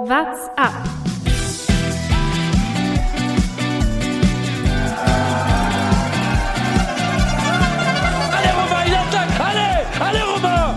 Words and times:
What's 0.00 0.48
up? 0.56 0.72
Alle 8.30 8.50
rüber, 8.54 8.86
Jattak, 8.86 9.40
alle, 9.40 9.68
alle 9.98 10.22
rüber! 10.36 10.76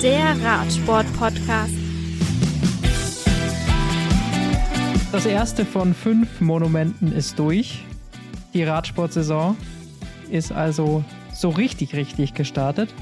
Der 0.00 0.40
Radsport-Podcast. 0.44 1.74
Das 5.10 5.26
erste 5.26 5.64
von 5.64 5.92
fünf 5.92 6.40
Monumenten 6.40 7.10
ist 7.10 7.36
durch. 7.40 7.84
Die 8.54 8.62
Radsportsaison 8.62 9.56
ist 10.30 10.52
also 10.52 11.02
so 11.34 11.48
richtig, 11.48 11.96
richtig 11.96 12.34
gestartet. 12.34 12.94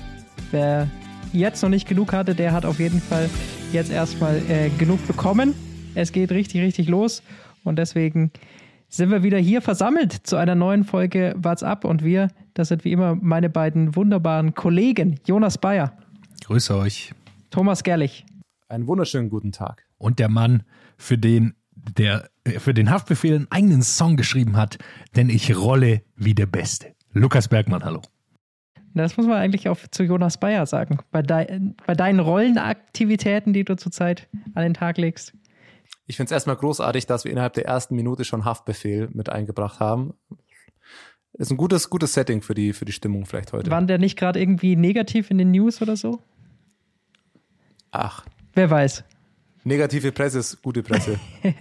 Wer 0.51 0.89
jetzt 1.35 1.63
noch 1.63 1.71
nicht 1.71 1.89
genug 1.89 2.13
hatte, 2.13 2.35
der 2.35 2.53
hat 2.53 2.65
auf 2.65 2.79
jeden 2.79 3.01
Fall 3.01 3.29
jetzt 3.73 3.91
erstmal 3.91 4.41
äh, 4.49 4.71
genug 4.79 5.07
bekommen. 5.07 5.55
Es 5.95 6.13
geht 6.13 6.33
richtig, 6.33 6.63
richtig 6.63 6.89
los 6.89 7.23
und 7.65 7.77
deswegen 7.79 8.31
sind 8.89 9.11
wir 9.11 9.23
wieder 9.23 9.39
hier 9.39 9.61
versammelt 9.61 10.13
zu 10.13 10.37
einer 10.37 10.55
neuen 10.55 10.85
Folge 10.85 11.35
What's 11.37 11.63
Up 11.63 11.85
und 11.85 12.05
wir, 12.05 12.29
das 12.55 12.69
sind 12.69 12.85
wie 12.85 12.93
immer 12.93 13.17
meine 13.17 13.51
beiden 13.51 13.97
wunderbaren 13.97 14.55
Kollegen, 14.55 15.21
Jonas 15.27 15.59
Bayer, 15.59 15.97
Grüße 16.45 16.77
euch. 16.77 17.15
Thomas 17.51 17.83
Gerlich. 17.83 18.27
Einen 18.69 18.87
wunderschönen 18.87 19.31
guten 19.31 19.51
Tag. 19.51 19.87
Und 19.97 20.19
der 20.19 20.29
Mann, 20.29 20.63
für 20.99 21.17
den 21.17 21.55
der 21.99 22.29
für 22.59 22.75
den 22.75 22.91
Haftbefehl 22.91 23.35
einen 23.35 23.51
eigenen 23.51 23.83
Song 23.83 24.17
geschrieben 24.17 24.57
hat, 24.57 24.79
denn 25.17 25.31
ich 25.31 25.57
rolle 25.57 26.03
wie 26.17 26.35
der 26.35 26.47
Beste. 26.47 26.95
Lukas 27.13 27.49
Bergmann, 27.49 27.83
hallo. 27.83 28.03
Das 28.95 29.17
muss 29.17 29.27
man 29.27 29.37
eigentlich 29.37 29.69
auch 29.69 29.79
zu 29.91 30.05
Jonas 30.05 30.39
Bayer 30.39 30.67
sagen. 30.67 30.99
Bei, 31.11 31.21
dei 31.23 31.61
bei 31.87 31.95
deinen 31.95 32.21
Rollenaktivitäten, 32.21 33.53
die 33.53 33.65
du 33.65 33.77
zurzeit 33.77 34.29
an 34.55 34.63
den 34.63 34.75
Tag 34.75 34.99
legst. 34.99 35.35
Ich 36.07 36.17
finde 36.17 36.27
es 36.29 36.33
erstmal 36.33 36.57
großartig, 36.57 37.07
dass 37.07 37.25
wir 37.25 37.33
innerhalb 37.33 37.55
der 37.55 37.67
ersten 37.67 37.97
Minute 37.97 38.25
schon 38.25 38.45
Haftbefehl 38.45 39.09
mit 39.13 39.31
eingebracht 39.31 39.81
haben. 39.81 40.15
Ist 41.33 41.51
ein 41.51 41.57
gutes, 41.57 41.91
gutes 41.91 42.15
Setting 42.15 42.43
für 42.43 42.55
die, 42.55 42.73
für 42.73 42.85
die 42.85 42.93
Stimmung 42.93 43.27
vielleicht 43.27 43.53
heute. 43.53 43.71
Waren 43.71 43.89
der 43.89 43.99
nicht 43.99 44.17
gerade 44.17 44.39
irgendwie 44.41 44.77
negativ 44.77 45.31
in 45.31 45.39
den 45.39 45.51
News 45.51 45.83
oder 45.83 45.97
so? 45.97 46.21
Ach, 47.91 48.25
Wer 48.53 48.71
weiß. 48.71 49.03
negative 49.65 50.13
Presse 50.13 50.39
ist 50.39 50.63
gute 50.63 50.83
Presse. 50.83 51.19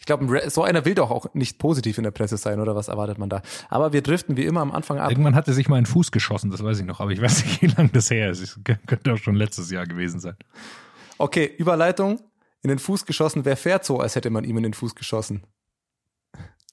ich 0.00 0.06
glaube, 0.06 0.50
so 0.50 0.64
einer 0.64 0.86
will 0.86 0.94
doch 0.94 1.10
auch 1.10 1.32
nicht 1.34 1.58
positiv 1.58 1.98
in 1.98 2.04
der 2.04 2.10
Presse 2.10 2.38
sein, 2.38 2.58
oder 2.58 2.74
was 2.74 2.88
erwartet 2.88 3.18
man 3.18 3.28
da? 3.28 3.42
Aber 3.68 3.92
wir 3.92 4.00
driften 4.00 4.36
wie 4.38 4.46
immer 4.46 4.62
am 4.62 4.72
Anfang 4.72 4.98
ab. 4.98 5.10
Irgendwann 5.10 5.34
hat 5.34 5.46
er 5.46 5.52
sich 5.52 5.68
mal 5.68 5.76
einen 5.76 5.84
Fuß 5.84 6.10
geschossen, 6.10 6.50
das 6.50 6.64
weiß 6.64 6.80
ich 6.80 6.86
noch, 6.86 7.00
aber 7.00 7.10
ich 7.10 7.20
weiß 7.20 7.44
nicht, 7.44 7.60
wie 7.60 7.66
lange 7.66 7.90
das 7.90 8.10
her 8.10 8.30
ist. 8.30 8.40
Es 8.40 8.58
könnte 8.86 9.12
auch 9.12 9.18
schon 9.18 9.36
letztes 9.36 9.70
Jahr 9.70 9.86
gewesen 9.86 10.18
sein. 10.18 10.36
Okay, 11.18 11.54
Überleitung. 11.58 12.18
In 12.62 12.68
den 12.68 12.78
Fuß 12.78 13.06
geschossen. 13.06 13.44
Wer 13.44 13.56
fährt 13.56 13.84
so, 13.86 14.00
als 14.00 14.16
hätte 14.16 14.28
man 14.28 14.44
ihm 14.44 14.56
in 14.58 14.62
den 14.62 14.74
Fuß 14.74 14.94
geschossen? 14.94 15.44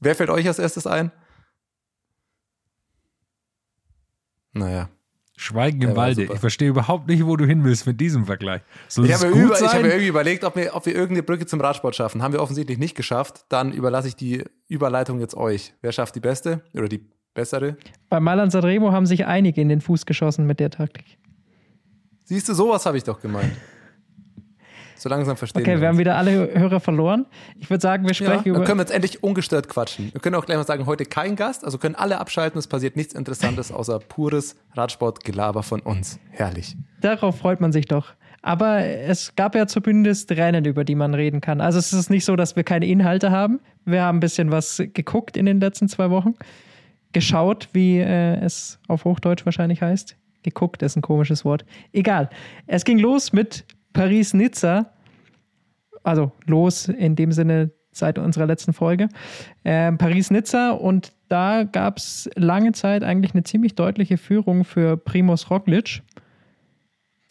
Wer 0.02 0.16
fällt 0.16 0.30
euch 0.30 0.48
als 0.48 0.60
erstes 0.60 0.86
ein? 0.86 1.12
Naja. 4.54 4.90
Schweigen 5.40 5.84
im 5.84 5.96
Walde. 5.96 6.24
super. 6.24 6.34
Ich 6.34 6.40
verstehe 6.40 6.68
überhaupt 6.70 7.08
nicht, 7.08 7.24
wo 7.26 7.38
du 7.38 7.46
hin 7.46 7.64
willst 7.64 7.86
mit 7.86 8.02
diesem 8.02 8.26
Vergleich. 8.26 8.62
Soll 8.88 9.06
Ich 9.06 9.12
es 9.12 9.24
habe, 9.24 9.32
gut 9.32 9.44
über, 9.44 9.62
ich 9.62 9.74
habe 9.74 9.88
irgendwie 9.88 10.08
überlegt, 10.08 10.44
ob 10.44 10.56
wir, 10.56 10.76
ob 10.76 10.86
wir 10.88 10.94
irgendeine 10.94 11.22
Brücke 11.24 11.46
zum 11.46 11.62
Radsport 11.62 11.96
schaffen. 11.96 12.24
Haben 12.24 12.34
wir 12.34 12.42
offensichtlich 12.42 12.80
nicht 12.80 12.96
geschafft. 12.96 13.46
Dann 13.50 13.72
überlasse 13.72 14.08
ich 14.08 14.16
die 14.16 14.44
Überleitung 14.68 15.20
jetzt 15.20 15.38
euch. 15.38 15.74
Wer 15.82 15.92
schafft 15.92 16.16
die 16.16 16.20
beste 16.20 16.64
oder 16.74 16.90
die 16.90 17.06
bessere? 17.36 17.78
Bei 18.10 18.20
Malan 18.20 18.50
Sanremo 18.50 18.92
haben 18.92 19.06
sich 19.06 19.28
einige 19.28 19.62
in 19.62 19.70
den 19.70 19.80
Fuß 19.80 20.08
geschossen 20.08 20.48
mit 20.48 20.60
der 20.60 20.72
Taktik. 20.72 21.06
Siehst 22.24 22.50
du, 22.50 22.56
sowas 22.56 22.86
habe 22.88 22.98
ich 22.98 23.04
doch 23.04 23.22
gemeint. 23.22 23.54
So 24.98 25.10
langsam 25.10 25.38
verstehen 25.38 25.62
Okay, 25.62 25.80
wir 25.80 25.88
haben 25.88 25.98
wieder 25.98 26.16
alle 26.16 26.50
Hörer 26.54 26.80
verloren. 26.80 27.26
Ich 27.60 27.70
würde 27.70 27.82
sagen, 27.82 28.04
wir 28.04 28.10
ja, 28.10 28.14
sprechen 28.14 28.44
dann 28.44 28.56
über. 28.56 28.64
können 28.64 28.80
wir 28.80 28.84
jetzt 28.84 28.94
endlich 28.94 29.24
ungestört 29.24 29.70
quatschen. 29.70 30.12
Wir 30.12 30.22
können 30.22 30.36
auch 30.36 30.46
gleich 30.46 30.58
mal 30.58 30.66
sagen, 30.66 30.86
heute 30.86 31.06
kein 31.06 31.36
Gast, 31.36 31.64
also 31.64 31.78
können 31.78 31.96
alle 31.96 32.20
abschalten, 32.20 32.58
es 32.58 32.68
passiert 32.68 32.96
nichts 32.96 33.14
Interessantes 33.14 33.72
außer 33.72 34.00
pures 34.00 34.56
Radsportgelaber 34.74 35.64
von 35.64 35.82
uns. 35.82 36.20
Herrlich. 36.32 36.76
Darauf 37.02 37.38
freut 37.38 37.62
man 37.62 37.72
sich 37.72 37.86
doch. 37.86 38.14
Aber 38.42 38.80
es 38.80 39.36
gab 39.36 39.56
ja 39.56 39.68
zumindest 39.68 40.32
Rennen, 40.32 40.66
über 40.66 40.84
die 40.84 40.96
man 40.96 41.14
reden 41.14 41.42
kann. 41.42 41.60
Also 41.60 41.80
es 41.80 41.92
ist 41.92 42.10
nicht 42.10 42.26
so, 42.26 42.36
dass 42.36 42.56
wir 42.56 42.64
keine 42.64 42.86
Inhalte 42.86 43.32
haben. 43.32 43.60
Wir 43.86 44.04
haben 44.04 44.18
ein 44.18 44.22
bisschen 44.22 44.52
was 44.52 44.82
geguckt 44.94 45.38
in 45.38 45.46
den 45.46 45.60
letzten 45.60 45.90
zwei 45.90 46.10
Wochen. 46.10 46.34
Geschaut, 47.14 47.70
wie 47.74 47.98
äh, 47.98 48.40
es 48.40 48.80
auf 48.88 49.06
Hochdeutsch 49.06 49.46
wahrscheinlich 49.46 49.82
heißt. 49.82 50.16
Geguckt 50.44 50.82
ist 50.82 50.96
ein 50.96 51.02
komisches 51.02 51.44
Wort. 51.46 51.66
Egal. 51.92 52.30
Es 52.68 52.86
ging 52.86 53.00
los 53.00 53.34
mit 53.34 53.66
Paris-Nizza. 53.98 54.94
Also 56.04 56.32
los 56.46 56.88
in 56.88 57.16
dem 57.16 57.32
Sinne 57.32 57.72
seit 57.92 58.20
unserer 58.20 58.46
letzten 58.46 58.74
Folge. 58.74 59.10
Ähm, 59.66 59.98
Paris-Nizza 59.98 60.72
und 60.72 61.14
da 61.30 61.64
gab 61.64 61.98
es 61.98 62.30
lange 62.36 62.72
Zeit 62.72 63.04
eigentlich 63.04 63.34
eine 63.34 63.44
ziemlich 63.44 63.76
deutliche 63.76 64.18
Führung 64.18 64.64
für 64.64 64.98
Primoz 64.98 65.50
Roglic 65.50 66.04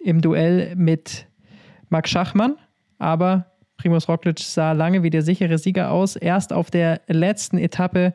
im 0.02 0.20
Duell 0.20 0.74
mit 0.76 1.26
Max 1.88 2.10
Schachmann, 2.10 2.56
aber 2.98 3.46
Primoz 3.76 4.08
Roglic 4.08 4.40
sah 4.40 4.72
lange 4.72 5.02
wie 5.02 5.10
der 5.10 5.22
sichere 5.22 5.58
Sieger 5.58 5.90
aus. 5.92 6.16
Erst 6.16 6.52
auf 6.52 6.70
der 6.70 7.00
letzten 7.06 7.58
Etappe 7.58 8.12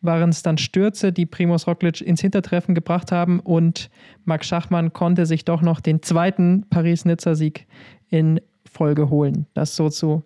waren 0.00 0.30
es 0.30 0.42
dann 0.42 0.58
Stürze, 0.58 1.12
die 1.12 1.26
Primoz 1.26 1.66
Roglic 1.66 2.00
ins 2.00 2.20
Hintertreffen 2.20 2.74
gebracht 2.74 3.12
haben 3.12 3.40
und 3.40 3.90
Max 4.24 4.46
Schachmann 4.46 4.92
konnte 4.92 5.26
sich 5.26 5.44
doch 5.44 5.62
noch 5.62 5.80
den 5.80 6.02
zweiten 6.02 6.66
Paris-Nizza-Sieg 6.70 7.66
in 8.08 8.40
Folge 8.70 9.10
holen. 9.10 9.46
Das 9.54 9.74
so 9.76 9.88
zu 9.88 10.24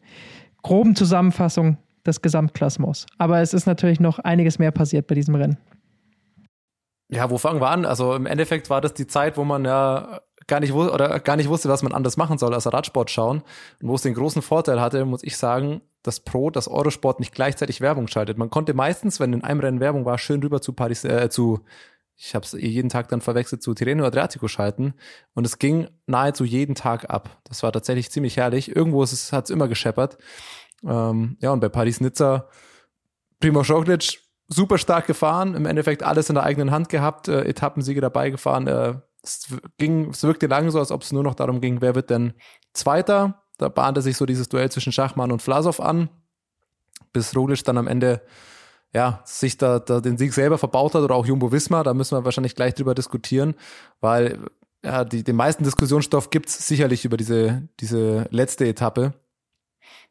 groben 0.63 0.95
Zusammenfassung 0.95 1.79
des 2.07 2.21
Gesamtklassements. 2.21 3.07
Aber 3.19 3.41
es 3.41 3.55
ist 3.55 3.67
natürlich 3.67 4.01
noch 4.01 4.19
einiges 4.19 4.59
mehr 4.59 4.73
passiert 4.73 5.07
bei 5.07 5.15
diesem 5.15 5.35
Rennen. 5.35 5.57
Ja, 7.09 7.31
wo 7.31 7.39
fangen 7.39 7.61
wir 7.61 7.71
an? 7.71 7.85
Also 7.85 8.15
im 8.15 8.27
Endeffekt 8.27 8.71
war 8.71 8.81
das 8.81 8.95
die 8.95 9.07
Zeit, 9.07 9.37
wo 9.37 9.45
man 9.45 9.65
ja 9.65 10.21
gar 10.53 10.61
nicht 10.61 10.75
wusste 10.75 10.93
oder 10.93 11.19
gar 11.19 11.37
nicht 11.37 11.49
wusste, 11.49 11.71
was 11.71 11.83
man 11.83 11.95
anders 11.95 12.19
machen 12.19 12.37
soll 12.37 12.53
als 12.53 12.71
Radsport 12.71 13.11
schauen. 13.11 13.43
Und 13.81 13.89
wo 13.89 13.95
es 13.95 14.03
den 14.03 14.13
großen 14.13 14.43
Vorteil 14.43 14.83
hatte, 14.83 15.07
muss 15.07 15.25
ich 15.25 15.39
sagen, 15.39 15.81
dass 16.03 16.21
Pro, 16.21 16.51
dass 16.51 16.69
Eurosport 16.69 17.21
nicht 17.21 17.35
gleichzeitig 17.35 17.81
Werbung 17.81 18.07
schaltet. 18.07 18.37
Man 18.37 18.51
konnte 18.51 18.75
meistens, 18.75 19.19
wenn 19.19 19.33
in 19.33 19.45
einem 19.45 19.61
Rennen 19.61 19.81
Werbung 19.81 20.05
war, 20.05 20.19
schön 20.19 20.43
rüber 20.43 20.61
zu 20.61 20.75
Paris, 20.75 21.05
äh, 21.05 21.31
zu, 21.31 21.61
ich 22.17 22.35
habe 22.35 22.45
es 22.45 22.53
jeden 22.53 22.91
Tag 22.91 23.09
dann 23.09 23.23
verwechselt, 23.23 23.63
zu 23.63 23.73
Tirreno 23.73 24.05
Adriatico 24.05 24.47
schalten. 24.47 24.93
Und 25.33 25.47
es 25.47 25.59
ging 25.59 25.89
nahezu 26.07 26.45
jeden 26.45 26.75
Tag 26.75 27.09
ab. 27.09 27.41
Das 27.45 27.63
war 27.63 27.73
tatsächlich 27.73 28.11
ziemlich 28.11 28.37
herrlich. 28.37 28.77
Irgendwo 28.77 29.03
hat 29.07 29.45
es 29.45 29.51
immer 29.51 29.69
gescheppert. 29.69 30.19
Ähm, 30.85 31.39
ja, 31.41 31.51
und 31.51 31.61
bei 31.61 31.71
Paris-Nizza, 31.71 32.47
Primo 33.41 33.63
Roglic, 33.63 34.19
super 34.49 34.77
stark 34.77 35.07
gefahren, 35.07 35.55
im 35.55 35.65
Endeffekt 35.65 36.03
alles 36.03 36.29
in 36.29 36.35
der 36.35 36.45
eigenen 36.45 36.73
Hand 36.73 36.91
gehabt, 36.91 37.29
äh, 37.29 37.41
Etappensiege 37.45 38.03
dabei 38.03 38.29
gefahren. 38.29 38.67
Äh, 38.67 38.97
es 39.23 39.47
ging, 39.79 40.11
es 40.11 40.23
wirkte 40.23 40.47
lange 40.47 40.71
so, 40.71 40.79
als 40.79 40.91
ob 40.91 41.03
es 41.03 41.13
nur 41.13 41.23
noch 41.23 41.35
darum 41.35 41.61
ging, 41.61 41.81
wer 41.81 41.95
wird 41.95 42.11
denn 42.11 42.35
Zweiter. 42.73 43.43
Da 43.59 43.69
bahnte 43.69 44.03
sich 44.03 44.17
so 44.17 44.27
dieses 44.27 44.49
Duell 44.49 44.71
zwischen 44.71 44.93
Schachmann 44.93 45.31
und 45.31 45.43
Vlasov 45.43 45.81
an, 45.81 46.09
bis 47.13 47.37
Roglic 47.37 47.65
dann 47.65 47.79
am 47.79 47.87
Ende 47.87 48.23
ja, 48.95 49.23
sich 49.25 49.57
da, 49.57 49.79
da 49.79 50.01
den 50.01 50.19
Sieg 50.19 50.35
selber 50.35 50.59
verbaut 50.59 50.95
hat 50.95 51.03
oder 51.03 51.15
auch 51.15 51.27
Jumbo 51.27 51.51
Visma, 51.51 51.83
da 51.83 51.95
müssen 51.95 52.17
wir 52.17 52.25
wahrscheinlich 52.25 52.55
gleich 52.55 52.75
drüber 52.75 52.95
diskutieren, 52.95 53.55
weil 54.01 54.39
ja, 54.85 55.05
die, 55.05 55.23
den 55.25 55.37
meisten 55.37 55.65
Diskussionsstoff 55.65 56.31
gibt's 56.31 56.67
sicherlich 56.67 57.05
über 57.05 57.17
diese, 57.17 57.69
diese 57.81 58.27
letzte 58.31 58.67
Etappe, 58.67 59.15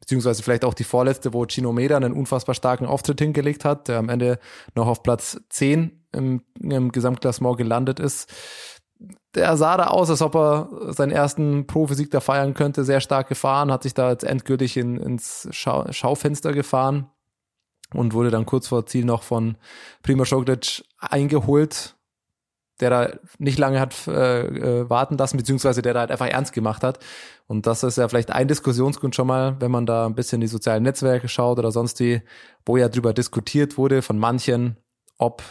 beziehungsweise 0.00 0.42
vielleicht 0.42 0.64
auch 0.64 0.74
die 0.74 0.84
vorletzte, 0.84 1.32
wo 1.32 1.46
Chino 1.46 1.72
Meda 1.72 1.96
einen 1.96 2.12
unfassbar 2.12 2.54
starken 2.54 2.86
Auftritt 2.86 3.20
hingelegt 3.20 3.64
hat, 3.64 3.88
der 3.88 3.98
am 3.98 4.08
Ende 4.08 4.38
noch 4.74 4.88
auf 4.88 5.02
Platz 5.02 5.40
10 5.50 6.06
im, 6.12 6.42
im 6.60 6.90
Gesamtklassement 6.90 7.58
gelandet 7.58 8.00
ist. 8.00 8.32
Der 9.34 9.56
sah 9.56 9.76
da 9.76 9.86
aus, 9.86 10.10
als 10.10 10.20
ob 10.20 10.34
er 10.34 10.68
seinen 10.92 11.10
ersten 11.10 11.66
Profisieg 11.66 12.10
da 12.10 12.20
feiern 12.20 12.54
könnte, 12.54 12.84
sehr 12.84 13.00
stark 13.00 13.28
gefahren, 13.28 13.72
hat 13.72 13.82
sich 13.82 13.94
da 13.94 14.10
jetzt 14.10 14.24
endgültig 14.24 14.76
in, 14.76 14.98
ins 14.98 15.48
Schau, 15.52 15.90
Schaufenster 15.90 16.52
gefahren 16.52 17.10
und 17.94 18.14
wurde 18.14 18.30
dann 18.30 18.46
kurz 18.46 18.68
vor 18.68 18.86
Ziel 18.86 19.04
noch 19.04 19.22
von 19.22 19.56
Primo 20.02 20.24
Roglic 20.24 20.84
eingeholt, 20.98 21.96
der 22.80 22.90
da 22.90 23.10
nicht 23.38 23.58
lange 23.58 23.80
hat 23.80 24.06
äh, 24.06 24.42
äh, 24.46 24.90
warten 24.90 25.16
lassen, 25.16 25.36
beziehungsweise 25.36 25.82
der 25.82 25.94
da 25.94 26.00
halt 26.00 26.10
einfach 26.10 26.28
ernst 26.28 26.52
gemacht 26.52 26.82
hat. 26.82 26.98
Und 27.46 27.66
das 27.66 27.82
ist 27.82 27.98
ja 27.98 28.08
vielleicht 28.08 28.30
ein 28.30 28.48
Diskussionsgrund 28.48 29.14
schon 29.14 29.26
mal, 29.26 29.56
wenn 29.60 29.70
man 29.70 29.86
da 29.86 30.06
ein 30.06 30.14
bisschen 30.14 30.40
die 30.40 30.46
sozialen 30.46 30.82
Netzwerke 30.82 31.28
schaut 31.28 31.58
oder 31.58 31.70
sonst 31.70 32.00
wie, 32.00 32.22
wo 32.66 32.76
ja 32.76 32.88
drüber 32.88 33.12
diskutiert 33.12 33.78
wurde 33.78 34.02
von 34.02 34.18
manchen, 34.18 34.76
ob 35.18 35.42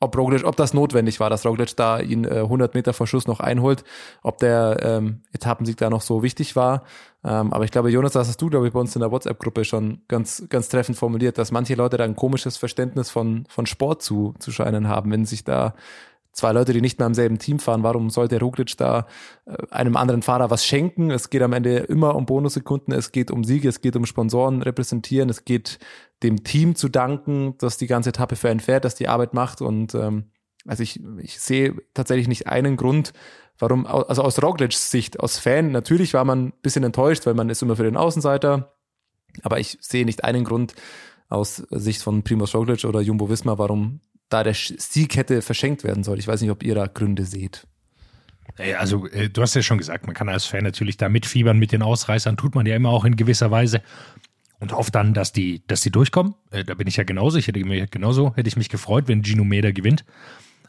ob 0.00 0.16
Roglic, 0.16 0.44
ob 0.44 0.56
das 0.56 0.74
notwendig 0.74 1.20
war, 1.20 1.30
dass 1.30 1.44
Roglic 1.44 1.76
da 1.76 1.98
ihn 1.98 2.24
äh, 2.24 2.40
100 2.40 2.74
Meter 2.74 2.92
vor 2.92 3.06
Schuss 3.06 3.26
noch 3.26 3.40
einholt, 3.40 3.84
ob 4.22 4.38
der 4.38 4.78
ähm, 4.82 5.22
Etappensieg 5.32 5.76
da 5.76 5.90
noch 5.90 6.02
so 6.02 6.22
wichtig 6.22 6.56
war. 6.56 6.84
Ähm, 7.24 7.52
aber 7.52 7.64
ich 7.64 7.72
glaube, 7.72 7.90
Jonas, 7.90 8.12
das 8.12 8.28
hast 8.28 8.40
du, 8.40 8.48
glaube 8.48 8.68
ich, 8.68 8.72
bei 8.72 8.80
uns 8.80 8.94
in 8.94 9.00
der 9.00 9.10
WhatsApp-Gruppe 9.10 9.64
schon 9.64 10.02
ganz, 10.06 10.44
ganz 10.48 10.68
treffend 10.68 10.96
formuliert, 10.96 11.36
dass 11.38 11.50
manche 11.50 11.74
Leute 11.74 11.96
da 11.96 12.04
ein 12.04 12.16
komisches 12.16 12.56
Verständnis 12.56 13.10
von, 13.10 13.44
von 13.48 13.66
Sport 13.66 14.02
zu, 14.02 14.34
zu 14.38 14.52
scheinen 14.52 14.88
haben, 14.88 15.10
wenn 15.10 15.24
sich 15.24 15.42
da 15.44 15.74
zwei 16.38 16.52
Leute, 16.52 16.72
die 16.72 16.80
nicht 16.80 16.98
mehr 16.98 17.06
im 17.06 17.14
selben 17.14 17.38
Team 17.38 17.58
fahren. 17.58 17.82
Warum 17.82 18.10
sollte 18.10 18.40
Roglic 18.40 18.76
da 18.76 19.06
äh, 19.44 19.56
einem 19.70 19.96
anderen 19.96 20.22
Fahrer 20.22 20.50
was 20.50 20.64
schenken? 20.64 21.10
Es 21.10 21.30
geht 21.30 21.42
am 21.42 21.52
Ende 21.52 21.78
immer 21.78 22.14
um 22.14 22.26
Bonussekunden, 22.26 22.94
es 22.94 23.12
geht 23.12 23.30
um 23.30 23.44
Siege, 23.44 23.68
es 23.68 23.80
geht 23.80 23.96
um 23.96 24.06
Sponsoren 24.06 24.62
repräsentieren, 24.62 25.28
es 25.28 25.44
geht 25.44 25.78
dem 26.22 26.44
Team 26.44 26.74
zu 26.74 26.88
danken, 26.88 27.56
dass 27.58 27.76
die 27.76 27.86
ganze 27.86 28.10
Etappe 28.10 28.36
für 28.36 28.48
einen 28.48 28.60
fährt, 28.60 28.84
dass 28.84 28.94
die 28.94 29.08
Arbeit 29.08 29.34
macht. 29.34 29.60
Und 29.60 29.94
ähm, 29.94 30.30
also 30.66 30.82
ich, 30.82 31.00
ich 31.18 31.38
sehe 31.40 31.76
tatsächlich 31.94 32.28
nicht 32.28 32.46
einen 32.46 32.76
Grund, 32.76 33.12
warum, 33.58 33.86
also 33.86 34.22
aus 34.22 34.42
Roglics 34.42 34.90
Sicht, 34.90 35.20
aus 35.20 35.38
Fan, 35.38 35.72
natürlich 35.72 36.14
war 36.14 36.24
man 36.24 36.46
ein 36.46 36.52
bisschen 36.62 36.84
enttäuscht, 36.84 37.26
weil 37.26 37.34
man 37.34 37.50
ist 37.50 37.62
immer 37.62 37.76
für 37.76 37.84
den 37.84 37.96
Außenseiter. 37.96 38.74
Aber 39.42 39.60
ich 39.60 39.78
sehe 39.80 40.04
nicht 40.04 40.24
einen 40.24 40.44
Grund 40.44 40.74
aus 41.28 41.56
Sicht 41.70 42.02
von 42.02 42.22
Primoz 42.22 42.54
Roglic 42.54 42.84
oder 42.84 43.00
Jumbo 43.00 43.28
Wismar, 43.28 43.58
warum 43.58 44.00
da 44.28 44.42
der 44.42 44.54
Sieg 44.54 45.16
hätte 45.16 45.42
verschenkt 45.42 45.84
werden 45.84 46.04
soll. 46.04 46.18
Ich 46.18 46.28
weiß 46.28 46.40
nicht, 46.40 46.50
ob 46.50 46.62
ihr 46.62 46.74
da 46.74 46.86
Gründe 46.86 47.24
seht. 47.24 47.66
Also, 48.76 49.06
äh, 49.08 49.28
du 49.28 49.42
hast 49.42 49.54
ja 49.54 49.62
schon 49.62 49.78
gesagt, 49.78 50.06
man 50.06 50.14
kann 50.14 50.28
als 50.28 50.44
Fan 50.44 50.64
natürlich 50.64 50.96
da 50.96 51.08
mitfiebern 51.08 51.58
mit 51.58 51.72
den 51.72 51.82
Ausreißern, 51.82 52.36
tut 52.36 52.54
man 52.54 52.66
ja 52.66 52.74
immer 52.74 52.90
auch 52.90 53.04
in 53.04 53.14
gewisser 53.14 53.50
Weise 53.50 53.82
und 54.58 54.72
hofft 54.72 54.94
dann, 54.94 55.14
dass 55.14 55.32
die, 55.32 55.62
dass 55.68 55.80
die 55.80 55.90
durchkommen. 55.90 56.34
Äh, 56.50 56.64
da 56.64 56.74
bin 56.74 56.88
ich 56.88 56.96
ja 56.96 57.04
genauso. 57.04 57.38
Ich 57.38 57.46
hätte 57.46 57.64
mich 57.64 57.90
genauso, 57.90 58.34
hätte 58.34 58.48
ich 58.48 58.56
mich 58.56 58.68
gefreut, 58.68 59.06
wenn 59.06 59.24
Gino 59.24 59.44
Meder 59.44 59.72
gewinnt. 59.72 60.04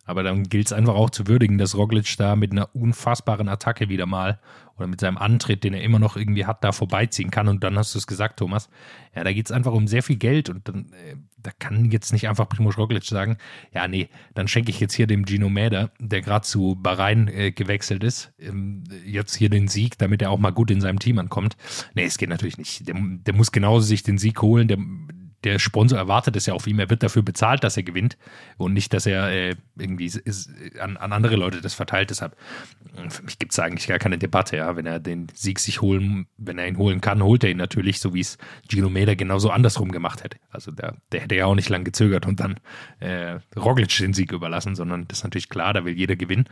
Aber 0.09 0.23
dann 0.23 0.45
gilt 0.45 0.65
es 0.65 0.73
einfach 0.73 0.95
auch 0.95 1.11
zu 1.11 1.27
würdigen, 1.27 1.59
dass 1.59 1.77
Roglic 1.77 2.15
da 2.17 2.35
mit 2.35 2.51
einer 2.51 2.73
unfassbaren 2.73 3.47
Attacke 3.47 3.89
wieder 3.89 4.07
mal 4.07 4.39
oder 4.75 4.87
mit 4.87 4.99
seinem 4.99 5.19
Antritt, 5.19 5.63
den 5.63 5.75
er 5.75 5.83
immer 5.83 5.99
noch 5.99 6.17
irgendwie 6.17 6.47
hat, 6.47 6.63
da 6.63 6.71
vorbeiziehen 6.71 7.29
kann. 7.29 7.47
Und 7.47 7.63
dann 7.63 7.77
hast 7.77 7.93
du 7.93 7.99
es 7.99 8.07
gesagt, 8.07 8.39
Thomas. 8.39 8.71
Ja, 9.15 9.23
da 9.23 9.31
geht 9.31 9.45
es 9.45 9.51
einfach 9.51 9.71
um 9.71 9.85
sehr 9.85 10.01
viel 10.01 10.15
Geld 10.15 10.49
und 10.49 10.67
dann, 10.67 10.93
äh, 10.93 11.15
da 11.37 11.51
kann 11.59 11.91
jetzt 11.91 12.11
nicht 12.11 12.27
einfach 12.27 12.49
Primo 12.49 12.71
Roglic 12.71 13.03
sagen, 13.03 13.37
ja, 13.71 13.87
nee, 13.87 14.09
dann 14.33 14.47
schenke 14.47 14.71
ich 14.71 14.79
jetzt 14.79 14.95
hier 14.95 15.05
dem 15.05 15.27
Gino 15.27 15.47
Mäder, 15.47 15.91
der 15.99 16.21
gerade 16.21 16.43
zu 16.43 16.75
Bahrain 16.75 17.27
äh, 17.27 17.51
gewechselt 17.51 18.03
ist, 18.03 18.33
ähm, 18.39 18.85
jetzt 19.05 19.35
hier 19.35 19.49
den 19.49 19.67
Sieg, 19.67 19.99
damit 19.99 20.23
er 20.23 20.31
auch 20.31 20.39
mal 20.39 20.49
gut 20.49 20.71
in 20.71 20.81
seinem 20.81 20.97
Team 20.97 21.19
ankommt. 21.19 21.55
Nee, 21.93 22.05
es 22.05 22.17
geht 22.17 22.29
natürlich 22.29 22.57
nicht. 22.57 22.87
Der, 22.87 22.95
der 22.97 23.35
muss 23.35 23.51
genauso 23.51 23.85
sich 23.85 24.01
den 24.01 24.17
Sieg 24.17 24.41
holen. 24.41 24.67
Der, 24.67 24.79
der 25.43 25.59
Sponsor 25.59 25.97
erwartet 25.97 26.35
es 26.35 26.45
ja 26.45 26.53
auf 26.53 26.67
ihm, 26.67 26.79
er 26.79 26.89
wird 26.89 27.03
dafür 27.03 27.21
bezahlt, 27.21 27.63
dass 27.63 27.77
er 27.77 27.83
gewinnt 27.83 28.17
und 28.57 28.73
nicht, 28.73 28.93
dass 28.93 29.05
er 29.05 29.29
äh, 29.31 29.55
irgendwie 29.77 30.05
ist, 30.05 30.49
an, 30.79 30.97
an, 30.97 31.13
andere 31.13 31.35
Leute 31.35 31.61
das 31.61 31.73
verteilt. 31.73 32.09
Deshalb, 32.09 32.35
für 33.09 33.23
mich 33.23 33.39
gibt 33.39 33.53
es 33.53 33.59
eigentlich 33.59 33.87
gar 33.87 33.99
keine 33.99 34.17
Debatte, 34.17 34.57
ja. 34.57 34.75
Wenn 34.75 34.85
er 34.85 34.99
den 34.99 35.27
Sieg 35.33 35.59
sich 35.59 35.81
holen, 35.81 36.27
wenn 36.37 36.57
er 36.57 36.67
ihn 36.67 36.77
holen 36.77 37.01
kann, 37.01 37.23
holt 37.23 37.43
er 37.43 37.51
ihn 37.51 37.57
natürlich, 37.57 37.99
so 37.99 38.13
wie 38.13 38.21
es 38.21 38.37
Gino 38.69 38.89
Meder 38.89 39.15
genauso 39.15 39.49
andersrum 39.49 39.91
gemacht 39.91 40.23
hätte. 40.23 40.37
Also 40.49 40.71
der, 40.71 40.97
der 41.11 41.21
hätte 41.21 41.35
ja 41.35 41.45
auch 41.45 41.55
nicht 41.55 41.69
lange 41.69 41.85
gezögert 41.85 42.25
und 42.25 42.39
dann 42.39 42.59
äh, 42.99 43.39
Roglic 43.55 43.95
den 43.97 44.13
Sieg 44.13 44.31
überlassen, 44.31 44.75
sondern 44.75 45.07
das 45.07 45.19
ist 45.19 45.23
natürlich 45.23 45.49
klar, 45.49 45.73
da 45.73 45.85
will 45.85 45.97
jeder 45.97 46.15
gewinnen. 46.15 46.45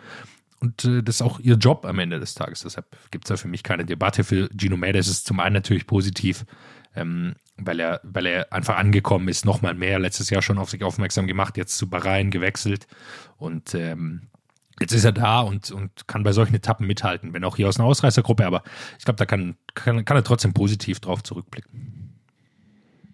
Und 0.60 0.86
äh, 0.86 1.04
das 1.04 1.16
ist 1.16 1.22
auch 1.22 1.39
ihr 1.39 1.56
Job 1.56 1.86
am 1.86 2.00
Ende 2.00 2.19
des 2.19 2.34
Tages. 2.34 2.62
Deshalb 2.62 2.86
gibt 3.12 3.25
es 3.25 3.30
da 3.30 3.38
für 3.38 3.48
mich 3.48 3.63
keine 3.63 3.86
Debatte. 3.86 4.24
Für 4.24 4.50
Gino 4.57 4.78
Meder 4.78 5.00
ist 5.00 5.07
es 5.07 5.24
zum 5.24 5.39
einen 5.39 5.54
natürlich 5.54 5.86
positiv, 5.86 6.45
ähm, 6.97 7.35
weil 7.57 7.79
er, 7.79 8.01
weil 8.03 8.25
er 8.25 8.51
einfach 8.51 8.77
angekommen 8.77 9.27
ist, 9.27 9.45
nochmal 9.45 9.73
mehr, 9.73 9.99
letztes 9.99 10.29
Jahr 10.29 10.41
schon 10.41 10.57
auf 10.57 10.69
sich 10.69 10.83
aufmerksam 10.83 11.27
gemacht, 11.27 11.57
jetzt 11.57 11.77
zu 11.77 11.89
Bahrain 11.89 12.31
gewechselt. 12.31 12.88
Und 13.38 13.73
ähm, 13.75 14.23
jetzt 14.79 14.94
ist 14.94 15.05
er 15.05 15.11
da 15.11 15.41
und, 15.41 15.71
und 15.71 16.07
kann 16.07 16.23
bei 16.23 16.31
solchen 16.31 16.55
Etappen 16.55 16.85
mithalten, 16.85 17.33
wenn 17.33 17.44
auch 17.44 17.55
hier 17.55 17.67
aus 17.67 17.79
einer 17.79 17.88
Ausreißergruppe, 17.88 18.45
aber 18.45 18.63
ich 18.97 19.05
glaube, 19.05 19.17
da 19.17 19.25
kann, 19.25 19.55
kann, 19.73 20.05
kann 20.05 20.17
er 20.17 20.23
trotzdem 20.23 20.53
positiv 20.53 20.99
drauf 20.99 21.23
zurückblicken. 21.23 22.13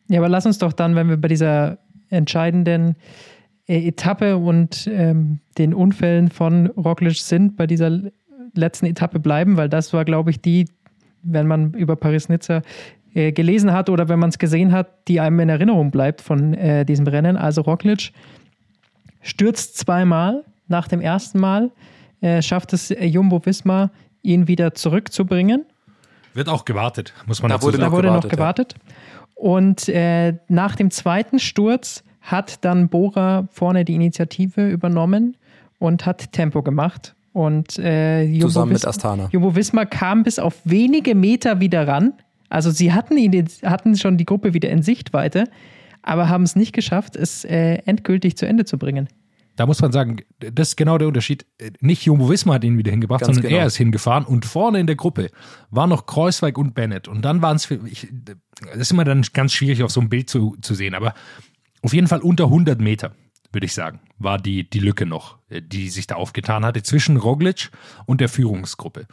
Ja, 0.09 0.19
aber 0.19 0.29
lass 0.29 0.45
uns 0.45 0.57
doch 0.57 0.73
dann, 0.73 0.95
wenn 0.95 1.09
wir 1.09 1.17
bei 1.17 1.29
dieser 1.29 1.77
entscheidenden 2.09 2.95
äh, 3.67 3.87
Etappe 3.87 4.37
und 4.37 4.87
ähm, 4.91 5.39
den 5.57 5.73
Unfällen 5.73 6.29
von 6.29 6.67
Roglic 6.67 7.17
sind, 7.17 7.55
bei 7.55 7.65
dieser 7.65 8.01
letzten 8.53 8.85
Etappe 8.85 9.19
bleiben, 9.19 9.57
weil 9.57 9.69
das 9.69 9.93
war, 9.93 10.03
glaube 10.05 10.31
ich, 10.31 10.41
die, 10.41 10.65
wenn 11.23 11.47
man 11.47 11.73
über 11.73 11.95
Paris-Nizza 11.95 12.61
äh, 13.13 13.31
gelesen 13.31 13.73
hat 13.73 13.89
oder 13.89 14.09
wenn 14.09 14.19
man 14.19 14.29
es 14.29 14.37
gesehen 14.37 14.71
hat, 14.71 15.07
die 15.07 15.19
einem 15.19 15.39
in 15.39 15.49
Erinnerung 15.49 15.91
bleibt 15.91 16.21
von 16.21 16.53
äh, 16.53 16.85
diesem 16.85 17.07
Rennen. 17.07 17.37
Also 17.37 17.61
Roglic 17.61 18.11
stürzt 19.21 19.77
zweimal. 19.77 20.43
Nach 20.67 20.87
dem 20.87 21.01
ersten 21.01 21.39
Mal 21.39 21.71
äh, 22.21 22.41
schafft 22.41 22.73
es 22.73 22.89
äh, 22.89 23.05
Jumbo 23.05 23.45
Wismar, 23.45 23.91
ihn 24.21 24.47
wieder 24.47 24.73
zurückzubringen. 24.73 25.65
Wird 26.33 26.49
auch 26.49 26.65
gewartet, 26.65 27.13
muss 27.27 27.41
man 27.41 27.49
da 27.49 27.55
dazu 27.55 27.67
wurde 27.67 27.77
sagen. 27.77 27.91
Da 27.91 27.97
wurde 27.97 28.11
noch 28.11 28.27
gewartet. 28.27 28.75
Ja. 28.77 29.23
Und 29.35 29.89
äh, 29.89 30.35
nach 30.47 30.75
dem 30.75 30.89
zweiten 30.89 31.39
Sturz 31.39 32.03
hat 32.21 32.63
dann 32.63 32.87
Bora 32.87 33.47
vorne 33.51 33.83
die 33.83 33.95
Initiative 33.95 34.69
übernommen 34.69 35.35
und 35.79 36.05
hat 36.05 36.31
Tempo 36.31 36.63
gemacht. 36.63 37.13
Und 37.33 37.77
äh, 37.79 38.23
Jumbo 38.23 38.47
Zusammen 38.47 38.71
Wismar, 38.71 38.73
mit 38.73 38.87
Astana. 38.87 39.29
Jumbo 39.31 39.55
Wismar 39.55 39.85
kam 39.85 40.23
bis 40.23 40.39
auf 40.39 40.55
wenige 40.63 41.13
Meter 41.13 41.59
wieder 41.59 41.87
ran. 41.87 42.13
Also 42.53 42.69
sie 42.69 42.93
hatten, 42.93 43.17
ihn, 43.17 43.47
hatten 43.63 43.97
schon 43.97 44.17
die 44.17 44.25
Gruppe 44.25 44.53
wieder 44.53 44.69
in 44.69 44.83
Sichtweite, 44.83 45.45
aber 46.03 46.29
haben 46.29 46.43
es 46.43 46.55
nicht 46.55 46.71
geschafft, 46.71 47.15
es 47.15 47.43
äh, 47.45 47.79
endgültig 47.85 48.37
zu 48.37 48.45
Ende 48.45 48.63
zu 48.63 48.77
bringen. 48.77 49.09
Da 49.55 49.65
muss 49.65 49.81
man 49.81 49.91
sagen, 49.91 50.17
das 50.39 50.69
ist 50.69 50.75
genau 50.75 50.99
der 50.99 51.07
Unterschied. 51.07 51.47
Nicht 51.79 52.05
Jumbo 52.05 52.29
Wismar 52.29 52.55
hat 52.55 52.63
ihn 52.63 52.77
wieder 52.77 52.91
hingebracht, 52.91 53.21
Ganz 53.21 53.35
sondern 53.35 53.49
genau. 53.49 53.61
er 53.61 53.67
ist 53.67 53.77
hingefahren 53.77 54.23
und 54.23 54.45
vorne 54.45 54.79
in 54.79 54.85
der 54.85 54.95
Gruppe 54.95 55.31
waren 55.71 55.89
noch 55.89 56.05
Kreuzweig 56.05 56.57
und 56.59 56.75
Bennett. 56.75 57.07
Und 57.07 57.23
dann 57.23 57.41
waren 57.41 57.55
es 57.55 57.65
für 57.65 57.79
ich, 57.87 58.07
das 58.61 58.77
ist 58.77 58.91
immer 58.91 59.03
dann 59.03 59.23
ganz 59.33 59.53
schwierig 59.53 59.81
auf 59.81 59.91
so 59.91 59.99
einem 59.99 60.09
Bild 60.09 60.29
zu, 60.29 60.55
zu 60.61 60.75
sehen, 60.75 60.93
aber 60.93 61.15
auf 61.81 61.93
jeden 61.93 62.07
Fall 62.07 62.21
unter 62.21 62.45
100 62.45 62.79
Meter, 62.79 63.15
würde 63.51 63.65
ich 63.65 63.73
sagen, 63.73 63.99
war 64.19 64.37
die, 64.37 64.69
die 64.69 64.79
Lücke 64.79 65.07
noch, 65.07 65.37
die 65.49 65.89
sich 65.89 66.05
da 66.05 66.15
aufgetan 66.15 66.65
hatte 66.65 66.83
zwischen 66.83 67.17
Roglic 67.17 67.71
und 68.05 68.21
der 68.21 68.29
Führungsgruppe. 68.29 69.07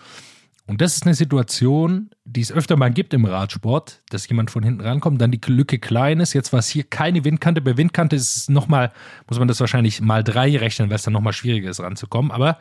Und 0.70 0.80
das 0.80 0.94
ist 0.94 1.04
eine 1.04 1.16
Situation, 1.16 2.10
die 2.24 2.42
es 2.42 2.52
öfter 2.52 2.76
mal 2.76 2.92
gibt 2.92 3.12
im 3.12 3.24
Radsport, 3.24 4.04
dass 4.10 4.28
jemand 4.28 4.52
von 4.52 4.62
hinten 4.62 4.82
rankommt, 4.82 5.20
dann 5.20 5.32
die 5.32 5.40
Lücke 5.48 5.80
klein 5.80 6.20
ist. 6.20 6.32
Jetzt 6.32 6.52
war 6.52 6.60
es 6.60 6.68
hier 6.68 6.84
keine 6.84 7.24
Windkante. 7.24 7.60
Bei 7.60 7.76
Windkante 7.76 8.14
ist 8.14 8.36
es 8.36 8.48
nochmal, 8.48 8.92
muss 9.28 9.40
man 9.40 9.48
das 9.48 9.58
wahrscheinlich 9.58 10.00
mal 10.00 10.22
drei 10.22 10.56
rechnen, 10.56 10.88
weil 10.88 10.94
es 10.94 11.02
dann 11.02 11.12
nochmal 11.12 11.32
schwieriger 11.32 11.68
ist 11.68 11.80
ranzukommen. 11.80 12.30
Aber 12.30 12.58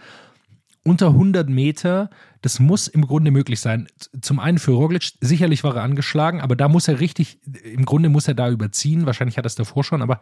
unter 0.84 1.10
100 1.10 1.50
Meter, 1.50 2.10
das 2.42 2.60
muss 2.60 2.88
im 2.88 3.06
Grunde 3.06 3.30
möglich 3.30 3.60
sein. 3.60 3.88
Zum 4.22 4.40
einen 4.40 4.58
für 4.58 4.72
Roglic, 4.72 5.12
sicherlich 5.22 5.64
war 5.64 5.76
er 5.76 5.84
angeschlagen, 5.84 6.42
aber 6.42 6.56
da 6.56 6.68
muss 6.68 6.88
er 6.88 7.00
richtig, 7.00 7.40
im 7.64 7.86
Grunde 7.86 8.10
muss 8.10 8.28
er 8.28 8.34
da 8.34 8.50
überziehen. 8.50 9.06
Wahrscheinlich 9.06 9.38
hat 9.38 9.46
er 9.46 9.54
es 9.54 9.56
davor 9.56 9.84
schon, 9.84 10.02
aber 10.02 10.20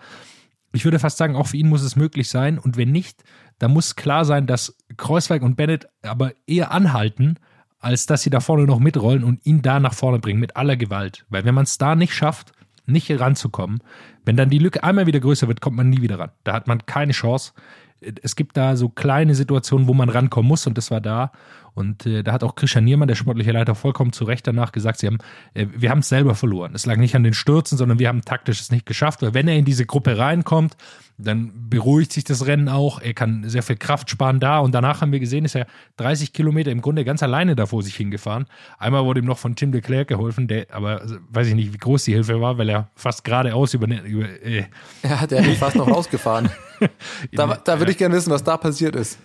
ich 0.74 0.84
würde 0.84 1.00
fast 1.00 1.18
sagen, 1.18 1.38
auch 1.38 1.48
für 1.48 1.58
ihn 1.58 1.70
muss 1.70 1.84
es 1.84 1.96
möglich 1.96 2.28
sein. 2.28 2.60
Und 2.60 2.76
wenn 2.76 2.92
nicht, 2.92 3.24
dann 3.60 3.72
muss 3.72 3.96
klar 3.96 4.26
sein, 4.26 4.46
dass 4.46 4.76
Kreuzweig 4.98 5.42
und 5.42 5.56
Bennett 5.56 5.88
aber 6.02 6.34
eher 6.48 6.72
anhalten, 6.72 7.38
als 7.80 8.06
dass 8.06 8.24
sie 8.24 8.30
da 8.30 8.40
vorne 8.40 8.66
noch 8.66 8.80
mitrollen 8.80 9.24
und 9.24 9.46
ihn 9.46 9.62
da 9.62 9.80
nach 9.80 9.94
vorne 9.94 10.20
bringen 10.20 10.40
mit 10.40 10.56
aller 10.56 10.78
Gewalt. 10.78 11.26
Weil 11.30 11.46
wenn 11.46 11.56
man 11.56 11.64
es 11.64 11.78
da 11.78 11.96
nicht 11.96 12.14
schafft, 12.14 12.54
nicht 12.86 13.12
ranzukommen, 13.20 13.82
wenn 14.26 14.38
dann 14.38 14.50
die 14.50 14.60
Lücke 14.60 14.84
einmal 14.84 15.08
wieder 15.08 15.20
größer 15.20 15.48
wird, 15.48 15.62
kommt 15.62 15.76
man 15.78 15.90
nie 15.90 16.02
wieder 16.02 16.20
ran. 16.20 16.32
Da 16.44 16.54
hat 16.54 16.68
man 16.68 16.86
keine 16.86 17.12
Chance. 17.12 17.54
Es 18.00 18.36
gibt 18.36 18.58
da 18.58 18.76
so 18.76 18.90
kleine 18.90 19.36
Situationen, 19.36 19.88
wo 19.88 19.94
man 19.94 20.10
rankommen 20.10 20.48
muss 20.48 20.68
und 20.68 20.78
das 20.78 20.92
war 20.92 21.02
da. 21.02 21.32
Und 21.78 22.08
äh, 22.08 22.24
da 22.24 22.34
hat 22.34 22.44
auch 22.44 22.56
Christian 22.56 22.86
Niermann, 22.86 23.08
der 23.08 23.14
sportliche 23.14 23.52
Leiter, 23.52 23.76
vollkommen 23.76 24.12
zu 24.12 24.24
Recht 24.24 24.48
danach 24.48 24.72
gesagt, 24.72 24.98
sie 24.98 25.06
haben, 25.06 25.20
äh, 25.54 25.68
wir 25.76 25.92
haben 25.92 26.00
es 26.00 26.10
selber 26.10 26.34
verloren. 26.34 26.72
Es 26.74 26.88
lag 26.88 26.98
nicht 26.98 27.16
an 27.16 27.22
den 27.22 27.36
Stürzen, 27.36 27.78
sondern 27.78 28.00
wir 28.00 28.08
haben 28.08 28.24
taktisch 28.24 28.60
es 28.60 28.72
nicht 28.72 28.88
geschafft. 28.88 29.22
Weil 29.22 29.36
wenn 29.36 29.48
er 29.48 29.58
in 29.58 29.64
diese 29.64 29.86
Gruppe 29.86 30.18
reinkommt, 30.18 30.76
dann 31.20 31.70
beruhigt 31.70 32.14
sich 32.14 32.24
das 32.24 32.48
Rennen 32.48 32.68
auch. 32.68 33.00
Er 33.00 33.14
kann 33.14 33.48
sehr 33.48 33.62
viel 33.62 33.76
Kraft 33.76 34.10
sparen 34.10 34.40
da. 34.40 34.58
Und 34.58 34.74
danach 34.74 35.02
haben 35.02 35.12
wir 35.12 35.20
gesehen, 35.20 35.46
ist 35.46 35.54
er 35.54 35.68
30 35.98 36.34
Kilometer 36.34 36.72
im 36.72 36.82
Grunde 36.82 37.06
ganz 37.06 37.22
alleine 37.22 37.56
da 37.56 37.68
vor 37.68 37.84
sich 37.84 37.96
hingefahren. 37.96 38.48
Einmal 38.80 39.06
wurde 39.06 39.20
ihm 39.20 39.28
noch 39.28 39.38
von 39.38 39.56
Tim 39.56 39.72
de 39.72 39.82
Klerk 39.82 40.08
geholfen, 40.08 40.48
der 40.48 40.66
aber 40.72 41.04
weiß 41.30 41.46
ich 41.46 41.54
nicht, 41.54 41.74
wie 41.74 41.78
groß 41.78 42.06
die 42.06 42.14
Hilfe 42.14 42.42
war, 42.42 42.58
weil 42.58 42.70
er 42.70 42.90
fast 42.96 43.24
geradeaus 43.24 43.76
über. 43.76 43.86
über 44.04 44.26
äh 44.44 44.66
ja, 45.04 45.28
der 45.28 45.46
ist 45.46 45.60
fast 45.60 45.76
noch 45.76 45.88
rausgefahren. 45.88 46.50
da, 47.34 47.56
da 47.64 47.78
würde 47.78 47.92
ich 47.92 48.00
gerne 48.00 48.16
wissen, 48.16 48.32
was 48.32 48.44
da 48.44 48.58
passiert 48.58 48.96
ist. 48.96 49.20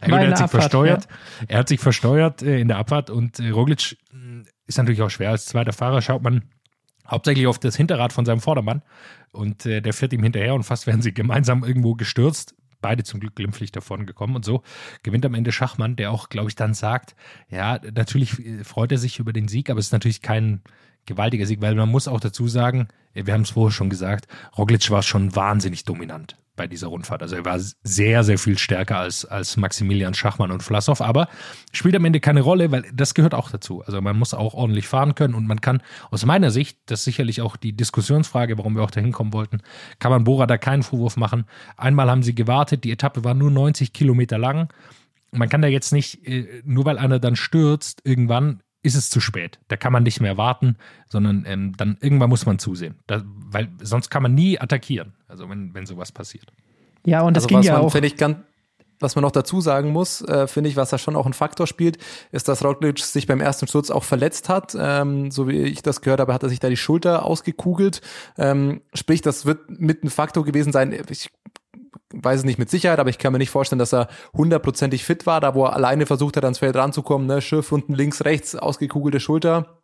Ja, 0.00 0.08
gut, 0.08 0.18
er 0.18 0.28
hat 0.28 0.36
sich 0.36 0.44
Abfahrt, 0.44 0.62
versteuert. 0.62 1.04
Ja. 1.04 1.46
Er 1.48 1.58
hat 1.58 1.68
sich 1.68 1.80
versteuert 1.80 2.42
äh, 2.42 2.60
in 2.60 2.68
der 2.68 2.78
Abfahrt 2.78 3.10
und 3.10 3.38
äh, 3.40 3.50
Roglic 3.50 3.96
mm, 4.12 4.42
ist 4.66 4.78
natürlich 4.78 5.02
auch 5.02 5.10
schwer. 5.10 5.30
Als 5.30 5.46
zweiter 5.46 5.72
Fahrer 5.72 6.02
schaut 6.02 6.22
man 6.22 6.42
hauptsächlich 7.08 7.46
auf 7.46 7.58
das 7.58 7.76
Hinterrad 7.76 8.12
von 8.12 8.24
seinem 8.24 8.40
Vordermann 8.40 8.82
und 9.32 9.66
äh, 9.66 9.80
der 9.80 9.92
fährt 9.92 10.12
ihm 10.12 10.22
hinterher 10.22 10.54
und 10.54 10.64
fast 10.64 10.86
werden 10.86 11.02
sie 11.02 11.12
gemeinsam 11.12 11.64
irgendwo 11.64 11.94
gestürzt. 11.94 12.54
Beide 12.80 13.02
zum 13.02 13.18
Glück 13.18 13.34
glimpflich 13.34 13.72
davon 13.72 14.06
gekommen 14.06 14.36
und 14.36 14.44
so 14.44 14.62
gewinnt 15.02 15.26
am 15.26 15.34
Ende 15.34 15.50
Schachmann, 15.50 15.96
der 15.96 16.12
auch, 16.12 16.28
glaube 16.28 16.48
ich, 16.48 16.54
dann 16.54 16.74
sagt, 16.74 17.16
ja, 17.50 17.80
natürlich 17.92 18.44
äh, 18.44 18.64
freut 18.64 18.92
er 18.92 18.98
sich 18.98 19.18
über 19.18 19.32
den 19.32 19.48
Sieg, 19.48 19.70
aber 19.70 19.80
es 19.80 19.86
ist 19.86 19.92
natürlich 19.92 20.22
kein 20.22 20.62
gewaltiger 21.06 21.46
Sieg, 21.46 21.60
weil 21.60 21.74
man 21.74 21.88
muss 21.88 22.06
auch 22.06 22.20
dazu 22.20 22.46
sagen, 22.48 22.88
wir 23.14 23.32
haben 23.32 23.42
es 23.42 23.50
vorher 23.50 23.72
schon 23.72 23.90
gesagt, 23.90 24.28
Roglic 24.56 24.90
war 24.90 25.02
schon 25.02 25.34
wahnsinnig 25.34 25.84
dominant 25.84 26.36
bei 26.58 26.66
dieser 26.66 26.88
Rundfahrt. 26.88 27.22
Also 27.22 27.36
er 27.36 27.46
war 27.46 27.58
sehr, 27.82 28.22
sehr 28.24 28.36
viel 28.36 28.58
stärker 28.58 28.98
als, 28.98 29.24
als 29.24 29.56
Maximilian 29.56 30.12
Schachmann 30.12 30.50
und 30.50 30.62
Vlasov, 30.62 31.00
aber 31.00 31.28
spielt 31.72 31.96
am 31.96 32.04
Ende 32.04 32.20
keine 32.20 32.42
Rolle, 32.42 32.70
weil 32.70 32.84
das 32.92 33.14
gehört 33.14 33.32
auch 33.32 33.50
dazu. 33.50 33.82
Also 33.82 34.02
man 34.02 34.18
muss 34.18 34.34
auch 34.34 34.52
ordentlich 34.52 34.86
fahren 34.86 35.14
können 35.14 35.34
und 35.34 35.46
man 35.46 35.62
kann 35.62 35.82
aus 36.10 36.26
meiner 36.26 36.50
Sicht, 36.50 36.78
das 36.86 37.00
ist 37.00 37.04
sicherlich 37.04 37.40
auch 37.40 37.56
die 37.56 37.72
Diskussionsfrage, 37.72 38.58
warum 38.58 38.76
wir 38.76 38.82
auch 38.82 38.90
dahin 38.90 39.12
kommen 39.12 39.32
wollten, 39.32 39.62
kann 39.98 40.10
man 40.10 40.24
Bora 40.24 40.46
da 40.46 40.58
keinen 40.58 40.82
Vorwurf 40.82 41.16
machen. 41.16 41.46
Einmal 41.78 42.10
haben 42.10 42.22
sie 42.22 42.34
gewartet, 42.34 42.84
die 42.84 42.92
Etappe 42.92 43.24
war 43.24 43.32
nur 43.32 43.50
90 43.50 43.94
Kilometer 43.94 44.36
lang. 44.36 44.70
Man 45.30 45.48
kann 45.48 45.62
da 45.62 45.68
jetzt 45.68 45.92
nicht, 45.92 46.26
äh, 46.26 46.62
nur 46.64 46.84
weil 46.84 46.98
einer 46.98 47.18
dann 47.18 47.36
stürzt, 47.36 48.02
irgendwann 48.04 48.60
ist 48.82 48.94
es 48.94 49.10
zu 49.10 49.20
spät. 49.20 49.58
Da 49.68 49.76
kann 49.76 49.92
man 49.92 50.02
nicht 50.02 50.20
mehr 50.20 50.36
warten, 50.36 50.76
sondern 51.08 51.44
ähm, 51.46 51.76
dann 51.76 51.98
irgendwann 52.00 52.30
muss 52.30 52.46
man 52.46 52.58
zusehen. 52.58 52.96
Da, 53.06 53.22
weil 53.24 53.68
sonst 53.80 54.10
kann 54.10 54.22
man 54.22 54.34
nie 54.34 54.60
attackieren, 54.60 55.14
also 55.28 55.48
wenn, 55.48 55.74
wenn 55.74 55.86
sowas 55.86 56.12
passiert. 56.12 56.46
Ja, 57.04 57.22
und 57.22 57.36
das 57.36 57.44
also 57.44 57.54
ging 57.54 57.62
ja 57.62 57.74
man, 57.74 57.82
auch. 57.82 57.94
Ich, 57.94 58.16
ganz, 58.16 58.38
was 59.00 59.14
man 59.14 59.22
noch 59.22 59.30
dazu 59.30 59.60
sagen 59.60 59.90
muss, 59.90 60.22
äh, 60.22 60.46
finde 60.46 60.70
ich, 60.70 60.76
was 60.76 60.90
da 60.90 60.98
schon 60.98 61.16
auch 61.16 61.26
ein 61.26 61.32
Faktor 61.32 61.66
spielt, 61.66 61.98
ist, 62.32 62.48
dass 62.48 62.64
Roglic 62.64 62.98
sich 62.98 63.26
beim 63.26 63.40
ersten 63.40 63.66
Sturz 63.66 63.90
auch 63.90 64.04
verletzt 64.04 64.48
hat. 64.48 64.76
Ähm, 64.78 65.30
so 65.30 65.48
wie 65.48 65.62
ich 65.62 65.82
das 65.82 66.00
gehört 66.00 66.20
habe, 66.20 66.34
hat 66.34 66.42
er 66.42 66.48
sich 66.48 66.60
da 66.60 66.68
die 66.68 66.76
Schulter 66.76 67.24
ausgekugelt. 67.24 68.00
Ähm, 68.36 68.80
sprich, 68.94 69.22
das 69.22 69.46
wird 69.46 69.68
mit 69.68 70.02
ein 70.02 70.10
Faktor 70.10 70.44
gewesen 70.44 70.72
sein. 70.72 70.92
Ich 71.08 71.30
weiß 72.12 72.40
es 72.40 72.44
nicht 72.44 72.58
mit 72.58 72.70
Sicherheit, 72.70 72.98
aber 72.98 73.10
ich 73.10 73.18
kann 73.18 73.32
mir 73.32 73.38
nicht 73.38 73.50
vorstellen, 73.50 73.78
dass 73.78 73.92
er 73.92 74.08
hundertprozentig 74.32 75.04
fit 75.04 75.26
war, 75.26 75.40
da 75.40 75.54
wo 75.54 75.64
er 75.64 75.74
alleine 75.74 76.06
versucht 76.06 76.36
hat, 76.36 76.44
ans 76.44 76.58
Feld 76.58 76.74
ranzukommen, 76.74 77.26
ne, 77.26 77.40
Schiff 77.40 77.70
unten 77.70 77.94
links, 77.94 78.24
rechts, 78.24 78.56
ausgekugelte 78.56 79.20
Schulter, 79.20 79.77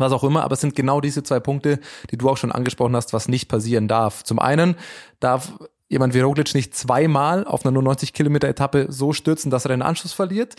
was 0.00 0.12
auch 0.12 0.24
immer, 0.24 0.42
aber 0.42 0.54
es 0.54 0.60
sind 0.60 0.76
genau 0.76 1.00
diese 1.00 1.22
zwei 1.22 1.40
Punkte, 1.40 1.80
die 2.10 2.18
du 2.18 2.28
auch 2.28 2.36
schon 2.36 2.52
angesprochen 2.52 2.96
hast, 2.96 3.12
was 3.12 3.28
nicht 3.28 3.48
passieren 3.48 3.88
darf. 3.88 4.24
Zum 4.24 4.38
einen 4.38 4.76
darf 5.20 5.52
jemand 5.88 6.14
wie 6.14 6.20
Roglic 6.20 6.54
nicht 6.54 6.74
zweimal 6.74 7.46
auf 7.46 7.64
einer 7.64 7.72
nur 7.72 7.82
90 7.82 8.12
Kilometer 8.12 8.48
Etappe 8.48 8.86
so 8.88 9.12
stürzen, 9.12 9.50
dass 9.50 9.64
er 9.64 9.68
den 9.68 9.82
Anschluss 9.82 10.12
verliert. 10.12 10.56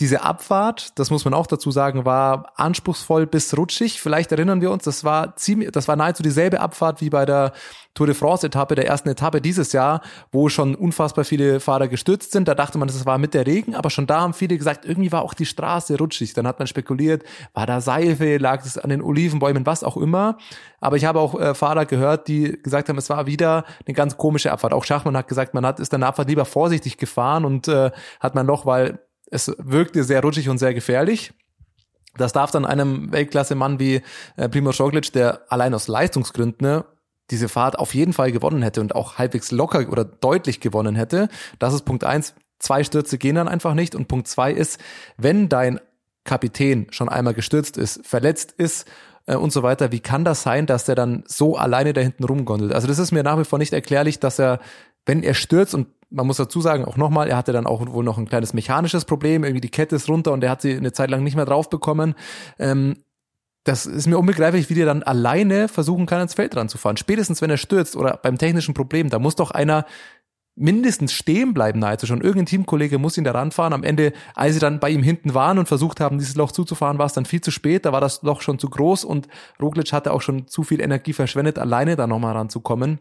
Diese 0.00 0.22
Abfahrt, 0.22 0.98
das 0.98 1.10
muss 1.10 1.24
man 1.26 1.34
auch 1.34 1.46
dazu 1.46 1.70
sagen, 1.70 2.06
war 2.06 2.52
anspruchsvoll 2.56 3.26
bis 3.26 3.56
rutschig. 3.56 4.00
Vielleicht 4.00 4.32
erinnern 4.32 4.62
wir 4.62 4.70
uns, 4.70 4.84
das 4.84 5.04
war 5.04 5.36
ziemlich, 5.36 5.70
das 5.70 5.86
war 5.86 5.96
nahezu 5.96 6.22
dieselbe 6.22 6.60
Abfahrt 6.60 7.02
wie 7.02 7.10
bei 7.10 7.26
der 7.26 7.52
Tour 7.94 8.06
de 8.06 8.14
France 8.14 8.46
Etappe, 8.46 8.74
der 8.74 8.86
ersten 8.86 9.10
Etappe 9.10 9.42
dieses 9.42 9.72
Jahr, 9.72 10.00
wo 10.30 10.48
schon 10.48 10.74
unfassbar 10.74 11.26
viele 11.26 11.60
Fahrer 11.60 11.88
gestürzt 11.88 12.32
sind. 12.32 12.48
Da 12.48 12.54
dachte 12.54 12.78
man, 12.78 12.88
das 12.88 13.04
war 13.04 13.18
mit 13.18 13.34
der 13.34 13.46
Regen, 13.46 13.74
aber 13.74 13.90
schon 13.90 14.06
da 14.06 14.22
haben 14.22 14.32
viele 14.32 14.56
gesagt, 14.56 14.86
irgendwie 14.86 15.12
war 15.12 15.20
auch 15.20 15.34
die 15.34 15.44
Straße 15.44 15.98
rutschig. 15.98 16.32
Dann 16.32 16.46
hat 16.46 16.58
man 16.58 16.66
spekuliert, 16.66 17.22
war 17.52 17.66
da 17.66 17.82
Seife, 17.82 18.38
lag 18.38 18.64
es 18.64 18.78
an 18.78 18.88
den 18.88 19.02
Olivenbäumen, 19.02 19.66
was 19.66 19.84
auch 19.84 19.98
immer. 19.98 20.38
Aber 20.80 20.96
ich 20.96 21.04
habe 21.04 21.20
auch 21.20 21.38
äh, 21.38 21.54
Fahrer 21.54 21.84
gehört, 21.84 22.28
die 22.28 22.58
gesagt 22.62 22.88
haben, 22.88 22.96
es 22.96 23.10
war 23.10 23.26
wieder 23.26 23.64
eine 23.86 23.94
ganz 23.94 24.16
komische 24.16 24.52
Abfahrt. 24.52 24.72
Auch 24.72 24.84
Schachmann 24.84 25.16
hat 25.16 25.28
gesagt, 25.28 25.52
man 25.52 25.66
hat 25.66 25.78
ist 25.78 25.92
der 25.92 26.02
Abfahrt 26.02 26.28
lieber 26.28 26.46
vorsichtig 26.46 26.96
gefahren 26.96 27.44
und 27.44 27.68
äh, 27.68 27.90
hat 28.20 28.34
man 28.34 28.46
noch, 28.46 28.64
weil 28.64 29.00
es 29.32 29.50
wirkte 29.58 30.04
sehr 30.04 30.22
rutschig 30.22 30.48
und 30.50 30.58
sehr 30.58 30.74
gefährlich. 30.74 31.32
Das 32.16 32.34
darf 32.34 32.50
dann 32.50 32.66
einem 32.66 33.10
Weltklasse-Mann 33.10 33.80
wie 33.80 34.02
äh, 34.36 34.48
Primoz 34.48 34.78
Roglic, 34.78 35.12
der 35.12 35.40
allein 35.48 35.72
aus 35.72 35.88
Leistungsgründen 35.88 36.66
ne, 36.66 36.84
diese 37.30 37.48
Fahrt 37.48 37.78
auf 37.78 37.94
jeden 37.94 38.12
Fall 38.12 38.30
gewonnen 38.30 38.62
hätte 38.62 38.82
und 38.82 38.94
auch 38.94 39.16
halbwegs 39.16 39.50
locker 39.50 39.88
oder 39.90 40.04
deutlich 40.04 40.60
gewonnen 40.60 40.94
hätte. 40.94 41.28
Das 41.58 41.72
ist 41.72 41.86
Punkt 41.86 42.04
eins. 42.04 42.34
Zwei 42.58 42.84
Stürze 42.84 43.16
gehen 43.16 43.36
dann 43.36 43.48
einfach 43.48 43.72
nicht. 43.72 43.94
Und 43.94 44.06
Punkt 44.06 44.28
zwei 44.28 44.52
ist, 44.52 44.78
wenn 45.16 45.48
dein 45.48 45.80
Kapitän 46.24 46.86
schon 46.90 47.08
einmal 47.08 47.32
gestürzt 47.32 47.78
ist, 47.78 48.06
verletzt 48.06 48.52
ist 48.52 48.86
äh, 49.26 49.34
und 49.34 49.50
so 49.50 49.62
weiter, 49.62 49.92
wie 49.92 50.00
kann 50.00 50.26
das 50.26 50.42
sein, 50.42 50.66
dass 50.66 50.84
der 50.84 50.94
dann 50.94 51.24
so 51.26 51.56
alleine 51.56 51.94
da 51.94 52.02
hinten 52.02 52.24
rumgondelt? 52.24 52.74
Also 52.74 52.86
das 52.86 52.98
ist 52.98 53.12
mir 53.12 53.22
nach 53.22 53.38
wie 53.38 53.44
vor 53.44 53.58
nicht 53.58 53.72
erklärlich, 53.72 54.20
dass 54.20 54.38
er, 54.38 54.60
wenn 55.06 55.22
er 55.22 55.32
stürzt 55.32 55.74
und 55.74 55.88
man 56.12 56.26
muss 56.26 56.36
dazu 56.36 56.60
sagen, 56.60 56.84
auch 56.84 56.96
nochmal, 56.96 57.28
er 57.28 57.36
hatte 57.36 57.52
dann 57.52 57.66
auch 57.66 57.86
wohl 57.86 58.04
noch 58.04 58.18
ein 58.18 58.28
kleines 58.28 58.52
mechanisches 58.52 59.04
Problem, 59.04 59.44
irgendwie 59.44 59.60
die 59.60 59.70
Kette 59.70 59.96
ist 59.96 60.08
runter 60.08 60.32
und 60.32 60.44
er 60.44 60.50
hat 60.50 60.62
sie 60.62 60.76
eine 60.76 60.92
Zeit 60.92 61.10
lang 61.10 61.24
nicht 61.24 61.36
mehr 61.36 61.46
drauf 61.46 61.70
bekommen. 61.70 62.14
Ähm, 62.58 62.96
das 63.64 63.86
ist 63.86 64.08
mir 64.08 64.18
unbegreiflich, 64.18 64.68
wie 64.70 64.74
der 64.74 64.86
dann 64.86 65.02
alleine 65.02 65.68
versuchen 65.68 66.06
kann, 66.06 66.20
ins 66.20 66.34
Feld 66.34 66.56
ranzufahren. 66.56 66.96
Spätestens, 66.96 67.40
wenn 67.42 67.50
er 67.50 67.56
stürzt 67.56 67.96
oder 67.96 68.18
beim 68.20 68.36
technischen 68.36 68.74
Problem, 68.74 69.08
da 69.08 69.18
muss 69.18 69.36
doch 69.36 69.52
einer 69.52 69.86
mindestens 70.54 71.12
stehen 71.12 71.54
bleiben 71.54 71.78
nahezu 71.78 72.06
schon. 72.06 72.20
Irgendein 72.20 72.46
Teamkollege 72.46 72.98
muss 72.98 73.16
ihn 73.16 73.24
da 73.24 73.30
ranfahren. 73.30 73.72
Am 73.72 73.84
Ende, 73.84 74.12
als 74.34 74.54
sie 74.54 74.60
dann 74.60 74.80
bei 74.80 74.90
ihm 74.90 75.02
hinten 75.02 75.32
waren 75.32 75.58
und 75.58 75.66
versucht 75.66 76.00
haben, 76.00 76.18
dieses 76.18 76.34
Loch 76.34 76.52
zuzufahren, 76.52 76.98
war 76.98 77.06
es 77.06 77.14
dann 77.14 77.24
viel 77.24 77.40
zu 77.40 77.50
spät. 77.50 77.86
Da 77.86 77.92
war 77.92 78.00
das 78.00 78.22
Loch 78.22 78.42
schon 78.42 78.58
zu 78.58 78.68
groß 78.68 79.04
und 79.04 79.28
Roglic 79.60 79.92
hatte 79.92 80.12
auch 80.12 80.20
schon 80.20 80.48
zu 80.48 80.62
viel 80.62 80.80
Energie 80.80 81.12
verschwendet, 81.14 81.58
alleine 81.58 81.96
da 81.96 82.06
nochmal 82.06 82.36
ranzukommen. 82.36 82.98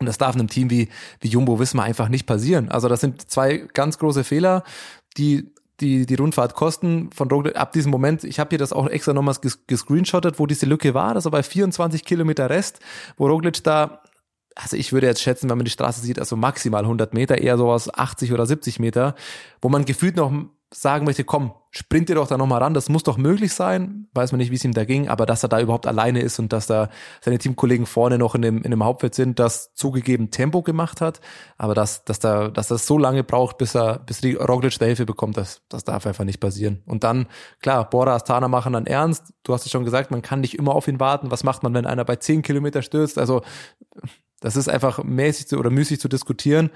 Und 0.00 0.06
das 0.06 0.18
darf 0.18 0.34
einem 0.34 0.48
Team 0.48 0.70
wie, 0.70 0.88
wie 1.20 1.28
Jumbo 1.28 1.60
Wismar 1.60 1.84
einfach 1.84 2.08
nicht 2.08 2.26
passieren. 2.26 2.70
Also 2.70 2.88
das 2.88 3.00
sind 3.00 3.30
zwei 3.30 3.58
ganz 3.58 3.98
große 3.98 4.24
Fehler, 4.24 4.64
die 5.16 5.52
die, 5.80 6.04
die 6.04 6.14
Rundfahrt 6.14 6.54
kosten 6.54 7.10
von 7.10 7.30
Roglic 7.30 7.56
ab 7.56 7.72
diesem 7.72 7.90
Moment. 7.90 8.24
Ich 8.24 8.38
habe 8.38 8.50
hier 8.50 8.58
das 8.58 8.72
auch 8.72 8.86
extra 8.86 9.14
nochmals 9.14 9.40
gescreenshottet, 9.40 10.38
wo 10.38 10.46
diese 10.46 10.66
Lücke 10.66 10.92
war. 10.92 11.14
Das 11.14 11.24
war 11.24 11.32
bei 11.32 11.42
24 11.42 12.04
Kilometer 12.04 12.50
Rest, 12.50 12.80
wo 13.16 13.26
Roglic 13.26 13.64
da 13.64 14.02
also 14.56 14.76
ich 14.76 14.92
würde 14.92 15.06
jetzt 15.06 15.22
schätzen, 15.22 15.48
wenn 15.48 15.56
man 15.56 15.64
die 15.64 15.70
Straße 15.70 16.00
sieht, 16.00 16.18
also 16.18 16.36
maximal 16.36 16.82
100 16.82 17.14
Meter, 17.14 17.38
eher 17.38 17.56
sowas 17.56 17.92
80 17.92 18.32
oder 18.32 18.44
70 18.44 18.78
Meter, 18.78 19.14
wo 19.62 19.68
man 19.68 19.84
gefühlt 19.84 20.16
noch 20.16 20.32
sagen 20.72 21.04
möchte, 21.04 21.24
komm, 21.24 21.52
sprint 21.72 22.08
dir 22.08 22.14
doch 22.14 22.28
da 22.28 22.36
nochmal 22.36 22.62
ran, 22.62 22.74
das 22.74 22.88
muss 22.88 23.02
doch 23.02 23.16
möglich 23.16 23.52
sein, 23.52 24.08
weiß 24.14 24.30
man 24.30 24.38
nicht, 24.38 24.50
wie 24.50 24.56
es 24.56 24.64
ihm 24.64 24.72
da 24.72 24.84
ging, 24.84 25.08
aber 25.08 25.26
dass 25.26 25.42
er 25.42 25.48
da 25.48 25.60
überhaupt 25.60 25.86
alleine 25.86 26.20
ist 26.20 26.38
und 26.38 26.52
dass 26.52 26.66
da 26.66 26.90
seine 27.20 27.38
Teamkollegen 27.38 27.86
vorne 27.86 28.18
noch 28.18 28.36
in 28.36 28.42
dem, 28.42 28.62
in 28.62 28.70
dem 28.70 28.84
Hauptfeld 28.84 29.14
sind, 29.14 29.40
das 29.40 29.74
zugegeben 29.74 30.30
Tempo 30.30 30.62
gemacht 30.62 31.00
hat, 31.00 31.20
aber 31.58 31.74
dass, 31.74 32.04
dass, 32.04 32.20
da, 32.20 32.48
dass 32.48 32.68
das 32.68 32.86
so 32.86 32.98
lange 32.98 33.24
braucht, 33.24 33.58
bis 33.58 33.74
er, 33.74 33.98
bis 33.98 34.22
Roglic 34.24 34.78
da 34.78 34.86
Hilfe 34.86 35.06
bekommt, 35.06 35.36
das, 35.36 35.62
das 35.68 35.82
darf 35.82 36.06
einfach 36.06 36.24
nicht 36.24 36.40
passieren. 36.40 36.82
Und 36.86 37.02
dann, 37.02 37.26
klar, 37.60 37.88
Bora, 37.90 38.14
Astana 38.14 38.46
machen 38.46 38.72
dann 38.72 38.86
ernst, 38.86 39.32
du 39.42 39.52
hast 39.52 39.66
es 39.66 39.72
schon 39.72 39.84
gesagt, 39.84 40.10
man 40.12 40.22
kann 40.22 40.40
nicht 40.40 40.56
immer 40.56 40.74
auf 40.74 40.86
ihn 40.86 41.00
warten, 41.00 41.30
was 41.32 41.42
macht 41.42 41.64
man, 41.64 41.74
wenn 41.74 41.86
einer 41.86 42.04
bei 42.04 42.16
10 42.16 42.42
Kilometer 42.42 42.82
stürzt, 42.82 43.18
also 43.18 43.42
das 44.40 44.56
ist 44.56 44.68
einfach 44.68 45.02
mäßig 45.02 45.48
zu, 45.48 45.58
oder 45.58 45.70
müßig 45.70 46.00
zu 46.00 46.08
diskutieren. 46.08 46.70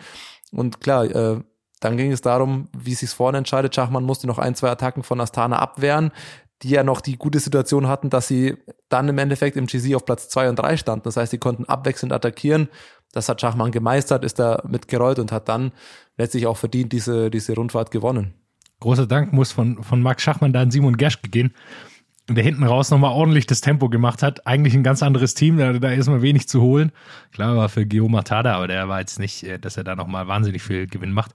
Und 0.53 0.81
klar, 0.81 1.05
äh, 1.05 1.41
dann 1.85 1.99
ging 1.99 2.13
es 2.13 2.23
darum, 2.23 2.69
wie 2.77 2.95
sich 2.95 3.11
vorne 3.11 3.37
entscheidet. 3.37 3.75
Schachmann 3.75 4.05
musste 4.05 4.27
noch 4.27 4.39
ein, 4.39 4.55
zwei 4.55 4.71
Attacken 4.71 5.03
von 5.03 5.21
Astana 5.21 5.59
abwehren, 5.59 6.13
die 6.63 6.71
ja 6.71 6.83
noch 6.83 7.03
die 7.03 7.17
gute 7.17 7.41
Situation 7.41 7.89
hatten, 7.89 8.09
dass 8.09 8.27
sie 8.27 8.57
dann 8.89 9.07
im 9.09 9.19
Endeffekt 9.19 9.57
im 9.57 9.67
GC 9.67 9.95
auf 9.95 10.07
Platz 10.07 10.31
zwei 10.31 10.49
und 10.49 10.57
drei 10.57 10.79
standen. 10.79 11.05
Das 11.05 11.19
heißt, 11.19 11.31
sie 11.31 11.39
konnten 11.39 11.67
abwechselnd 11.67 12.15
attackieren. 12.15 12.69
Das 13.13 13.29
hat 13.29 13.43
Schachmann 13.43 13.71
gemeistert, 13.71 14.25
ist 14.25 14.39
da 14.39 14.63
mitgerollt 14.67 15.19
und 15.19 15.31
hat 15.31 15.49
dann 15.51 15.73
letztlich 16.17 16.47
auch 16.47 16.57
verdient 16.57 16.93
diese, 16.93 17.31
diese 17.31 17.55
Rundfahrt 17.55 17.91
gewonnen. 17.91 18.33
Großer 18.81 19.07
Dank 19.07 19.35
muss 19.35 19.53
von, 19.53 19.83
von 19.83 20.01
Max 20.01 20.23
Schachmann 20.23 20.55
da 20.55 20.63
an 20.63 20.71
Simon 20.71 20.97
Gerschke 20.97 21.29
gehen 21.29 21.55
der 22.29 22.43
hinten 22.43 22.65
raus 22.65 22.91
nochmal 22.91 23.13
ordentlich 23.13 23.47
das 23.47 23.61
Tempo 23.61 23.91
gemacht 23.91 24.23
hat. 24.23 24.47
Eigentlich 24.47 24.75
ein 24.75 24.83
ganz 24.83 25.03
anderes 25.03 25.35
Team, 25.35 25.59
da, 25.59 25.75
da 25.75 25.91
ist 25.91 26.09
mal 26.09 26.23
wenig 26.23 26.49
zu 26.49 26.63
holen. 26.63 26.91
Klar 27.33 27.57
war 27.57 27.69
für 27.69 27.87
Guillaume 27.87 28.13
Matada, 28.13 28.55
aber 28.55 28.67
der 28.67 28.89
war 28.89 29.01
jetzt 29.01 29.19
nicht, 29.19 29.43
äh, 29.45 29.59
dass 29.59 29.77
er 29.77 29.85
da 29.85 29.95
nochmal 29.95 30.27
wahnsinnig 30.27 30.63
viel 30.63 30.87
Gewinn 30.87 31.13
macht. 31.13 31.33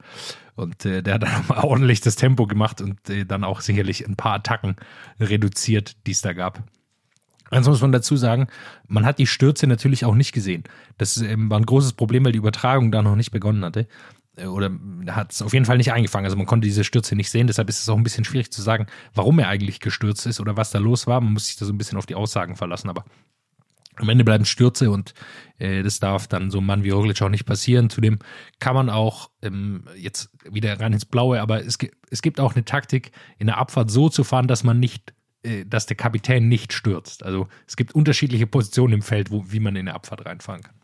Und 0.55 0.85
äh, 0.85 1.03
der 1.03 1.15
hat 1.15 1.23
dann 1.23 1.31
nochmal 1.41 1.63
ordentlich 1.63 2.01
das 2.01 2.15
Tempo 2.15 2.47
gemacht 2.47 2.81
und 2.81 3.09
äh, 3.09 3.25
dann 3.25 3.43
auch 3.43 3.61
sicherlich 3.61 4.07
ein 4.07 4.15
paar 4.15 4.33
Attacken 4.33 4.77
reduziert, 5.19 5.95
die 6.07 6.11
es 6.11 6.21
da 6.21 6.33
gab. 6.33 6.63
Eins 7.51 7.67
muss 7.67 7.81
man 7.81 7.91
dazu 7.91 8.15
sagen, 8.15 8.47
man 8.87 9.05
hat 9.05 9.17
die 9.17 9.27
Stürze 9.27 9.67
natürlich 9.67 10.05
auch 10.05 10.15
nicht 10.15 10.33
gesehen. 10.33 10.63
Das 10.97 11.17
ähm, 11.17 11.49
war 11.49 11.59
ein 11.59 11.65
großes 11.65 11.93
Problem, 11.93 12.25
weil 12.25 12.31
die 12.31 12.37
Übertragung 12.37 12.91
da 12.91 13.01
noch 13.01 13.15
nicht 13.15 13.31
begonnen 13.31 13.65
hatte. 13.65 13.87
Äh, 14.39 14.45
oder 14.45 14.71
hat 15.07 15.31
es 15.31 15.41
auf 15.41 15.53
jeden 15.53 15.65
Fall 15.65 15.77
nicht 15.77 15.91
eingefangen. 15.91 16.25
Also 16.25 16.37
man 16.37 16.45
konnte 16.45 16.67
diese 16.67 16.83
Stürze 16.83 17.15
nicht 17.15 17.29
sehen, 17.29 17.47
deshalb 17.47 17.69
ist 17.69 17.81
es 17.81 17.89
auch 17.89 17.97
ein 17.97 18.03
bisschen 18.03 18.25
schwierig 18.25 18.51
zu 18.51 18.61
sagen, 18.61 18.87
warum 19.13 19.39
er 19.39 19.47
eigentlich 19.47 19.79
gestürzt 19.79 20.25
ist 20.25 20.39
oder 20.39 20.57
was 20.57 20.71
da 20.71 20.79
los 20.79 21.07
war. 21.07 21.21
Man 21.21 21.33
muss 21.33 21.47
sich 21.47 21.57
da 21.57 21.65
so 21.65 21.73
ein 21.73 21.77
bisschen 21.77 21.97
auf 21.97 22.05
die 22.05 22.15
Aussagen 22.15 22.55
verlassen, 22.55 22.89
aber 22.89 23.05
am 23.95 24.07
Ende 24.07 24.23
bleiben 24.23 24.45
Stürze 24.45 24.91
und 24.91 25.13
äh, 25.57 25.83
das 25.83 25.99
darf 25.99 26.27
dann 26.27 26.51
so 26.51 26.59
ein 26.59 26.65
Mann 26.65 26.83
wie 26.83 26.89
Roglic 26.89 27.21
auch 27.21 27.29
nicht 27.29 27.45
passieren. 27.45 27.89
Zudem 27.89 28.19
kann 28.59 28.75
man 28.75 28.89
auch 28.89 29.29
ähm, 29.41 29.83
jetzt 29.97 30.29
wieder 30.49 30.79
rein 30.79 30.93
ins 30.93 31.05
Blaue, 31.05 31.41
aber 31.41 31.65
es, 31.65 31.77
es 32.09 32.21
gibt 32.21 32.39
auch 32.39 32.55
eine 32.55 32.63
Taktik, 32.63 33.11
in 33.37 33.47
der 33.47 33.57
Abfahrt 33.57 33.91
so 33.91 34.09
zu 34.09 34.23
fahren, 34.23 34.47
dass 34.47 34.63
man 34.63 34.79
nicht 34.79 35.13
äh, 35.43 35.65
dass 35.65 35.85
der 35.85 35.97
Kapitän 35.97 36.47
nicht 36.47 36.73
stürzt. 36.73 37.23
Also 37.23 37.47
es 37.67 37.75
gibt 37.75 37.93
unterschiedliche 37.93 38.47
Positionen 38.47 38.95
im 38.95 39.01
Feld, 39.01 39.31
wo, 39.31 39.45
wie 39.49 39.59
man 39.59 39.75
in 39.75 39.85
der 39.85 39.95
Abfahrt 39.95 40.25
reinfahren 40.25 40.61
kann. 40.61 40.75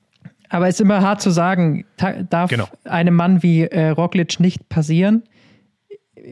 Aber 0.49 0.67
es 0.67 0.75
ist 0.75 0.81
immer 0.81 1.01
hart 1.01 1.21
zu 1.21 1.31
sagen, 1.31 1.85
darf 2.29 2.49
genau. 2.49 2.67
einem 2.83 3.15
Mann 3.15 3.43
wie 3.43 3.63
äh, 3.63 3.89
Roglic 3.89 4.39
nicht 4.39 4.69
passieren. 4.69 5.23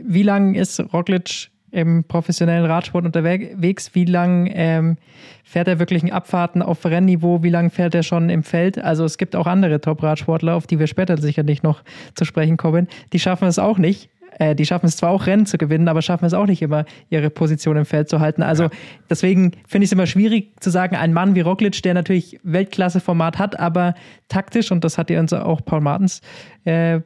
Wie 0.04 0.24
lange 0.24 0.58
ist 0.58 0.80
Roglic 0.94 1.50
im 1.74 2.04
professionellen 2.04 2.66
Radsport 2.66 3.04
unterwegs? 3.04 3.96
Wie 3.96 4.06
lange 4.06 4.52
ähm, 4.54 4.98
fährt 5.44 5.68
er 5.68 5.80
wirklich 5.80 6.04
in 6.04 6.12
Abfahrten 6.12 6.62
auf 6.62 6.86
Rennniveau? 6.86 7.42
Wie 7.42 7.50
lange 7.50 7.72
fährt 7.72 7.96
er 7.96 8.04
schon 8.04 8.30
im 8.30 8.44
Feld? 8.44 8.78
Also 8.78 9.04
es 9.06 9.18
gibt 9.18 9.36
auch 9.36 9.48
andere 9.48 9.82
Top-Radsportler, 9.82 10.54
auf 10.54 10.68
die 10.68 10.80
wir 10.80 10.88
später 10.88 11.18
sicherlich 11.18 11.64
noch 11.64 11.84
zu 12.14 12.26
sprechen 12.26 12.58
kommen. 12.58 12.88
Die 13.12 13.20
schaffen 13.20 13.48
es 13.48 13.58
auch 13.58 13.80
nicht. 13.80 14.10
Äh, 14.40 14.56
die 14.56 14.66
schaffen 14.66 14.86
es 14.86 14.98
zwar 14.98 15.12
auch 15.12 15.26
Rennen 15.26 15.46
zu 15.46 15.58
gewinnen, 15.58 15.88
aber 15.88 16.02
schaffen 16.02 16.26
es 16.26 16.34
auch 16.34 16.46
nicht 16.46 16.62
immer, 16.62 16.86
ihre 17.10 17.30
Position 17.30 17.78
im 17.78 17.86
Feld 17.86 18.10
zu 18.10 18.20
halten. 18.20 18.44
Also 18.44 18.64
ja. 18.64 18.70
deswegen 19.10 19.52
finde 19.68 19.86
ich 19.86 19.90
es 19.90 19.94
immer 19.94 20.08
schwierig 20.08 20.54
zu 20.60 20.70
sagen, 20.70 20.96
ein 20.96 21.14
Mann 21.14 21.36
wie 21.36 21.42
Roglic, 21.42 21.82
der 21.84 21.94
natürlich 21.94 22.40
Weltklasse-Format 22.44 23.40
hat, 23.40 23.60
aber 23.60 23.96
taktisch, 24.28 24.72
und 24.72 24.84
das 24.84 24.98
hat 24.98 25.10
ja 25.10 25.20
uns 25.20 25.34
auch 25.34 25.64
Paul 25.64 25.82
Martens 25.82 26.22
äh, 26.66 27.02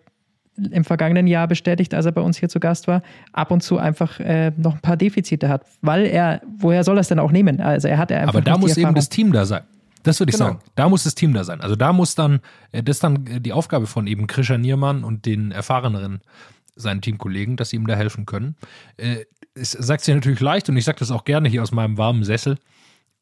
im 0.72 0.84
vergangenen 0.84 1.27
Jahr 1.27 1.48
bestätigt, 1.48 1.93
als 1.93 2.05
er 2.05 2.12
bei 2.12 2.22
uns 2.22 2.38
hier 2.38 2.50
zu 2.50 2.60
Gast 2.60 2.88
war, 2.88 3.03
ab 3.31 3.51
und 3.51 3.62
zu 3.62 3.77
einfach 3.77 4.19
äh, 4.19 4.51
noch 4.57 4.75
ein 4.75 4.81
paar 4.81 4.98
Defizite 4.98 5.50
hat. 5.50 5.63
Weil 5.81 6.05
er, 6.05 6.41
woher 6.57 6.84
soll 6.84 6.98
er 6.98 7.01
es 7.01 7.07
denn 7.07 7.19
auch 7.19 7.31
nehmen? 7.31 7.62
Also 7.62 7.88
er 7.88 7.98
hat 7.98 8.12
er 8.12 8.22
einfach 8.22 8.34
Aber 8.34 8.41
da 8.41 8.57
muss 8.57 8.75
eben 8.75 8.96
das 8.96 9.10
Team 9.10 9.31
da 9.31 9.46
sein. 9.46 9.62
Das 10.03 10.19
würde 10.19 10.29
ich 10.31 10.38
genau. 10.38 10.51
sagen. 10.51 10.60
Da 10.75 10.89
muss 10.89 11.03
das 11.03 11.15
Team 11.15 11.34
da 11.34 11.43
sein. 11.43 11.62
Also 11.62 11.75
da 11.75 11.93
muss 11.93 12.15
dann, 12.15 12.39
äh, 12.72 12.81
das 12.81 12.98
ist 12.98 13.03
dann 13.03 13.25
die 13.41 13.53
Aufgabe 13.53 13.88
von 13.88 14.07
eben 14.07 14.25
Krischer 14.27 14.57
Niermann 14.57 15.03
und 15.03 15.25
den 15.25 15.51
erfahreneren 15.51 16.22
seinen 16.77 17.01
Teamkollegen, 17.01 17.57
dass 17.57 17.69
sie 17.69 17.75
ihm 17.75 17.88
da 17.88 17.96
helfen 17.96 18.25
können. 18.25 18.55
Äh, 18.98 19.25
es 19.53 19.72
sagt 19.72 20.03
sich 20.03 20.13
natürlich 20.13 20.39
leicht 20.39 20.69
und 20.69 20.77
ich 20.77 20.86
sage 20.86 21.00
das 21.00 21.12
auch 21.12 21.25
gerne 21.25 21.50
hier 21.50 21.62
aus 21.62 21.72
meinem 21.72 21.98
warmen 21.98 22.24
Sessel 22.24 22.57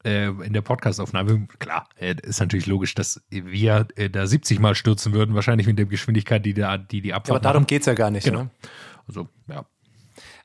äh, 0.04 0.28
in 0.28 0.54
der 0.54 0.62
Podcastaufnahme. 0.62 1.48
Klar, 1.60 1.90
äh, 1.96 2.16
ist 2.22 2.40
natürlich 2.40 2.68
logisch, 2.68 2.94
dass 2.96 3.22
wir 3.30 3.88
äh, 3.96 4.10
da 4.10 4.28
70 4.28 4.60
Mal 4.60 4.76
stürzen 4.76 5.14
würden, 5.14 5.36
wahrscheinlich 5.36 5.68
mit 5.68 5.80
der 5.80 5.86
Geschwindigkeit, 5.86 6.46
die 6.46 6.54
da, 6.54 6.78
die, 6.78 7.02
die 7.02 7.14
Abfahrt 7.14 7.38
Aber 7.38 7.44
darum 7.44 7.66
geht 7.66 7.82
es 7.82 7.88
ja 7.88 7.94
gar 7.94 8.12
nicht. 8.12 8.26
Genau. 8.26 8.44
Ne? 8.44 8.50
Also, 9.08 9.28
ja. 9.48 9.66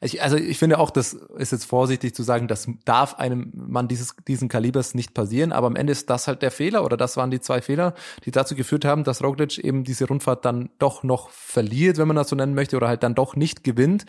Ich, 0.03 0.23
also 0.23 0.37
ich 0.37 0.59
finde 0.59 0.79
auch, 0.79 0.91
das 0.91 1.13
ist 1.13 1.53
jetzt 1.53 1.67
vorsichtig 1.67 2.15
zu 2.15 2.23
sagen, 2.23 2.49
das 2.49 2.67
darf 2.87 3.17
einem 3.17 3.53
Mann 3.55 3.87
dieses, 3.87 4.17
diesen 4.27 4.49
Kalibers 4.49 4.95
nicht 4.95 5.13
passieren, 5.13 5.53
aber 5.53 5.67
am 5.67 5.77
Ende 5.77 5.93
ist 5.93 6.09
das 6.09 6.27
halt 6.27 6.41
der 6.41 6.51
Fehler 6.51 6.87
oder 6.87 6.97
das 6.97 7.19
waren 7.19 7.31
die 7.31 7.41
zwei 7.41 7.61
Fehler, 7.61 7.93
die 8.25 8.31
dazu 8.31 8.55
geführt 8.55 8.87
haben, 8.87 9.05
dass 9.05 9.23
Roglic 9.23 9.59
eben 9.59 9.85
diese 9.85 10.09
Rundfahrt 10.09 10.47
dann 10.47 10.71
doch 10.79 11.03
noch 11.03 11.29
verliert, 11.29 11.99
wenn 11.99 12.09
man 12.09 12.17
das 12.17 12.31
so 12.31 12.37
nennen 12.37 12.55
möchte, 12.55 12.79
oder 12.79 12.89
halt 12.89 13.03
dann 13.03 13.15
doch 13.15 13.37
nicht 13.37 13.63
gewinnt. 13.63 14.07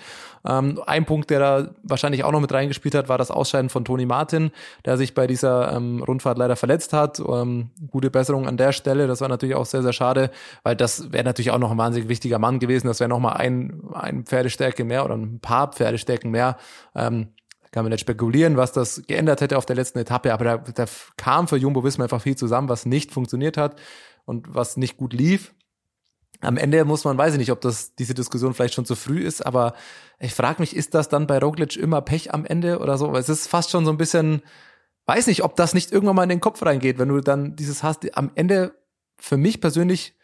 Ähm, 0.48 0.82
ein 0.86 1.06
Punkt, 1.06 1.30
der 1.30 1.40
da 1.40 1.70
wahrscheinlich 1.84 2.24
auch 2.24 2.32
noch 2.32 2.40
mit 2.40 2.54
reingespielt 2.54 2.96
hat, 2.96 3.10
war 3.10 3.18
das 3.18 3.30
Ausscheiden 3.30 3.70
von 3.70 3.84
Toni 3.84 4.06
Martin, 4.06 4.52
der 4.86 4.96
sich 4.98 5.14
bei 5.14 5.28
dieser 5.28 5.76
ähm, 5.76 6.02
Rundfahrt 6.02 6.38
leider 6.38 6.56
verletzt 6.56 6.94
hat. 6.94 7.20
Ähm, 7.20 7.70
gute 7.90 8.10
Besserung 8.10 8.48
an 8.48 8.56
der 8.56 8.72
Stelle, 8.72 9.08
das 9.08 9.20
war 9.20 9.28
natürlich 9.28 9.56
auch 9.56 9.66
sehr, 9.66 9.84
sehr 9.84 9.94
schade, 9.94 10.32
weil 10.64 10.78
das 10.78 11.12
wäre 11.12 11.26
natürlich 11.26 11.52
auch 11.52 11.60
noch 11.60 11.72
ein 11.72 11.78
wahnsinnig 11.78 12.08
wichtiger 12.08 12.40
Mann 12.40 12.60
gewesen, 12.60 12.88
das 12.88 13.02
wäre 13.02 13.10
nochmal 13.10 13.34
ein, 13.34 13.82
ein 13.94 14.24
Pferdestärke 14.24 14.86
mehr 14.86 15.04
oder 15.04 15.16
ein 15.16 15.42
paar 15.42 15.74
Pferdestärken 15.82 16.32
mehr. 16.32 16.58
Ähm, 16.96 17.34
kann 17.72 17.86
man 17.86 17.92
nicht 17.92 18.02
spekulieren, 18.02 18.58
was 18.58 18.74
das 18.74 19.04
geändert 19.08 19.42
hätte 19.42 19.58
auf 19.58 19.66
der 19.66 19.78
letzten 19.78 20.00
Etappe, 20.00 20.34
aber 20.34 20.44
da, 20.44 20.58
da 20.58 20.86
kam 21.16 21.48
für 21.48 21.56
Jumbo 21.58 21.84
Wismar 21.84 22.06
einfach 22.06 22.22
viel 22.22 22.36
zusammen, 22.36 22.68
was 22.68 22.86
nicht 22.86 23.12
funktioniert 23.12 23.58
hat 23.58 23.80
und 24.26 24.54
was 24.54 24.78
nicht 24.78 24.98
gut 24.98 25.14
lief. 25.14 25.54
Am 26.42 26.58
Ende 26.58 26.84
muss 26.86 27.06
man, 27.06 27.18
weiß 27.18 27.34
ich 27.34 27.40
nicht, 27.40 27.52
ob 27.52 27.62
das 27.62 27.96
diese 27.96 28.14
Diskussion 28.14 28.54
vielleicht 28.54 28.74
schon 28.74 28.86
zu 28.86 28.96
früh 28.96 29.22
ist, 29.22 29.46
aber 29.46 29.74
ich 30.20 30.34
frage 30.34 30.62
mich, 30.62 30.76
ist 30.76 30.94
das 30.94 31.08
dann 31.08 31.28
bei 31.28 31.38
Roglic 31.38 31.78
immer 31.78 32.02
Pech 32.02 32.34
am 32.34 32.46
Ende 32.46 32.80
oder 32.80 32.98
so? 32.98 33.14
Weil 33.14 33.22
es 33.22 33.30
ist 33.30 33.48
fast 33.48 33.70
schon 33.70 33.86
so 33.86 33.92
ein 33.92 33.98
bisschen, 33.98 34.42
weiß 35.06 35.28
nicht, 35.28 35.44
ob 35.44 35.56
das 35.56 35.74
nicht 35.74 35.92
irgendwann 35.92 36.16
mal 36.16 36.24
in 36.24 36.30
den 36.30 36.42
Kopf 36.42 36.64
reingeht, 36.64 37.00
wenn 37.00 37.10
du 37.10 37.22
dann 37.22 37.56
dieses 37.56 37.84
hast. 37.84 38.18
Am 38.18 38.32
Ende, 38.36 38.74
für 39.18 39.38
mich 39.38 39.62
persönlich, 39.62 40.18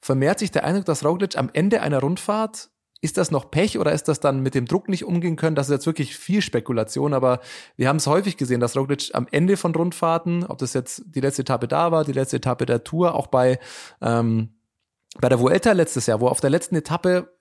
vermehrt 0.00 0.38
sich 0.38 0.52
der 0.52 0.64
Eindruck, 0.64 0.84
dass 0.84 1.04
Roglic 1.04 1.36
am 1.36 1.50
Ende 1.52 1.82
einer 1.82 2.00
Rundfahrt 2.00 2.70
ist 3.06 3.16
das 3.16 3.30
noch 3.30 3.50
Pech 3.50 3.78
oder 3.78 3.92
ist 3.92 4.08
das 4.08 4.20
dann 4.20 4.40
mit 4.40 4.54
dem 4.54 4.66
Druck 4.66 4.88
nicht 4.88 5.04
umgehen 5.04 5.36
können? 5.36 5.56
Das 5.56 5.68
ist 5.68 5.72
jetzt 5.72 5.86
wirklich 5.86 6.16
viel 6.16 6.42
Spekulation, 6.42 7.14
aber 7.14 7.40
wir 7.76 7.88
haben 7.88 7.96
es 7.96 8.06
häufig 8.06 8.36
gesehen, 8.36 8.60
dass 8.60 8.76
Roglic 8.76 9.10
am 9.14 9.26
Ende 9.30 9.56
von 9.56 9.74
Rundfahrten, 9.74 10.44
ob 10.44 10.58
das 10.58 10.74
jetzt 10.74 11.02
die 11.06 11.20
letzte 11.20 11.42
Etappe 11.42 11.68
da 11.68 11.92
war, 11.92 12.04
die 12.04 12.12
letzte 12.12 12.36
Etappe 12.36 12.66
der 12.66 12.84
Tour, 12.84 13.14
auch 13.14 13.28
bei, 13.28 13.58
ähm, 14.02 14.50
bei 15.20 15.28
der 15.28 15.40
Vuelta 15.40 15.72
letztes 15.72 16.06
Jahr, 16.06 16.20
wo 16.20 16.28
auf 16.28 16.40
der 16.40 16.50
letzten 16.50 16.76
Etappe 16.76 17.32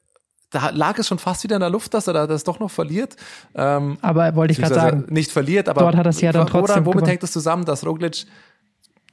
da 0.51 0.69
lag 0.69 0.97
es 0.99 1.07
schon 1.07 1.19
fast 1.19 1.43
wieder 1.43 1.55
in 1.55 1.61
der 1.61 1.71
Luft, 1.71 1.93
dass 1.95 2.07
er 2.07 2.13
da 2.13 2.27
das 2.27 2.43
doch 2.43 2.59
noch 2.59 2.71
verliert. 2.71 3.15
Ähm, 3.55 3.97
aber 4.01 4.35
wollte 4.35 4.53
ich 4.53 4.59
gerade 4.59 4.75
sagen, 4.75 5.05
nicht 5.09 5.31
verliert, 5.31 5.67
aber 5.67 5.81
dort 5.81 5.95
hat 5.95 6.05
es 6.05 6.21
ja 6.21 6.31
dann 6.31 6.47
trotzdem. 6.47 6.85
Womit 6.85 7.07
hängt 7.07 7.23
es 7.23 7.31
zusammen, 7.31 7.65
dass 7.65 7.85
Roglic 7.85 8.25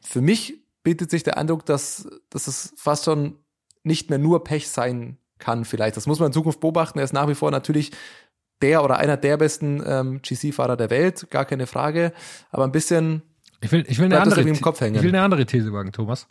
für 0.02 0.20
mich 0.20 0.60
bietet 0.82 1.10
sich 1.10 1.22
der 1.22 1.38
Eindruck, 1.38 1.64
dass, 1.64 2.06
dass 2.28 2.46
es 2.46 2.74
fast 2.76 3.06
schon 3.06 3.38
nicht 3.82 4.10
mehr 4.10 4.18
nur 4.18 4.44
Pech 4.44 4.68
sein 4.68 5.16
kann 5.42 5.64
vielleicht. 5.64 5.96
Das 5.96 6.06
muss 6.06 6.20
man 6.20 6.28
in 6.28 6.32
Zukunft 6.32 6.60
beobachten. 6.60 6.98
Er 6.98 7.04
ist 7.04 7.12
nach 7.12 7.28
wie 7.28 7.34
vor 7.34 7.50
natürlich 7.50 7.90
der 8.62 8.84
oder 8.84 8.98
einer 8.98 9.16
der 9.16 9.36
besten 9.36 9.82
ähm, 9.84 10.20
GC-Fahrer 10.22 10.76
der 10.76 10.90
Welt, 10.90 11.28
gar 11.30 11.44
keine 11.44 11.66
Frage. 11.66 12.12
Aber 12.50 12.64
ein 12.64 12.72
bisschen 12.72 13.22
ich 13.60 13.70
will, 13.70 13.84
ich 13.88 13.98
will 13.98 14.06
eine 14.06 14.20
andere, 14.20 14.42
im 14.42 14.60
Kopf 14.60 14.80
hängen. 14.80 14.96
Ich 14.96 15.02
will 15.02 15.10
eine 15.10 15.22
andere 15.22 15.46
These 15.46 15.72
wagen, 15.72 15.92
Thomas. 15.92 16.26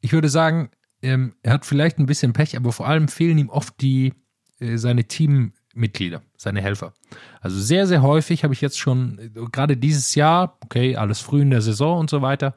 Ich 0.00 0.12
würde 0.12 0.28
sagen, 0.28 0.70
ähm, 1.02 1.34
er 1.42 1.52
hat 1.52 1.66
vielleicht 1.66 1.98
ein 1.98 2.06
bisschen 2.06 2.32
Pech, 2.32 2.56
aber 2.56 2.72
vor 2.72 2.86
allem 2.86 3.08
fehlen 3.08 3.38
ihm 3.38 3.50
oft 3.50 3.80
die 3.80 4.14
äh, 4.60 4.76
seine 4.76 5.04
Teammitglieder, 5.04 6.22
seine 6.36 6.62
Helfer. 6.62 6.94
Also 7.40 7.60
sehr, 7.60 7.86
sehr 7.86 8.02
häufig 8.02 8.44
habe 8.44 8.54
ich 8.54 8.60
jetzt 8.60 8.78
schon, 8.78 9.18
äh, 9.18 9.28
gerade 9.52 9.76
dieses 9.76 10.14
Jahr, 10.14 10.58
okay, 10.60 10.96
alles 10.96 11.20
früh 11.20 11.42
in 11.42 11.50
der 11.50 11.60
Saison 11.60 11.98
und 11.98 12.10
so 12.10 12.22
weiter, 12.22 12.54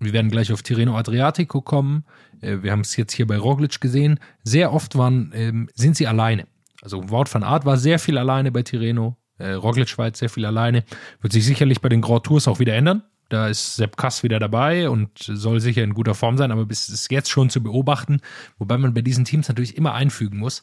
wir 0.00 0.12
werden 0.14 0.30
gleich 0.30 0.52
auf 0.52 0.62
Tirreno 0.62 0.96
Adriatico 0.96 1.60
kommen. 1.60 2.04
Äh, 2.40 2.62
wir 2.62 2.72
haben 2.72 2.80
es 2.80 2.96
jetzt 2.96 3.12
hier 3.12 3.26
bei 3.26 3.36
Roglic 3.36 3.80
gesehen. 3.80 4.18
Sehr 4.42 4.72
oft 4.72 4.96
waren, 4.96 5.30
ähm, 5.34 5.68
sind 5.74 5.96
sie 5.96 6.06
alleine. 6.06 6.46
Also 6.82 7.10
Wort 7.10 7.32
van 7.32 7.42
Art 7.42 7.66
war 7.66 7.76
sehr 7.76 7.98
viel 7.98 8.18
alleine 8.18 8.50
bei 8.50 8.62
Tirreno. 8.62 9.16
Äh, 9.38 9.52
Roglic 9.52 9.96
war 9.98 10.06
jetzt 10.06 10.18
sehr 10.18 10.30
viel 10.30 10.46
alleine. 10.46 10.84
Wird 11.20 11.32
sich 11.32 11.44
sicherlich 11.44 11.80
bei 11.80 11.90
den 11.90 12.00
Grand 12.00 12.24
Tours 12.24 12.48
auch 12.48 12.58
wieder 12.58 12.74
ändern. 12.74 13.02
Da 13.28 13.46
ist 13.46 13.76
Sepp 13.76 13.96
Kass 13.96 14.22
wieder 14.22 14.40
dabei 14.40 14.90
und 14.90 15.10
soll 15.18 15.60
sicher 15.60 15.84
in 15.84 15.94
guter 15.94 16.14
Form 16.14 16.36
sein, 16.36 16.50
aber 16.50 16.66
bis 16.66 16.88
es 16.88 17.06
jetzt 17.10 17.30
schon 17.30 17.48
zu 17.48 17.62
beobachten, 17.62 18.20
wobei 18.58 18.76
man 18.76 18.92
bei 18.92 19.02
diesen 19.02 19.24
Teams 19.24 19.46
natürlich 19.46 19.76
immer 19.76 19.94
einfügen 19.94 20.38
muss, 20.38 20.62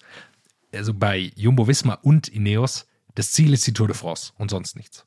also 0.74 0.94
bei 0.94 1.32
Jumbo 1.36 1.70
Visma 1.70 1.94
und 1.94 2.28
Ineos, 2.28 2.86
das 3.16 3.32
Ziel 3.32 3.54
ist 3.54 3.66
die 3.68 3.72
Tour 3.72 3.88
de 3.88 3.96
France 3.96 4.34
und 4.38 4.52
sonst 4.52 4.76
nichts 4.76 5.07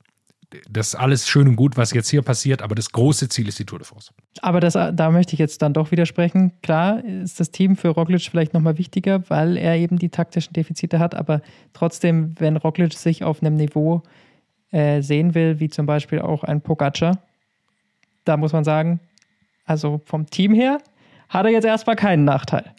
das 0.69 0.89
ist 0.89 0.95
alles 0.97 1.29
schön 1.29 1.49
und 1.49 1.57
gut, 1.57 1.77
was 1.77 1.93
jetzt 1.93 2.09
hier 2.09 2.23
passiert, 2.23 2.63
aber 2.63 2.75
das 2.75 2.91
große 2.91 3.29
Ziel 3.29 3.49
ist 3.49 3.59
die 3.59 3.65
Tour 3.65 3.79
de 3.79 3.87
France. 3.87 4.13
Aber 4.43 4.61
das, 4.61 4.75
da 4.75 5.11
möchte 5.11 5.35
ich 5.35 5.39
jetzt 5.39 5.63
dann 5.63 5.73
doch 5.73 5.91
widersprechen. 5.91 6.53
Klar 6.63 7.05
ist 7.05 7.39
das 7.41 7.51
Team 7.51 7.77
für 7.77 7.89
Roglic 7.89 8.23
vielleicht 8.23 8.55
nochmal 8.55 8.79
wichtiger, 8.79 9.29
weil 9.29 9.57
er 9.57 9.77
eben 9.77 9.99
die 9.99 10.09
taktischen 10.09 10.53
Defizite 10.53 10.99
hat, 10.99 11.15
aber 11.15 11.41
trotzdem, 11.73 12.35
wenn 12.39 12.57
Roglic 12.57 12.95
sich 12.95 13.25
auf 13.25 13.43
einem 13.43 13.57
Niveau 13.57 14.03
äh, 14.73 15.03
sehen 15.03 15.35
will, 15.35 15.61
wie 15.61 15.69
zum 15.69 15.87
Beispiel 15.87 16.21
auch 16.21 16.45
ein 16.45 16.61
Pogacar, 16.61 17.19
da 18.25 18.37
muss 18.37 18.53
man 18.53 18.65
sagen, 18.65 19.01
also 19.65 20.01
vom 20.05 20.27
Team 20.27 20.55
her 20.55 20.79
hat 21.29 21.47
er 21.47 21.53
jetzt 21.53 21.65
erstmal 21.65 21.97
keinen 21.97 22.25
Nachteil. 22.25 22.75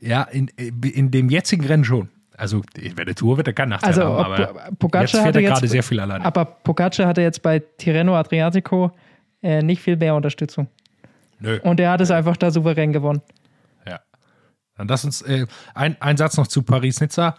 Ja, 0.00 0.22
in, 0.22 0.48
in 0.56 1.10
dem 1.10 1.28
jetzigen 1.28 1.64
Rennen 1.64 1.84
schon. 1.84 2.08
Also 2.38 2.62
bei 2.96 3.04
der 3.04 3.16
Tour 3.16 3.36
wird 3.36 3.48
er 3.48 3.52
keinen 3.52 3.70
Nachteil 3.70 3.88
also, 3.88 4.02
haben, 4.04 4.32
aber 4.32 4.70
Pogacar 4.78 5.02
jetzt 5.02 5.16
fährt 5.16 5.36
er 5.36 5.42
gerade 5.42 5.66
sehr 5.66 5.82
viel 5.82 5.98
alleine. 5.98 6.24
Aber 6.24 6.44
Pogacar 6.44 7.06
hatte 7.06 7.20
jetzt 7.20 7.42
bei 7.42 7.58
Tirreno 7.58 8.14
Adriatico 8.16 8.92
äh, 9.42 9.60
nicht 9.60 9.82
viel 9.82 9.96
mehr 9.96 10.14
Unterstützung. 10.14 10.68
Nö. 11.40 11.58
Und 11.62 11.80
er 11.80 11.90
hat 11.90 12.00
es 12.00 12.12
einfach 12.12 12.36
da 12.36 12.52
souverän 12.52 12.92
gewonnen. 12.92 13.22
Ja. 13.86 14.00
Dann 14.76 14.86
lass 14.86 15.04
uns 15.04 15.22
äh, 15.22 15.46
ein, 15.74 16.00
ein 16.00 16.16
Satz 16.16 16.36
noch 16.36 16.46
zu 16.46 16.62
Paris-Nizza. 16.62 17.36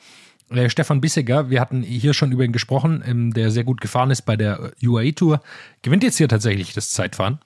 Äh, 0.49 0.69
Stefan 0.69 0.99
Bissiger, 0.99 1.49
wir 1.49 1.61
hatten 1.61 1.81
hier 1.81 2.13
schon 2.13 2.31
über 2.33 2.43
ihn 2.43 2.51
gesprochen, 2.51 3.01
ähm, 3.05 3.33
der 3.33 3.51
sehr 3.51 3.63
gut 3.63 3.79
gefahren 3.79 4.11
ist 4.11 4.23
bei 4.23 4.35
der 4.35 4.73
UAE-Tour, 4.83 5.41
gewinnt 5.81 6.03
jetzt 6.03 6.17
hier 6.17 6.27
tatsächlich 6.27 6.73
das 6.73 6.91
Zeitfahren. 6.91 7.39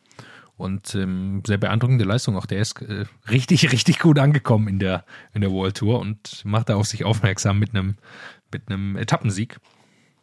Und 0.64 0.96
ähm, 0.96 1.44
sehr 1.46 1.58
beeindruckende 1.58 2.06
Leistung. 2.06 2.38
Auch 2.38 2.46
der 2.46 2.60
ist 2.60 2.82
äh, 2.82 3.04
richtig, 3.30 3.70
richtig 3.74 4.00
gut 4.00 4.18
angekommen 4.18 4.70
in 4.70 4.80
der, 4.80 5.04
in 5.34 5.42
der 5.42 5.52
World 5.52 5.76
Tour 5.76 6.00
und 6.00 6.46
macht 6.46 6.70
da 6.70 6.76
auf 6.76 6.88
sich 6.88 7.04
aufmerksam 7.04 7.60
mit 7.60 7.76
einem 7.76 7.98
mit 8.54 8.70
Etappensieg. 9.02 9.58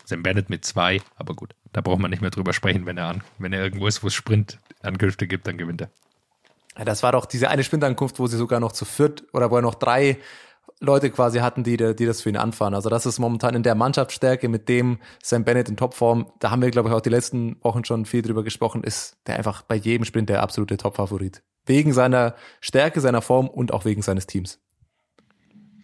Sam 0.06 0.22
Bennett 0.22 0.48
mit 0.48 0.64
zwei, 0.64 1.02
aber 1.16 1.34
gut, 1.34 1.54
da 1.72 1.82
braucht 1.82 2.00
man 2.00 2.10
nicht 2.10 2.22
mehr 2.22 2.30
drüber 2.30 2.54
sprechen, 2.54 2.86
wenn 2.86 2.96
er 2.96 3.06
an, 3.06 3.22
wenn 3.38 3.52
er 3.52 3.62
irgendwo 3.62 3.86
ist, 3.86 4.02
wo 4.02 4.06
es 4.06 4.14
Sprintankünfte 4.14 5.26
gibt, 5.26 5.46
dann 5.46 5.58
gewinnt 5.58 5.82
er. 5.82 5.90
Ja, 6.78 6.84
das 6.84 7.02
war 7.02 7.12
doch 7.12 7.26
diese 7.26 7.50
eine 7.50 7.62
Sprintankunft, 7.62 8.18
wo 8.18 8.26
sie 8.26 8.38
sogar 8.38 8.60
noch 8.60 8.72
zu 8.72 8.86
viert 8.86 9.24
oder 9.34 9.50
wo 9.50 9.56
er 9.56 9.62
noch 9.62 9.74
drei 9.74 10.16
Leute 10.80 11.10
quasi 11.10 11.40
hatten, 11.40 11.62
die, 11.62 11.76
die 11.76 12.06
das 12.06 12.22
für 12.22 12.30
ihn 12.30 12.36
anfahren. 12.36 12.74
Also 12.74 12.88
das 12.88 13.04
ist 13.04 13.18
momentan 13.18 13.54
in 13.54 13.62
der 13.62 13.74
Mannschaftsstärke 13.74 14.48
mit 14.48 14.68
dem 14.68 14.98
Sam 15.22 15.44
Bennett 15.44 15.68
in 15.68 15.76
Topform. 15.76 16.26
Da 16.38 16.50
haben 16.50 16.62
wir, 16.62 16.70
glaube 16.70 16.88
ich, 16.88 16.94
auch 16.94 17.02
die 17.02 17.10
letzten 17.10 17.62
Wochen 17.62 17.84
schon 17.84 18.06
viel 18.06 18.22
drüber 18.22 18.42
gesprochen, 18.42 18.82
ist 18.82 19.18
der 19.26 19.36
einfach 19.36 19.62
bei 19.62 19.74
jedem 19.74 20.04
Sprint 20.04 20.30
der 20.30 20.42
absolute 20.42 20.78
Topfavorit. 20.78 21.42
Wegen 21.66 21.92
seiner 21.92 22.34
Stärke, 22.60 23.00
seiner 23.00 23.20
Form 23.20 23.46
und 23.46 23.72
auch 23.74 23.84
wegen 23.84 24.00
seines 24.00 24.26
Teams. 24.26 24.58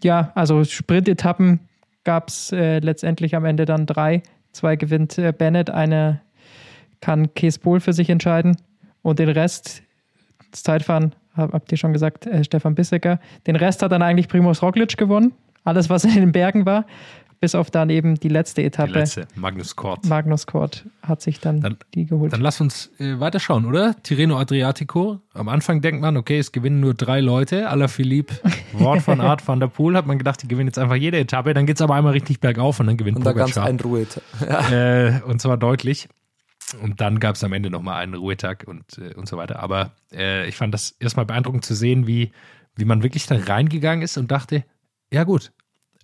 Ja, 0.03 0.33
also 0.35 0.65
Sprintetappen 0.65 1.61
gab 2.05 2.29
es 2.29 2.51
äh, 2.53 2.79
letztendlich 2.79 3.37
am 3.37 3.45
Ende 3.45 3.67
dann 3.67 3.85
drei. 3.85 4.23
Zwei 4.53 4.77
gewinnt 4.77 5.19
äh, 5.19 5.33
Bennett, 5.37 5.69
eine 5.69 6.23
kann 7.01 7.35
Kees 7.35 7.59
Pohl 7.59 7.81
für 7.81 7.93
sich 7.93 8.09
entscheiden 8.09 8.57
und 9.03 9.19
den 9.19 9.29
Rest, 9.29 9.83
das 10.51 10.63
Zeitfahren, 10.63 11.15
habt 11.37 11.71
ihr 11.73 11.79
schon 11.79 11.93
gesagt, 11.93 12.27
äh, 12.27 12.45
Stefan 12.45 12.75
Bissecker. 12.75 13.21
Den 13.47 13.57
Rest 13.57 13.83
hat 13.83 13.93
dann 13.93 14.03
eigentlich 14.03 14.29
Primus 14.29 14.63
Roglic 14.63 14.97
gewonnen. 14.97 15.33
Alles, 15.65 15.91
was 15.91 16.05
in 16.05 16.15
den 16.15 16.33
Bergen 16.33 16.65
war. 16.65 16.87
bis 17.39 17.55
auf 17.55 17.71
dann 17.71 17.91
eben 17.91 18.15
die 18.15 18.29
letzte 18.29 18.63
Etappe. 18.63 18.93
Die 18.93 18.99
letzte, 19.01 19.27
Magnus 19.35 19.77
Kort. 19.77 20.07
Magnus 20.07 20.47
Kort 20.47 20.87
hat 21.03 21.21
sich 21.21 21.39
dann, 21.39 21.61
dann 21.61 21.77
die 21.95 22.07
geholt. 22.07 22.33
Dann 22.33 22.41
lass 22.41 22.61
uns 22.61 22.91
äh, 22.99 23.21
weiterschauen, 23.21 23.67
oder? 23.67 23.95
Tirreno 24.03 24.39
Adriatico. 24.39 25.21
Am 25.35 25.49
Anfang 25.49 25.81
denkt 25.83 26.01
man, 26.01 26.17
okay, 26.17 26.39
es 26.39 26.53
gewinnen 26.53 26.81
nur 26.81 26.95
drei 26.95 27.21
Leute. 27.21 27.69
Philippe, 27.89 28.37
Wort 28.73 29.03
von 29.03 29.21
Art 29.21 29.47
van 29.47 29.61
der 29.61 29.67
Poel, 29.67 29.97
hat 29.97 30.07
man 30.07 30.19
gedacht, 30.19 30.43
die 30.43 30.49
gewinnen 30.49 30.69
jetzt 30.69 30.79
einfach 30.79 30.97
jede 30.97 31.19
Etappe. 31.19 31.53
Dann 31.53 31.67
geht 31.67 31.77
es 31.77 31.83
aber 31.83 31.95
einmal 31.95 32.13
richtig 32.13 32.41
bergauf 32.41 32.81
und 32.81 32.87
dann 32.87 32.97
gewinnt 32.97 33.19
Und 33.19 33.27
da 33.27 33.33
ganz 33.33 33.59
ein 33.59 33.79
Ruhe. 33.81 34.07
Ja. 34.41 34.71
Äh, 34.71 35.21
und 35.27 35.41
zwar 35.41 35.57
deutlich. 35.57 36.09
Und 36.83 37.01
dann 37.01 37.21
gab 37.21 37.37
es 37.37 37.45
am 37.45 37.53
Ende 37.53 37.71
nochmal 37.71 38.03
einen 38.03 38.15
Ruhetag 38.15 38.65
und, 38.67 38.99
äh, 38.99 39.15
und 39.15 39.29
so 39.29 39.37
weiter. 39.37 39.61
Aber 39.61 39.93
äh, 40.13 40.49
ich 40.49 40.57
fand 40.57 40.75
das 40.75 40.91
erstmal 40.99 41.27
beeindruckend 41.27 41.65
zu 41.65 41.75
sehen, 41.75 42.07
wie, 42.07 42.33
wie 42.75 42.85
man 42.85 43.03
wirklich 43.03 43.27
da 43.27 43.37
reingegangen 43.37 44.03
ist 44.03 44.17
und 44.17 44.31
dachte, 44.31 44.65
ja 45.13 45.25
gut, 45.25 45.53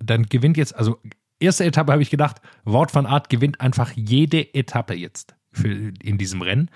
dann 0.00 0.26
gewinnt 0.26 0.56
jetzt, 0.56 0.74
also 0.74 1.00
erste 1.40 1.64
Etappe 1.64 1.92
habe 1.92 2.02
ich 2.02 2.10
gedacht, 2.10 2.40
Wort 2.64 2.90
von 2.90 3.06
Art 3.06 3.28
gewinnt 3.28 3.60
einfach 3.60 3.92
jede 3.94 4.54
Etappe 4.54 4.94
jetzt 4.94 5.34
für, 5.50 5.92
in 6.00 6.18
diesem 6.18 6.42
Rennen. 6.42 6.70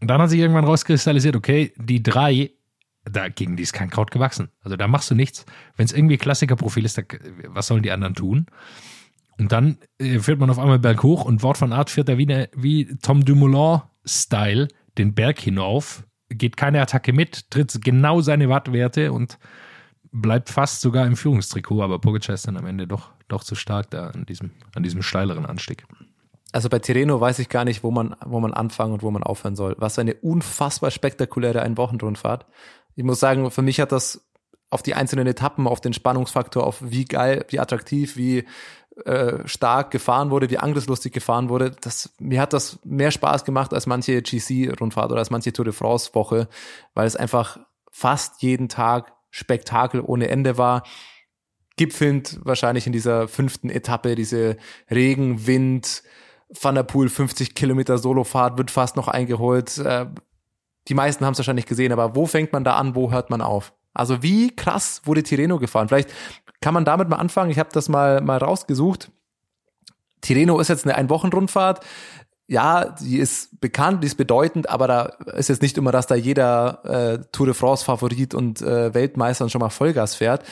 Und 0.00 0.08
dann 0.08 0.20
hat 0.20 0.30
sich 0.30 0.40
irgendwann 0.40 0.64
rauskristallisiert, 0.64 1.36
okay, 1.36 1.72
die 1.76 2.02
drei, 2.02 2.52
dagegen 3.04 3.56
die 3.56 3.64
ist 3.64 3.72
kein 3.72 3.90
Kraut 3.90 4.10
gewachsen. 4.10 4.50
Also 4.62 4.76
da 4.76 4.88
machst 4.88 5.10
du 5.10 5.14
nichts. 5.14 5.44
Wenn 5.76 5.86
es 5.86 5.92
irgendwie 5.92 6.16
Klassikerprofil 6.16 6.84
ist, 6.84 6.96
da, 6.96 7.02
was 7.48 7.66
sollen 7.66 7.82
die 7.82 7.90
anderen 7.90 8.14
tun? 8.14 8.46
Und 9.40 9.52
dann 9.52 9.78
äh, 9.98 10.18
fährt 10.18 10.38
man 10.38 10.50
auf 10.50 10.58
einmal 10.58 10.78
Berg 10.78 11.02
hoch 11.02 11.24
und 11.24 11.42
Wort 11.42 11.56
von 11.56 11.72
Art 11.72 11.88
fährt 11.88 12.10
er 12.10 12.18
wie, 12.18 12.30
eine, 12.30 12.50
wie 12.54 12.94
Tom 12.98 13.24
Dumoulin-Style 13.24 14.68
den 14.98 15.14
Berg 15.14 15.40
hinauf, 15.40 16.04
geht 16.28 16.58
keine 16.58 16.82
Attacke 16.82 17.14
mit, 17.14 17.50
tritt 17.50 17.80
genau 17.82 18.20
seine 18.20 18.50
Wattwerte 18.50 19.12
und 19.12 19.38
bleibt 20.12 20.50
fast 20.50 20.82
sogar 20.82 21.06
im 21.06 21.16
Führungstrikot, 21.16 21.80
aber 21.82 21.98
Pogacar 21.98 22.34
ist 22.34 22.46
dann 22.46 22.58
am 22.58 22.66
Ende 22.66 22.86
doch, 22.86 23.12
doch 23.28 23.42
zu 23.42 23.54
stark 23.54 23.90
da 23.90 24.08
an 24.08 24.26
diesem, 24.26 24.50
an 24.74 24.82
diesem 24.82 25.00
steileren 25.00 25.46
Anstieg. 25.46 25.84
Also 26.52 26.68
bei 26.68 26.78
Tireno 26.78 27.18
weiß 27.18 27.38
ich 27.38 27.48
gar 27.48 27.64
nicht, 27.64 27.82
wo 27.82 27.90
man, 27.90 28.14
wo 28.26 28.40
man 28.40 28.52
anfangen 28.52 28.92
und 28.92 29.02
wo 29.02 29.10
man 29.10 29.22
aufhören 29.22 29.56
soll. 29.56 29.74
Was 29.78 29.98
eine 29.98 30.16
unfassbar 30.16 30.90
spektakuläre 30.90 31.62
Einwochenrundfahrt. 31.62 32.44
Ich 32.94 33.04
muss 33.04 33.20
sagen, 33.20 33.50
für 33.50 33.62
mich 33.62 33.80
hat 33.80 33.92
das 33.92 34.22
auf 34.70 34.82
die 34.82 34.94
einzelnen 34.94 35.26
Etappen, 35.26 35.66
auf 35.66 35.80
den 35.80 35.92
Spannungsfaktor, 35.92 36.64
auf 36.64 36.78
wie 36.80 37.04
geil, 37.04 37.44
wie 37.48 37.58
attraktiv, 37.58 38.16
wie 38.16 38.44
äh, 39.04 39.46
stark 39.46 39.90
gefahren 39.90 40.30
wurde, 40.30 40.50
wie 40.50 40.58
angriffslustig 40.58 41.12
gefahren 41.12 41.48
wurde. 41.48 41.72
Das, 41.80 42.12
mir 42.18 42.40
hat 42.40 42.52
das 42.52 42.78
mehr 42.84 43.10
Spaß 43.10 43.44
gemacht 43.44 43.74
als 43.74 43.86
manche 43.86 44.22
GC-Rundfahrt 44.22 45.10
oder 45.10 45.20
als 45.20 45.30
manche 45.30 45.52
Tour 45.52 45.64
de 45.64 45.74
France-Woche, 45.74 46.48
weil 46.94 47.06
es 47.06 47.16
einfach 47.16 47.58
fast 47.90 48.42
jeden 48.42 48.68
Tag 48.68 49.12
Spektakel 49.30 50.00
ohne 50.00 50.28
Ende 50.28 50.58
war. 50.58 50.84
Gipfelnd 51.76 52.40
wahrscheinlich 52.44 52.86
in 52.86 52.92
dieser 52.92 53.26
fünften 53.26 53.70
Etappe, 53.70 54.14
diese 54.14 54.56
Regen, 54.90 55.46
Wind, 55.46 56.02
Van 56.48 56.74
der 56.74 56.82
Poel 56.82 57.08
50 57.08 57.54
Kilometer 57.54 57.96
Solofahrt 57.96 58.58
wird 58.58 58.70
fast 58.70 58.96
noch 58.96 59.08
eingeholt. 59.08 59.78
Äh, 59.78 60.06
die 60.88 60.94
meisten 60.94 61.24
haben 61.24 61.32
es 61.32 61.38
wahrscheinlich 61.38 61.66
gesehen, 61.66 61.92
aber 61.92 62.16
wo 62.16 62.26
fängt 62.26 62.52
man 62.52 62.64
da 62.64 62.76
an, 62.76 62.94
wo 62.94 63.12
hört 63.12 63.30
man 63.30 63.40
auf? 63.40 63.72
Also 63.92 64.22
wie 64.22 64.54
krass 64.54 65.02
wurde 65.04 65.22
Tireno 65.22 65.58
gefahren? 65.58 65.88
Vielleicht 65.88 66.10
kann 66.60 66.74
man 66.74 66.84
damit 66.84 67.08
mal 67.08 67.16
anfangen. 67.16 67.50
Ich 67.50 67.58
habe 67.58 67.70
das 67.72 67.88
mal, 67.88 68.20
mal 68.20 68.38
rausgesucht. 68.38 69.10
Tireno 70.20 70.58
ist 70.60 70.68
jetzt 70.68 70.84
eine 70.84 70.94
Einwochenrundfahrt. 70.94 71.84
Ja, 72.46 72.96
die 73.00 73.18
ist 73.18 73.60
bekannt, 73.60 74.02
die 74.02 74.08
ist 74.08 74.16
bedeutend, 74.16 74.68
aber 74.68 74.88
da 74.88 75.02
ist 75.36 75.48
jetzt 75.48 75.62
nicht 75.62 75.78
immer, 75.78 75.92
dass 75.92 76.08
da 76.08 76.16
jeder 76.16 76.84
äh, 76.84 77.24
Tour 77.30 77.46
de 77.46 77.54
France 77.54 77.84
Favorit 77.84 78.34
und 78.34 78.60
äh, 78.60 78.92
Weltmeister 78.92 79.48
schon 79.48 79.60
mal 79.60 79.70
Vollgas 79.70 80.16
fährt. 80.16 80.44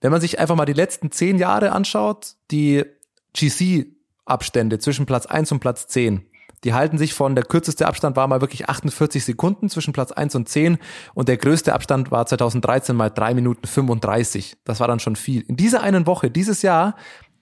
Wenn 0.00 0.12
man 0.12 0.20
sich 0.20 0.38
einfach 0.38 0.54
mal 0.54 0.66
die 0.66 0.74
letzten 0.74 1.10
zehn 1.10 1.38
Jahre 1.38 1.72
anschaut, 1.72 2.34
die 2.50 2.84
GC-Abstände 3.32 4.78
zwischen 4.78 5.06
Platz 5.06 5.24
eins 5.24 5.50
und 5.50 5.60
Platz 5.60 5.86
zehn, 5.86 6.26
die 6.66 6.74
halten 6.74 6.98
sich 6.98 7.14
von, 7.14 7.36
der 7.36 7.44
kürzeste 7.44 7.86
Abstand 7.86 8.16
war 8.16 8.26
mal 8.26 8.40
wirklich 8.40 8.68
48 8.68 9.24
Sekunden 9.24 9.70
zwischen 9.70 9.92
Platz 9.92 10.10
1 10.10 10.34
und 10.34 10.48
10 10.48 10.78
und 11.14 11.28
der 11.28 11.36
größte 11.36 11.72
Abstand 11.72 12.10
war 12.10 12.26
2013 12.26 12.96
mal 12.96 13.08
3 13.08 13.34
Minuten 13.34 13.68
35. 13.68 14.56
Das 14.64 14.80
war 14.80 14.88
dann 14.88 14.98
schon 14.98 15.14
viel. 15.14 15.42
In 15.42 15.56
dieser 15.56 15.84
einen 15.84 16.08
Woche, 16.08 16.28
dieses 16.28 16.62
Jahr, 16.62 16.96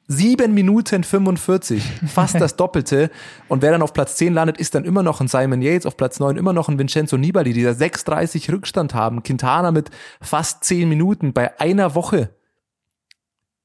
7 0.08 0.52
Minuten 0.52 1.04
45, 1.04 1.82
fast 2.06 2.38
das 2.38 2.56
Doppelte. 2.56 3.10
Und 3.48 3.62
wer 3.62 3.72
dann 3.72 3.80
auf 3.80 3.94
Platz 3.94 4.16
10 4.16 4.34
landet, 4.34 4.58
ist 4.58 4.74
dann 4.74 4.84
immer 4.84 5.02
noch 5.02 5.22
ein 5.22 5.28
Simon 5.28 5.62
Yates, 5.62 5.86
auf 5.86 5.96
Platz 5.96 6.20
9 6.20 6.36
immer 6.36 6.52
noch 6.52 6.68
ein 6.68 6.78
Vincenzo 6.78 7.16
Nibali, 7.16 7.54
die 7.54 7.62
da 7.62 7.70
6,30 7.70 8.52
Rückstand 8.52 8.92
haben. 8.92 9.22
Quintana 9.22 9.70
mit 9.70 9.88
fast 10.20 10.64
10 10.64 10.86
Minuten 10.86 11.32
bei 11.32 11.58
einer 11.58 11.94
Woche. 11.94 12.28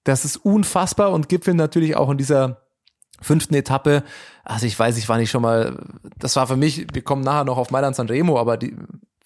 Das 0.06 0.24
ist 0.24 0.38
unfassbar 0.38 1.12
und 1.12 1.28
gipfeln 1.28 1.58
natürlich 1.58 1.98
auch 1.98 2.10
in 2.10 2.18
dieser 2.18 2.69
fünften 3.22 3.54
Etappe, 3.56 4.04
also 4.44 4.66
ich 4.66 4.78
weiß, 4.78 4.98
ich 4.98 5.08
war 5.10 5.18
nicht 5.18 5.32
schon 5.32 5.42
mal, 5.42 5.78
das 6.18 6.36
war 6.36 6.48
für 6.48 6.58
mich, 6.58 6.88
wir 6.94 7.04
kommen 7.04 7.24
nachher 7.24 7.46
noch 7.46 7.58
auf 7.58 7.72
Mailand 7.72 7.96
San 7.96 8.08
Remo, 8.08 8.40
aber 8.40 8.58
die, 8.58 8.76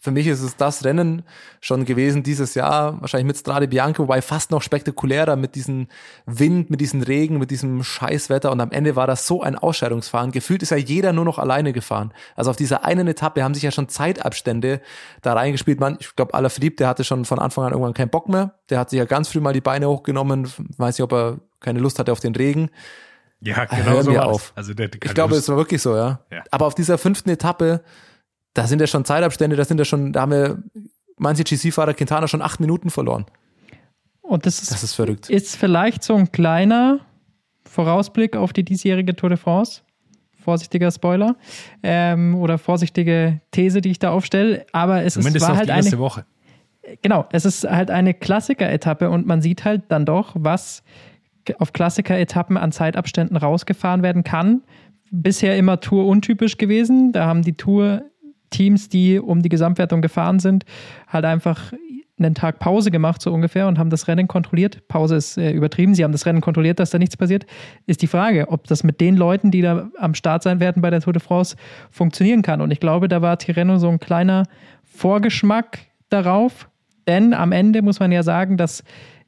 für 0.04 0.12
mich 0.12 0.28
ist 0.28 0.42
es 0.42 0.58
das 0.58 0.84
Rennen 0.84 1.24
schon 1.62 1.86
gewesen 1.86 2.24
dieses 2.24 2.56
Jahr, 2.56 3.00
wahrscheinlich 3.00 3.28
mit 3.28 3.38
Strade 3.38 3.70
Bianca, 3.70 4.00
wobei 4.04 4.22
fast 4.22 4.52
noch 4.52 4.62
spektakulärer 4.62 5.38
mit 5.38 5.56
diesem 5.56 5.88
Wind, 6.26 6.70
mit 6.70 6.82
diesem 6.82 7.02
Regen, 7.04 7.38
mit 7.38 7.52
diesem 7.52 7.86
Scheißwetter 7.86 8.52
und 8.52 8.60
am 8.60 8.72
Ende 8.72 8.98
war 8.98 9.08
das 9.08 9.26
so 9.26 9.42
ein 9.42 9.58
Ausscheidungsfahren. 9.58 10.32
Gefühlt 10.32 10.62
ist 10.62 10.72
ja 10.72 10.78
jeder 10.78 11.14
nur 11.14 11.24
noch 11.24 11.40
alleine 11.40 11.72
gefahren. 11.72 12.14
Also 12.36 12.52
auf 12.52 12.58
dieser 12.58 12.84
einen 12.84 13.08
Etappe 13.08 13.46
haben 13.46 13.54
sich 13.54 13.64
ja 13.64 13.72
schon 13.72 13.88
Zeitabstände 13.88 14.82
da 15.22 15.36
reingespielt. 15.36 15.80
Man, 15.80 15.96
ich 16.02 16.14
glaube, 16.18 16.34
aller 16.34 16.50
Philipp, 16.50 16.76
der 16.76 16.90
hatte 16.90 17.06
schon 17.06 17.24
von 17.24 17.40
Anfang 17.40 17.64
an 17.64 17.72
irgendwann 17.72 17.94
keinen 17.94 18.10
Bock 18.10 18.28
mehr. 18.28 18.56
Der 18.70 18.80
hat 18.80 18.90
sich 18.90 19.00
ja 19.00 19.06
ganz 19.06 19.30
früh 19.30 19.40
mal 19.40 19.54
die 19.54 19.62
Beine 19.62 19.88
hochgenommen, 19.88 20.52
weiß 20.78 20.98
nicht, 20.98 21.04
ob 21.04 21.14
er 21.14 21.38
keine 21.62 21.80
Lust 21.80 21.98
hatte 21.98 22.12
auf 22.12 22.20
den 22.20 22.36
Regen. 22.36 22.72
Ja, 23.44 23.66
genau 23.66 23.92
Hör 23.92 24.04
so 24.04 24.12
mir 24.12 24.26
auf. 24.26 24.54
Also 24.56 24.74
der, 24.74 24.90
ich 24.94 25.14
glaube, 25.14 25.36
es 25.36 25.50
war 25.50 25.58
wirklich 25.58 25.82
so, 25.82 25.96
ja. 25.96 26.22
ja. 26.32 26.44
Aber 26.52 26.66
auf 26.66 26.76
dieser 26.76 26.98
fünften 26.98 27.30
Etappe, 27.30 27.82
da 28.54 28.68
sind 28.68 28.80
ja 28.80 28.88
schon 28.88 29.04
Zeitabstände, 29.04 29.56
da 29.56 29.66
sind 29.66 29.80
ja 29.80 29.86
schon, 29.86 30.14
da 30.14 30.22
haben 30.22 30.32
wir 30.32 30.64
manche 31.18 31.44
GC-Fahrer 31.44 31.94
Quintana 31.94 32.28
schon 32.28 32.42
acht 32.42 32.60
Minuten 32.60 32.90
verloren. 32.90 33.26
Und 34.22 34.46
das 34.46 34.62
ist, 34.62 34.72
das 34.72 34.84
ist 34.84 34.94
verrückt. 34.94 35.30
Ist 35.30 35.58
vielleicht 35.58 36.04
so 36.04 36.16
ein 36.16 36.32
kleiner 36.32 37.02
Vorausblick 37.66 38.36
auf 38.38 38.54
die 38.54 38.64
diesjährige 38.64 39.16
Tour 39.16 39.30
de 39.30 39.38
France. 39.38 39.82
Vorsichtiger 40.42 40.92
Spoiler 40.92 41.38
ähm, 41.84 42.36
oder 42.36 42.58
vorsichtige 42.58 43.40
These, 43.52 43.80
die 43.80 43.92
ich 43.92 44.00
da 44.00 44.12
aufstelle. 44.12 44.66
Aber 44.74 45.04
es 45.04 45.14
Zumindest 45.14 45.38
ist, 45.38 45.50
war 45.50 45.58
halt 45.58 45.70
eine 45.70 45.98
Woche. 46.00 46.26
Genau, 47.02 47.26
es 47.32 47.46
ist 47.46 47.64
halt 47.64 47.90
eine 47.90 48.14
Klassiker-Etappe 48.14 49.10
und 49.10 49.26
man 49.26 49.42
sieht 49.42 49.64
halt 49.64 49.84
dann 49.88 50.06
doch, 50.06 50.32
was 50.36 50.84
auf 51.60 51.74
Klassiker-Etappen 51.74 52.58
an 52.58 52.72
Zeitabständen 52.72 53.38
rausgefahren 53.38 54.04
werden 54.04 54.24
kann. 54.24 54.62
Bisher 55.12 55.58
immer 55.58 55.80
Tour 55.80 56.08
untypisch 56.08 56.58
gewesen. 56.58 57.12
Da 57.12 57.26
haben 57.26 57.44
die 57.44 57.54
Tour-Teams, 57.54 58.90
die 58.90 59.20
um 59.20 59.42
die 59.42 59.50
Gesamtwertung 59.50 60.02
gefahren 60.02 60.40
sind, 60.40 60.66
halt 61.08 61.26
einfach 61.26 61.74
einen 62.20 62.36
Tag 62.36 62.60
Pause 62.60 62.92
gemacht, 62.92 63.22
so 63.22 63.34
ungefähr, 63.34 63.68
und 63.68 63.80
haben 63.80 63.90
das 63.90 64.08
Rennen 64.08 64.28
kontrolliert. 64.28 64.88
Pause 64.88 65.16
ist 65.16 65.38
äh, 65.38 65.52
übertrieben, 65.52 65.96
sie 65.96 66.04
haben 66.04 66.12
das 66.12 66.26
Rennen 66.26 66.42
kontrolliert, 66.42 66.80
dass 66.80 66.92
da 66.92 67.00
nichts 67.00 67.18
passiert. 67.18 67.46
Ist 67.88 68.02
die 68.02 68.08
Frage, 68.08 68.50
ob 68.50 68.68
das 68.68 68.84
mit 68.84 69.02
den 69.02 69.18
Leuten, 69.18 69.52
die 69.52 69.62
da 69.62 69.90
am 69.98 70.14
Start 70.14 70.44
sein 70.44 70.60
werden 70.60 70.82
bei 70.82 70.90
der 70.90 71.02
Tour 71.02 71.14
de 71.14 71.22
France, 71.22 71.56
funktionieren 71.90 72.42
kann. 72.42 72.62
Und 72.62 72.72
ich 72.72 72.80
glaube, 72.80 73.08
da 73.08 73.22
war 73.22 73.38
Tirreno 73.38 73.78
so 73.78 73.90
ein 73.90 74.00
kleiner 74.00 74.44
Vorgeschmack 74.84 75.80
darauf. 76.10 76.70
Denn 77.08 77.34
am 77.34 77.52
Ende 77.52 77.82
muss 77.82 78.00
man 78.00 78.12
ja 78.12 78.24
sagen, 78.24 78.58
dass 78.58 78.84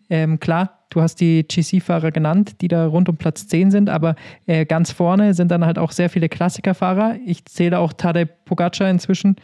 ähm, 0.10 0.40
klar, 0.40 0.85
du 0.90 1.02
hast 1.02 1.16
die 1.16 1.46
GC-Fahrer 1.48 2.12
genannt, 2.12 2.62
die 2.62 2.68
da 2.68 2.86
rund 2.88 3.10
um 3.10 3.18
Platz 3.18 3.48
10 3.48 3.72
sind, 3.72 3.90
aber 3.90 4.16
äh, 4.46 4.66
ganz 4.66 4.92
vorne 4.92 5.34
sind 5.34 5.50
dann 5.52 5.66
halt 5.66 5.78
auch 5.78 5.92
sehr 5.92 6.10
viele 6.10 6.30
Klassikerfahrer. 6.30 7.16
Ich 7.26 7.46
zähle 7.46 7.80
auch 7.80 7.94
Tadej 7.94 8.26
Pogacar 8.26 8.90
inzwischen 8.90 9.36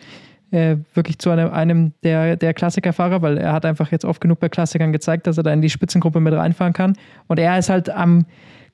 äh, 0.51 0.77
wirklich 0.93 1.17
zu 1.19 1.29
einem, 1.29 1.51
einem 1.51 1.93
der, 2.03 2.35
der 2.35 2.53
Klassikerfahrer, 2.53 3.21
weil 3.21 3.37
er 3.37 3.53
hat 3.53 3.65
einfach 3.65 3.91
jetzt 3.91 4.05
oft 4.05 4.21
genug 4.21 4.39
bei 4.39 4.49
Klassikern 4.49 4.91
gezeigt, 4.91 5.27
dass 5.27 5.37
er 5.37 5.43
da 5.43 5.53
in 5.53 5.61
die 5.61 5.69
Spitzengruppe 5.69 6.19
mit 6.19 6.33
reinfahren 6.33 6.73
kann. 6.73 6.97
Und 7.27 7.39
er 7.39 7.57
ist 7.57 7.69
halt 7.69 7.89
am 7.89 8.25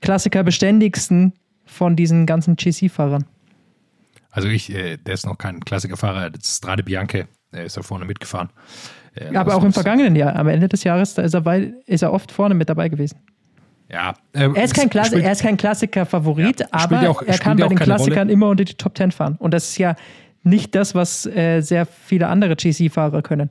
Klassiker 0.02 0.44
beständigsten 0.44 1.34
von 1.66 1.96
diesen 1.96 2.26
ganzen 2.26 2.56
GC-Fahrern. 2.56 3.26
Also 4.32 4.50
ich, 4.50 4.74
äh, 4.74 4.98
der 4.98 5.14
ist 5.14 5.26
noch 5.26 5.38
kein 5.38 5.60
Klassikerfahrer, 5.62 6.30
das 6.30 6.46
ist 6.46 6.58
Strade 6.58 6.84
Bianche, 6.84 7.28
er 7.52 7.66
ist 7.66 7.78
da 7.78 7.82
vorne 7.82 8.06
mitgefahren. 8.06 8.50
Ja, 9.32 9.42
aber 9.42 9.56
auch 9.56 9.64
im 9.64 9.74
vergangenen 9.74 10.16
Jahr, 10.16 10.36
am 10.36 10.48
Ende 10.48 10.68
des 10.68 10.84
Jahres, 10.84 11.16
da 11.16 11.24
ist 11.24 11.34
er, 11.34 11.42
bei, 11.42 11.74
ist 11.86 12.04
er 12.04 12.14
oft 12.14 12.32
vorne 12.32 12.54
mit 12.54 12.70
dabei 12.70 12.90
gewesen. 12.90 13.20
Ja, 13.90 14.14
äh, 14.34 14.50
er, 14.54 14.64
ist 14.64 14.74
kein 14.74 14.90
Klass 14.90 15.08
spielt, 15.08 15.24
er 15.24 15.32
ist 15.32 15.42
kein 15.42 15.58
Klassiker-Favorit, 15.58 16.60
ja, 16.60 16.68
aber 16.72 17.10
auch, 17.10 17.22
er 17.22 17.38
kann 17.38 17.58
bei 17.58 17.68
den 17.68 17.80
Klassikern 17.80 18.20
Rolle. 18.20 18.34
immer 18.34 18.50
unter 18.50 18.66
die 18.66 18.74
Top 18.74 18.96
Ten 18.96 19.12
fahren. 19.12 19.38
Und 19.40 19.54
das 19.54 19.70
ist 19.70 19.78
ja 19.78 19.96
nicht 20.44 20.76
das, 20.76 20.94
was 20.94 21.26
äh, 21.26 21.62
sehr 21.62 21.86
viele 21.86 22.28
andere 22.28 22.56
GC-Fahrer 22.56 23.22
können. 23.22 23.50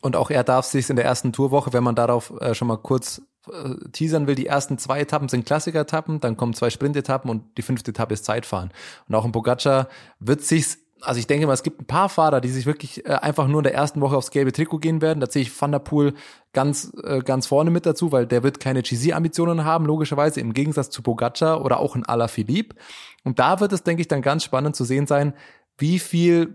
Und 0.00 0.16
auch 0.16 0.30
er 0.30 0.44
darf 0.44 0.64
sich 0.64 0.88
in 0.88 0.96
der 0.96 1.04
ersten 1.04 1.32
Tourwoche, 1.32 1.72
wenn 1.72 1.84
man 1.84 1.94
darauf 1.94 2.32
äh, 2.40 2.54
schon 2.54 2.68
mal 2.68 2.78
kurz 2.78 3.20
äh, 3.48 3.74
teasern 3.92 4.26
will, 4.26 4.34
die 4.34 4.46
ersten 4.46 4.78
zwei 4.78 5.00
Etappen 5.00 5.28
sind 5.28 5.44
Klassiker-Etappen, 5.44 6.20
dann 6.20 6.38
kommen 6.38 6.54
zwei 6.54 6.70
Sprint-Etappen 6.70 7.30
und 7.30 7.58
die 7.58 7.62
fünfte 7.62 7.90
Etappe 7.90 8.14
ist 8.14 8.24
Zeitfahren. 8.24 8.70
Und 9.08 9.14
auch 9.14 9.26
in 9.26 9.32
Pogacar 9.32 9.88
wird 10.20 10.42
sich's 10.42 10.78
also 11.02 11.18
ich 11.18 11.26
denke 11.26 11.46
mal, 11.46 11.52
es 11.52 11.62
gibt 11.62 11.80
ein 11.80 11.86
paar 11.86 12.08
Fahrer, 12.08 12.40
die 12.40 12.48
sich 12.48 12.66
wirklich 12.66 13.06
äh, 13.06 13.12
einfach 13.12 13.46
nur 13.46 13.60
in 13.60 13.64
der 13.64 13.74
ersten 13.74 14.00
Woche 14.00 14.16
aufs 14.16 14.30
gelbe 14.30 14.52
Trikot 14.52 14.78
gehen 14.78 15.00
werden. 15.00 15.20
Da 15.20 15.28
zähle 15.28 15.42
ich 15.44 15.60
Van 15.60 15.72
der 15.72 15.78
Poel 15.78 16.14
ganz, 16.52 16.92
äh, 17.04 17.20
ganz 17.20 17.46
vorne 17.46 17.70
mit 17.70 17.86
dazu, 17.86 18.12
weil 18.12 18.26
der 18.26 18.42
wird 18.42 18.60
keine 18.60 18.82
GC-Ambitionen 18.82 19.64
haben, 19.64 19.86
logischerweise, 19.86 20.40
im 20.40 20.52
Gegensatz 20.52 20.90
zu 20.90 21.02
Pogacar 21.02 21.64
oder 21.64 21.80
auch 21.80 21.96
in 21.96 22.04
Alaphilippe. 22.04 22.76
Und 23.24 23.38
da 23.38 23.60
wird 23.60 23.72
es, 23.72 23.82
denke 23.82 24.02
ich, 24.02 24.08
dann 24.08 24.22
ganz 24.22 24.44
spannend 24.44 24.76
zu 24.76 24.84
sehen 24.84 25.06
sein, 25.06 25.34
wie 25.78 25.98
viel 25.98 26.54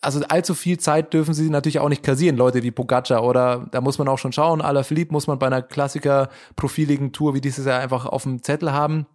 also 0.00 0.20
allzu 0.28 0.54
viel 0.54 0.78
Zeit 0.78 1.14
dürfen 1.14 1.32
sie 1.32 1.48
natürlich 1.48 1.78
auch 1.78 1.88
nicht 1.88 2.02
kassieren, 2.02 2.36
Leute 2.36 2.64
wie 2.64 2.72
Pogacar 2.72 3.22
oder 3.22 3.68
da 3.70 3.80
muss 3.80 3.98
man 3.98 4.08
auch 4.08 4.18
schon 4.18 4.32
schauen, 4.32 4.60
Alaphilippe 4.60 5.12
muss 5.12 5.28
man 5.28 5.38
bei 5.38 5.46
einer 5.46 5.62
Klassiker-profiligen 5.62 7.12
Tour 7.12 7.34
wie 7.34 7.40
dieses 7.40 7.66
Jahr 7.66 7.80
einfach 7.80 8.06
auf 8.06 8.24
dem 8.24 8.42
Zettel 8.42 8.72
haben. 8.72 9.06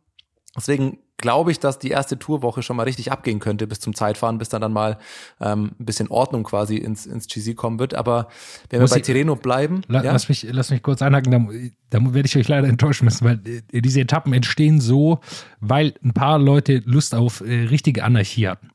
Deswegen 0.58 0.98
glaube 1.18 1.52
ich, 1.52 1.60
dass 1.60 1.80
die 1.80 1.90
erste 1.90 2.18
Tourwoche 2.18 2.62
schon 2.62 2.76
mal 2.76 2.84
richtig 2.84 3.12
abgehen 3.12 3.40
könnte 3.40 3.68
bis 3.68 3.80
zum 3.80 3.96
Zeitfahren, 3.96 4.38
bis 4.38 4.50
dann 4.50 4.62
dann 4.62 4.74
mal 4.74 4.98
ähm, 5.40 5.72
ein 5.80 5.86
bisschen 5.86 6.10
Ordnung 6.10 6.44
quasi 6.44 6.78
ins, 6.78 7.06
ins 7.06 7.28
GC 7.28 7.56
kommen 7.56 7.80
wird. 7.80 7.94
Aber 7.94 8.28
wenn 8.70 8.82
Muss 8.82 8.92
wir 8.92 8.98
bei 8.98 9.02
Tireno 9.02 9.36
bleiben. 9.36 9.82
La 9.88 10.04
ja? 10.04 10.12
Lass 10.12 10.30
mich, 10.30 10.48
lass 10.50 10.70
mich 10.70 10.84
kurz 10.84 11.02
einhaken, 11.02 11.32
da, 11.90 12.00
da 12.00 12.14
werde 12.14 12.28
ich 12.28 12.38
euch 12.38 12.48
leider 12.48 12.68
enttäuschen 12.68 13.06
müssen, 13.06 13.26
weil 13.26 13.42
äh, 13.72 13.82
diese 13.82 14.02
Etappen 14.02 14.34
entstehen 14.34 14.82
so, 14.82 15.20
weil 15.60 15.94
ein 16.04 16.14
paar 16.14 16.40
Leute 16.40 16.82
Lust 16.86 17.16
auf 17.16 17.42
äh, 17.42 17.64
richtige 17.66 18.04
Anarchie 18.04 18.48
hatten. 18.48 18.70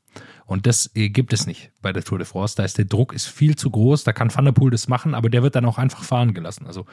Und 0.45 0.67
das 0.67 0.91
äh, 0.95 1.09
gibt 1.09 1.33
es 1.33 1.47
nicht 1.47 1.71
bei 1.81 1.93
der 1.93 2.03
Tour 2.03 2.17
de 2.17 2.27
France. 2.27 2.55
Da 2.55 2.63
ist 2.63 2.77
der 2.77 2.85
Druck 2.85 3.13
ist 3.13 3.27
viel 3.27 3.55
zu 3.55 3.71
groß. 3.71 4.03
Da 4.03 4.11
kann 4.11 4.33
Van 4.33 4.45
der 4.45 4.51
Poel 4.51 4.71
das 4.71 4.87
machen, 4.87 5.15
aber 5.15 5.29
der 5.29 5.43
wird 5.43 5.55
dann 5.55 5.65
auch 5.65 5.77
einfach 5.77 6.03
fahren 6.03 6.33
gelassen. 6.33 6.67
Also 6.67 6.85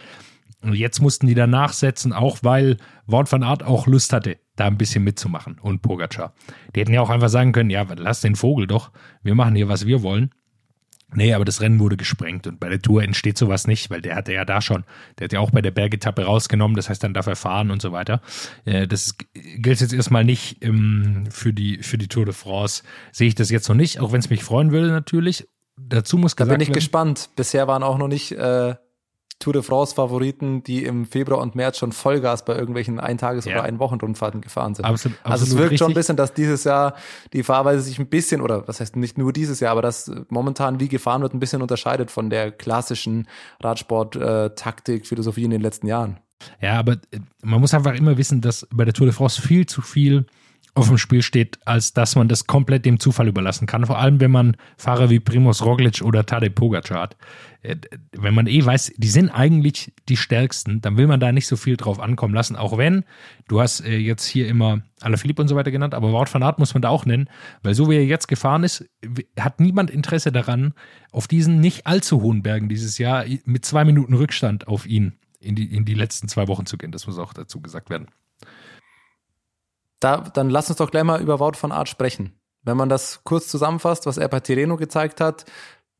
und 0.63 0.75
jetzt 0.75 1.01
mussten 1.01 1.27
die 1.27 1.35
da 1.35 1.47
nachsetzen, 1.47 2.13
auch 2.13 2.39
weil 2.43 2.77
Wout 3.07 3.27
van 3.31 3.43
Art 3.43 3.63
auch 3.63 3.87
Lust 3.87 4.13
hatte, 4.13 4.39
da 4.57 4.67
ein 4.67 4.79
bisschen 4.79 5.05
mitzumachen 5.05 5.59
und 5.59 5.83
Pogacar. 5.83 6.35
Die 6.75 6.81
hätten 6.81 6.93
ja 6.93 7.01
auch 7.01 7.11
einfach 7.11 7.29
sagen 7.29 7.53
können, 7.53 7.71
ja, 7.71 7.87
lass 7.97 8.21
den 8.21 8.37
Vogel 8.37 8.67
doch, 8.67 8.91
wir 9.23 9.35
machen 9.35 9.55
hier, 9.55 9.69
was 9.69 9.87
wir 9.87 10.03
wollen. 10.03 10.31
Nee, 11.13 11.35
aber 11.35 11.45
das 11.45 11.61
Rennen 11.61 11.81
wurde 11.81 11.97
gesprengt 11.97 12.47
und 12.47 12.61
bei 12.61 12.69
der 12.69 12.81
Tour 12.81 13.03
entsteht 13.03 13.37
sowas 13.37 13.67
nicht, 13.67 13.91
weil 13.91 14.01
der 14.01 14.15
hatte 14.15 14.33
ja 14.33 14.45
da 14.45 14.61
schon, 14.61 14.85
der 15.19 15.25
hat 15.25 15.33
ja 15.33 15.41
auch 15.41 15.51
bei 15.51 15.61
der 15.61 15.73
Bergetappe 15.73 16.25
rausgenommen, 16.25 16.77
das 16.77 16.89
heißt, 16.89 17.03
dann 17.03 17.15
darf 17.15 17.27
er 17.27 17.35
fahren 17.35 17.73
und 17.73 17.83
so 17.83 17.91
weiter. 17.91 18.21
Äh, 18.65 18.87
das 18.87 19.17
gilt 19.33 19.81
jetzt 19.81 19.93
erstmal 19.93 20.25
nicht 20.25 20.63
ähm, 20.63 21.25
für, 21.31 21.53
die, 21.53 21.79
für 21.83 21.99
die 21.99 22.07
Tour 22.07 22.27
de 22.27 22.35
France. 22.35 22.85
Sehe 23.11 23.27
ich 23.27 23.35
das 23.35 23.51
jetzt 23.51 23.69
noch 23.69 23.77
nicht, 23.77 23.99
auch 23.99 24.13
wenn 24.13 24.21
es 24.21 24.31
mich 24.31 24.45
freuen 24.45 24.71
würde 24.71 24.89
natürlich. 24.89 25.49
Dazu 25.77 26.17
muss 26.17 26.37
gesagt 26.37 26.51
Da 26.51 26.55
bin 26.55 26.61
ich 26.61 26.69
werden, 26.69 26.75
gespannt. 26.75 27.31
Bisher 27.35 27.67
waren 27.67 27.83
auch 27.83 27.99
noch 27.99 28.09
nicht 28.09 28.33
äh, 28.33 28.75
Tour 29.41 29.55
de 29.55 29.63
France-Favoriten, 29.63 30.63
die 30.63 30.85
im 30.85 31.07
Februar 31.07 31.41
und 31.41 31.55
März 31.55 31.79
schon 31.79 31.93
Vollgas 31.93 32.45
bei 32.45 32.55
irgendwelchen 32.55 33.01
Eintages- 33.01 33.47
ja. 33.47 33.55
oder 33.55 33.65
Einwochenrundfahrten 33.65 34.43
gefahren 34.43 34.75
sind. 34.75 34.85
Absolut, 34.85 35.19
absolut 35.19 35.33
also 35.33 35.45
es 35.47 35.51
wirkt 35.53 35.63
richtig. 35.63 35.79
schon 35.79 35.91
ein 35.91 35.95
bisschen, 35.95 36.17
dass 36.17 36.35
dieses 36.35 36.65
Jahr 36.65 36.95
die 37.33 37.43
Fahrweise 37.43 37.81
sich 37.81 37.99
ein 37.99 38.07
bisschen, 38.07 38.43
oder 38.43 38.69
was 38.69 38.81
heißt 38.81 38.97
nicht 38.97 39.17
nur 39.17 39.33
dieses 39.33 39.59
Jahr, 39.59 39.73
aber 39.73 39.83
dass 39.83 40.13
momentan 40.29 40.79
wie 40.79 40.89
gefahren 40.89 41.23
wird, 41.23 41.33
ein 41.33 41.41
bisschen 41.41 41.63
unterscheidet 41.63 42.11
von 42.11 42.29
der 42.29 42.53
klassischen 42.53 43.27
Radsport-Taktik, 43.63 45.07
Philosophie 45.07 45.45
in 45.45 45.51
den 45.51 45.63
letzten 45.63 45.87
Jahren. 45.87 46.21
Ja, 46.61 46.79
aber 46.79 46.93
äh, 47.11 47.21
man 47.43 47.61
muss 47.61 47.75
einfach 47.75 47.95
immer 47.95 48.19
wissen, 48.19 48.43
dass 48.43 48.69
bei 48.73 48.85
der 48.85 48.95
Tour 48.95 49.07
de 49.07 49.15
France 49.15 49.41
viel 49.41 49.67
zu 49.67 49.81
viel 49.83 50.27
auf 50.75 50.89
dem 50.89 50.99
Spiel 50.99 51.23
steht, 51.23 51.59
als 51.67 51.93
dass 51.93 52.17
man 52.17 52.29
das 52.29 52.47
komplett 52.47 52.85
dem 52.85 53.01
Zufall 53.01 53.29
überlassen 53.29 53.67
kann. 53.67 53.87
Vor 53.87 53.99
allem, 53.99 54.21
wenn 54.21 54.31
man 54.31 54.57
Fahrer 54.77 55.11
wie 55.11 55.21
Primoz 55.21 55.63
Roglic 55.63 56.03
oder 56.03 56.27
Tadej 56.27 56.51
Pogacar 56.51 57.03
hat. 57.03 57.17
Äh, 57.63 57.77
wenn 58.13 58.35
man 58.35 58.47
eh 58.47 58.65
weiß, 58.65 58.93
die 58.97 59.09
sind 59.09 59.31
eigentlich 59.31 59.93
die 60.09 60.17
stärksten, 60.17 60.81
dann 60.81 60.97
will 60.97 61.07
man 61.07 61.21
da 61.21 61.33
nicht 61.33 61.47
so 61.47 61.57
viel 61.57 61.77
drauf 61.77 61.99
ankommen 61.99 62.35
lassen. 62.35 62.57
Auch 62.57 62.79
wenn, 62.79 63.05
du 63.49 63.61
hast 63.61 63.81
äh, 63.81 63.97
jetzt 63.97 64.27
hier 64.27 64.49
immer 64.49 64.83
Alaphilippe 65.01 65.43
und 65.43 65.49
so 65.49 65.57
weiter 65.57 65.71
genannt, 65.71 65.95
aber 65.95 66.13
Wout 66.13 66.33
van 66.33 66.43
Aert 66.43 66.59
muss 66.59 66.75
man 66.75 66.83
da 66.83 66.89
auch 66.89 67.05
nennen, 67.05 67.29
weil 67.63 67.75
so 67.75 67.91
wie 67.91 67.97
er 67.97 68.05
jetzt 68.05 68.29
gefahren 68.29 68.65
ist, 68.65 68.89
hat 69.39 69.61
niemand 69.61 69.91
Interesse 69.91 70.31
daran, 70.31 70.75
auf 71.11 71.27
diesen 71.27 71.61
nicht 71.61 71.87
allzu 71.87 72.23
hohen 72.23 72.43
Bergen 72.43 72.69
dieses 72.69 72.99
Jahr 72.99 73.25
mit 73.45 73.65
zwei 73.65 73.85
Minuten 73.85 74.15
Rückstand 74.15 74.69
auf 74.69 74.87
ihn 74.87 75.15
in 75.41 75.55
die, 75.55 75.75
in 75.75 75.85
die 75.85 75.95
letzten 75.95 76.29
zwei 76.29 76.49
Wochen 76.49 76.67
zu 76.67 76.77
gehen. 76.77 76.93
Das 76.93 77.07
muss 77.07 77.19
auch 77.19 77.33
dazu 77.33 77.61
gesagt 77.61 77.91
werden. 77.91 78.09
Da, 80.01 80.19
dann 80.19 80.51
lass 80.51 80.69
uns 80.69 80.79
doch 80.79 80.91
gleich 80.91 81.05
mal 81.05 81.21
über 81.21 81.39
Wout 81.39 81.53
von 81.57 81.73
Art 81.73 81.89
sprechen. 81.89 82.33
Wenn 82.63 82.77
man 82.77 82.89
das 82.89 83.21
kurz 83.25 83.49
zusammenfasst, 83.49 84.07
was 84.07 84.19
er 84.19 84.29
bei 84.29 84.41
Tireno 84.41 84.77
gezeigt 84.77 85.21
hat, 85.21 85.45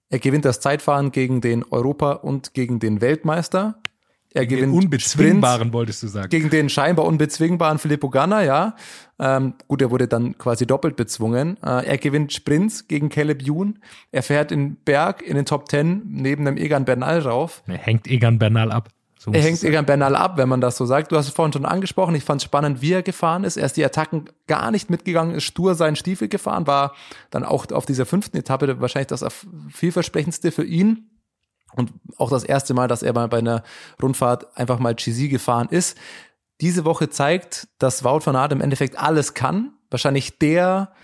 er 0.09 0.19
gewinnt 0.19 0.45
das 0.45 0.61
Zeitfahren 0.61 1.13
gegen 1.13 1.41
den 1.41 1.65
Europa- 1.65 2.15
und 2.15 2.53
gegen 2.53 2.81
den 2.81 3.01
Weltmeister. 3.01 3.81
Er 4.33 4.47
gegen 4.47 4.61
gewinnt 4.61 4.75
den 4.75 4.85
unbezwingbaren, 4.85 5.59
Sprints 5.61 5.73
wolltest 5.73 6.03
du 6.03 6.09
sagen. 6.09 6.29
Gegen 6.29 6.51
den 6.51 6.69
scheinbar 6.69 7.05
unbezwingbaren 7.07 7.79
Filippo 7.79 8.11
Ganna, 8.11 8.43
ja. 8.45 8.77
Ähm, 9.19 9.55
gut, 9.67 9.83
er 9.83 9.91
wurde 9.91 10.09
dann 10.09 10.39
quasi 10.39 10.67
doppelt 10.67 10.97
bezwungen. 10.97 11.57
Äh, 11.63 11.87
er 11.87 11.99
gewinnt 11.99 12.33
Sprints 12.33 12.87
gegen 12.87 13.09
Caleb 13.09 13.43
Youn. 13.47 13.81
Er 14.13 14.23
fährt 14.23 14.53
in 14.53 14.77
Berg 14.77 15.23
in 15.23 15.37
den 15.37 15.47
Top 15.47 15.69
Ten 15.69 16.03
neben 16.07 16.45
dem 16.45 16.57
Egan 16.57 16.85
Bernal 16.85 17.21
rauf. 17.21 17.63
Er 17.67 17.79
hängt 17.79 18.07
Egan 18.07 18.39
Bernal 18.39 18.71
ab. 18.71 18.89
So 19.23 19.33
er 19.33 19.43
hängt 19.43 19.63
Egan 19.63 19.85
Bernal 19.85 20.17
ab, 20.17 20.39
wenn 20.39 20.49
man 20.49 20.63
das 20.63 20.79
so 20.79 20.87
sagt. 20.87 21.13
Du 21.13 21.17
hast 21.17 21.27
es 21.27 21.35
vorhin 21.35 21.53
schon 21.53 21.67
angesprochen. 21.67 22.15
Ich 22.15 22.25
fand 22.25 22.41
es 22.41 22.45
spannend, 22.47 22.81
wie 22.81 22.93
er 22.93 23.03
gefahren 23.03 23.45
ist. 23.45 23.59
Er 23.59 23.67
ist 23.67 23.77
die 23.77 23.85
Attacken 23.85 24.31
gar 24.47 24.71
nicht 24.71 24.89
mitgegangen, 24.89 25.35
ist 25.35 25.45
stur 25.45 25.75
seinen 25.75 25.95
Stiefel 25.95 26.29
gefahren, 26.29 26.67
war 26.67 26.95
dann 27.29 27.45
auch 27.45 27.71
auf 27.71 27.85
dieser 27.85 28.07
fünften 28.07 28.39
Etappe 28.39 28.81
wahrscheinlich 28.81 29.09
das 29.09 29.23
vielversprechendste 29.69 30.51
für 30.51 30.65
ihn. 30.65 31.11
Und 31.77 31.93
auch 32.17 32.31
das 32.31 32.45
erste 32.45 32.73
Mal, 32.73 32.89
dass 32.89 33.03
er 33.03 33.13
mal 33.13 33.29
bei 33.29 33.39
einer 33.39 33.63
Rundfahrt 34.03 34.57
einfach 34.57 34.79
mal 34.79 34.95
GC 34.95 35.29
gefahren 35.29 35.69
ist. 35.71 35.99
Diese 36.63 36.87
Woche 36.87 37.11
zeigt, 37.11 37.69
dass 37.79 38.03
Wout 38.03 38.25
van 38.25 38.37
Aert 38.37 38.53
im 38.53 38.63
Endeffekt 38.63 38.99
alles 38.99 39.35
kann. 39.35 39.75
Wahrscheinlich 39.91 40.39
der 40.39 40.95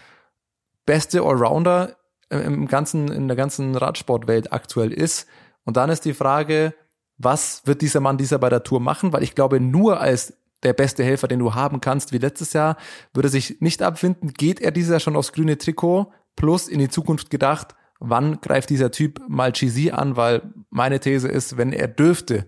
beste 0.87 1.20
Allrounder 1.20 1.96
im 2.31 2.66
ganzen, 2.66 3.09
in 3.09 3.29
der 3.29 3.37
ganzen 3.37 3.76
Radsportwelt 3.76 4.55
aktuell 4.55 4.90
ist. 4.90 5.26
Und 5.64 5.76
dann 5.76 5.90
ist 5.90 6.07
die 6.07 6.14
Frage, 6.14 6.72
was 7.18 7.62
wird 7.66 7.83
dieser 7.83 8.00
Mann 8.00 8.18
dieser 8.18 8.38
bei 8.38 8.48
der 8.48 8.62
Tour 8.62 8.81
machen? 8.81 9.12
Weil 9.12 9.22
ich 9.22 9.35
glaube, 9.35 9.61
nur 9.61 10.00
als 10.00 10.35
der 10.62 10.72
beste 10.72 11.05
Helfer, 11.05 11.29
den 11.29 11.38
du 11.38 11.55
haben 11.55 11.81
kannst, 11.81 12.12
wie 12.12 12.18
letztes 12.18 12.52
Jahr, 12.52 12.76
würde 13.14 13.29
sich 13.29 13.61
nicht 13.61 13.83
abfinden. 13.83 14.33
Geht 14.33 14.61
er 14.61 14.70
dieses 14.70 14.90
Jahr 14.90 15.00
schon 15.00 15.16
aufs 15.16 15.33
grüne 15.33 15.59
Trikot? 15.59 16.12
Plus 16.35 16.68
in 16.68 16.79
die 16.79 16.88
Zukunft 16.88 17.31
gedacht, 17.31 17.74
wann 17.98 18.40
greift 18.40 18.68
dieser 18.70 18.90
Typ 18.90 19.20
mal 19.29 19.52
GC 19.52 19.92
an? 19.92 20.16
Weil 20.16 20.42
meine 20.70 21.00
These 21.00 21.29
ist, 21.29 21.57
wenn 21.57 21.72
er 21.72 21.88
dürfte, 21.88 22.46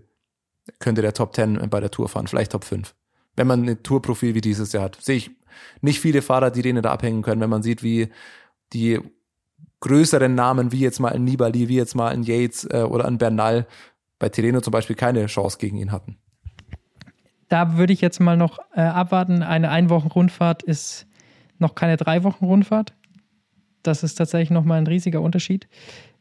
könnte 0.78 1.00
der 1.00 1.14
Top 1.14 1.34
10 1.34 1.70
bei 1.70 1.80
der 1.80 1.90
Tour 1.90 2.08
fahren, 2.08 2.26
vielleicht 2.26 2.52
Top 2.52 2.64
5. 2.64 2.94
Wenn 3.36 3.46
man 3.46 3.66
ein 3.66 3.82
Tourprofil 3.82 4.34
wie 4.34 4.40
dieses 4.40 4.72
Jahr 4.72 4.84
hat, 4.84 4.98
sehe 5.00 5.16
ich 5.16 5.30
nicht 5.80 6.00
viele 6.00 6.22
Fahrer, 6.22 6.50
die 6.50 6.62
denen 6.62 6.82
da 6.82 6.92
abhängen 6.92 7.22
können, 7.22 7.40
wenn 7.40 7.50
man 7.50 7.62
sieht, 7.62 7.82
wie 7.82 8.08
die 8.72 9.00
größeren 9.80 10.34
Namen, 10.34 10.72
wie 10.72 10.80
jetzt 10.80 10.98
mal 10.98 11.12
ein 11.12 11.24
Nibali, 11.24 11.68
wie 11.68 11.76
jetzt 11.76 11.94
mal 11.94 12.08
ein 12.08 12.22
Yates 12.22 12.64
äh, 12.64 12.82
oder 12.82 13.06
ein 13.06 13.18
Bernal, 13.18 13.66
bei 14.18 14.28
Tireno 14.28 14.60
zum 14.60 14.72
Beispiel 14.72 14.96
keine 14.96 15.26
Chance 15.26 15.58
gegen 15.58 15.76
ihn 15.76 15.92
hatten. 15.92 16.16
Da 17.48 17.76
würde 17.76 17.92
ich 17.92 18.00
jetzt 18.00 18.20
mal 18.20 18.36
noch 18.36 18.58
äh, 18.74 18.80
abwarten. 18.80 19.42
Eine 19.42 19.70
Einwochen-Rundfahrt 19.70 20.62
ist 20.62 21.06
noch 21.58 21.74
keine 21.74 21.96
drei 21.96 22.22
Wochen 22.24 22.44
Rundfahrt. 22.44 22.94
Das 23.82 24.02
ist 24.02 24.16
tatsächlich 24.16 24.50
nochmal 24.50 24.78
ein 24.78 24.86
riesiger 24.86 25.22
Unterschied. 25.22 25.68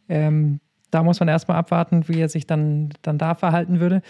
Ähm, 0.08 0.60
da 0.90 1.04
muss 1.04 1.20
man 1.20 1.28
erstmal 1.28 1.58
abwarten, 1.58 2.08
wie 2.08 2.20
er 2.20 2.30
sich 2.30 2.48
dann, 2.48 2.90
dann 3.02 3.18
da 3.18 3.36
verhalten 3.36 3.80
würde. 3.80 4.02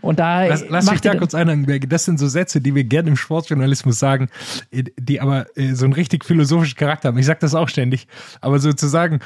Und 0.00 0.18
da 0.18 0.46
lass, 0.46 0.64
lass 0.68 0.90
mich 0.90 1.00
da 1.00 1.16
kurz 1.16 1.34
einhaken, 1.34 1.88
Das 1.88 2.04
sind 2.04 2.18
so 2.18 2.28
Sätze, 2.28 2.60
die 2.60 2.74
wir 2.74 2.84
gerne 2.84 3.08
im 3.08 3.16
Sportjournalismus 3.16 3.98
sagen, 3.98 4.28
die 4.72 5.20
aber 5.20 5.46
äh, 5.56 5.74
so 5.74 5.84
einen 5.84 5.94
richtig 5.94 6.24
philosophischen 6.24 6.76
Charakter 6.76 7.08
haben. 7.08 7.18
Ich 7.18 7.26
sage 7.26 7.40
das 7.40 7.54
auch 7.54 7.68
ständig. 7.68 8.06
Aber 8.40 8.58
sozusagen, 8.58 9.20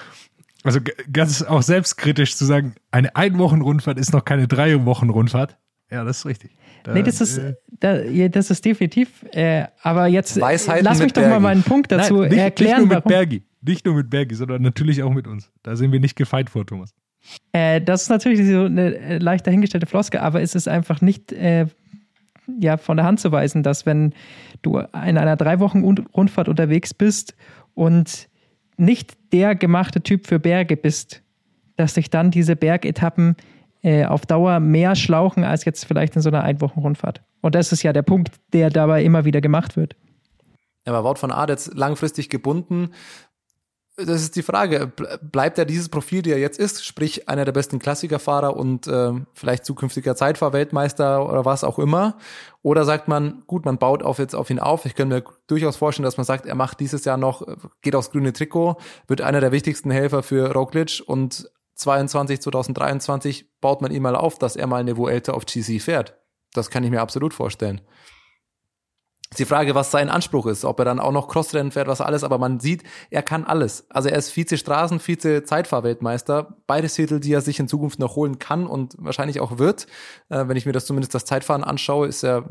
also 0.62 0.81
ganz 1.12 1.42
auch 1.42 1.62
selbstkritisch 1.62 2.37
zu 2.37 2.44
sagen, 2.44 2.75
eine 2.90 3.16
Einwochenrundfahrt 3.16 3.99
ist 3.99 4.12
noch 4.12 4.25
keine 4.25 4.46
drei 4.49 4.85
Wochen 4.85 5.11
Rundfahrt. 5.11 5.57
Ja, 5.90 6.05
das 6.05 6.18
ist 6.18 6.27
richtig. 6.27 6.53
Da, 6.85 6.94
nee, 6.94 7.03
das 7.03 7.20
ist, 7.20 7.38
äh, 7.38 7.55
da, 7.81 8.01
ja, 8.03 8.29
das 8.29 8.51
ist 8.51 8.64
definitiv. 8.64 9.25
Äh, 9.33 9.64
aber 9.83 10.07
jetzt 10.07 10.40
Weisheiten 10.40 10.85
lass 10.85 11.01
mich 11.01 11.12
doch 11.12 11.23
Bergi. 11.23 11.35
mal 11.35 11.40
meinen 11.40 11.62
Punkt 11.62 11.90
dazu 11.90 12.20
Nein, 12.20 12.31
nicht, 12.31 12.38
erklären. 12.38 12.83
Nicht 12.83 12.88
nur 12.88 12.96
mit 12.96 13.05
warum. 13.05 13.09
Bergi, 13.09 13.42
nicht 13.61 13.85
nur 13.87 13.94
mit 13.96 14.11
Bergi, 14.11 14.35
sondern 14.35 14.62
natürlich 14.62 15.03
auch 15.03 15.12
mit 15.12 15.27
uns. 15.27 15.51
Da 15.62 15.77
sind 15.77 15.92
wir 15.92 16.01
nicht 16.01 16.16
gefeit 16.16 16.49
vor, 16.49 16.64
Thomas. 16.64 16.94
Äh, 17.53 17.81
das 17.81 18.03
ist 18.03 18.09
natürlich 18.09 18.46
so 18.46 18.64
eine 18.64 18.94
äh, 18.96 19.18
leicht 19.18 19.46
dahingestellte 19.46 19.87
Floske, 19.87 20.23
aber 20.23 20.40
es 20.40 20.55
ist 20.55 20.68
einfach 20.68 21.01
nicht 21.01 21.33
äh, 21.33 21.66
ja, 22.59 22.77
von 22.77 22.96
der 22.96 23.07
Hand 23.07 23.20
zu 23.20 23.31
weisen, 23.33 23.62
dass 23.62 23.85
wenn 23.85 24.14
du 24.62 24.79
in 24.79 25.18
einer 25.18 25.37
drei 25.37 25.61
Wochen 25.61 25.83
Rundfahrt 25.83 26.49
unterwegs 26.49 26.94
bist 26.94 27.35
und 27.75 28.30
nicht 28.81 29.16
der 29.33 29.55
gemachte 29.55 30.01
Typ 30.01 30.27
für 30.27 30.38
Berge 30.38 30.77
bist, 30.77 31.23
dass 31.77 31.95
sich 31.95 32.11
dann 32.11 32.31
diese 32.31 32.57
Bergetappen 32.57 33.37
äh, 33.83 34.05
auf 34.05 34.27
Dauer 34.27 34.61
mehr 34.61 34.97
schlauchen 34.97 35.45
als 35.45 35.64
jetzt 35.64 35.85
vielleicht 35.85 36.16
in 36.16 36.23
so 36.23 36.29
einer 36.29 36.43
Einwochenrundfahrt. 36.43 37.23
Und 37.40 37.55
das 37.55 37.73
ist 37.73 37.83
ja 37.83 37.93
der 37.93 38.03
Punkt, 38.03 38.33
der 38.53 38.71
dabei 38.71 39.05
immer 39.05 39.25
wieder 39.25 39.40
gemacht 39.40 39.77
wird. 39.77 39.97
Aber 40.85 41.05
Wout 41.05 41.16
von 41.16 41.33
jetzt 41.49 41.75
langfristig 41.75 42.31
gebunden, 42.31 42.90
das 43.96 44.22
ist 44.22 44.37
die 44.37 44.42
Frage. 44.42 44.92
Bleibt 45.20 45.59
er 45.59 45.64
dieses 45.64 45.88
Profil, 45.88 46.22
der 46.22 46.35
er 46.35 46.40
jetzt 46.40 46.59
ist, 46.59 46.85
sprich 46.85 47.29
einer 47.29 47.44
der 47.44 47.53
besten 47.53 47.79
Klassikerfahrer 47.79 48.57
und 48.57 48.87
äh, 48.87 49.12
vielleicht 49.35 49.64
zukünftiger 49.64 50.16
Zeitfahrweltmeister 50.16 51.29
oder 51.29 51.44
was 51.44 51.64
auch 51.64 51.79
immer? 51.79 52.16
Oder 52.62 52.85
sagt 52.85 53.09
man, 53.09 53.42
gut, 53.46 53.64
man 53.64 53.79
baut 53.79 54.03
auf 54.03 54.18
jetzt 54.18 54.35
auf 54.35 54.50
ihn 54.50 54.59
auf. 54.59 54.87
Ich 54.87 54.94
kann 54.94 55.09
mir 55.09 55.24
durchaus 55.46 55.76
vorstellen, 55.76 56.05
dass 56.05 56.16
man 56.16 56.26
sagt, 56.26 56.46
er 56.46 56.55
macht 56.55 56.81
dieses 56.81 57.05
Jahr 57.05 57.16
noch, 57.16 57.46
geht 57.83 57.94
aufs 57.94 58.11
grüne 58.11 58.33
Trikot, 58.33 58.76
wird 59.07 59.20
einer 59.20 59.40
der 59.40 59.53
wichtigsten 59.53 59.90
Helfer 59.90 60.22
für 60.22 60.53
Roglic 60.53 61.03
und 61.07 61.50
22, 61.74 62.40
2023 62.42 63.61
baut 63.61 63.81
man 63.81 63.90
ihn 63.90 64.03
mal 64.03 64.16
auf, 64.16 64.38
dass 64.38 64.57
er 64.57 64.66
mal 64.66 64.81
eine 64.81 64.96
Vuelta 64.96 65.33
auf 65.33 65.46
GC 65.46 65.81
fährt. 65.81 66.18
Das 66.53 66.68
kann 66.68 66.85
ich 66.85 66.90
mir 66.90 67.00
absolut 67.00 67.33
vorstellen 67.33 67.81
ist 69.33 69.38
die 69.38 69.45
Frage, 69.45 69.77
was 69.77 69.93
sein 69.93 70.09
Anspruch 70.09 70.47
ist, 70.47 70.64
ob 70.64 70.81
er 70.81 70.85
dann 70.85 70.99
auch 70.99 71.12
noch 71.12 71.29
Crossrennen 71.29 71.71
fährt, 71.71 71.87
was 71.87 72.01
alles, 72.01 72.25
aber 72.25 72.38
man 72.38 72.59
sieht, 72.59 72.83
er 73.11 73.23
kann 73.23 73.45
alles. 73.45 73.88
Also 73.88 74.09
er 74.09 74.19
ist 74.19 74.31
Vize-Straßen, 74.33 74.99
Vize-Zeitfahrweltmeister, 74.99 76.57
beide 76.66 76.88
Titel, 76.88 77.21
die 77.21 77.33
er 77.33 77.40
sich 77.40 77.61
in 77.61 77.69
Zukunft 77.69 78.01
noch 78.01 78.16
holen 78.16 78.40
kann 78.40 78.66
und 78.66 78.97
wahrscheinlich 78.99 79.38
auch 79.38 79.59
wird. 79.59 79.87
Äh, 80.31 80.49
wenn 80.49 80.57
ich 80.57 80.66
mir 80.66 80.73
das 80.73 80.85
zumindest 80.85 81.14
das 81.14 81.27
Zeitfahren 81.27 81.62
anschaue, 81.62 82.09
ist 82.09 82.25
er, 82.25 82.45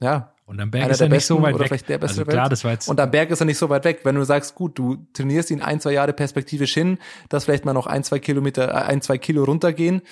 ja. 0.00 0.32
Und 0.46 0.60
am 0.60 0.70
Berg 0.70 0.90
ist 0.90 1.00
er 1.00 1.08
nicht 1.08 1.26
so 1.26 1.42
weit 1.42 1.58
weg. 1.58 1.86
Der 1.86 1.98
beste 1.98 2.20
also 2.20 2.24
klar, 2.24 2.48
das 2.48 2.62
war 2.62 2.72
jetzt 2.72 2.88
und 2.88 3.00
am 3.00 3.10
Berg 3.10 3.30
ist 3.30 3.40
er 3.40 3.46
nicht 3.46 3.58
so 3.58 3.68
weit 3.68 3.84
weg. 3.84 4.00
Wenn 4.04 4.14
du 4.14 4.24
sagst, 4.24 4.54
gut, 4.54 4.78
du 4.78 5.06
trainierst 5.12 5.50
ihn 5.50 5.60
ein, 5.60 5.80
zwei 5.80 5.92
Jahre 5.92 6.12
perspektivisch 6.12 6.72
hin, 6.72 6.98
dass 7.28 7.44
vielleicht 7.44 7.64
mal 7.64 7.72
noch 7.72 7.86
ein, 7.86 8.04
zwei 8.04 8.20
Kilometer, 8.20 8.68
äh, 8.68 8.72
ein, 8.72 9.00
zwei 9.00 9.18
Kilo 9.18 9.42
runtergehen, 9.42 10.02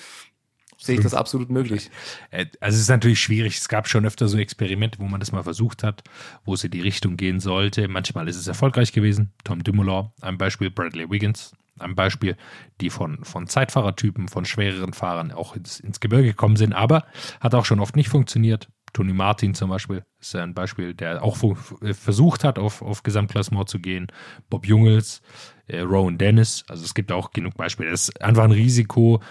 sehe 0.77 0.95
ich 0.95 1.01
das 1.01 1.13
absolut 1.13 1.49
möglich. 1.49 1.89
Äh, 2.31 2.45
also 2.59 2.75
es 2.75 2.81
ist 2.81 2.89
natürlich 2.89 3.19
schwierig. 3.19 3.57
Es 3.57 3.69
gab 3.69 3.87
schon 3.87 4.05
öfter 4.05 4.27
so 4.27 4.37
Experimente, 4.37 4.99
wo 4.99 5.05
man 5.05 5.19
das 5.19 5.31
mal 5.31 5.43
versucht 5.43 5.83
hat, 5.83 6.03
wo 6.43 6.53
es 6.53 6.63
in 6.63 6.71
die 6.71 6.81
Richtung 6.81 7.17
gehen 7.17 7.39
sollte. 7.39 7.87
Manchmal 7.87 8.27
ist 8.27 8.37
es 8.37 8.47
erfolgreich 8.47 8.91
gewesen. 8.91 9.33
Tom 9.43 9.63
Dumoulin, 9.63 10.09
ein 10.21 10.37
Beispiel, 10.37 10.69
Bradley 10.69 11.09
Wiggins, 11.09 11.53
ein 11.79 11.95
Beispiel, 11.95 12.37
die 12.81 12.89
von, 12.89 13.23
von 13.23 13.47
Zeitfahrertypen, 13.47 14.27
von 14.27 14.45
schwereren 14.45 14.93
Fahrern 14.93 15.31
auch 15.31 15.55
ins, 15.55 15.79
ins 15.79 15.99
Gebirge 15.99 16.29
gekommen 16.29 16.55
sind, 16.55 16.73
aber 16.73 17.05
hat 17.41 17.55
auch 17.55 17.65
schon 17.65 17.79
oft 17.79 17.95
nicht 17.95 18.09
funktioniert. 18.09 18.69
Tony 18.93 19.11
Martin 19.11 19.53
zum 19.53 19.69
Beispiel 19.71 20.05
ist 20.21 20.35
ein 20.37 20.53
Beispiel, 20.53 20.93
der 20.93 21.21
auch 21.21 21.37
äh, 21.81 21.93
versucht 21.93 22.45
hat, 22.45 22.57
auf, 22.57 22.81
auf 22.81 23.03
Gesamtklassement 23.03 23.67
zu 23.67 23.79
gehen. 23.79 24.07
Bob 24.49 24.65
Jungels, 24.65 25.21
äh, 25.67 25.81
Rowan 25.81 26.17
Dennis, 26.17 26.63
also 26.69 26.85
es 26.85 26.93
gibt 26.93 27.11
auch 27.11 27.31
genug 27.31 27.55
Beispiele. 27.57 27.91
Das 27.91 28.03
ist 28.03 28.21
einfach 28.21 28.45
ein 28.45 28.51
Risiko, 28.51 29.21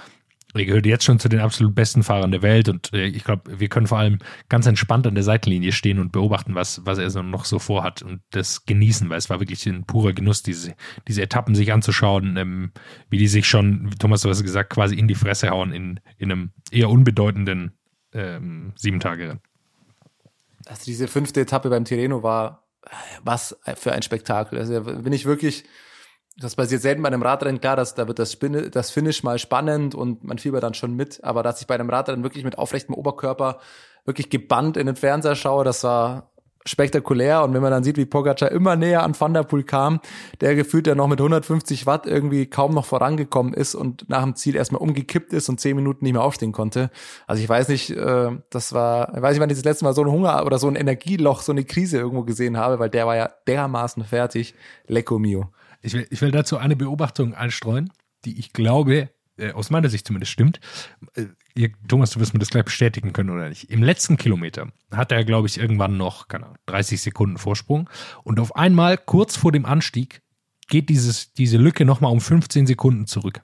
er 0.55 0.65
gehört 0.65 0.87
jetzt 0.87 1.05
schon 1.05 1.19
zu 1.19 1.29
den 1.29 1.41
absolut 1.41 1.75
besten 1.75 2.03
Fahrern 2.03 2.31
der 2.31 2.43
Welt 2.43 2.69
und 2.69 2.93
äh, 2.93 3.07
ich 3.07 3.25
glaube, 3.25 3.59
wir 3.59 3.69
können 3.69 3.87
vor 3.87 3.99
allem 3.99 4.19
ganz 4.49 4.67
entspannt 4.67 5.07
an 5.07 5.15
der 5.15 5.25
Seitenlinie 5.25 5.73
stehen 5.73 5.99
und 5.99 6.13
beobachten, 6.13 6.55
was, 6.55 6.85
was 6.85 6.99
er 6.99 7.11
so 7.11 7.23
noch 7.23 7.45
so 7.45 7.59
vorhat 7.59 8.03
und 8.03 8.21
das 8.31 8.65
genießen, 8.65 9.11
weil 9.11 9.19
es 9.19 9.31
war 9.31 9.41
wirklich 9.41 9.67
ein 9.67 9.85
purer 9.85 10.13
Genuss, 10.13 10.43
diese, 10.43 10.75
diese 11.09 11.23
Etappen 11.23 11.55
sich 11.55 11.73
anzuschauen, 11.73 12.37
ähm, 12.37 12.73
wie 13.11 13.19
die 13.19 13.29
sich 13.29 13.47
schon, 13.47 13.91
Thomas, 13.99 14.23
du 14.23 14.31
hast 14.31 14.43
gesagt, 14.43 14.71
quasi 14.71 14.95
in 14.95 15.09
die 15.09 15.15
Fresse 15.15 15.51
hauen 15.51 15.73
in, 15.73 16.01
in 16.19 16.31
einem 16.31 16.53
eher 16.71 16.89
unbedeutenden 16.89 17.73
ähm, 18.13 18.73
Sieben-Tage-Rennen. 18.77 19.41
Also 20.67 20.85
diese 20.87 21.09
fünfte 21.09 21.41
Etappe 21.41 21.69
beim 21.69 21.85
Tireno 21.85 22.23
war 22.23 22.65
was 23.23 23.59
für 23.77 23.93
ein 23.93 24.03
Spektakel. 24.03 24.59
Also 24.59 24.81
bin 24.83 25.13
ich 25.13 25.25
wirklich 25.25 25.65
das 26.37 26.57
passiert 26.57 26.83
selten 26.83 27.03
bei 27.03 27.09
einem 27.09 27.23
Radrennen, 27.23 27.61
klar, 27.61 27.77
dass, 27.77 27.95
da 27.95 28.09
wird 28.09 28.19
das, 28.19 28.33
Spin 28.33 28.71
das 28.71 28.91
Finish 28.91 29.23
mal 29.23 29.39
spannend 29.39 29.95
und 29.95 30.25
man 30.25 30.39
fiebert 30.39 30.63
dann 30.63 30.75
schon 30.75 30.95
mit, 30.95 31.23
aber 31.23 31.43
dass 31.43 31.61
ich 31.61 31.67
bei 31.67 31.75
einem 31.75 31.91
Radrennen 31.91 32.25
wirklich 32.25 32.45
mit 32.45 32.59
aufrechtem 32.59 32.95
Oberkörper 32.95 33.59
wirklich 34.05 34.31
gebannt 34.31 34.77
in 34.77 34.87
den 34.87 34.97
Fernseher 34.97 35.37
schaue, 35.37 35.65
das 35.65 35.85
war 35.85 36.31
spektakulär 36.67 37.45
und 37.45 37.53
wenn 37.53 37.63
man 37.63 37.71
dann 37.71 37.85
sieht, 37.85 37.99
wie 37.99 38.07
Pogacar 38.07 38.51
immer 38.51 38.75
näher 38.75 39.03
an 39.03 39.19
Van 39.19 39.35
der 39.35 39.43
Poel 39.43 39.65
kam, 39.65 40.01
der 40.41 40.55
gefühlt 40.55 40.87
ja 40.87 40.95
noch 40.95 41.09
mit 41.09 41.21
150 41.21 41.87
Watt 41.87 42.07
irgendwie 42.07 42.47
kaum 42.47 42.73
noch 42.75 42.87
vorangekommen 42.87 43.53
ist 43.53 43.75
und 43.75 44.09
nach 44.09 44.23
dem 44.23 44.35
Ziel 44.35 44.57
erstmal 44.57 44.81
umgekippt 44.81 45.33
ist 45.33 45.49
und 45.49 45.61
zehn 45.61 45.77
Minuten 45.77 46.05
nicht 46.05 46.15
mehr 46.15 46.23
aufstehen 46.23 46.53
konnte. 46.53 46.91
Also 47.27 47.43
ich 47.43 47.49
weiß 47.49 47.69
nicht, 47.69 47.91
äh, 47.91 48.31
das 48.49 48.73
war, 48.73 49.15
ich 49.15 49.23
weiß 49.23 49.33
nicht, 49.33 49.41
wann 49.41 49.51
ich 49.51 49.57
das 49.57 49.65
letzte 49.65 49.85
Mal 49.85 49.95
so 49.95 50.03
ein 50.03 50.11
Hunger 50.11 50.45
oder 50.47 50.59
so 50.59 50.67
ein 50.67 50.77
Energieloch, 50.77 51.43
so 51.43 51.53
eine 51.53 51.65
Krise 51.65 51.99
irgendwo 51.99 52.23
gesehen 52.25 52.57
habe, 52.57 52.79
weil 52.79 52.89
der 52.89 53.07
war 53.07 53.17
ja 53.17 53.31
dermaßen 53.47 54.03
fertig. 54.05 54.55
Lecco 54.87 55.19
mio. 55.19 55.51
Ich 55.85 55.93
will, 55.93 56.07
ich 56.11 56.21
will 56.23 56.31
dazu 56.31 56.57
eine 56.57 56.77
Beobachtung 56.77 57.35
einstreuen, 57.35 57.93
die 58.25 58.39
ich 58.39 58.53
glaube, 58.53 59.11
äh, 59.37 59.53
aus 59.53 59.71
meiner 59.71 59.89
Sicht 59.89 60.07
zumindest 60.07 60.33
stimmt. 60.33 60.61
Äh, 61.15 61.27
ihr, 61.55 61.73
Thomas, 61.89 62.11
du 62.11 62.21
wirst 62.21 62.33
mir 62.33 62.41
das 62.41 62.51
gleich 62.51 62.65
bestätigen 62.65 63.13
können 63.13 63.31
oder 63.31 63.49
nicht. 63.49 63.71
Im 63.71 63.83
letzten 63.83 64.17
Kilometer 64.17 64.69
hat 64.91 65.13
er, 65.13 65.25
glaube 65.25 65.47
ich, 65.47 65.59
irgendwann 65.59 65.97
noch 65.97 66.29
keine 66.29 66.47
Ahnung, 66.47 66.59
30 66.67 67.03
Sekunden 67.03 67.37
Vorsprung. 67.37 67.91
Und 68.23 68.41
auf 68.41 68.57
einmal, 68.57 68.97
kurz 68.97 69.37
vor 69.37 69.53
dem 69.53 69.67
Anstieg, 69.67 70.23
geht 70.69 70.89
dieses, 70.89 71.35
diese 71.35 71.59
Lücke 71.59 71.85
nochmal 71.85 72.13
um 72.13 72.21
15 72.21 72.67
Sekunden 72.67 73.07
zurück. 73.07 73.43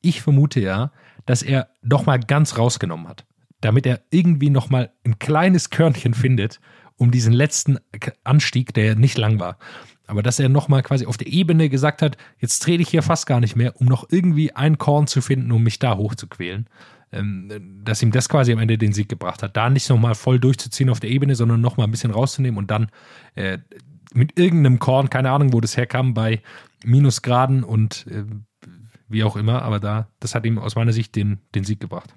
Ich 0.00 0.22
vermute 0.22 0.60
ja, 0.60 0.92
dass 1.26 1.42
er 1.42 1.68
nochmal 1.82 2.20
ganz 2.20 2.56
rausgenommen 2.56 3.08
hat, 3.08 3.26
damit 3.60 3.86
er 3.86 4.02
irgendwie 4.10 4.50
nochmal 4.50 4.92
ein 5.04 5.18
kleines 5.18 5.70
Körnchen 5.70 6.14
findet, 6.14 6.60
um 6.96 7.10
diesen 7.10 7.32
letzten 7.32 7.78
Anstieg, 8.22 8.72
der 8.74 8.94
nicht 8.94 9.18
lang 9.18 9.40
war. 9.40 9.58
Aber 10.06 10.22
dass 10.22 10.38
er 10.38 10.48
nochmal 10.48 10.82
quasi 10.82 11.06
auf 11.06 11.16
der 11.16 11.28
Ebene 11.28 11.68
gesagt 11.68 12.02
hat, 12.02 12.16
jetzt 12.38 12.62
trete 12.62 12.82
ich 12.82 12.88
hier 12.88 13.02
fast 13.02 13.26
gar 13.26 13.40
nicht 13.40 13.56
mehr, 13.56 13.80
um 13.80 13.86
noch 13.86 14.06
irgendwie 14.10 14.52
ein 14.52 14.78
Korn 14.78 15.06
zu 15.06 15.22
finden, 15.22 15.50
um 15.52 15.62
mich 15.62 15.78
da 15.78 15.96
hochzuquälen. 15.96 16.68
Ähm, 17.12 17.82
dass 17.84 18.02
ihm 18.02 18.10
das 18.10 18.28
quasi 18.28 18.52
am 18.52 18.58
Ende 18.58 18.76
den 18.76 18.92
Sieg 18.92 19.08
gebracht 19.08 19.42
hat. 19.42 19.56
Da 19.56 19.70
nicht 19.70 19.88
nochmal 19.88 20.14
voll 20.16 20.40
durchzuziehen 20.40 20.90
auf 20.90 20.98
der 20.98 21.10
Ebene, 21.10 21.36
sondern 21.36 21.60
nochmal 21.60 21.86
ein 21.86 21.92
bisschen 21.92 22.10
rauszunehmen 22.10 22.58
und 22.58 22.70
dann 22.70 22.88
äh, 23.36 23.58
mit 24.12 24.38
irgendeinem 24.38 24.78
Korn, 24.78 25.10
keine 25.10 25.30
Ahnung, 25.30 25.52
wo 25.52 25.60
das 25.60 25.76
herkam, 25.76 26.12
bei 26.14 26.42
Minusgraden 26.84 27.62
und 27.62 28.06
äh, 28.08 28.24
wie 29.08 29.22
auch 29.22 29.36
immer, 29.36 29.62
aber 29.62 29.78
da, 29.78 30.08
das 30.18 30.34
hat 30.34 30.44
ihm 30.44 30.58
aus 30.58 30.74
meiner 30.74 30.92
Sicht 30.92 31.14
den, 31.14 31.38
den 31.54 31.64
Sieg 31.64 31.78
gebracht. 31.78 32.14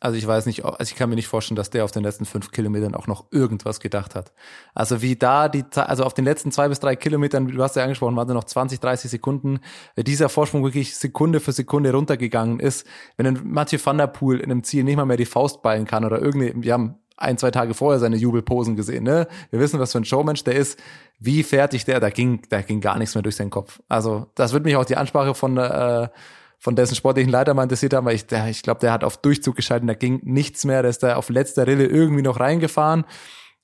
Also 0.00 0.16
ich 0.16 0.26
weiß 0.26 0.46
nicht, 0.46 0.64
also 0.64 0.76
ich 0.82 0.94
kann 0.94 1.08
mir 1.08 1.14
nicht 1.14 1.28
vorstellen, 1.28 1.56
dass 1.56 1.70
der 1.70 1.84
auf 1.84 1.90
den 1.90 2.02
letzten 2.02 2.24
fünf 2.24 2.50
Kilometern 2.50 2.94
auch 2.94 3.06
noch 3.06 3.26
irgendwas 3.30 3.80
gedacht 3.80 4.14
hat. 4.14 4.32
Also 4.74 5.02
wie 5.02 5.16
da 5.16 5.48
die, 5.48 5.64
also 5.74 6.04
auf 6.04 6.14
den 6.14 6.24
letzten 6.24 6.52
zwei 6.52 6.68
bis 6.68 6.80
drei 6.80 6.96
Kilometern, 6.96 7.48
du 7.48 7.62
hast 7.62 7.76
ja 7.76 7.82
angesprochen, 7.82 8.16
waren 8.16 8.28
es 8.28 8.34
noch 8.34 8.44
20, 8.44 8.80
30 8.80 9.10
Sekunden, 9.10 9.60
dieser 9.96 10.28
Vorsprung 10.28 10.64
wirklich 10.64 10.96
Sekunde 10.96 11.40
für 11.40 11.52
Sekunde 11.52 11.92
runtergegangen 11.92 12.60
ist. 12.60 12.86
Wenn 13.16 13.26
ein 13.26 13.40
Mathieu 13.44 13.78
van 13.82 13.98
der 13.98 14.06
Poel 14.06 14.40
in 14.40 14.50
einem 14.50 14.64
Ziel 14.64 14.84
nicht 14.84 14.96
mal 14.96 15.06
mehr 15.06 15.16
die 15.16 15.24
Faust 15.24 15.62
ballen 15.62 15.86
kann 15.86 16.04
oder 16.04 16.20
irgendwie, 16.20 16.52
wir 16.54 16.72
haben 16.72 16.96
ein, 17.16 17.38
zwei 17.38 17.50
Tage 17.50 17.74
vorher 17.74 17.98
seine 17.98 18.16
Jubelposen 18.16 18.76
gesehen, 18.76 19.04
ne? 19.04 19.26
Wir 19.50 19.58
wissen, 19.58 19.80
was 19.80 19.92
für 19.92 19.98
ein 19.98 20.04
Showmensch 20.04 20.44
der 20.44 20.54
ist. 20.54 20.78
Wie 21.18 21.42
fertig 21.42 21.86
der, 21.86 21.98
da 21.98 22.10
ging, 22.10 22.42
da 22.50 22.60
ging 22.60 22.82
gar 22.82 22.98
nichts 22.98 23.14
mehr 23.14 23.22
durch 23.22 23.36
seinen 23.36 23.48
Kopf. 23.48 23.80
Also 23.88 24.26
das 24.34 24.52
wird 24.52 24.64
mich 24.64 24.76
auch 24.76 24.84
die 24.84 24.98
Ansprache 24.98 25.34
von 25.34 25.56
äh, 25.56 26.08
von 26.58 26.76
dessen 26.76 26.94
sportlichen 26.94 27.30
Leiter 27.30 27.54
mal 27.54 27.64
interessiert 27.64 27.94
haben, 27.94 28.06
weil 28.06 28.16
ich, 28.16 28.24
ich 28.48 28.62
glaube, 28.62 28.80
der 28.80 28.92
hat 28.92 29.04
auf 29.04 29.18
Durchzug 29.18 29.56
geschalten, 29.56 29.86
da 29.86 29.94
ging 29.94 30.20
nichts 30.24 30.64
mehr, 30.64 30.82
der 30.82 30.90
ist 30.90 31.02
da 31.02 31.16
auf 31.16 31.28
letzter 31.28 31.66
Rille 31.66 31.86
irgendwie 31.86 32.22
noch 32.22 32.40
reingefahren. 32.40 33.04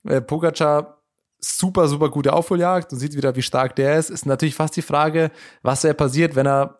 Äh, 0.05 0.21
Pogacar, 0.21 1.01
super, 1.39 1.87
super 1.87 2.09
gute 2.09 2.33
Aufholjagd 2.33 2.91
und 2.93 2.99
sieht 2.99 3.15
wieder, 3.15 3.35
wie 3.35 3.41
stark 3.41 3.75
der 3.75 3.97
ist. 3.97 4.09
Ist 4.09 4.25
natürlich 4.25 4.55
fast 4.55 4.75
die 4.75 4.81
Frage, 4.81 5.31
was 5.61 5.83
wäre 5.83 5.93
passiert, 5.93 6.35
wenn 6.35 6.47
er 6.47 6.79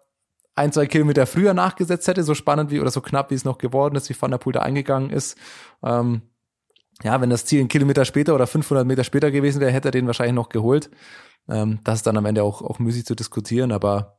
ein, 0.55 0.71
zwei 0.71 0.85
Kilometer 0.85 1.25
früher 1.25 1.53
nachgesetzt 1.53 2.07
hätte, 2.07 2.23
so 2.23 2.35
spannend 2.35 2.69
wie 2.71 2.79
oder 2.79 2.91
so 2.91 3.01
knapp, 3.01 3.31
wie 3.31 3.35
es 3.35 3.45
noch 3.45 3.57
geworden 3.57 3.95
ist, 3.95 4.09
wie 4.09 4.15
Van 4.19 4.31
der 4.31 4.37
Poel 4.37 4.53
da 4.53 4.61
eingegangen 4.61 5.09
ist. 5.09 5.37
Ähm, 5.83 6.21
ja, 7.01 7.19
wenn 7.19 7.31
das 7.31 7.45
Ziel 7.45 7.61
ein 7.61 7.67
Kilometer 7.69 8.05
später 8.05 8.35
oder 8.35 8.45
500 8.45 8.85
Meter 8.85 9.03
später 9.03 9.31
gewesen 9.31 9.59
wäre, 9.59 9.71
hätte 9.71 9.87
er 9.87 9.91
den 9.91 10.05
wahrscheinlich 10.05 10.35
noch 10.35 10.49
geholt. 10.49 10.91
Ähm, 11.49 11.79
das 11.83 11.99
ist 11.99 12.07
dann 12.07 12.17
am 12.17 12.25
Ende 12.25 12.43
auch, 12.43 12.61
auch 12.61 12.79
müßig 12.79 13.05
zu 13.05 13.15
diskutieren, 13.15 13.71
aber 13.71 14.17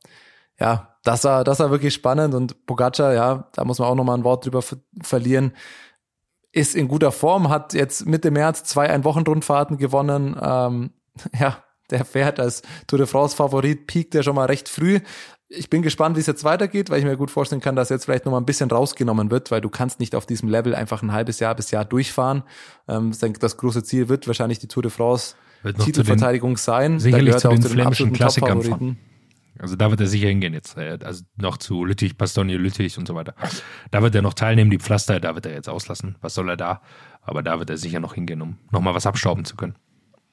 ja, 0.59 0.94
das 1.05 1.25
war, 1.25 1.45
das 1.45 1.61
war 1.61 1.71
wirklich 1.71 1.95
spannend 1.95 2.35
und 2.35 2.67
Pogacar, 2.67 3.13
ja, 3.13 3.49
da 3.53 3.65
muss 3.65 3.79
man 3.79 3.89
auch 3.89 3.95
nochmal 3.95 4.19
ein 4.19 4.25
Wort 4.25 4.45
drüber 4.45 4.63
verlieren, 5.03 5.53
ist 6.51 6.75
in 6.75 6.89
guter 6.89 7.13
Form, 7.13 7.51
hat 7.51 7.75
jetzt 7.75 8.07
Mitte 8.07 8.31
März 8.31 8.65
zwei 8.65 8.89
Ein-Wochen-Rundfahrten 8.89 9.77
gewonnen, 9.77 10.37
ähm, 10.41 10.91
ja, 11.39 11.59
der 11.91 12.05
fährt 12.05 12.41
als 12.41 12.63
Tour 12.87 12.99
de 12.99 13.07
France 13.07 13.37
Favorit, 13.37 13.87
piekt 13.87 14.15
er 14.15 14.23
schon 14.23 14.35
mal 14.35 14.47
recht 14.47 14.69
früh. 14.69 15.01
Ich 15.49 15.69
bin 15.69 15.83
gespannt, 15.83 16.17
wie 16.17 16.21
es 16.21 16.27
jetzt 16.27 16.43
weitergeht, 16.43 16.89
weil 16.89 16.99
ich 16.99 17.05
mir 17.05 17.19
gut 17.19 17.31
vorstellen 17.31 17.61
kann, 17.61 17.77
dass 17.77 17.91
jetzt 17.91 18.07
vielleicht 18.07 18.25
noch 18.25 18.33
mal 18.33 18.39
ein 18.39 18.47
bisschen 18.47 18.71
rausgenommen 18.71 19.31
wird, 19.31 19.51
weil 19.51 19.61
du 19.61 19.69
kannst 19.69 20.01
nicht 20.01 20.15
auf 20.15 20.25
diesem 20.25 20.49
Level 20.49 20.75
einfach 20.75 21.03
ein 21.03 21.13
halbes 21.13 21.39
Jahr 21.39 21.55
bis 21.55 21.71
Jahr 21.71 21.85
durchfahren. 21.85 22.43
Ähm, 22.89 23.13
das 23.39 23.57
große 23.59 23.83
Ziel 23.83 24.09
wird 24.09 24.27
wahrscheinlich 24.27 24.59
die 24.59 24.69
Tour 24.69 24.83
de 24.83 24.91
France 24.91 25.35
Titelverteidigung 25.85 26.57
sein. 26.57 26.99
Sicherlich 26.99 27.37
zu 27.37 27.49
den 27.49 27.63
flämischen 27.63 28.13
Klassikern 28.13 28.63
fahren. 28.63 28.99
Also 29.59 29.77
da 29.77 29.91
wird 29.91 30.01
er 30.01 30.07
sicher 30.07 30.29
hingehen 30.29 30.53
jetzt. 30.53 30.77
Äh, 30.77 30.99
also 31.03 31.25
noch 31.37 31.57
zu 31.57 31.85
Lüttich, 31.85 32.17
Bastogne, 32.17 32.57
Lüttich 32.57 32.99
und 32.99 33.07
so 33.07 33.15
weiter. 33.15 33.35
Da 33.91 34.03
wird 34.03 34.15
er 34.15 34.23
noch 34.23 34.35
teilnehmen, 34.35 34.71
die 34.71 34.79
Pflaster, 34.79 35.21
da 35.21 35.35
wird 35.35 35.47
er 35.47 35.53
jetzt 35.53 35.69
auslassen. 35.69 36.17
Was 36.21 36.35
soll 36.35 36.49
er 36.49 36.57
da? 36.57 36.81
Aber 37.23 37.43
da 37.43 37.59
wird 37.59 37.71
er 37.71 37.77
sicher 37.77 38.01
noch 38.01 38.15
hingehen, 38.15 38.43
um 38.43 38.59
nochmal 38.71 38.95
was 38.95 39.07
abstauben 39.07 39.45
zu 39.45 39.57
können. 39.57 39.75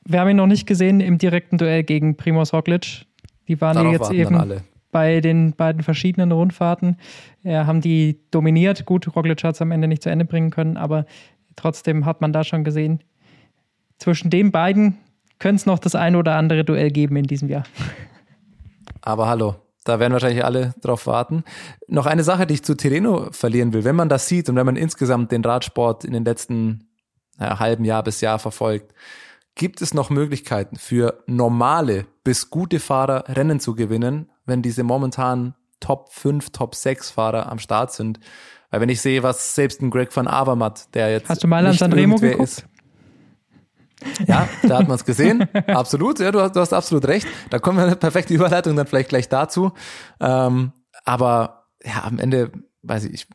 Wir 0.03 0.19
haben 0.19 0.29
ihn 0.29 0.37
noch 0.37 0.47
nicht 0.47 0.65
gesehen 0.65 0.99
im 0.99 1.17
direkten 1.17 1.57
Duell 1.57 1.83
gegen 1.83 2.17
Primoz 2.17 2.53
Roglic. 2.53 3.05
Die 3.47 3.61
waren 3.61 3.77
ja 3.77 3.91
jetzt 3.91 4.11
eben 4.11 4.61
bei 4.91 5.21
den 5.21 5.53
beiden 5.53 5.83
verschiedenen 5.83 6.31
Rundfahrten. 6.31 6.97
Ja, 7.43 7.65
haben 7.65 7.81
die 7.81 8.19
dominiert. 8.31 8.85
Gut, 8.85 9.15
Roglic 9.15 9.43
hat 9.43 9.55
es 9.55 9.61
am 9.61 9.71
Ende 9.71 9.87
nicht 9.87 10.03
zu 10.03 10.09
Ende 10.09 10.25
bringen 10.25 10.49
können, 10.49 10.77
aber 10.77 11.05
trotzdem 11.55 12.05
hat 12.05 12.21
man 12.21 12.33
da 12.33 12.43
schon 12.43 12.63
gesehen, 12.63 13.03
zwischen 13.97 14.29
den 14.29 14.51
beiden 14.51 14.97
könnte 15.39 15.61
es 15.61 15.65
noch 15.65 15.79
das 15.79 15.95
ein 15.95 16.15
oder 16.15 16.35
andere 16.35 16.63
Duell 16.63 16.91
geben 16.91 17.15
in 17.15 17.25
diesem 17.25 17.49
Jahr. 17.49 17.63
Aber 19.01 19.27
hallo, 19.27 19.55
da 19.83 19.99
werden 19.99 20.13
wahrscheinlich 20.13 20.45
alle 20.45 20.73
drauf 20.81 21.07
warten. 21.07 21.43
Noch 21.87 22.05
eine 22.05 22.23
Sache, 22.23 22.45
die 22.45 22.55
ich 22.55 22.63
zu 22.63 22.75
Tireno 22.75 23.29
verlieren 23.31 23.73
will. 23.73 23.83
Wenn 23.83 23.95
man 23.95 24.09
das 24.09 24.27
sieht 24.27 24.49
und 24.49 24.55
wenn 24.55 24.65
man 24.65 24.75
insgesamt 24.75 25.31
den 25.31 25.43
Radsport 25.43 26.05
in 26.05 26.13
den 26.13 26.25
letzten 26.25 26.89
ja, 27.39 27.59
halben 27.59 27.83
Jahr 27.85 28.03
bis 28.03 28.21
Jahr 28.21 28.39
verfolgt, 28.39 28.93
gibt 29.55 29.81
es 29.81 29.93
noch 29.93 30.09
Möglichkeiten 30.09 30.77
für 30.77 31.23
normale 31.27 32.05
bis 32.23 32.49
gute 32.49 32.79
Fahrer 32.79 33.25
Rennen 33.27 33.59
zu 33.59 33.75
gewinnen, 33.75 34.29
wenn 34.45 34.61
diese 34.61 34.83
momentan 34.83 35.55
Top 35.79 36.13
5, 36.13 36.51
Top 36.51 36.75
6 36.75 37.09
Fahrer 37.09 37.51
am 37.51 37.59
Start 37.59 37.91
sind. 37.91 38.19
Weil 38.69 38.81
wenn 38.81 38.89
ich 38.89 39.01
sehe, 39.01 39.23
was 39.23 39.55
selbst 39.55 39.81
ein 39.81 39.89
Greg 39.89 40.15
van 40.15 40.27
Avermaet, 40.27 40.93
der 40.93 41.11
jetzt 41.11 41.27
Hast 41.27 41.43
du 41.43 41.47
mal 41.47 41.65
an 41.65 41.73
Sanremo 41.73 42.15
geguckt? 42.15 42.43
Ist, 42.43 42.65
ja, 44.27 44.47
da 44.63 44.79
hat 44.79 44.87
man 44.87 44.95
es 44.95 45.05
gesehen. 45.05 45.47
Absolut. 45.67 46.19
Ja, 46.19 46.31
du 46.31 46.41
hast, 46.41 46.55
du 46.55 46.59
hast 46.59 46.73
absolut 46.73 47.07
recht. 47.07 47.27
Da 47.49 47.59
kommen 47.59 47.77
wir 47.77 47.85
eine 47.85 47.95
perfekte 47.95 48.33
Überleitung 48.33 48.75
dann 48.75 48.87
vielleicht 48.87 49.09
gleich 49.09 49.29
dazu. 49.29 49.71
Ähm, 50.19 50.71
aber 51.05 51.67
ja, 51.83 52.03
am 52.03 52.19
Ende, 52.19 52.51
weiß 52.83 53.05
ich, 53.05 53.13
ich 53.13 53.27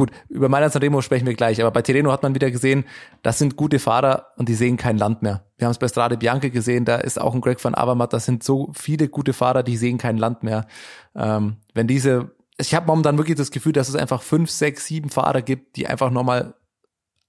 gut, 0.00 0.10
über 0.28 0.48
Mailand 0.48 0.72
Sanremo 0.72 1.02
sprechen 1.02 1.26
wir 1.26 1.34
gleich, 1.34 1.60
aber 1.60 1.70
bei 1.70 1.82
Tireno 1.82 2.10
hat 2.10 2.22
man 2.22 2.34
wieder 2.34 2.50
gesehen, 2.50 2.84
das 3.22 3.38
sind 3.38 3.56
gute 3.56 3.78
Fahrer 3.78 4.28
und 4.36 4.48
die 4.48 4.54
sehen 4.54 4.78
kein 4.78 4.96
Land 4.96 5.20
mehr. 5.20 5.44
Wir 5.58 5.66
haben 5.66 5.72
es 5.72 5.78
bei 5.78 5.88
Strade 5.88 6.16
Bianca 6.16 6.48
gesehen, 6.48 6.86
da 6.86 6.96
ist 6.96 7.20
auch 7.20 7.34
ein 7.34 7.42
Greg 7.42 7.62
van 7.62 7.74
Avermaet, 7.74 8.14
das 8.14 8.24
sind 8.24 8.42
so 8.42 8.70
viele 8.72 9.08
gute 9.08 9.34
Fahrer, 9.34 9.62
die 9.62 9.76
sehen 9.76 9.98
kein 9.98 10.16
Land 10.16 10.42
mehr. 10.42 10.66
Ähm, 11.14 11.56
wenn 11.74 11.86
diese, 11.86 12.30
ich 12.56 12.74
habe 12.74 12.86
momentan 12.86 13.18
wirklich 13.18 13.36
das 13.36 13.50
Gefühl, 13.50 13.72
dass 13.72 13.90
es 13.90 13.94
einfach 13.94 14.22
fünf, 14.22 14.50
sechs, 14.50 14.86
sieben 14.86 15.10
Fahrer 15.10 15.42
gibt, 15.42 15.76
die 15.76 15.86
einfach 15.86 16.10
nochmal 16.10 16.54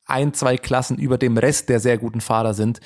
ein, 0.06 0.34
zwei 0.34 0.58
Klassen 0.58 0.98
über 0.98 1.18
dem 1.18 1.38
Rest 1.38 1.70
der 1.70 1.80
sehr 1.80 1.98
guten 1.98 2.22
Fahrer 2.22 2.54
sind. 2.54 2.80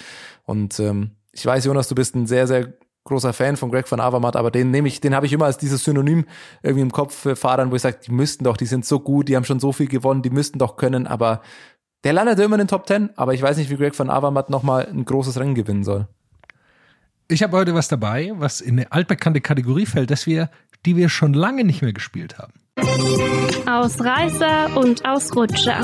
Und 0.43 0.79
ähm, 0.79 1.11
ich 1.31 1.45
weiß, 1.45 1.65
Jonas, 1.65 1.87
du 1.87 1.95
bist 1.95 2.15
ein 2.15 2.27
sehr, 2.27 2.47
sehr 2.47 2.73
großer 3.05 3.33
Fan 3.33 3.55
von 3.55 3.71
Greg 3.71 3.89
van 3.89 3.99
Avermaet, 3.99 4.35
aber 4.35 4.51
den 4.51 4.71
nehme 4.71 4.87
ich, 4.87 4.99
den 4.99 5.15
habe 5.15 5.27
ich 5.27 5.33
immer 5.33 5.45
als 5.45 5.57
dieses 5.57 5.83
Synonym 5.83 6.25
irgendwie 6.63 6.81
im 6.81 6.91
Kopf 6.91 7.15
für 7.15 7.35
Fahrern, 7.35 7.71
wo 7.71 7.75
ich 7.75 7.81
sage, 7.81 7.99
die 8.05 8.11
müssten 8.11 8.43
doch, 8.43 8.57
die 8.57 8.65
sind 8.65 8.85
so 8.85 8.99
gut, 8.99 9.29
die 9.29 9.35
haben 9.35 9.45
schon 9.45 9.59
so 9.59 9.71
viel 9.71 9.87
gewonnen, 9.87 10.23
die 10.23 10.31
müssten 10.31 10.59
doch 10.59 10.75
können, 10.75 11.05
aber 11.05 11.41
der 12.03 12.13
landet 12.13 12.39
immer 12.39 12.55
in 12.55 12.59
den 12.59 12.67
Top 12.67 12.85
Ten, 12.85 13.11
aber 13.15 13.33
ich 13.33 13.41
weiß 13.41 13.57
nicht, 13.57 13.69
wie 13.69 13.77
Greg 13.77 13.97
van 13.97 14.09
Avermaet 14.09 14.49
nochmal 14.49 14.87
ein 14.87 15.05
großes 15.05 15.39
Rennen 15.39 15.55
gewinnen 15.55 15.83
soll. 15.83 16.07
Ich 17.27 17.41
habe 17.41 17.57
heute 17.57 17.73
was 17.73 17.87
dabei, 17.87 18.31
was 18.35 18.61
in 18.61 18.79
eine 18.79 18.91
altbekannte 18.91 19.41
Kategorie 19.41 19.85
fällt, 19.87 20.11
dass 20.11 20.27
wir, 20.27 20.49
die 20.85 20.95
wir 20.95 21.09
schon 21.09 21.33
lange 21.33 21.63
nicht 21.63 21.81
mehr 21.81 21.93
gespielt 21.93 22.37
haben. 22.37 22.53
Ausreißer 23.67 24.77
und 24.77 25.05
Ausrutscher. 25.05 25.81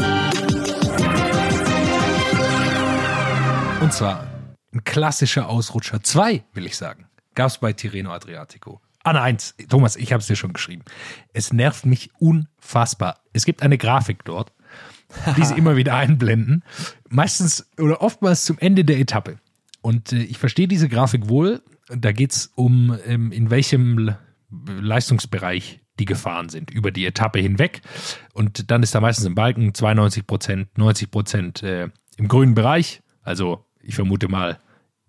Und 3.81 3.91
zwar 3.93 4.27
ein 4.73 4.83
klassischer 4.83 5.49
Ausrutscher. 5.49 6.03
Zwei, 6.03 6.43
will 6.53 6.67
ich 6.67 6.77
sagen, 6.77 7.07
gab 7.33 7.47
es 7.47 7.57
bei 7.57 7.73
Tirreno 7.73 8.11
Adriatico. 8.11 8.79
Ah, 9.03 9.13
nein, 9.13 9.37
Thomas, 9.69 9.95
ich 9.95 10.13
habe 10.13 10.21
es 10.21 10.27
dir 10.27 10.35
schon 10.35 10.53
geschrieben. 10.53 10.83
Es 11.33 11.51
nervt 11.51 11.87
mich 11.87 12.11
unfassbar. 12.19 13.21
Es 13.33 13.43
gibt 13.43 13.63
eine 13.63 13.79
Grafik 13.79 14.23
dort, 14.23 14.53
die 15.35 15.43
sie 15.43 15.53
immer 15.57 15.75
wieder 15.75 15.95
einblenden. 15.95 16.63
Meistens 17.09 17.67
oder 17.79 18.03
oftmals 18.03 18.45
zum 18.45 18.59
Ende 18.59 18.85
der 18.85 18.99
Etappe. 18.99 19.39
Und 19.81 20.13
äh, 20.13 20.21
ich 20.21 20.37
verstehe 20.37 20.67
diese 20.67 20.87
Grafik 20.87 21.27
wohl. 21.27 21.63
Da 21.89 22.11
geht 22.11 22.33
es 22.33 22.51
um, 22.53 22.95
ähm, 23.05 23.31
in 23.31 23.49
welchem 23.49 24.15
Leistungsbereich 24.51 25.81
die 25.97 26.05
gefahren 26.05 26.49
sind, 26.49 26.69
über 26.69 26.91
die 26.91 27.07
Etappe 27.07 27.39
hinweg. 27.39 27.81
Und 28.33 28.69
dann 28.69 28.83
ist 28.83 28.93
da 28.93 29.01
meistens 29.01 29.25
im 29.25 29.33
Balken 29.33 29.73
92 29.73 30.27
Prozent, 30.27 30.77
90 30.77 31.09
Prozent 31.09 31.63
äh, 31.63 31.89
im 32.17 32.27
grünen 32.27 32.53
Bereich, 32.53 33.01
also 33.23 33.65
ich 33.83 33.95
vermute 33.95 34.27
mal, 34.27 34.59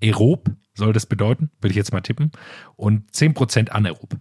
aerob 0.03 0.51
soll 0.75 0.93
das 0.93 1.07
bedeuten, 1.07 1.51
würde 1.61 1.73
ich 1.73 1.77
jetzt 1.77 1.93
mal 1.93 2.01
tippen, 2.01 2.33
und 2.77 3.11
10% 3.13 3.69
anaerob. 3.69 4.17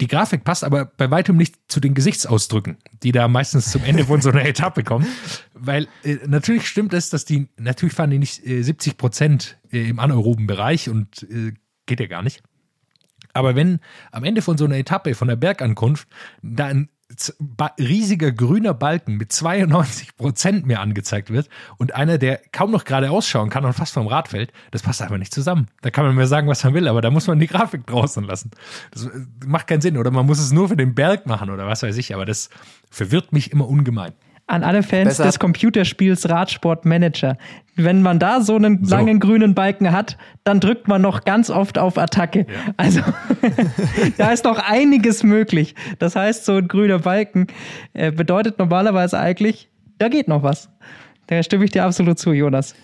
Die 0.00 0.08
Grafik 0.08 0.42
passt 0.42 0.64
aber 0.64 0.86
bei 0.86 1.10
weitem 1.10 1.36
nicht 1.36 1.56
zu 1.68 1.78
den 1.78 1.94
Gesichtsausdrücken, 1.94 2.78
die 3.02 3.12
da 3.12 3.28
meistens 3.28 3.70
zum 3.70 3.84
Ende 3.84 4.06
von 4.06 4.20
so 4.20 4.30
einer 4.30 4.44
Etappe 4.46 4.82
kommen, 4.82 5.06
weil 5.54 5.86
äh, 6.02 6.18
natürlich 6.26 6.66
stimmt 6.66 6.92
es, 6.94 7.10
dass 7.10 7.24
die, 7.24 7.48
natürlich 7.58 7.94
fahren 7.94 8.10
die 8.10 8.18
nicht 8.18 8.44
äh, 8.44 8.62
70 8.62 8.96
Prozent 8.96 9.56
äh, 9.70 9.88
im 9.88 10.00
anaeroben 10.00 10.46
Bereich 10.46 10.88
und 10.88 11.22
äh, 11.30 11.52
geht 11.86 12.00
ja 12.00 12.06
gar 12.06 12.22
nicht. 12.22 12.42
Aber 13.34 13.56
wenn 13.56 13.80
am 14.10 14.24
Ende 14.24 14.42
von 14.42 14.58
so 14.58 14.64
einer 14.64 14.78
Etappe, 14.78 15.14
von 15.14 15.28
der 15.28 15.36
Bergankunft, 15.36 16.08
da 16.42 16.66
ein 16.66 16.88
riesiger 17.78 18.32
grüner 18.32 18.74
Balken 18.74 19.16
mit 19.16 19.30
92 19.30 20.16
Prozent 20.16 20.66
mehr 20.66 20.80
angezeigt 20.80 21.30
wird 21.30 21.48
und 21.76 21.94
einer, 21.94 22.18
der 22.18 22.40
kaum 22.50 22.70
noch 22.70 22.84
gerade 22.84 23.10
ausschauen 23.10 23.50
kann 23.50 23.64
und 23.64 23.74
fast 23.74 23.94
vom 23.94 24.06
Rad 24.06 24.28
fällt, 24.28 24.52
das 24.70 24.82
passt 24.82 25.02
einfach 25.02 25.18
nicht 25.18 25.32
zusammen. 25.32 25.68
Da 25.82 25.90
kann 25.90 26.06
man 26.06 26.14
mir 26.14 26.26
sagen, 26.26 26.48
was 26.48 26.64
man 26.64 26.74
will, 26.74 26.88
aber 26.88 27.02
da 27.02 27.10
muss 27.10 27.26
man 27.26 27.38
die 27.38 27.46
Grafik 27.46 27.86
draußen 27.86 28.24
lassen. 28.24 28.50
Das 28.90 29.06
äh, 29.06 29.10
macht 29.44 29.66
keinen 29.66 29.82
Sinn. 29.82 29.98
Oder 29.98 30.10
man 30.10 30.26
muss 30.26 30.38
es 30.38 30.52
nur 30.52 30.68
für 30.68 30.76
den 30.76 30.94
Berg 30.94 31.26
machen 31.26 31.50
oder 31.50 31.66
was 31.66 31.82
weiß 31.82 31.96
ich, 31.98 32.14
aber 32.14 32.24
das 32.24 32.48
verwirrt 32.90 33.32
mich 33.32 33.52
immer 33.52 33.68
ungemein 33.68 34.12
an 34.46 34.62
alle 34.62 34.82
Fans 34.82 35.08
Besser. 35.08 35.24
des 35.24 35.38
Computerspiels 35.38 36.28
Radsport 36.28 36.84
Manager. 36.84 37.36
Wenn 37.76 38.02
man 38.02 38.18
da 38.18 38.40
so 38.40 38.56
einen 38.56 38.84
so. 38.84 38.94
langen 38.94 39.18
grünen 39.18 39.54
Balken 39.54 39.90
hat, 39.90 40.16
dann 40.44 40.60
drückt 40.60 40.86
man 40.86 41.00
noch 41.00 41.24
ganz 41.24 41.50
oft 41.50 41.78
auf 41.78 41.96
Attacke. 41.96 42.40
Ja. 42.40 42.74
Also 42.76 43.00
da 44.18 44.32
ist 44.32 44.44
noch 44.44 44.58
einiges 44.58 45.22
möglich. 45.22 45.74
Das 45.98 46.14
heißt, 46.14 46.44
so 46.44 46.56
ein 46.56 46.68
grüner 46.68 47.00
Balken 47.00 47.46
äh, 47.94 48.12
bedeutet 48.12 48.58
normalerweise 48.58 49.18
eigentlich, 49.18 49.70
da 49.98 50.08
geht 50.08 50.28
noch 50.28 50.42
was. 50.42 50.68
Da 51.26 51.42
stimme 51.42 51.64
ich 51.64 51.70
dir 51.70 51.84
absolut 51.84 52.18
zu, 52.18 52.32
Jonas. 52.32 52.74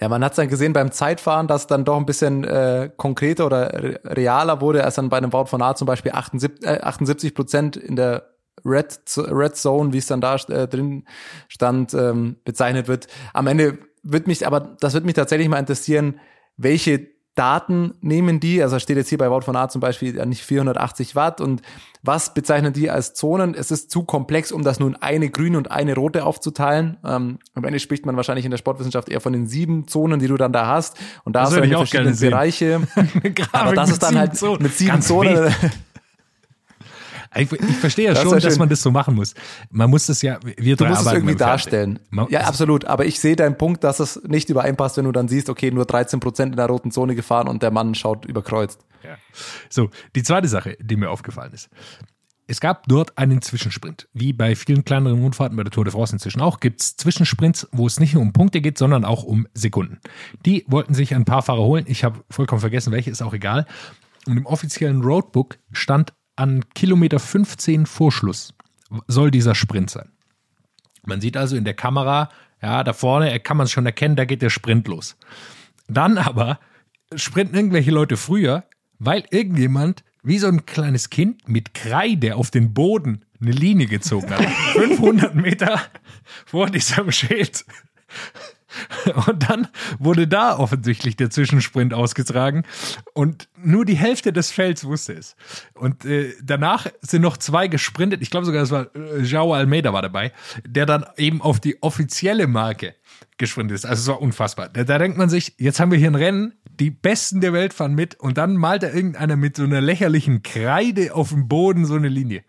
Ja, 0.00 0.08
man 0.08 0.24
hat 0.24 0.32
es 0.32 0.36
dann 0.36 0.48
gesehen 0.48 0.72
beim 0.72 0.90
Zeitfahren, 0.90 1.46
dass 1.46 1.66
dann 1.66 1.84
doch 1.84 1.96
ein 1.96 2.06
bisschen 2.06 2.44
äh, 2.44 2.90
konkreter 2.96 3.46
oder 3.46 3.98
realer 4.04 4.60
wurde, 4.60 4.84
als 4.84 4.96
dann 4.96 5.08
bei 5.08 5.18
einem 5.18 5.32
Wout 5.32 5.46
von 5.46 5.62
A 5.62 5.74
zum 5.74 5.86
Beispiel 5.86 6.12
78, 6.12 6.66
äh, 6.66 6.80
78 6.80 7.34
Prozent 7.34 7.76
in 7.76 7.96
der 7.96 8.24
Red, 8.64 9.00
Red 9.16 9.56
Zone, 9.56 9.92
wie 9.92 9.98
es 9.98 10.06
dann 10.06 10.20
da 10.20 10.36
äh, 10.36 10.68
drin 10.68 11.04
stand, 11.48 11.94
ähm, 11.94 12.36
bezeichnet 12.44 12.88
wird. 12.88 13.08
Am 13.32 13.46
Ende 13.46 13.78
wird 14.02 14.26
mich, 14.26 14.46
aber 14.46 14.60
das 14.60 14.94
wird 14.94 15.04
mich 15.04 15.14
tatsächlich 15.14 15.48
mal 15.48 15.58
interessieren, 15.58 16.20
welche 16.56 17.08
Daten 17.38 17.94
nehmen 18.00 18.40
die, 18.40 18.60
also 18.60 18.80
steht 18.80 18.96
jetzt 18.96 19.10
hier 19.10 19.18
bei 19.18 19.30
Wort 19.30 19.44
von 19.44 19.54
A 19.54 19.68
zum 19.68 19.80
Beispiel 19.80 20.16
ja 20.16 20.26
nicht 20.26 20.42
480 20.42 21.14
Watt 21.14 21.40
und 21.40 21.62
was 22.02 22.34
bezeichnen 22.34 22.72
die 22.72 22.90
als 22.90 23.14
Zonen? 23.14 23.54
Es 23.54 23.70
ist 23.70 23.92
zu 23.92 24.02
komplex, 24.02 24.50
um 24.50 24.64
das 24.64 24.80
nun 24.80 24.96
eine 24.96 25.30
grüne 25.30 25.56
und 25.56 25.70
eine 25.70 25.94
rote 25.94 26.24
aufzuteilen. 26.24 26.96
Ähm, 27.04 27.38
am 27.54 27.64
Ende 27.64 27.78
spricht 27.78 28.06
man 28.06 28.16
wahrscheinlich 28.16 28.44
in 28.44 28.50
der 28.50 28.58
Sportwissenschaft 28.58 29.08
eher 29.08 29.20
von 29.20 29.32
den 29.32 29.46
sieben 29.46 29.86
Zonen, 29.86 30.18
die 30.18 30.26
du 30.26 30.36
dann 30.36 30.52
da 30.52 30.66
hast 30.66 30.96
und 31.22 31.36
da 31.36 31.42
das 31.42 31.50
hast 31.50 31.56
du 31.58 31.60
dann 31.60 31.86
verschiedene 31.86 32.16
Bereiche. 32.16 32.80
aber 33.52 33.72
das 33.72 33.90
ist 33.90 34.02
dann 34.02 34.18
halt 34.18 34.60
mit 34.60 34.74
sieben 34.74 35.00
Zonen. 35.00 35.54
Ich, 37.38 37.52
ich 37.52 37.76
verstehe 37.76 38.06
ja 38.06 38.14
das 38.14 38.22
schon, 38.22 38.38
dass 38.38 38.58
man 38.58 38.68
das 38.68 38.82
so 38.82 38.90
machen 38.90 39.14
muss. 39.14 39.34
Man 39.70 39.90
muss 39.90 40.06
das 40.06 40.22
ja, 40.22 40.38
wir 40.42 40.76
Du 40.76 40.84
musst 40.84 41.06
es 41.06 41.12
irgendwie 41.12 41.36
darstellen. 41.36 42.00
Man, 42.10 42.26
ja, 42.30 42.40
absolut. 42.40 42.84
Aber 42.84 43.06
ich 43.06 43.20
sehe 43.20 43.36
deinen 43.36 43.56
Punkt, 43.56 43.84
dass 43.84 44.00
es 44.00 44.22
nicht 44.24 44.50
übereinpasst, 44.50 44.96
wenn 44.96 45.04
du 45.04 45.12
dann 45.12 45.28
siehst, 45.28 45.48
okay, 45.48 45.70
nur 45.70 45.84
13 45.84 46.20
Prozent 46.20 46.52
in 46.52 46.56
der 46.56 46.66
roten 46.66 46.90
Zone 46.90 47.14
gefahren 47.14 47.48
und 47.48 47.62
der 47.62 47.70
Mann 47.70 47.94
schaut 47.94 48.24
überkreuzt. 48.24 48.80
Ja. 49.04 49.16
So, 49.68 49.90
die 50.16 50.22
zweite 50.22 50.48
Sache, 50.48 50.76
die 50.80 50.96
mir 50.96 51.10
aufgefallen 51.10 51.52
ist. 51.52 51.70
Es 52.50 52.60
gab 52.60 52.88
dort 52.88 53.18
einen 53.18 53.42
Zwischensprint. 53.42 54.08
Wie 54.14 54.32
bei 54.32 54.56
vielen 54.56 54.82
kleineren 54.82 55.20
Rundfahrten 55.20 55.54
bei 55.54 55.64
der 55.64 55.70
Tour 55.70 55.84
de 55.84 55.92
France 55.92 56.14
inzwischen 56.14 56.40
auch, 56.40 56.60
gibt 56.60 56.80
es 56.80 56.96
Zwischensprints, 56.96 57.68
wo 57.72 57.86
es 57.86 58.00
nicht 58.00 58.14
nur 58.14 58.22
um 58.22 58.32
Punkte 58.32 58.62
geht, 58.62 58.78
sondern 58.78 59.04
auch 59.04 59.22
um 59.22 59.46
Sekunden. 59.52 60.00
Die 60.46 60.64
wollten 60.66 60.94
sich 60.94 61.14
ein 61.14 61.26
paar 61.26 61.42
Fahrer 61.42 61.62
holen. 61.62 61.84
Ich 61.86 62.04
habe 62.04 62.24
vollkommen 62.30 62.62
vergessen, 62.62 62.90
welche, 62.90 63.10
ist 63.10 63.20
auch 63.20 63.34
egal. 63.34 63.66
Und 64.26 64.38
im 64.38 64.46
offiziellen 64.46 65.02
Roadbook 65.02 65.58
stand 65.72 66.14
an 66.38 66.64
Kilometer 66.74 67.18
15 67.18 67.86
Vorschluss 67.86 68.54
soll 69.06 69.30
dieser 69.30 69.54
Sprint 69.54 69.90
sein. 69.90 70.10
Man 71.04 71.20
sieht 71.20 71.36
also 71.36 71.56
in 71.56 71.64
der 71.64 71.74
Kamera, 71.74 72.28
ja, 72.62 72.84
da 72.84 72.92
vorne 72.92 73.38
kann 73.40 73.56
man 73.56 73.64
es 73.64 73.72
schon 73.72 73.86
erkennen, 73.86 74.16
da 74.16 74.24
geht 74.24 74.42
der 74.42 74.50
Sprint 74.50 74.86
los. 74.88 75.16
Dann 75.88 76.16
aber 76.16 76.60
sprinten 77.14 77.56
irgendwelche 77.56 77.90
Leute 77.90 78.16
früher, 78.16 78.64
weil 78.98 79.24
irgendjemand 79.30 80.04
wie 80.22 80.38
so 80.38 80.46
ein 80.46 80.64
kleines 80.66 81.10
Kind 81.10 81.48
mit 81.48 81.74
Kreide 81.74 82.36
auf 82.36 82.50
den 82.50 82.72
Boden 82.72 83.24
eine 83.40 83.52
Linie 83.52 83.86
gezogen 83.86 84.30
hat. 84.30 84.44
500 84.74 85.34
Meter 85.34 85.80
vor 86.46 86.70
diesem 86.70 87.10
Schild. 87.10 87.64
Und 89.26 89.48
dann 89.48 89.68
wurde 89.98 90.26
da 90.26 90.58
offensichtlich 90.58 91.16
der 91.16 91.30
Zwischensprint 91.30 91.94
ausgetragen 91.94 92.64
und 93.14 93.48
nur 93.56 93.84
die 93.84 93.96
Hälfte 93.96 94.32
des 94.32 94.50
Felds 94.50 94.84
wusste 94.84 95.14
es. 95.14 95.36
Und 95.74 96.04
äh, 96.04 96.34
danach 96.42 96.86
sind 97.00 97.22
noch 97.22 97.36
zwei 97.36 97.68
gesprintet. 97.68 98.22
Ich 98.22 98.30
glaube 98.30 98.46
sogar, 98.46 98.60
das 98.60 98.70
war 98.70 98.94
äh, 98.94 99.22
Joao 99.22 99.54
Almeida 99.54 99.92
war 99.92 100.02
dabei, 100.02 100.32
der 100.64 100.86
dann 100.86 101.06
eben 101.16 101.40
auf 101.40 101.60
die 101.60 101.82
offizielle 101.82 102.46
Marke 102.46 102.94
gesprintet 103.38 103.76
ist. 103.76 103.86
Also 103.86 104.02
es 104.02 104.08
war 104.08 104.22
unfassbar. 104.22 104.68
Da, 104.68 104.84
da 104.84 104.98
denkt 104.98 105.16
man 105.16 105.28
sich, 105.28 105.54
jetzt 105.58 105.80
haben 105.80 105.90
wir 105.90 105.98
hier 105.98 106.10
ein 106.10 106.14
Rennen, 106.14 106.54
die 106.78 106.90
Besten 106.90 107.40
der 107.40 107.52
Welt 107.52 107.72
fahren 107.72 107.94
mit 107.94 108.20
und 108.20 108.38
dann 108.38 108.56
malt 108.56 108.82
da 108.82 108.90
irgendeiner 108.90 109.36
mit 109.36 109.56
so 109.56 109.64
einer 109.64 109.80
lächerlichen 109.80 110.42
Kreide 110.42 111.14
auf 111.14 111.30
dem 111.30 111.48
Boden 111.48 111.86
so 111.86 111.94
eine 111.94 112.08
Linie. 112.08 112.44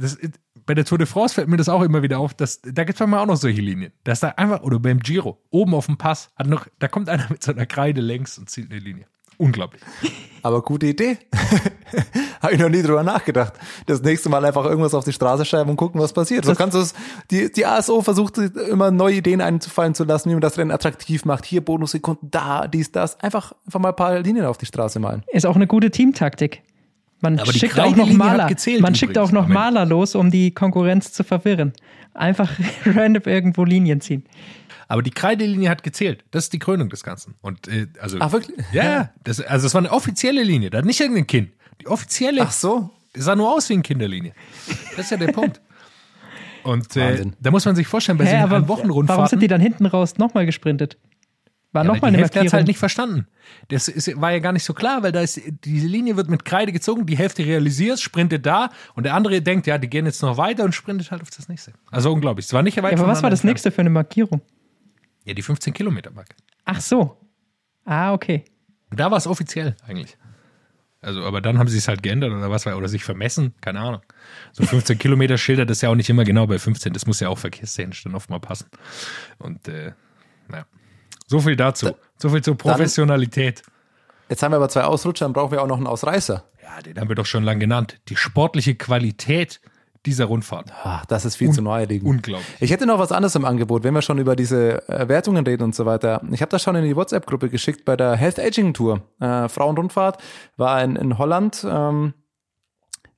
Das, 0.00 0.18
bei 0.66 0.74
der 0.74 0.84
Tour 0.84 0.98
de 0.98 1.06
France 1.06 1.34
fällt 1.34 1.48
mir 1.48 1.56
das 1.56 1.68
auch 1.68 1.82
immer 1.82 2.02
wieder 2.02 2.18
auf, 2.18 2.34
dass 2.34 2.60
da 2.60 2.84
gibt 2.84 2.96
es 2.96 3.00
manchmal 3.00 3.20
auch 3.20 3.26
noch 3.26 3.36
solche 3.36 3.60
Linien. 3.60 3.92
Da 4.04 4.12
ist 4.12 4.22
da 4.22 4.28
einfach, 4.30 4.62
oder 4.62 4.78
beim 4.78 5.00
Giro, 5.00 5.42
oben 5.50 5.74
auf 5.74 5.86
dem 5.86 5.96
Pass, 5.96 6.30
hat 6.36 6.46
noch, 6.46 6.66
da 6.78 6.88
kommt 6.88 7.08
einer 7.08 7.26
mit 7.30 7.42
so 7.42 7.52
einer 7.52 7.66
Kreide 7.66 8.00
längs 8.00 8.38
und 8.38 8.50
zieht 8.50 8.70
eine 8.70 8.78
Linie. 8.78 9.06
Unglaublich. 9.38 9.80
Aber 10.42 10.62
gute 10.62 10.86
Idee. 10.86 11.16
Habe 12.42 12.54
ich 12.54 12.60
noch 12.60 12.68
nie 12.68 12.82
drüber 12.82 13.04
nachgedacht. 13.04 13.52
Das 13.86 14.02
nächste 14.02 14.28
Mal 14.28 14.44
einfach 14.44 14.64
irgendwas 14.64 14.94
auf 14.94 15.04
die 15.04 15.12
Straße 15.12 15.44
schreiben 15.44 15.70
und 15.70 15.76
gucken, 15.76 16.00
was 16.00 16.12
passiert. 16.12 16.44
So 16.44 16.54
kannst 16.54 16.74
du 16.74 16.80
es, 16.80 16.92
die, 17.30 17.50
die 17.50 17.64
ASO 17.64 18.02
versucht 18.02 18.38
immer 18.38 18.90
neue 18.90 19.16
Ideen 19.16 19.40
einfallen 19.40 19.94
zu 19.94 20.02
lassen, 20.04 20.30
wie 20.30 20.34
man 20.34 20.40
das 20.40 20.58
Rennen 20.58 20.72
attraktiv 20.72 21.24
macht. 21.24 21.46
Hier 21.46 21.64
Bonussekunden, 21.64 22.30
da, 22.30 22.66
dies, 22.66 22.90
das. 22.90 23.20
Einfach, 23.20 23.52
einfach 23.64 23.78
mal 23.78 23.90
ein 23.90 23.96
paar 23.96 24.18
Linien 24.18 24.44
auf 24.44 24.58
die 24.58 24.66
Straße 24.66 24.98
malen. 24.98 25.22
Ist 25.28 25.46
auch 25.46 25.56
eine 25.56 25.68
gute 25.68 25.92
Teamtaktik. 25.92 26.62
Man 27.20 27.38
Aber 27.38 27.52
schickt 27.52 27.78
auch 27.78 27.96
noch 27.96 28.10
Maler. 28.12 28.46
Gezählt, 28.46 28.80
man 28.80 28.94
schickt 28.94 29.18
auch 29.18 29.32
noch 29.32 29.48
Maler 29.48 29.86
los, 29.86 30.14
um 30.14 30.30
die 30.30 30.52
Konkurrenz 30.52 31.12
zu 31.12 31.24
verwirren. 31.24 31.72
Einfach 32.14 32.50
random 32.84 33.22
irgendwo 33.26 33.64
Linien 33.64 34.00
ziehen. 34.00 34.24
Aber 34.88 35.02
die 35.02 35.10
Kreidelinie 35.10 35.68
hat 35.68 35.82
gezählt. 35.82 36.24
Das 36.30 36.44
ist 36.44 36.52
die 36.52 36.58
Krönung 36.58 36.88
des 36.88 37.02
Ganzen. 37.02 37.34
Und 37.42 37.68
äh, 37.68 37.88
also 38.00 38.16
Ach, 38.20 38.32
wirklich? 38.32 38.56
Ja, 38.72 39.10
das, 39.22 39.40
also 39.40 39.66
das 39.66 39.74
war 39.74 39.80
eine 39.80 39.92
offizielle 39.92 40.42
Linie. 40.42 40.70
Da 40.70 40.78
hat 40.78 40.84
nicht 40.84 41.00
irgendein 41.00 41.26
Kind. 41.26 41.50
Die 41.80 41.86
offizielle. 41.88 42.42
Ach 42.42 42.52
so. 42.52 42.90
Das 43.12 43.24
sah 43.24 43.36
nur 43.36 43.52
aus 43.52 43.68
wie 43.68 43.74
eine 43.74 43.82
Kinderlinie. 43.82 44.32
Das 44.96 45.06
ist 45.06 45.10
ja 45.10 45.16
der 45.16 45.32
Punkt. 45.32 45.60
Und 46.62 46.96
äh, 46.96 47.24
da 47.40 47.50
muss 47.50 47.64
man 47.64 47.76
sich 47.76 47.86
vorstellen, 47.86 48.18
bei 48.18 48.26
Hä, 48.26 48.38
so 48.38 48.44
aber 48.44 48.68
Wochenrundfahrten. 48.68 49.08
Warum 49.08 49.28
sind 49.28 49.40
die 49.40 49.46
dann 49.46 49.60
hinten 49.60 49.86
raus 49.86 50.18
nochmal 50.18 50.46
gesprintet? 50.46 50.98
War 51.72 51.84
ja, 51.84 51.92
nochmal 51.92 52.08
eine 52.08 52.18
Hälfte 52.18 52.40
hat 52.40 52.52
halt 52.52 52.66
nicht 52.66 52.78
verstanden. 52.78 53.26
Das 53.68 53.88
ist, 53.88 54.18
war 54.18 54.32
ja 54.32 54.38
gar 54.38 54.52
nicht 54.52 54.64
so 54.64 54.72
klar, 54.72 55.02
weil 55.02 55.12
da 55.12 55.20
ist, 55.20 55.40
diese 55.64 55.86
Linie 55.86 56.16
wird 56.16 56.30
mit 56.30 56.44
Kreide 56.46 56.72
gezogen, 56.72 57.04
die 57.04 57.16
Hälfte 57.16 57.44
realisiert, 57.44 58.00
sprintet 58.00 58.46
da 58.46 58.70
und 58.94 59.04
der 59.04 59.14
andere 59.14 59.42
denkt, 59.42 59.66
ja, 59.66 59.76
die 59.76 59.88
gehen 59.88 60.06
jetzt 60.06 60.22
noch 60.22 60.38
weiter 60.38 60.64
und 60.64 60.74
sprintet 60.74 61.10
halt 61.10 61.20
auf 61.20 61.30
das 61.30 61.48
nächste. 61.48 61.72
Also 61.90 62.10
unglaublich. 62.12 62.46
Es 62.46 62.52
war 62.54 62.62
nicht 62.62 62.82
weit 62.82 62.92
ja, 62.92 62.98
aber 62.98 63.08
was 63.08 63.22
war 63.22 63.30
das 63.30 63.44
nächste 63.44 63.70
für 63.70 63.82
eine 63.82 63.90
Markierung? 63.90 64.40
Ja, 65.24 65.34
die 65.34 65.42
15 65.42 65.74
Kilometer 65.74 66.10
Marke. 66.10 66.34
Ach 66.64 66.80
so. 66.80 67.18
Ah, 67.84 68.14
okay. 68.14 68.44
Da 68.90 69.10
war 69.10 69.18
es 69.18 69.26
offiziell 69.26 69.76
eigentlich. 69.86 70.16
Also, 71.02 71.22
aber 71.22 71.42
dann 71.42 71.58
haben 71.58 71.68
sie 71.68 71.78
es 71.78 71.86
halt 71.86 72.02
geändert 72.02 72.32
oder 72.32 72.50
was 72.50 72.66
oder 72.66 72.88
sich 72.88 73.04
vermessen, 73.04 73.54
keine 73.60 73.80
Ahnung. 73.80 74.00
So 74.52 74.64
15 74.64 74.98
Kilometer 74.98 75.36
Schilder, 75.36 75.66
das 75.66 75.78
ist 75.78 75.82
ja 75.82 75.90
auch 75.90 75.94
nicht 75.94 76.10
immer 76.10 76.24
genau 76.24 76.46
bei 76.46 76.58
15, 76.58 76.92
das 76.92 77.06
muss 77.06 77.20
ja 77.20 77.28
auch 77.28 77.38
verkehrstechnisch 77.38 78.02
dann 78.02 78.14
oft 78.14 78.30
mal 78.30 78.40
passen. 78.40 78.68
Und 79.38 79.68
äh. 79.68 79.92
So 81.28 81.40
viel 81.40 81.56
dazu. 81.56 81.86
Da, 81.86 81.94
so 82.16 82.30
viel 82.30 82.42
zur 82.42 82.56
Professionalität. 82.56 83.62
Dann, 83.64 83.72
jetzt 84.30 84.42
haben 84.42 84.52
wir 84.52 84.56
aber 84.56 84.68
zwei 84.68 84.82
Ausrutscher, 84.84 85.26
dann 85.26 85.34
brauchen 85.34 85.52
wir 85.52 85.62
auch 85.62 85.66
noch 85.66 85.76
einen 85.76 85.86
Ausreißer. 85.86 86.42
Ja, 86.62 86.82
den 86.82 86.98
haben 86.98 87.08
wir 87.08 87.14
doch 87.14 87.26
schon 87.26 87.44
lange 87.44 87.60
genannt. 87.60 88.00
Die 88.08 88.16
sportliche 88.16 88.74
Qualität 88.74 89.60
dieser 90.06 90.24
Rundfahrt. 90.24 90.72
Ach, 90.82 91.04
das 91.06 91.24
ist 91.24 91.36
viel 91.36 91.48
Un 91.48 91.54
zu 91.54 91.62
naheliegend. 91.62 92.08
Unglaublich. 92.08 92.46
Ich 92.60 92.70
hätte 92.70 92.86
noch 92.86 92.98
was 92.98 93.12
anderes 93.12 93.34
im 93.34 93.44
Angebot, 93.44 93.84
wenn 93.84 93.94
wir 93.94 94.00
schon 94.00 94.18
über 94.18 94.36
diese 94.36 94.88
äh, 94.88 95.06
Wertungen 95.08 95.44
reden 95.44 95.64
und 95.64 95.74
so 95.74 95.84
weiter. 95.86 96.22
Ich 96.30 96.40
habe 96.40 96.50
das 96.50 96.62
schon 96.62 96.76
in 96.76 96.84
die 96.84 96.96
WhatsApp-Gruppe 96.96 97.50
geschickt 97.50 97.84
bei 97.84 97.96
der 97.96 98.16
Health 98.16 98.38
Aging 98.38 98.72
Tour. 98.72 99.02
Äh, 99.20 99.48
Frauenrundfahrt 99.48 100.22
war 100.56 100.82
in, 100.82 100.96
in 100.96 101.18
Holland. 101.18 101.66
Ähm, 101.68 102.14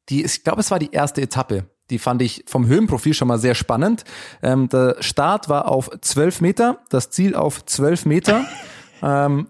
die, 0.08 0.24
ich 0.24 0.42
glaube, 0.42 0.61
es 0.61 0.70
war 0.70 0.80
die 0.80 0.90
erste 0.90 1.22
Etappe. 1.22 1.70
Die 1.91 1.99
fand 1.99 2.22
ich 2.22 2.45
vom 2.47 2.66
Höhenprofil 2.66 3.14
schon 3.14 3.28
mal 3.28 3.38
sehr 3.38 3.55
spannend. 3.55 4.05
Ähm, 4.43 4.68
der 4.68 4.97
Start 5.01 5.49
war 5.49 5.68
auf 5.68 5.91
12 6.01 6.41
Meter, 6.41 6.78
das 6.88 7.11
Ziel 7.11 7.34
auf 7.34 7.64
12 7.64 8.07
Meter. 8.07 8.45
ähm, 9.03 9.49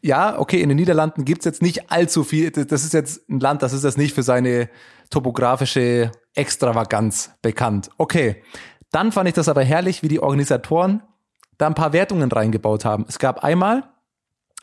ja, 0.00 0.38
okay, 0.38 0.60
in 0.60 0.68
den 0.68 0.76
Niederlanden 0.76 1.24
gibt's 1.24 1.44
jetzt 1.44 1.62
nicht 1.62 1.90
allzu 1.90 2.24
viel. 2.24 2.50
Das 2.50 2.84
ist 2.84 2.92
jetzt 2.92 3.28
ein 3.28 3.40
Land, 3.40 3.62
das 3.62 3.72
ist 3.72 3.84
jetzt 3.84 3.98
nicht 3.98 4.14
für 4.14 4.22
seine 4.22 4.68
topografische 5.10 6.12
Extravaganz 6.34 7.30
bekannt. 7.42 7.90
Okay. 7.96 8.42
Dann 8.90 9.12
fand 9.12 9.28
ich 9.28 9.34
das 9.34 9.48
aber 9.48 9.62
herrlich, 9.64 10.02
wie 10.02 10.08
die 10.08 10.20
Organisatoren 10.20 11.02
da 11.58 11.66
ein 11.66 11.74
paar 11.74 11.92
Wertungen 11.92 12.30
reingebaut 12.30 12.84
haben. 12.84 13.06
Es 13.08 13.18
gab 13.18 13.42
einmal 13.42 13.84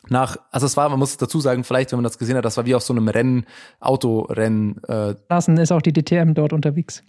nach, 0.08 0.36
also 0.50 0.66
es 0.66 0.76
war, 0.76 0.88
man 0.88 0.98
muss 0.98 1.16
dazu 1.16 1.40
sagen, 1.40 1.64
vielleicht, 1.64 1.92
wenn 1.92 1.98
man 1.98 2.04
das 2.04 2.18
gesehen 2.18 2.36
hat, 2.36 2.44
das 2.44 2.56
war 2.56 2.66
wie 2.66 2.74
auf 2.74 2.82
so 2.82 2.92
einem 2.92 3.08
Rennen, 3.08 3.46
Autorennen. 3.80 4.82
Äh, 4.84 5.14
Lassen 5.28 5.56
ist 5.58 5.72
auch 5.72 5.82
die 5.82 5.92
DTM 5.92 6.34
dort 6.34 6.52
unterwegs. 6.52 7.02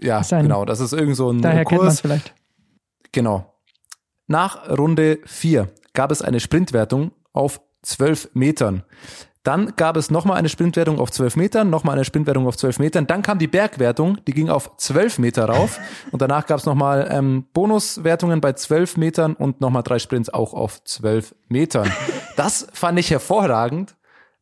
Ja, 0.00 0.22
ein, 0.30 0.44
genau. 0.44 0.64
Das 0.64 0.80
ist 0.80 0.92
irgend 0.92 1.16
so 1.16 1.30
ein 1.30 1.42
daher 1.42 1.64
Kurs. 1.64 1.78
Kennt 1.78 1.84
man 1.84 1.96
vielleicht. 1.96 2.34
Genau. 3.12 3.52
Nach 4.26 4.68
Runde 4.70 5.18
vier 5.26 5.68
gab 5.92 6.10
es 6.10 6.22
eine 6.22 6.40
Sprintwertung 6.40 7.12
auf 7.32 7.60
zwölf 7.82 8.30
Metern. 8.34 8.84
Dann 9.42 9.74
gab 9.74 9.96
es 9.96 10.10
nochmal 10.10 10.36
eine 10.36 10.48
Sprintwertung 10.48 11.00
auf 11.00 11.10
12 11.10 11.36
Metern, 11.36 11.68
nochmal 11.68 11.96
eine 11.96 12.04
Sprintwertung 12.04 12.46
auf 12.46 12.56
12 12.56 12.78
Metern. 12.78 13.06
Dann 13.08 13.22
kam 13.22 13.38
die 13.38 13.48
Bergwertung, 13.48 14.18
die 14.26 14.32
ging 14.32 14.48
auf 14.48 14.76
12 14.76 15.18
Meter 15.18 15.46
rauf. 15.46 15.80
Und 16.12 16.22
danach 16.22 16.46
gab 16.46 16.58
es 16.58 16.66
nochmal 16.66 17.08
ähm, 17.10 17.44
Bonuswertungen 17.52 18.40
bei 18.40 18.52
12 18.52 18.96
Metern 18.96 19.34
und 19.34 19.60
nochmal 19.60 19.82
drei 19.82 19.98
Sprints 19.98 20.30
auch 20.30 20.54
auf 20.54 20.82
12 20.84 21.34
Metern. 21.48 21.90
Das 22.34 22.66
fand 22.72 22.98
ich 22.98 23.10
hervorragend, 23.10 23.94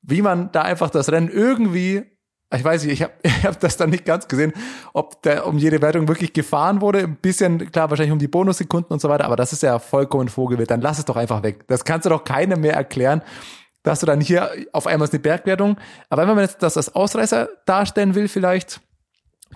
wie 0.02 0.22
man 0.22 0.52
da 0.52 0.62
einfach 0.62 0.90
das 0.90 1.10
Rennen 1.10 1.28
irgendwie 1.28 2.04
ich 2.52 2.64
weiß 2.64 2.84
nicht, 2.84 2.94
ich 2.94 3.02
habe 3.02 3.12
ich 3.22 3.44
hab 3.44 3.60
das 3.60 3.76
dann 3.76 3.90
nicht 3.90 4.04
ganz 4.04 4.28
gesehen, 4.28 4.52
ob 4.92 5.22
der 5.22 5.46
um 5.46 5.58
jede 5.58 5.80
Wertung 5.82 6.08
wirklich 6.08 6.32
gefahren 6.32 6.80
wurde. 6.80 7.00
Ein 7.00 7.16
bisschen, 7.16 7.70
klar, 7.70 7.90
wahrscheinlich 7.90 8.12
um 8.12 8.18
die 8.18 8.28
Bonussekunden 8.28 8.92
und 8.92 9.00
so 9.00 9.08
weiter, 9.08 9.24
aber 9.24 9.36
das 9.36 9.52
ist 9.52 9.62
ja 9.62 9.78
vollkommen 9.78 10.28
Vogelwild. 10.28 10.70
Dann 10.70 10.80
lass 10.80 10.98
es 10.98 11.04
doch 11.04 11.16
einfach 11.16 11.42
weg. 11.42 11.66
Das 11.68 11.84
kannst 11.84 12.06
du 12.06 12.10
doch 12.10 12.24
keinem 12.24 12.60
mehr 12.60 12.74
erklären, 12.74 13.22
da 13.82 13.92
hast 13.92 14.02
du 14.02 14.06
dann 14.06 14.20
hier 14.20 14.50
auf 14.72 14.86
einmal 14.86 15.08
eine 15.08 15.18
Bergwertung. 15.18 15.76
Aber 16.08 16.22
wenn 16.22 16.34
man 16.34 16.44
jetzt 16.44 16.62
das 16.62 16.76
als 16.76 16.94
Ausreißer 16.94 17.48
darstellen 17.64 18.14
will, 18.14 18.28
vielleicht, 18.28 18.80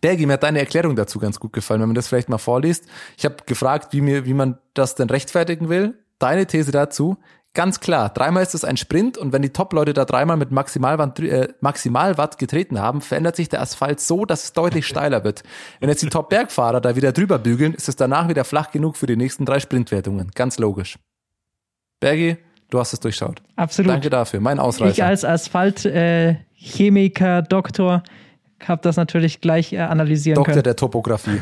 Bergi, 0.01 0.27
mir 0.27 0.35
hat 0.35 0.43
deine 0.43 0.61
Erklärung 0.61 0.97
dazu 0.97 1.18
ganz 1.18 1.39
gut 1.39 1.53
gefallen, 1.53 1.81
wenn 1.81 1.89
man 1.89 1.95
das 1.95 2.09
vielleicht 2.09 2.29
mal 2.29 2.39
vorliest. 2.39 2.87
Ich 3.16 3.25
habe 3.25 3.37
gefragt, 3.47 3.93
wie, 3.93 4.01
mir, 4.01 4.25
wie 4.25 4.35
man 4.35 4.59
das 4.72 4.95
denn 4.95 5.11
rechtfertigen 5.11 5.68
will. 5.68 5.95
Deine 6.18 6.47
These 6.47 6.72
dazu, 6.72 7.18
ganz 7.55 7.81
klar, 7.81 8.09
dreimal 8.09 8.43
ist 8.43 8.55
es 8.55 8.64
ein 8.64 8.77
Sprint 8.77 9.18
und 9.18 9.33
wenn 9.33 9.43
die 9.43 9.51
Top-Leute 9.51 9.93
da 9.93 10.05
dreimal 10.05 10.37
mit 10.37 10.51
Maximalwatt, 10.51 11.20
äh, 11.20 11.49
Maximalwatt 11.61 12.39
getreten 12.39 12.81
haben, 12.81 13.01
verändert 13.01 13.37
sich 13.37 13.49
der 13.49 13.61
Asphalt 13.61 14.01
so, 14.01 14.25
dass 14.25 14.45
es 14.45 14.53
deutlich 14.53 14.87
steiler 14.87 15.25
wird. 15.25 15.43
Wenn 15.81 15.89
jetzt 15.89 16.03
die 16.03 16.09
Top-Bergfahrer 16.09 16.81
da 16.81 16.97
wieder 16.97 17.12
drüber 17.12 17.39
bügeln, 17.39 17.75
ist 17.75 17.89
es 17.89 17.97
danach 17.97 18.29
wieder 18.29 18.45
flach 18.45 18.70
genug 18.70 18.97
für 18.97 19.07
die 19.07 19.16
nächsten 19.16 19.45
drei 19.45 19.61
Sprintwertungen. 19.61 20.31
Ganz 20.35 20.59
logisch. 20.59 20.99
Bergi, 22.01 22.39
Du 22.75 22.81
hast 22.81 22.93
es 22.93 22.99
durchschaut. 22.99 23.41
Absolut. 23.55 23.93
Danke 23.93 24.11
dafür. 24.11 24.41
Mein 24.41 24.59
Ausreißer. 24.59 24.91
Ich 24.91 25.05
als 25.05 25.25
Asphaltchemiker, 25.25 27.39
äh, 27.39 27.43
Doktor, 27.45 28.03
habe 28.66 28.83
das 28.83 28.97
natürlich 28.97 29.41
gleich 29.41 29.72
äh, 29.72 29.79
analysieren 29.79 30.35
Doktor 30.35 30.55
können. 30.55 30.57
Doktor 30.57 30.70
der 30.70 30.75
Topografie. 30.75 31.41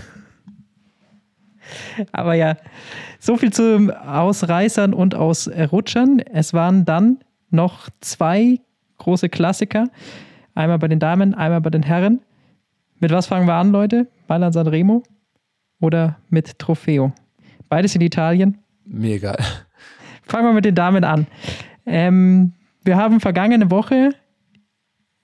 Aber 2.12 2.34
ja, 2.34 2.58
so 3.18 3.38
viel 3.38 3.50
zu 3.50 3.98
Ausreißern 4.06 4.92
und 4.92 5.14
Ausrutschern. 5.14 6.18
Es 6.18 6.52
waren 6.52 6.84
dann 6.84 7.20
noch 7.48 7.88
zwei 8.02 8.60
große 8.98 9.30
Klassiker. 9.30 9.88
Einmal 10.54 10.80
bei 10.80 10.88
den 10.88 10.98
Damen, 10.98 11.32
einmal 11.32 11.62
bei 11.62 11.70
den 11.70 11.82
Herren. 11.82 12.20
Mit 13.00 13.10
was 13.10 13.24
fangen 13.24 13.46
wir 13.46 13.54
an, 13.54 13.72
Leute? 13.72 14.06
Mailand 14.28 14.52
Sanremo 14.52 15.02
oder 15.80 16.18
mit 16.28 16.58
Trofeo? 16.58 17.14
Beides 17.70 17.94
in 17.94 18.02
Italien. 18.02 18.58
Mir 18.84 19.14
egal. 19.14 19.38
Fangen 20.22 20.46
wir 20.46 20.52
mit 20.52 20.64
den 20.64 20.74
Damen 20.74 21.04
an. 21.04 21.26
Ähm, 21.86 22.52
wir 22.84 22.96
haben 22.96 23.20
vergangene 23.20 23.70
Woche, 23.70 24.10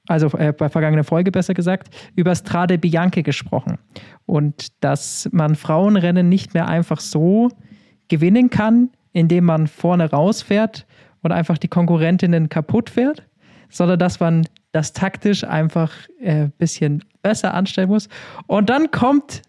also 0.07 0.29
äh, 0.39 0.53
bei 0.53 0.69
vergangener 0.69 1.05
Folge 1.05 1.31
besser 1.31 1.55
gesagt, 1.55 1.95
über 2.15 2.35
Strade 2.35 2.79
Bianche 2.79 3.23
gesprochen. 3.23 3.79
Und 4.27 4.83
dass 4.83 5.29
man 5.33 5.55
Frauenrennen 5.55 6.29
nicht 6.29 6.55
mehr 6.55 6.69
einfach 6.69 7.01
so 7.01 7.49
gewinnen 8.09 8.51
kann, 8.51 8.91
indem 9.13 9.45
man 9.45 9.67
vorne 9.67 10.11
rausfährt 10.11 10.87
und 11.23 11.33
einfach 11.33 11.59
die 11.59 11.69
Konkurrentinnen 11.69 12.49
kaputt 12.49 12.91
fährt, 12.91 13.25
sondern 13.69 13.99
dass 13.99 14.21
man 14.21 14.47
das 14.73 14.93
taktisch 14.93 15.45
einfach 15.45 15.93
ein 16.21 16.47
äh, 16.47 16.51
bisschen 16.59 17.05
besser 17.23 17.55
anstellen 17.55 17.89
muss. 17.89 18.09
Und 18.47 18.71
dann 18.71 18.91
kommt 18.91 19.43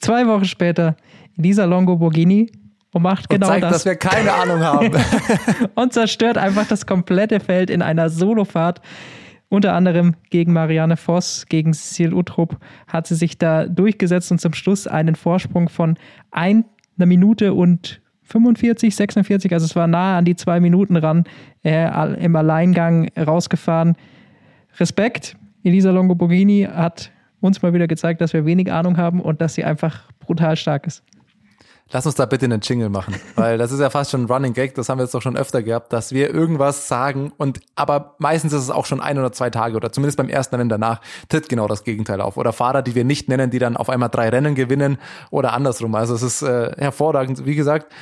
zwei 0.00 0.26
Wochen 0.26 0.44
später 0.44 0.96
Lisa 1.36 1.64
Longo 1.64 1.96
Borghini 1.96 2.50
und 2.96 3.02
macht 3.02 3.28
genau 3.28 3.48
zeigt, 3.48 3.64
das. 3.64 3.72
dass 3.72 3.84
wir 3.84 3.94
keine 3.94 4.32
Ahnung 4.32 4.60
haben. 4.60 4.90
und 5.74 5.92
zerstört 5.92 6.38
einfach 6.38 6.66
das 6.66 6.86
komplette 6.86 7.40
Feld 7.40 7.68
in 7.68 7.82
einer 7.82 8.08
Solofahrt. 8.08 8.80
Unter 9.50 9.74
anderem 9.74 10.14
gegen 10.30 10.54
Marianne 10.54 10.96
Voss, 10.96 11.44
gegen 11.46 11.74
Cecil 11.74 12.14
Utrup 12.14 12.56
hat 12.88 13.06
sie 13.06 13.14
sich 13.14 13.36
da 13.36 13.66
durchgesetzt 13.66 14.32
und 14.32 14.40
zum 14.40 14.54
Schluss 14.54 14.86
einen 14.86 15.14
Vorsprung 15.14 15.68
von 15.68 15.98
einer 16.30 16.64
Minute 16.96 17.52
und 17.52 18.00
45, 18.22 18.96
46, 18.96 19.52
also 19.52 19.66
es 19.66 19.76
war 19.76 19.86
nahe 19.86 20.16
an 20.16 20.24
die 20.24 20.34
zwei 20.34 20.58
Minuten 20.58 20.96
ran, 20.96 21.24
äh, 21.64 22.16
im 22.16 22.34
Alleingang 22.34 23.08
rausgefahren. 23.16 23.94
Respekt, 24.80 25.36
Elisa 25.62 25.90
Longoborghini 25.90 26.66
hat 26.72 27.12
uns 27.40 27.60
mal 27.60 27.74
wieder 27.74 27.86
gezeigt, 27.86 28.22
dass 28.22 28.32
wir 28.32 28.46
wenig 28.46 28.72
Ahnung 28.72 28.96
haben 28.96 29.20
und 29.20 29.42
dass 29.42 29.54
sie 29.54 29.64
einfach 29.64 30.10
brutal 30.18 30.56
stark 30.56 30.86
ist. 30.86 31.04
Lass 31.92 32.04
uns 32.04 32.16
da 32.16 32.26
bitte 32.26 32.46
einen 32.46 32.60
Jingle 32.60 32.88
machen, 32.88 33.14
weil 33.36 33.58
das 33.58 33.70
ist 33.70 33.78
ja 33.78 33.90
fast 33.90 34.10
schon 34.10 34.22
ein 34.22 34.26
Running 34.26 34.54
Gag, 34.54 34.74
das 34.74 34.88
haben 34.88 34.98
wir 34.98 35.04
jetzt 35.04 35.14
doch 35.14 35.22
schon 35.22 35.36
öfter 35.36 35.62
gehabt, 35.62 35.92
dass 35.92 36.12
wir 36.12 36.34
irgendwas 36.34 36.88
sagen 36.88 37.32
und 37.36 37.60
aber 37.76 38.16
meistens 38.18 38.52
ist 38.52 38.62
es 38.62 38.70
auch 38.70 38.86
schon 38.86 39.00
ein 39.00 39.18
oder 39.18 39.30
zwei 39.30 39.50
Tage 39.50 39.76
oder 39.76 39.92
zumindest 39.92 40.18
beim 40.18 40.28
ersten 40.28 40.56
Rennen 40.56 40.68
danach 40.68 41.00
tritt 41.28 41.48
genau 41.48 41.68
das 41.68 41.84
Gegenteil 41.84 42.20
auf 42.20 42.36
oder 42.36 42.52
Fahrer, 42.52 42.82
die 42.82 42.94
wir 42.94 43.04
nicht 43.04 43.28
nennen, 43.28 43.50
die 43.50 43.60
dann 43.60 43.76
auf 43.76 43.88
einmal 43.88 44.08
drei 44.08 44.30
Rennen 44.30 44.56
gewinnen 44.56 44.98
oder 45.30 45.52
andersrum. 45.52 45.94
Also 45.94 46.14
es 46.14 46.22
ist 46.22 46.42
äh, 46.42 46.72
hervorragend. 46.76 47.46
Wie 47.46 47.54
gesagt, 47.54 47.92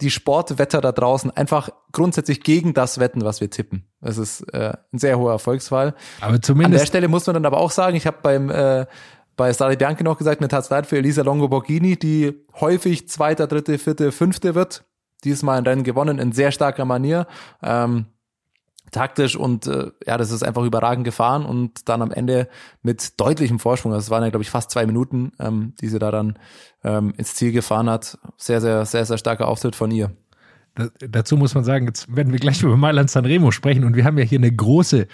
die 0.00 0.10
Sportwetter 0.10 0.80
da 0.80 0.92
draußen 0.92 1.30
einfach 1.30 1.70
grundsätzlich 1.92 2.42
gegen 2.42 2.74
das 2.74 2.98
wetten, 2.98 3.24
was 3.24 3.40
wir 3.40 3.50
tippen. 3.50 3.86
Es 4.00 4.18
ist 4.18 4.42
äh, 4.52 4.74
ein 4.92 4.98
sehr 4.98 5.18
hoher 5.18 5.32
Erfolgsfall. 5.32 5.94
Aber 6.20 6.40
zumindest. 6.40 6.74
An 6.74 6.80
der 6.80 6.86
Stelle 6.86 7.08
muss 7.08 7.26
man 7.26 7.34
dann 7.34 7.46
aber 7.46 7.58
auch 7.58 7.70
sagen, 7.70 7.96
ich 7.96 8.06
habe 8.06 8.18
beim 8.22 8.50
äh, 8.50 8.86
bei 9.36 9.52
Stari 9.52 9.76
Bianchi 9.76 10.04
noch 10.04 10.18
gesagt, 10.18 10.40
mir 10.40 10.48
tat's 10.48 10.70
leid 10.70 10.86
für 10.86 10.98
Elisa 10.98 11.22
Longo 11.22 11.48
Borghini, 11.48 11.98
die 11.98 12.44
häufig 12.60 13.08
Zweiter, 13.08 13.46
Dritte, 13.46 13.78
Vierte, 13.78 14.12
Fünfte 14.12 14.54
wird. 14.54 14.84
Diesmal 15.24 15.58
ein 15.58 15.64
Rennen 15.64 15.84
gewonnen 15.84 16.18
in 16.18 16.32
sehr 16.32 16.52
starker 16.52 16.84
Manier. 16.84 17.26
Ähm, 17.62 18.06
taktisch 18.90 19.36
und 19.36 19.66
äh, 19.66 19.90
ja, 20.06 20.18
das 20.18 20.30
ist 20.30 20.42
einfach 20.42 20.62
überragend 20.62 21.04
gefahren 21.04 21.44
und 21.44 21.88
dann 21.88 22.02
am 22.02 22.12
Ende 22.12 22.48
mit 22.82 23.18
deutlichem 23.20 23.58
Vorsprung, 23.58 23.92
das 23.92 24.10
waren 24.10 24.22
ja 24.22 24.30
glaube 24.30 24.42
ich 24.42 24.50
fast 24.50 24.70
zwei 24.70 24.86
Minuten, 24.86 25.32
ähm, 25.40 25.74
die 25.80 25.88
sie 25.88 25.98
da 25.98 26.10
dann 26.10 26.38
ähm, 26.84 27.14
ins 27.16 27.34
Ziel 27.34 27.52
gefahren 27.52 27.88
hat. 27.88 28.18
Sehr, 28.36 28.60
sehr, 28.60 28.84
sehr, 28.84 29.04
sehr 29.06 29.18
starker 29.18 29.48
Auftritt 29.48 29.74
von 29.74 29.90
ihr. 29.90 30.12
Da, 30.74 30.88
dazu 31.08 31.36
muss 31.36 31.54
man 31.54 31.64
sagen, 31.64 31.86
jetzt 31.86 32.14
werden 32.14 32.32
wir 32.32 32.38
gleich 32.38 32.62
über 32.62 32.76
Mailand 32.76 33.10
Sanremo 33.10 33.50
sprechen 33.50 33.84
und 33.84 33.94
wir 33.94 34.04
haben 34.04 34.16
ja 34.16 34.24
hier 34.24 34.38
eine 34.38 34.50
große 34.50 35.06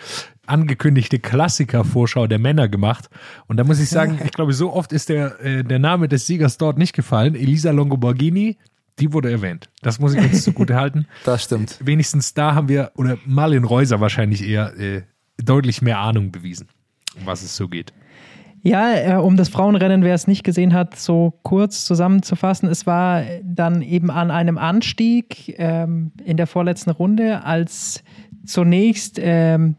angekündigte 0.46 1.18
Klassiker-Vorschau 1.18 2.26
der 2.26 2.38
Männer 2.38 2.68
gemacht. 2.68 3.10
Und 3.46 3.56
da 3.56 3.64
muss 3.64 3.80
ich 3.80 3.88
sagen, 3.88 4.18
ich 4.24 4.32
glaube, 4.32 4.52
so 4.52 4.72
oft 4.72 4.92
ist 4.92 5.08
der, 5.08 5.40
äh, 5.44 5.64
der 5.64 5.78
Name 5.78 6.08
des 6.08 6.26
Siegers 6.26 6.58
dort 6.58 6.78
nicht 6.78 6.94
gefallen. 6.94 7.34
Elisa 7.34 7.70
Longoborghini, 7.72 8.56
die 8.98 9.12
wurde 9.12 9.30
erwähnt. 9.30 9.68
Das 9.82 9.98
muss 9.98 10.14
ich 10.14 10.20
uns 10.20 10.42
zugute 10.44 10.76
halten. 10.76 11.06
Das 11.24 11.44
stimmt. 11.44 11.78
Wenigstens 11.84 12.34
da 12.34 12.54
haben 12.54 12.68
wir, 12.68 12.92
oder 12.94 13.18
Marlin 13.26 13.64
Reuser 13.64 14.00
wahrscheinlich 14.00 14.46
eher, 14.46 14.78
äh, 14.78 15.02
deutlich 15.42 15.82
mehr 15.82 15.98
Ahnung 15.98 16.32
bewiesen, 16.32 16.68
um 17.18 17.26
was 17.26 17.42
es 17.42 17.56
so 17.56 17.68
geht. 17.68 17.92
Ja, 18.62 18.94
äh, 18.94 19.14
um 19.14 19.36
das 19.36 19.48
Frauenrennen, 19.48 20.02
wer 20.02 20.14
es 20.14 20.26
nicht 20.26 20.44
gesehen 20.44 20.74
hat, 20.74 20.98
so 20.98 21.34
kurz 21.42 21.84
zusammenzufassen, 21.84 22.68
es 22.68 22.86
war 22.86 23.22
dann 23.42 23.82
eben 23.82 24.10
an 24.10 24.30
einem 24.30 24.58
Anstieg 24.58 25.54
ähm, 25.58 26.12
in 26.24 26.36
der 26.36 26.46
vorletzten 26.46 26.90
Runde, 26.90 27.44
als 27.44 28.02
zunächst 28.44 29.18
ähm, 29.22 29.76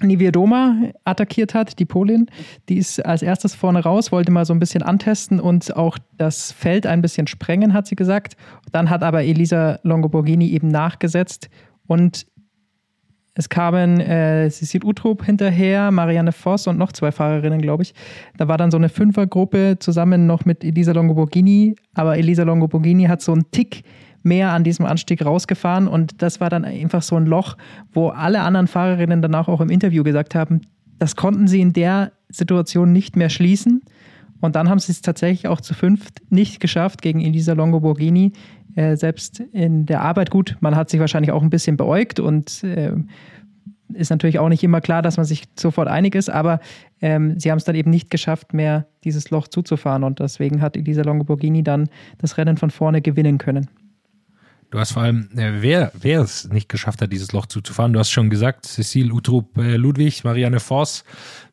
Niviadoma 0.00 0.90
attackiert 1.04 1.54
hat, 1.54 1.78
die 1.78 1.84
Polin. 1.84 2.26
Die 2.68 2.76
ist 2.76 3.04
als 3.04 3.22
erstes 3.22 3.54
vorne 3.54 3.80
raus, 3.82 4.12
wollte 4.12 4.32
mal 4.32 4.44
so 4.44 4.52
ein 4.52 4.58
bisschen 4.58 4.82
antesten 4.82 5.40
und 5.40 5.76
auch 5.76 5.98
das 6.18 6.52
Feld 6.52 6.86
ein 6.86 7.02
bisschen 7.02 7.26
sprengen, 7.26 7.72
hat 7.72 7.86
sie 7.86 7.96
gesagt. 7.96 8.36
Dann 8.72 8.90
hat 8.90 9.02
aber 9.02 9.22
Elisa 9.22 9.78
Longoborghini 9.82 10.48
eben 10.48 10.68
nachgesetzt 10.68 11.48
und 11.86 12.26
es 13.34 13.48
kamen 13.48 13.98
äh, 14.00 14.50
Cecil 14.50 14.84
Utrup 14.84 15.24
hinterher, 15.24 15.90
Marianne 15.90 16.32
Voss 16.32 16.66
und 16.66 16.76
noch 16.76 16.92
zwei 16.92 17.12
Fahrerinnen, 17.12 17.62
glaube 17.62 17.82
ich. 17.82 17.94
Da 18.36 18.46
war 18.46 18.58
dann 18.58 18.70
so 18.70 18.76
eine 18.76 18.90
Fünfergruppe 18.90 19.76
zusammen 19.78 20.26
noch 20.26 20.44
mit 20.44 20.62
Elisa 20.62 20.92
Longoborghini. 20.92 21.74
Aber 21.94 22.18
Elisa 22.18 22.42
Longoborghini 22.42 23.04
hat 23.04 23.22
so 23.22 23.32
einen 23.32 23.50
Tick 23.50 23.84
mehr 24.22 24.52
an 24.52 24.64
diesem 24.64 24.86
Anstieg 24.86 25.24
rausgefahren 25.24 25.88
und 25.88 26.22
das 26.22 26.40
war 26.40 26.48
dann 26.48 26.64
einfach 26.64 27.02
so 27.02 27.16
ein 27.16 27.26
Loch, 27.26 27.56
wo 27.92 28.08
alle 28.10 28.40
anderen 28.42 28.68
Fahrerinnen 28.68 29.20
danach 29.20 29.48
auch 29.48 29.60
im 29.60 29.70
Interview 29.70 30.04
gesagt 30.04 30.34
haben, 30.34 30.60
das 30.98 31.16
konnten 31.16 31.48
sie 31.48 31.60
in 31.60 31.72
der 31.72 32.12
Situation 32.28 32.92
nicht 32.92 33.16
mehr 33.16 33.30
schließen. 33.30 33.82
Und 34.42 34.56
dann 34.56 34.68
haben 34.68 34.80
sie 34.80 34.92
es 34.92 35.00
tatsächlich 35.00 35.46
auch 35.48 35.60
zu 35.60 35.72
fünft 35.72 36.20
nicht 36.30 36.60
geschafft 36.60 37.00
gegen 37.00 37.20
Elisa 37.20 37.54
Longo 37.54 37.80
Borghini. 37.80 38.32
Äh, 38.74 38.96
selbst 38.96 39.40
in 39.40 39.86
der 39.86 40.02
Arbeit 40.02 40.30
gut, 40.30 40.56
man 40.60 40.76
hat 40.76 40.90
sich 40.90 41.00
wahrscheinlich 41.00 41.30
auch 41.30 41.42
ein 41.42 41.50
bisschen 41.50 41.76
beäugt 41.76 42.20
und 42.20 42.64
äh, 42.64 42.92
ist 43.94 44.10
natürlich 44.10 44.38
auch 44.38 44.48
nicht 44.48 44.64
immer 44.64 44.80
klar, 44.80 45.00
dass 45.00 45.16
man 45.16 45.26
sich 45.26 45.44
sofort 45.58 45.86
einig 45.86 46.14
ist, 46.14 46.28
aber 46.28 46.60
ähm, 47.00 47.38
sie 47.38 47.50
haben 47.50 47.58
es 47.58 47.64
dann 47.64 47.76
eben 47.76 47.90
nicht 47.90 48.10
geschafft, 48.10 48.52
mehr 48.52 48.86
dieses 49.04 49.30
Loch 49.30 49.48
zuzufahren 49.48 50.02
und 50.02 50.18
deswegen 50.18 50.60
hat 50.60 50.76
Elisa 50.76 51.02
Longo 51.02 51.24
Borghini 51.24 51.62
dann 51.62 51.88
das 52.18 52.36
Rennen 52.36 52.56
von 52.56 52.70
vorne 52.70 53.00
gewinnen 53.00 53.38
können. 53.38 53.68
Du 54.72 54.78
hast 54.78 54.92
vor 54.92 55.02
allem, 55.02 55.28
äh, 55.36 55.60
wer, 55.60 55.92
wer 56.00 56.22
es 56.22 56.48
nicht 56.48 56.70
geschafft 56.70 57.02
hat, 57.02 57.12
dieses 57.12 57.32
Loch 57.32 57.44
zuzufahren, 57.44 57.92
du 57.92 57.98
hast 57.98 58.10
schon 58.10 58.30
gesagt, 58.30 58.64
Cecile 58.64 59.12
Utrup 59.12 59.58
äh, 59.58 59.76
Ludwig, 59.76 60.24
Marianne 60.24 60.60
Voss, 60.60 61.04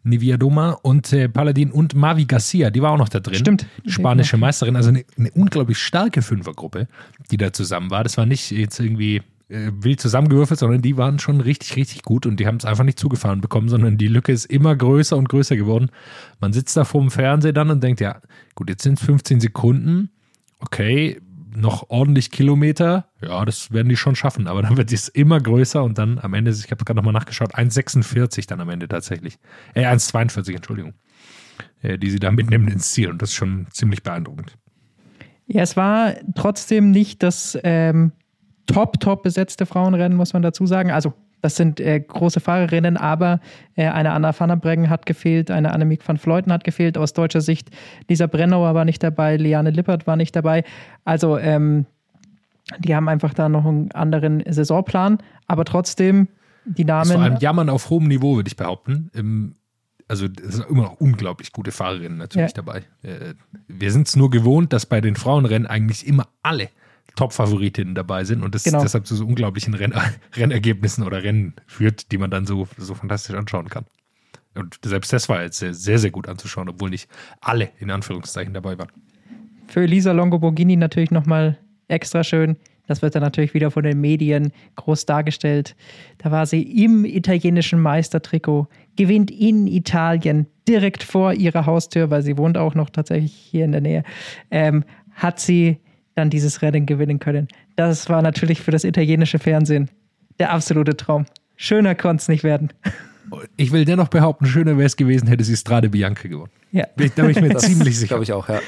Nivia 0.04 0.38
Doma 0.38 0.72
und 0.84 1.12
äh, 1.12 1.28
Paladin 1.28 1.70
und 1.70 1.94
Mavi 1.96 2.24
Garcia, 2.24 2.70
die 2.70 2.82
war 2.82 2.94
auch 2.94 2.98
noch 2.98 3.10
da 3.10 3.20
drin. 3.20 3.36
Stimmt. 3.36 3.68
Spanische 3.86 4.38
Meisterin, 4.38 4.78
also 4.78 4.88
eine, 4.88 5.04
eine 5.18 5.32
unglaublich 5.32 5.80
starke 5.80 6.22
Fünfergruppe, 6.22 6.88
die 7.30 7.36
da 7.36 7.52
zusammen 7.52 7.92
war. 7.92 8.06
Das 8.06 8.18
war 8.18 8.26
nicht 8.26 8.52
jetzt 8.52 8.80
irgendwie 8.80 9.18
äh, 9.50 9.70
wild 9.74 10.00
zusammengewürfelt, 10.00 10.58
sondern 10.58 10.82
die 10.82 10.96
waren 10.96 11.20
schon 11.20 11.42
richtig, 11.42 11.76
richtig 11.76 12.04
gut 12.04 12.26
und 12.26 12.40
die 12.40 12.48
haben 12.48 12.56
es 12.56 12.64
einfach 12.64 12.86
nicht 12.86 13.00
zugefahren 13.00 13.42
bekommen, 13.42 13.68
sondern 13.68 13.98
die 13.98 14.08
Lücke 14.08 14.32
ist 14.32 14.46
immer 14.46 14.78
größer 14.78 15.18
und 15.18 15.28
größer 15.28 15.58
geworden. 15.58 15.92
Man 16.40 16.54
sitzt 16.54 16.78
da 16.78 16.86
vor 16.86 17.02
dem 17.02 17.12
Fernseher 17.12 17.52
dann 17.52 17.70
und 17.70 17.84
denkt, 17.84 18.00
ja, 18.00 18.22
gut, 18.56 18.70
jetzt 18.70 18.84
sind 18.84 18.98
es 18.98 19.06
15 19.06 19.42
Sekunden. 19.42 20.10
Okay, 20.62 21.20
noch 21.56 21.90
ordentlich 21.90 22.32
Kilometer, 22.32 23.10
ja, 23.22 23.44
das 23.46 23.72
werden 23.72 23.90
die 23.90 23.98
schon 23.98 24.16
schaffen, 24.16 24.48
aber 24.48 24.62
dann 24.62 24.78
wird 24.78 24.92
es 24.92 25.08
immer 25.08 25.40
größer 25.40 25.84
und 25.84 25.98
dann 25.98 26.20
am 26.20 26.34
Ende, 26.34 26.52
ich 26.52 26.72
habe 26.72 26.86
gerade 26.86 26.98
nochmal 26.98 27.14
nachgeschaut, 27.14 27.56
1,46 27.56 28.48
dann 28.48 28.62
am 28.62 28.70
Ende 28.70 28.88
tatsächlich. 28.88 29.38
Äh, 29.74 29.86
1,42, 29.86 30.56
Entschuldigung. 30.56 30.94
Äh, 31.82 31.98
die 31.98 32.10
sie 32.10 32.20
da 32.20 32.32
mitnehmen 32.32 32.68
ins 32.68 32.92
Ziel 32.92 33.10
und 33.10 33.22
das 33.22 33.30
ist 33.30 33.36
schon 33.36 33.68
ziemlich 33.72 34.04
beeindruckend. 34.04 34.58
Ja, 35.48 35.62
es 35.62 35.78
war 35.78 36.14
trotzdem 36.36 36.92
nicht 36.92 37.24
das 37.24 37.58
ähm, 37.64 38.12
top, 38.68 39.00
top 39.00 39.24
besetzte 39.24 39.66
Frauenrennen, 39.66 40.18
muss 40.18 40.34
man 40.34 40.42
dazu 40.42 40.66
sagen. 40.66 40.92
Also 40.92 41.14
das 41.42 41.56
sind 41.56 41.80
äh, 41.80 42.00
große 42.00 42.40
Fahrerinnen, 42.40 42.98
aber 42.98 43.40
äh, 43.76 43.88
eine 43.88 44.12
Anna 44.12 44.38
van 44.38 44.50
der 44.50 44.56
Breggen 44.58 44.90
hat 44.90 45.06
gefehlt, 45.06 45.52
eine 45.52 45.72
Annemiek 45.72 46.08
van 46.08 46.18
Fleuten 46.18 46.52
hat 46.52 46.64
gefehlt. 46.64 46.98
Aus 46.98 47.14
deutscher 47.14 47.42
Sicht, 47.42 47.70
Lisa 48.08 48.28
Brennauer 48.28 48.74
war 48.76 48.86
nicht 48.86 49.02
dabei, 49.02 49.38
Liane 49.38 49.72
Lippert 49.72 50.08
war 50.08 50.16
nicht 50.16 50.36
dabei. 50.36 50.64
Also, 51.06 51.38
ähm, 51.38 51.86
die 52.80 52.96
haben 52.96 53.10
einfach 53.10 53.34
da 53.34 53.50
noch 53.50 53.66
einen 53.66 53.92
anderen 53.94 54.44
Saisonplan, 54.48 55.20
aber 55.48 55.66
trotzdem 55.66 56.28
die 56.66 56.86
Namen. 56.86 57.12
Vor 57.12 57.22
allem 57.22 57.38
Jammern 57.38 57.70
auf 57.70 57.90
hohem 57.90 58.08
Niveau, 58.08 58.36
würde 58.36 58.48
ich 58.48 58.58
behaupten. 58.58 59.10
Im, 59.14 59.56
also, 60.08 60.26
es 60.26 60.56
sind 60.56 60.70
immer 60.70 60.84
noch 60.84 61.00
unglaublich 61.00 61.52
gute 61.52 61.72
Fahrerinnen 61.72 62.18
natürlich 62.18 62.52
ja. 62.52 62.62
dabei. 62.62 62.84
Äh, 63.02 63.34
wir 63.68 63.92
sind 63.92 64.08
es 64.08 64.16
nur 64.16 64.30
gewohnt, 64.30 64.74
dass 64.74 64.86
bei 64.86 65.02
den 65.02 65.16
Frauenrennen 65.16 65.68
eigentlich 65.68 66.06
immer 66.06 66.28
alle 66.44 66.70
Top-Favoritinnen 67.16 67.96
dabei 67.96 68.24
sind 68.24 68.44
und 68.44 68.56
das 68.56 68.64
genau. 68.64 68.82
deshalb 68.82 69.06
zu 69.06 69.16
so 69.16 69.26
unglaublichen 69.26 69.74
Renn 69.74 69.94
Rennergebnissen 70.36 71.04
oder 71.04 71.24
Rennen 71.24 71.54
führt, 71.68 72.12
die 72.12 72.18
man 72.18 72.32
dann 72.32 72.46
so, 72.46 72.68
so 72.78 72.96
fantastisch 72.96 73.36
anschauen 73.36 73.70
kann. 73.70 73.86
Und 74.56 74.80
selbst 74.84 75.14
das 75.14 75.30
war 75.30 75.44
jetzt 75.44 75.60
sehr, 75.60 75.74
sehr, 75.74 76.00
sehr 76.00 76.12
gut 76.12 76.28
anzuschauen, 76.28 76.70
obwohl 76.70 76.90
nicht 76.90 77.10
alle 77.40 77.70
in 77.80 77.92
Anführungszeichen 77.92 78.54
dabei 78.54 78.78
waren. 78.78 78.92
Für 79.68 79.82
Elisa 79.82 80.12
Longoborghini 80.12 80.76
natürlich 80.76 81.12
nochmal 81.12 81.58
extra 81.88 82.24
schön. 82.24 82.58
Das 82.88 83.04
wird 83.04 83.14
dann 83.14 83.22
natürlich 83.22 83.54
wieder 83.54 83.70
von 83.70 83.84
den 83.84 84.02
Medien 84.02 84.52
groß 84.76 85.06
dargestellt. 85.06 85.76
Da 86.18 86.32
war 86.32 86.48
sie 86.48 86.64
im 86.84 87.06
italienischen 87.06 87.80
Meistertrikot, 87.80 88.68
gewinnt 88.96 89.30
in 89.30 89.68
Italien, 89.68 90.48
direkt 90.68 91.04
vor 91.04 91.34
ihrer 91.34 91.68
Haustür, 91.68 92.10
weil 92.10 92.24
sie 92.24 92.36
wohnt 92.36 92.58
auch 92.58 92.74
noch 92.74 92.90
tatsächlich 92.90 93.34
hier 93.34 93.66
in 93.66 93.74
der 93.74 93.82
Nähe, 93.82 94.04
ähm, 94.50 94.84
hat 95.14 95.40
sie 95.40 95.78
dann 96.20 96.30
dieses 96.30 96.62
Rennen 96.62 96.86
gewinnen 96.86 97.20
können. 97.20 97.48
Das 97.76 98.10
war 98.10 98.22
natürlich 98.22 98.62
für 98.62 98.72
das 98.72 98.84
italienische 98.84 99.40
Fernsehen 99.40 99.90
der 100.38 100.52
absolute 100.52 100.96
Traum. 100.96 101.26
Schöner 101.56 101.96
konnte 101.96 102.22
es 102.22 102.28
nicht 102.28 102.44
werden. 102.44 102.72
Ich 103.58 103.72
will 103.72 103.86
dennoch 103.86 104.08
behaupten, 104.08 104.48
schöner 104.48 104.76
wäre 104.78 104.88
es 104.88 104.98
gewesen, 104.98 105.28
hätte 105.28 105.44
sie 105.44 105.56
Strade 105.56 105.90
Bianca 105.90 106.28
gewonnen. 106.28 106.52
Ja. 106.72 106.88
Da 106.96 107.22
bin 107.22 107.30
ich 107.30 107.40
mir 107.40 107.56
ziemlich 107.58 107.96
sicher. 108.00 108.08
Glaube 108.08 108.24
ich 108.24 108.34
auch, 108.34 108.50
ja. 108.50 108.60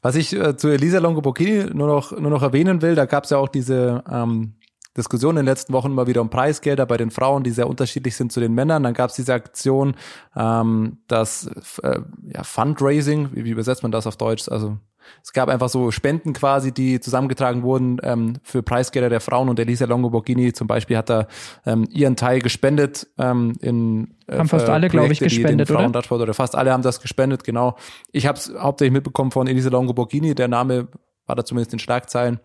Was 0.00 0.14
ich 0.14 0.32
äh, 0.32 0.56
zu 0.56 0.68
Elisa 0.68 0.98
Longoborghini 0.98 1.66
nur 1.74 1.86
noch, 1.86 2.18
nur 2.18 2.30
noch 2.30 2.42
erwähnen 2.42 2.80
will, 2.80 2.94
da 2.94 3.04
gab 3.04 3.24
es 3.24 3.30
ja 3.30 3.36
auch 3.36 3.48
diese 3.48 4.02
ähm, 4.10 4.54
Diskussion 4.96 5.32
in 5.32 5.42
den 5.42 5.44
letzten 5.44 5.74
Wochen 5.74 5.92
mal 5.92 6.06
wieder 6.06 6.22
um 6.22 6.30
Preisgelder 6.30 6.86
bei 6.86 6.96
den 6.96 7.10
Frauen, 7.10 7.44
die 7.44 7.50
sehr 7.50 7.68
unterschiedlich 7.68 8.16
sind 8.16 8.32
zu 8.32 8.40
den 8.40 8.54
Männern. 8.54 8.82
Dann 8.82 8.94
gab 8.94 9.10
es 9.10 9.16
diese 9.16 9.34
Aktion, 9.34 9.94
ähm, 10.34 10.98
das 11.06 11.50
äh, 11.82 12.00
ja, 12.32 12.42
Fundraising, 12.42 13.28
wie, 13.32 13.44
wie 13.44 13.50
übersetzt 13.50 13.82
man 13.82 13.92
das 13.92 14.06
auf 14.06 14.16
Deutsch? 14.16 14.48
Also 14.48 14.78
es 15.22 15.32
gab 15.32 15.48
einfach 15.48 15.68
so 15.68 15.90
Spenden 15.90 16.32
quasi, 16.32 16.72
die 16.72 17.00
zusammengetragen 17.00 17.62
wurden 17.62 17.98
ähm, 18.02 18.34
für 18.42 18.62
Preisgelder 18.62 19.08
der 19.08 19.20
Frauen 19.20 19.48
und 19.48 19.58
Elisa 19.58 19.86
Longoborghini 19.86 20.52
zum 20.52 20.66
Beispiel 20.66 20.96
hat 20.96 21.10
da 21.10 21.26
ähm, 21.66 21.86
ihren 21.90 22.16
Teil 22.16 22.40
gespendet 22.40 23.06
ähm, 23.18 23.54
in 23.60 24.14
äh, 24.26 24.38
haben 24.38 24.48
fast 24.48 24.68
alle, 24.68 24.88
glaube 24.88 25.12
ich, 25.12 25.20
gespendet, 25.20 25.70
oder? 25.70 26.12
oder 26.12 26.34
fast 26.34 26.54
alle 26.54 26.72
haben 26.72 26.82
das 26.82 27.00
gespendet, 27.00 27.44
genau. 27.44 27.76
Ich 28.12 28.26
habe 28.26 28.38
es 28.38 28.52
hauptsächlich 28.58 28.92
mitbekommen 28.92 29.30
von 29.30 29.46
Elisa 29.46 29.70
Longoborghini, 29.70 30.34
der 30.34 30.48
Name 30.48 30.88
war 31.26 31.36
da 31.36 31.44
zumindest 31.44 31.72
in 31.72 31.78
Schlagzeilen. 31.78 32.40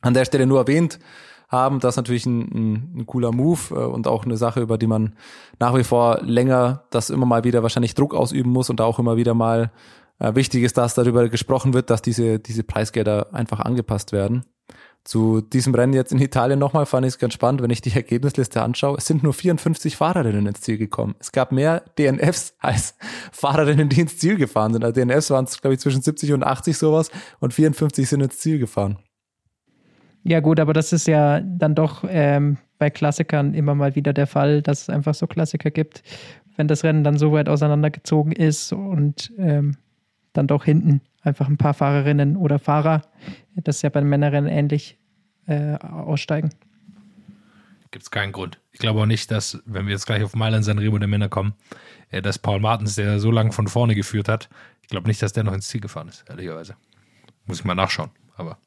An 0.00 0.14
der 0.14 0.24
Stelle 0.24 0.46
nur 0.46 0.60
erwähnt 0.60 0.98
haben, 1.48 1.80
das 1.80 1.94
ist 1.94 1.96
natürlich 1.96 2.26
ein, 2.26 2.40
ein, 2.40 2.92
ein 2.96 3.06
cooler 3.06 3.32
Move 3.32 3.60
äh, 3.70 3.74
und 3.74 4.06
auch 4.06 4.24
eine 4.24 4.36
Sache, 4.36 4.60
über 4.60 4.78
die 4.78 4.86
man 4.86 5.14
nach 5.58 5.76
wie 5.76 5.84
vor 5.84 6.20
länger 6.22 6.84
das 6.90 7.10
immer 7.10 7.26
mal 7.26 7.44
wieder 7.44 7.62
wahrscheinlich 7.62 7.94
Druck 7.94 8.14
ausüben 8.14 8.50
muss 8.50 8.70
und 8.70 8.80
auch 8.80 8.98
immer 8.98 9.16
wieder 9.16 9.34
mal 9.34 9.70
wichtig 10.18 10.62
ist, 10.62 10.76
dass 10.76 10.94
darüber 10.94 11.28
gesprochen 11.28 11.74
wird, 11.74 11.90
dass 11.90 12.02
diese, 12.02 12.38
diese 12.38 12.62
Preisgelder 12.62 13.34
einfach 13.34 13.60
angepasst 13.60 14.12
werden. 14.12 14.44
Zu 15.06 15.40
diesem 15.40 15.72
Rennen 15.72 15.92
jetzt 15.92 16.10
in 16.10 16.20
Italien 16.20 16.58
nochmal 16.58 16.84
fand 16.84 17.06
ich 17.06 17.10
es 17.10 17.18
ganz 17.18 17.32
spannend, 17.32 17.62
wenn 17.62 17.70
ich 17.70 17.80
die 17.80 17.92
Ergebnisliste 17.92 18.60
anschaue. 18.60 18.96
Es 18.98 19.06
sind 19.06 19.22
nur 19.22 19.34
54 19.34 19.96
Fahrerinnen 19.96 20.46
ins 20.46 20.62
Ziel 20.62 20.78
gekommen. 20.78 21.14
Es 21.20 21.30
gab 21.30 21.52
mehr 21.52 21.84
DNFs 21.96 22.56
als 22.58 22.96
Fahrerinnen, 23.30 23.88
die 23.88 24.00
ins 24.00 24.18
Ziel 24.18 24.36
gefahren 24.36 24.72
sind. 24.72 24.84
Also 24.84 25.00
DNFs 25.00 25.30
waren 25.30 25.44
es, 25.44 25.60
glaube 25.60 25.74
ich, 25.74 25.80
zwischen 25.80 26.02
70 26.02 26.32
und 26.32 26.42
80 26.42 26.76
sowas 26.76 27.12
und 27.38 27.54
54 27.54 28.08
sind 28.08 28.20
ins 28.20 28.38
Ziel 28.38 28.58
gefahren. 28.58 28.98
Ja 30.24 30.40
gut, 30.40 30.58
aber 30.58 30.72
das 30.72 30.92
ist 30.92 31.06
ja 31.06 31.40
dann 31.40 31.76
doch 31.76 32.02
ähm, 32.08 32.58
bei 32.78 32.90
Klassikern 32.90 33.54
immer 33.54 33.76
mal 33.76 33.94
wieder 33.94 34.12
der 34.12 34.26
Fall, 34.26 34.60
dass 34.60 34.82
es 34.82 34.90
einfach 34.90 35.14
so 35.14 35.28
Klassiker 35.28 35.70
gibt, 35.70 36.02
wenn 36.56 36.66
das 36.66 36.82
Rennen 36.82 37.04
dann 37.04 37.16
so 37.16 37.30
weit 37.30 37.48
auseinandergezogen 37.48 38.32
ist 38.32 38.72
und 38.72 39.32
ähm, 39.38 39.76
dann 40.36 40.46
doch 40.46 40.64
hinten 40.64 41.00
einfach 41.22 41.48
ein 41.48 41.56
paar 41.56 41.74
Fahrerinnen 41.74 42.36
oder 42.36 42.58
Fahrer, 42.58 43.02
das 43.56 43.76
ist 43.76 43.82
ja 43.82 43.90
bei 43.90 44.00
den 44.00 44.08
Männerrennen 44.08 44.50
ähnlich, 44.50 44.98
äh, 45.46 45.74
aussteigen. 45.76 46.50
Gibt 47.90 48.02
es 48.02 48.10
keinen 48.10 48.32
Grund. 48.32 48.58
Ich 48.72 48.78
glaube 48.78 49.00
auch 49.00 49.06
nicht, 49.06 49.30
dass, 49.30 49.62
wenn 49.64 49.86
wir 49.86 49.92
jetzt 49.92 50.06
gleich 50.06 50.22
auf 50.22 50.34
Mailand 50.34 50.64
Sanremo 50.64 50.98
der 50.98 51.08
Männer 51.08 51.28
kommen, 51.28 51.54
äh, 52.10 52.20
dass 52.20 52.38
Paul 52.38 52.60
Martens, 52.60 52.94
der 52.96 53.20
so 53.20 53.30
lange 53.30 53.52
von 53.52 53.68
vorne 53.68 53.94
geführt 53.94 54.28
hat, 54.28 54.48
ich 54.82 54.88
glaube 54.88 55.08
nicht, 55.08 55.22
dass 55.22 55.32
der 55.32 55.44
noch 55.44 55.52
ins 55.52 55.68
Ziel 55.68 55.80
gefahren 55.80 56.08
ist, 56.08 56.24
ehrlicherweise. 56.28 56.76
Muss 57.46 57.60
ich 57.60 57.64
mal 57.64 57.74
nachschauen, 57.74 58.10
aber. 58.36 58.58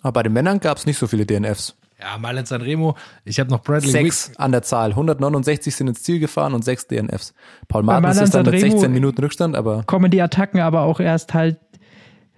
Aber 0.00 0.12
bei 0.12 0.22
den 0.24 0.32
Männern 0.32 0.60
gab 0.60 0.78
es 0.78 0.86
nicht 0.86 0.98
so 0.98 1.06
viele 1.06 1.24
DNFs. 1.24 1.76
Ja, 2.02 2.18
Mailand 2.18 2.48
Sanremo, 2.48 2.96
ich 3.24 3.38
habe 3.38 3.50
noch 3.50 3.62
Bradley 3.62 3.90
Sechs 3.90 4.30
Wick. 4.30 4.40
an 4.40 4.50
der 4.50 4.62
Zahl. 4.62 4.90
169 4.90 5.74
sind 5.74 5.86
ins 5.86 6.02
Ziel 6.02 6.18
gefahren 6.18 6.52
und 6.52 6.64
sechs 6.64 6.88
DNFs. 6.88 7.32
Paul 7.68 7.84
Martens 7.84 8.20
ist 8.20 8.34
dann 8.34 8.44
mit 8.44 8.58
16 8.58 8.90
Minuten 8.90 9.20
Rückstand, 9.20 9.54
aber. 9.54 9.84
Kommen 9.84 10.10
die 10.10 10.20
Attacken 10.20 10.60
aber 10.60 10.82
auch 10.82 10.98
erst 10.98 11.32
halt 11.32 11.58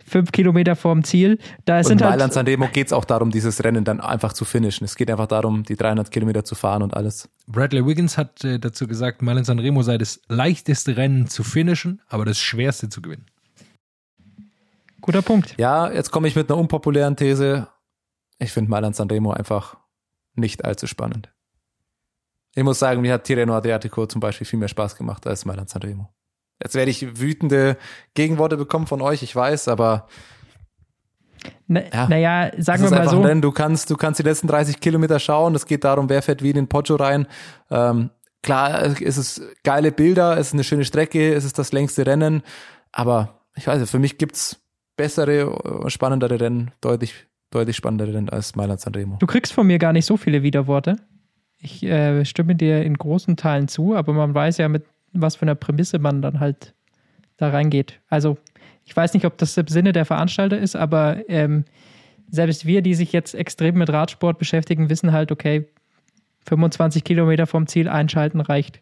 fünf 0.07 0.33
Kilometer 0.33 0.77
vorm 0.77 1.03
Ziel. 1.03 1.39
Da 1.65 1.79
und 1.79 1.85
sind 1.85 2.01
in 2.03 2.07
Mailand 2.07 2.23
halt 2.23 2.33
Sanremo 2.35 2.69
geht 2.71 2.89
es 2.89 2.93
auch 2.93 3.07
darum, 3.07 3.31
dieses 3.31 3.65
Rennen 3.65 3.85
dann 3.85 4.01
einfach 4.01 4.35
zu 4.35 4.45
finishen. 4.45 4.85
Es 4.85 4.97
geht 4.97 5.11
einfach 5.11 5.29
darum, 5.29 5.63
die 5.63 5.77
300 5.77 6.11
Kilometer 6.11 6.45
zu 6.45 6.55
fahren 6.55 6.83
und 6.83 6.95
alles. 6.95 7.31
Bradley 7.47 7.87
Wiggins 7.87 8.19
hat 8.19 8.45
äh, 8.45 8.59
dazu 8.59 8.87
gesagt, 8.87 9.23
Mailand 9.23 9.47
Sanremo 9.47 9.83
sei 9.83 9.97
das 9.97 10.21
leichteste 10.29 10.99
Rennen 10.99 11.27
zu 11.29 11.43
finishen, 11.43 12.03
aber 12.09 12.27
das 12.27 12.39
schwerste 12.39 12.91
zu 12.91 13.01
gewinnen. 13.01 13.25
Guter 15.01 15.23
Punkt. 15.23 15.55
Ja, 15.59 15.91
jetzt 15.91 16.11
komme 16.11 16.29
ich 16.29 16.37
mit 16.37 16.51
einer 16.51 16.59
unpopulären 16.59 17.17
These. 17.17 17.69
Ich 18.39 18.53
finde 18.53 18.71
Mailand 18.71 18.97
Sanremo 18.97 19.33
einfach 19.33 19.77
nicht 20.35 20.65
allzu 20.65 20.87
spannend. 20.87 21.33
Ich 22.55 22.63
muss 22.63 22.79
sagen, 22.79 23.01
mir 23.01 23.13
hat 23.13 23.25
Tirreno 23.25 23.55
Adriatico 23.55 24.07
zum 24.07 24.21
Beispiel 24.21 24.47
viel 24.47 24.59
mehr 24.59 24.69
Spaß 24.69 24.97
gemacht 24.97 25.27
als 25.27 25.45
Mailand 25.45 25.71
Sanremo. 25.71 26.09
Jetzt 26.63 26.75
werde 26.75 26.91
ich 26.91 27.21
wütende 27.21 27.77
Gegenworte 28.15 28.57
bekommen 28.57 28.87
von 28.87 29.01
euch, 29.01 29.23
ich 29.23 29.35
weiß, 29.35 29.69
aber 29.69 30.09
na, 31.67 31.83
ja, 31.93 32.09
naja, 32.09 32.51
sagen 32.59 32.85
wir 32.85 32.91
mal 32.91 33.09
so. 33.09 33.21
Rennen. 33.21 33.43
Du 33.43 33.53
kannst, 33.53 33.91
du 33.91 33.97
kannst 33.97 34.19
die 34.19 34.25
letzten 34.25 34.47
30 34.47 34.81
Kilometer 34.81 35.19
schauen. 35.19 35.55
Es 35.55 35.67
geht 35.67 35.85
darum, 35.85 36.09
wer 36.09 36.23
fährt 36.23 36.43
wie 36.43 36.51
in 36.51 36.57
den 36.57 36.69
Poggio 36.69 36.97
rein. 36.97 37.27
Ähm, 37.71 38.11
klar, 38.43 38.83
es 38.83 39.19
ist 39.19 39.43
geile 39.63 39.93
Bilder, 39.93 40.39
es 40.39 40.49
ist 40.49 40.53
eine 40.55 40.65
schöne 40.65 40.85
Strecke, 40.85 41.35
es 41.35 41.45
ist 41.45 41.59
das 41.59 41.73
längste 41.73 42.07
Rennen. 42.07 42.43
Aber 42.93 43.41
ich 43.57 43.67
weiß 43.67 43.81
nicht, 43.81 43.91
für 43.91 43.99
mich 43.99 44.19
gibt's 44.19 44.61
bessere, 44.97 45.91
spannendere 45.91 46.41
Rennen, 46.41 46.71
deutlich 46.81 47.27
deutlich 47.51 47.77
spannender 47.77 48.07
denn 48.07 48.29
als 48.29 48.57
Mailand 48.57 48.81
Sanremo. 48.81 49.17
Du 49.19 49.27
kriegst 49.27 49.53
von 49.53 49.67
mir 49.67 49.79
gar 49.79 49.93
nicht 49.93 50.07
so 50.07 50.17
viele 50.17 50.43
Widerworte. 50.43 50.97
Ich 51.59 51.83
äh, 51.83 52.25
stimme 52.25 52.55
dir 52.55 52.83
in 52.83 52.95
großen 52.95 53.37
Teilen 53.37 53.69
zu, 53.69 53.95
aber 53.95 54.13
man 54.13 54.35
weiß 54.35 54.59
ja, 54.59 54.69
mit 54.69 54.85
was 55.13 55.37
für 55.37 55.43
einer 55.43 55.55
Prämisse 55.55 55.99
man 55.99 56.21
dann 56.21 56.41
halt 56.41 56.75
da 57.37 57.51
reingeht. 57.51 58.01
Also, 58.09 58.37
ich 58.85 58.95
weiß 58.95 59.15
nicht, 59.15 59.25
ob 59.25 59.39
das 59.39 59.57
im 59.57 59.69
Sinne 59.69 59.93
der 59.93 60.05
Veranstalter 60.05 60.59
ist, 60.59 60.77
aber 60.77 61.29
ähm, 61.29 61.65
selbst 62.29 62.67
wir, 62.67 62.83
die 62.83 62.95
sich 62.95 63.13
jetzt 63.13 63.35
extrem 63.35 63.79
mit 63.79 63.91
Radsport 63.91 64.39
beschäftigen, 64.39 64.91
wissen 64.91 65.13
halt, 65.13 65.33
okay, 65.33 65.67
25 66.47 67.05
Kilometer 67.05 67.47
vom 67.47 67.67
Ziel 67.67 67.89
einschalten 67.89 68.41
reicht. 68.41 68.81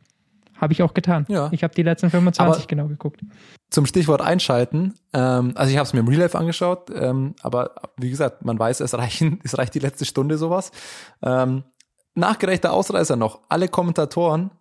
Habe 0.62 0.72
ich 0.72 0.82
auch 0.84 0.94
getan. 0.94 1.26
Ja. 1.28 1.48
Ich 1.50 1.64
habe 1.64 1.74
die 1.74 1.82
letzten 1.82 2.08
25 2.08 2.40
aber 2.62 2.66
genau 2.68 2.86
geguckt. 2.86 3.20
Zum 3.70 3.84
Stichwort 3.84 4.20
einschalten. 4.20 4.94
Ähm, 5.12 5.54
also 5.56 5.72
ich 5.72 5.76
habe 5.76 5.86
es 5.88 5.92
mir 5.92 5.98
im 5.98 6.06
Real 6.06 6.20
Life 6.20 6.38
angeschaut, 6.38 6.88
ähm, 6.94 7.34
aber 7.42 7.74
wie 7.96 8.10
gesagt, 8.10 8.44
man 8.44 8.60
weiß, 8.60 8.78
es 8.78 8.94
reichen, 8.94 9.40
es 9.44 9.58
reicht 9.58 9.74
die 9.74 9.80
letzte 9.80 10.04
Stunde 10.04 10.38
sowas. 10.38 10.70
Ähm, 11.20 11.64
nachgereichter 12.14 12.72
Ausreißer 12.72 13.16
noch. 13.16 13.40
Alle 13.48 13.66
Kommentatoren, 13.66 14.52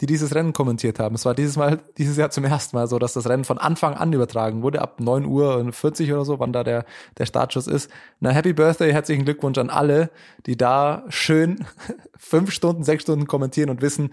die 0.00 0.06
dieses 0.06 0.34
Rennen 0.34 0.52
kommentiert 0.52 0.98
haben. 0.98 1.14
Es 1.14 1.24
war 1.24 1.34
dieses 1.34 1.56
Mal, 1.56 1.80
dieses 1.98 2.16
Jahr 2.16 2.30
zum 2.30 2.44
ersten 2.44 2.76
Mal 2.76 2.86
so, 2.86 3.00
dass 3.00 3.12
das 3.12 3.28
Rennen 3.28 3.44
von 3.44 3.58
Anfang 3.58 3.94
an 3.94 4.12
übertragen 4.12 4.62
wurde, 4.62 4.80
ab 4.80 5.00
9 5.00 5.26
Uhr 5.26 5.56
und 5.56 5.72
40 5.72 6.12
oder 6.12 6.24
so, 6.24 6.38
wann 6.38 6.52
da 6.52 6.64
der, 6.64 6.84
der 7.18 7.26
Startschuss 7.26 7.66
ist. 7.66 7.90
Na, 8.20 8.30
Happy 8.30 8.52
Birthday, 8.52 8.92
herzlichen 8.92 9.24
Glückwunsch 9.24 9.58
an 9.58 9.68
alle, 9.68 10.10
die 10.46 10.56
da 10.56 11.04
schön 11.08 11.66
fünf 12.16 12.52
Stunden, 12.52 12.84
sechs 12.84 13.02
Stunden 13.02 13.26
kommentieren 13.26 13.70
und 13.70 13.82
wissen, 13.82 14.10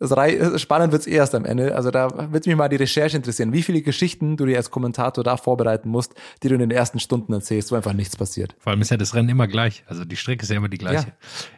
spannend 0.00 0.92
wird's 0.92 1.06
erst 1.06 1.34
am 1.34 1.44
Ende. 1.44 1.74
Also 1.74 1.90
da 1.90 2.32
wird 2.32 2.46
mich 2.46 2.56
mal 2.56 2.68
die 2.68 2.76
Recherche 2.76 3.16
interessieren, 3.16 3.52
wie 3.52 3.62
viele 3.62 3.82
Geschichten 3.82 4.36
du 4.36 4.46
dir 4.46 4.56
als 4.56 4.70
Kommentator 4.70 5.22
da 5.22 5.36
vorbereiten 5.36 5.88
musst, 5.88 6.14
die 6.42 6.48
du 6.48 6.54
in 6.54 6.60
den 6.60 6.70
ersten 6.70 7.00
Stunden 7.00 7.32
erzählst, 7.32 7.70
wo 7.70 7.76
einfach 7.76 7.92
nichts 7.92 8.16
passiert. 8.16 8.54
Vor 8.58 8.70
allem 8.72 8.80
ist 8.80 8.90
ja 8.90 8.96
das 8.96 9.14
Rennen 9.14 9.28
immer 9.28 9.46
gleich. 9.46 9.84
Also 9.86 10.04
die 10.04 10.16
Strecke 10.16 10.42
ist 10.42 10.48
ja 10.48 10.56
immer 10.56 10.68
die 10.68 10.78
gleiche. 10.78 11.12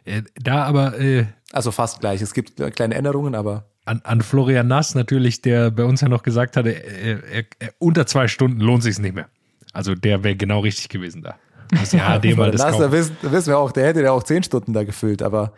Ja. 0.05 0.13
Äh, 0.13 0.23
da 0.35 0.63
aber 0.63 0.99
äh, 0.99 1.25
also 1.51 1.71
fast 1.71 2.01
gleich. 2.01 2.21
Es 2.21 2.33
gibt 2.33 2.57
kleine 2.75 2.95
Änderungen, 2.95 3.35
aber 3.35 3.65
an, 3.85 4.01
an 4.03 4.21
Florian 4.21 4.67
Nass 4.67 4.95
natürlich, 4.95 5.41
der 5.41 5.71
bei 5.71 5.83
uns 5.83 6.01
ja 6.01 6.09
noch 6.09 6.23
gesagt 6.23 6.57
hatte, 6.57 6.69
er, 6.69 7.23
er, 7.31 7.45
unter 7.79 8.05
zwei 8.05 8.27
Stunden 8.27 8.59
lohnt 8.59 8.83
sich's 8.83 8.99
nicht 8.99 9.15
mehr. 9.15 9.29
Also 9.73 9.95
der 9.95 10.23
wäre 10.23 10.35
genau 10.35 10.61
richtig 10.61 10.89
gewesen 10.89 11.21
da. 11.21 11.35
Das 11.75 11.91
ja, 11.91 12.19
dem 12.19 12.37
mal 12.37 12.51
das 12.51 12.61
da 12.61 12.91
wissen, 12.91 13.17
wissen 13.21 13.47
wir 13.47 13.57
auch, 13.57 13.71
der 13.71 13.87
hätte 13.87 14.01
ja 14.01 14.11
auch 14.11 14.23
zehn 14.23 14.43
Stunden 14.43 14.73
da 14.73 14.83
gefüllt, 14.83 15.21
aber 15.21 15.53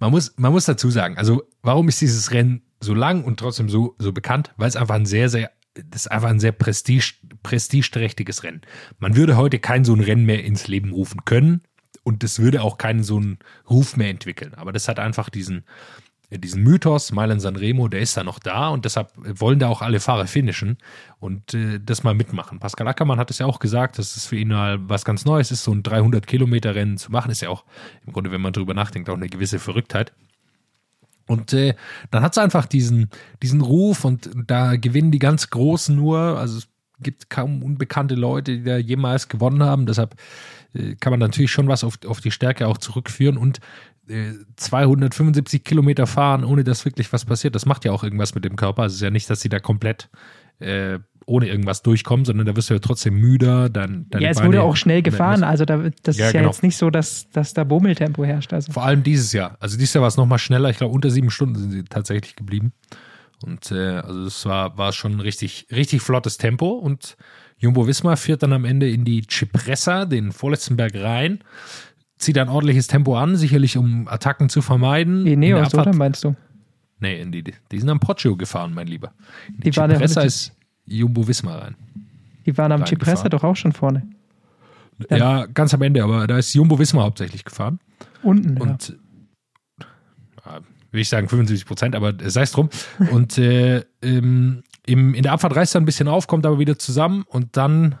man 0.00 0.10
muss, 0.10 0.34
man 0.36 0.52
muss 0.52 0.64
dazu 0.64 0.90
sagen, 0.90 1.16
also 1.16 1.42
warum 1.62 1.88
ist 1.88 2.00
dieses 2.00 2.30
Rennen 2.30 2.62
so 2.80 2.94
lang 2.94 3.24
und 3.24 3.40
trotzdem 3.40 3.68
so, 3.68 3.94
so 3.98 4.12
bekannt? 4.12 4.52
Weil 4.56 4.68
es 4.68 4.76
einfach 4.76 4.94
ein 4.94 5.06
sehr, 5.06 5.28
sehr, 5.28 5.50
das 5.74 6.02
ist 6.02 6.08
einfach 6.08 6.28
ein 6.28 6.40
sehr 6.40 6.52
prestige, 6.52 7.14
prestigeträchtiges 7.42 8.42
Rennen. 8.42 8.62
Man 8.98 9.16
würde 9.16 9.36
heute 9.36 9.58
kein 9.58 9.84
so 9.84 9.94
ein 9.94 10.00
Rennen 10.00 10.26
mehr 10.26 10.44
ins 10.44 10.68
Leben 10.68 10.92
rufen 10.92 11.24
können 11.24 11.62
und 12.02 12.24
es 12.24 12.38
würde 12.38 12.62
auch 12.62 12.78
keinen 12.78 13.02
so 13.02 13.16
einen 13.16 13.38
Ruf 13.68 13.96
mehr 13.96 14.10
entwickeln. 14.10 14.54
Aber 14.54 14.72
das 14.72 14.88
hat 14.88 14.98
einfach 14.98 15.28
diesen, 15.30 15.64
diesen 16.30 16.62
Mythos, 16.62 17.10
Mailand 17.12 17.40
Sanremo, 17.40 17.88
der 17.88 18.00
ist 18.00 18.16
da 18.16 18.22
noch 18.22 18.38
da 18.38 18.68
und 18.68 18.84
deshalb 18.84 19.12
wollen 19.16 19.58
da 19.58 19.68
auch 19.68 19.80
alle 19.80 19.98
Fahrer 19.98 20.26
finishen 20.26 20.76
und 21.20 21.54
äh, 21.54 21.80
das 21.82 22.02
mal 22.02 22.14
mitmachen. 22.14 22.58
Pascal 22.58 22.86
Ackermann 22.86 23.18
hat 23.18 23.30
es 23.30 23.38
ja 23.38 23.46
auch 23.46 23.60
gesagt, 23.60 23.98
dass 23.98 24.16
es 24.16 24.26
für 24.26 24.36
ihn 24.36 24.48
mal 24.48 24.78
was 24.88 25.06
ganz 25.06 25.24
Neues 25.24 25.50
ist, 25.50 25.64
so 25.64 25.72
ein 25.72 25.82
300 25.82 26.26
Kilometer 26.26 26.74
Rennen 26.74 26.98
zu 26.98 27.10
machen, 27.10 27.30
ist 27.30 27.40
ja 27.40 27.48
auch 27.48 27.64
im 28.06 28.12
Grunde, 28.12 28.30
wenn 28.30 28.42
man 28.42 28.52
drüber 28.52 28.74
nachdenkt, 28.74 29.08
auch 29.08 29.16
eine 29.16 29.28
gewisse 29.28 29.58
Verrücktheit. 29.58 30.12
Und 31.26 31.52
äh, 31.52 31.74
dann 32.10 32.22
hat 32.22 32.32
es 32.32 32.38
einfach 32.38 32.66
diesen, 32.66 33.10
diesen 33.42 33.60
Ruf 33.62 34.04
und 34.04 34.30
da 34.46 34.76
gewinnen 34.76 35.10
die 35.10 35.18
ganz 35.18 35.48
Großen 35.50 35.94
nur, 35.94 36.18
also 36.18 36.58
es 36.58 36.68
gibt 37.00 37.30
kaum 37.30 37.62
unbekannte 37.62 38.14
Leute, 38.16 38.58
die 38.58 38.64
da 38.64 38.76
jemals 38.76 39.28
gewonnen 39.28 39.62
haben, 39.62 39.86
deshalb 39.86 40.14
äh, 40.74 40.94
kann 40.96 41.12
man 41.12 41.20
natürlich 41.20 41.50
schon 41.50 41.68
was 41.68 41.84
auf, 41.84 41.98
auf 42.06 42.20
die 42.20 42.30
Stärke 42.30 42.66
auch 42.66 42.78
zurückführen 42.78 43.36
und 43.36 43.60
275 44.56 45.64
Kilometer 45.64 46.06
fahren, 46.06 46.44
ohne 46.44 46.64
dass 46.64 46.84
wirklich 46.84 47.12
was 47.12 47.24
passiert. 47.24 47.54
Das 47.54 47.66
macht 47.66 47.84
ja 47.84 47.92
auch 47.92 48.02
irgendwas 48.02 48.34
mit 48.34 48.44
dem 48.44 48.56
Körper. 48.56 48.86
Es 48.86 48.94
ist 48.94 49.02
ja 49.02 49.10
nicht, 49.10 49.28
dass 49.28 49.40
sie 49.40 49.48
da 49.48 49.60
komplett 49.60 50.08
äh, 50.60 50.98
ohne 51.26 51.46
irgendwas 51.46 51.82
durchkommen, 51.82 52.24
sondern 52.24 52.46
da 52.46 52.56
wirst 52.56 52.70
du 52.70 52.74
ja 52.74 52.80
trotzdem 52.80 53.14
müder. 53.14 53.68
Dann, 53.68 54.06
ja, 54.14 54.30
es 54.30 54.38
Beine 54.38 54.48
wurde 54.48 54.62
auch 54.62 54.76
schnell 54.76 55.02
gefahren. 55.02 55.44
Also 55.44 55.64
da, 55.64 55.90
das 56.02 56.16
ja, 56.16 56.26
ist 56.26 56.32
ja 56.32 56.40
genau. 56.40 56.50
jetzt 56.50 56.62
nicht 56.62 56.76
so, 56.76 56.90
dass, 56.90 57.28
dass 57.30 57.52
da 57.52 57.64
Bummeltempo 57.64 58.24
herrscht. 58.24 58.52
Also. 58.52 58.72
Vor 58.72 58.84
allem 58.84 59.02
dieses 59.02 59.32
Jahr. 59.32 59.56
Also 59.60 59.76
dieses 59.76 59.94
Jahr 59.94 60.02
war 60.02 60.08
es 60.08 60.16
nochmal 60.16 60.38
schneller. 60.38 60.70
Ich 60.70 60.78
glaube, 60.78 60.94
unter 60.94 61.10
sieben 61.10 61.30
Stunden 61.30 61.56
sind 61.56 61.70
sie 61.70 61.84
tatsächlich 61.84 62.34
geblieben. 62.34 62.72
Und 63.44 63.70
äh, 63.70 63.98
also 63.98 64.24
das 64.24 64.46
war, 64.46 64.78
war 64.78 64.92
schon 64.92 65.12
ein 65.12 65.20
richtig, 65.20 65.66
richtig 65.70 66.00
flottes 66.00 66.38
Tempo. 66.38 66.70
Und 66.70 67.16
Jumbo 67.58 67.86
Wismar 67.86 68.16
führt 68.16 68.42
dann 68.42 68.52
am 68.52 68.64
Ende 68.64 68.90
in 68.90 69.04
die 69.04 69.24
Cipressa, 69.28 70.06
den 70.06 70.32
vorletzten 70.32 70.76
Berg 70.76 70.94
rein 70.94 71.40
zieht 72.18 72.38
ein 72.38 72.48
ordentliches 72.48 72.86
Tempo 72.86 73.16
an, 73.16 73.36
sicherlich 73.36 73.76
um 73.76 74.08
Attacken 74.08 74.48
zu 74.48 74.62
vermeiden. 74.62 75.26
Ineos, 75.26 75.74
oder 75.74 75.94
meinst 75.94 76.24
du? 76.24 76.34
Nee, 77.00 77.20
in 77.20 77.30
die, 77.30 77.44
die 77.44 77.78
sind 77.78 77.88
am 77.88 78.00
Poggio 78.00 78.36
gefahren, 78.36 78.74
mein 78.74 78.88
Lieber. 78.88 79.12
Die, 79.48 79.70
die 79.70 79.76
waren 79.76 79.90
Cipressa 79.90 80.22
ist 80.22 80.52
Jumbo 80.84 81.26
Wismar 81.28 81.62
rein. 81.62 81.76
Die 82.44 82.56
waren 82.56 82.72
am 82.72 82.86
Cipressa 82.86 83.28
doch 83.28 83.44
auch 83.44 83.56
schon 83.56 83.72
vorne. 83.72 84.02
Dann 85.08 85.18
ja, 85.18 85.46
ganz 85.46 85.72
am 85.74 85.82
Ende, 85.82 86.02
aber 86.02 86.26
da 86.26 86.38
ist 86.38 86.54
Jumbo 86.54 86.78
Wismar 86.78 87.04
hauptsächlich 87.04 87.44
gefahren. 87.44 87.78
Unten, 88.22 88.56
Und 88.56 88.96
ja. 90.44 90.60
will 90.90 91.00
ich 91.00 91.08
sagen 91.08 91.28
75 91.28 91.66
Prozent, 91.66 91.94
aber 91.94 92.14
sei 92.28 92.42
es 92.42 92.50
drum. 92.50 92.68
und 93.12 93.38
äh, 93.38 93.84
im, 94.00 94.64
im, 94.86 95.14
in 95.14 95.22
der 95.22 95.32
Abfahrt 95.32 95.54
reißt 95.54 95.76
er 95.76 95.80
ein 95.80 95.84
bisschen 95.84 96.08
auf, 96.08 96.26
kommt 96.26 96.46
aber 96.46 96.58
wieder 96.58 96.78
zusammen 96.78 97.24
und 97.28 97.56
dann 97.56 97.96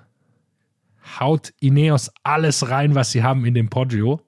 haut 1.20 1.52
Ineos 1.60 2.10
alles 2.22 2.70
rein, 2.70 2.94
was 2.94 3.12
sie 3.12 3.22
haben 3.22 3.44
in 3.44 3.54
den 3.54 3.68
Poggio. 3.68 4.20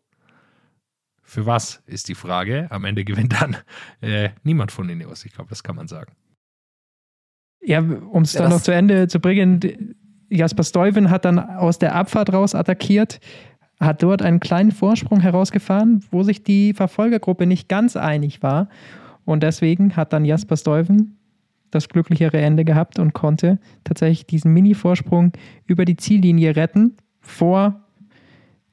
Für 1.23 1.47
was 1.47 1.83
ist 1.87 2.09
die 2.09 2.15
Frage? 2.15 2.67
Am 2.71 2.85
Ende 2.85 3.05
gewinnt 3.05 3.41
dann 3.41 3.57
äh, 4.01 4.31
niemand 4.43 4.73
von 4.73 4.89
Ineos. 4.89 5.25
Ich 5.25 5.33
glaube, 5.33 5.51
das 5.51 5.63
kann 5.63 5.77
man 5.77 5.87
sagen. 5.87 6.13
Ja, 7.63 7.81
um 7.81 8.23
es 8.23 8.33
ja, 8.33 8.43
dann 8.43 8.51
noch 8.51 8.63
zu 8.63 8.73
Ende 8.73 9.07
zu 9.07 9.21
bringen, 9.21 9.95
Jasper 10.31 10.65
Stuyven 10.65 11.11
hat 11.11 11.25
dann 11.25 11.39
aus 11.39 11.79
der 11.79 11.95
Abfahrt 11.95 12.33
raus 12.33 12.55
attackiert, 12.55 13.21
hat 13.79 14.03
dort 14.03 14.23
einen 14.23 14.41
kleinen 14.41 14.73
Vorsprung 14.73 15.21
herausgefahren, 15.21 16.05
wo 16.11 16.23
sich 16.23 16.43
die 16.43 16.73
Verfolgergruppe 16.73 17.47
nicht 17.47 17.69
ganz 17.69 17.97
einig 17.97 18.43
war. 18.43 18.69
Und 19.25 19.43
deswegen 19.43 19.97
hat 19.97 20.13
dann 20.13 20.25
Jasper 20.25 20.57
Stuyven 20.57 21.20
das 21.71 21.89
glücklichere 21.89 22.39
Ende 22.39 22.65
gehabt 22.65 22.99
und 22.99 23.13
konnte 23.13 23.59
tatsächlich 23.85 24.27
diesen 24.27 24.53
Mini-Vorsprung 24.53 25.33
über 25.67 25.85
die 25.85 25.97
Ziellinie 25.97 26.57
retten 26.57 26.97
vor 27.21 27.81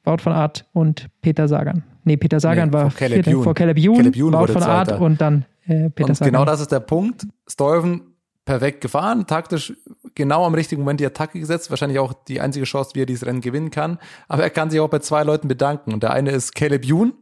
Wout 0.04 0.20
von 0.20 0.34
Art 0.34 0.66
und 0.74 1.08
Peter 1.22 1.48
Sagan. 1.48 1.84
Nee, 2.06 2.16
Peter 2.16 2.40
Sagan 2.40 2.70
nee, 2.70 2.74
war 2.74 2.90
vor 2.90 2.98
Caleb 2.98 3.28
Youn. 3.28 3.44
Vor 3.44 3.54
Caleb 3.54 3.78
Youn, 3.78 3.98
Caleb 3.98 4.16
Youn 4.16 4.34
Wout 4.34 4.54
von 4.54 4.64
Art 4.64 4.92
und 5.00 5.20
dann 5.20 5.46
äh, 5.66 5.90
Peter 5.90 6.10
und 6.10 6.16
Sagan. 6.16 6.32
genau 6.32 6.46
das 6.46 6.62
ist 6.62 6.72
der 6.72 6.80
Punkt. 6.80 7.28
Stuyven 7.46 8.02
perfekt 8.46 8.80
gefahren, 8.80 9.28
taktisch 9.28 9.74
genau 10.16 10.46
am 10.46 10.56
richtigen 10.56 10.82
Moment 10.82 11.00
die 11.00 11.06
Attacke 11.06 11.40
gesetzt, 11.40 11.70
wahrscheinlich 11.70 12.00
auch 12.00 12.14
die 12.14 12.42
einzige 12.42 12.66
Chance, 12.66 12.92
wie 12.96 13.02
er 13.02 13.06
dieses 13.06 13.26
Rennen 13.28 13.42
gewinnen 13.42 13.70
kann. 13.70 14.00
Aber 14.30 14.44
er 14.44 14.50
kann 14.50 14.70
sich 14.70 14.80
auch 14.80 14.90
bei 14.90 15.00
zwei 15.00 15.24
Leuten 15.24 15.48
bedanken. 15.48 15.94
Und 15.94 16.02
der 16.02 16.14
eine 16.14 16.32
ist 16.32 16.56
Caleb 16.56 16.86
Youn 16.86 17.14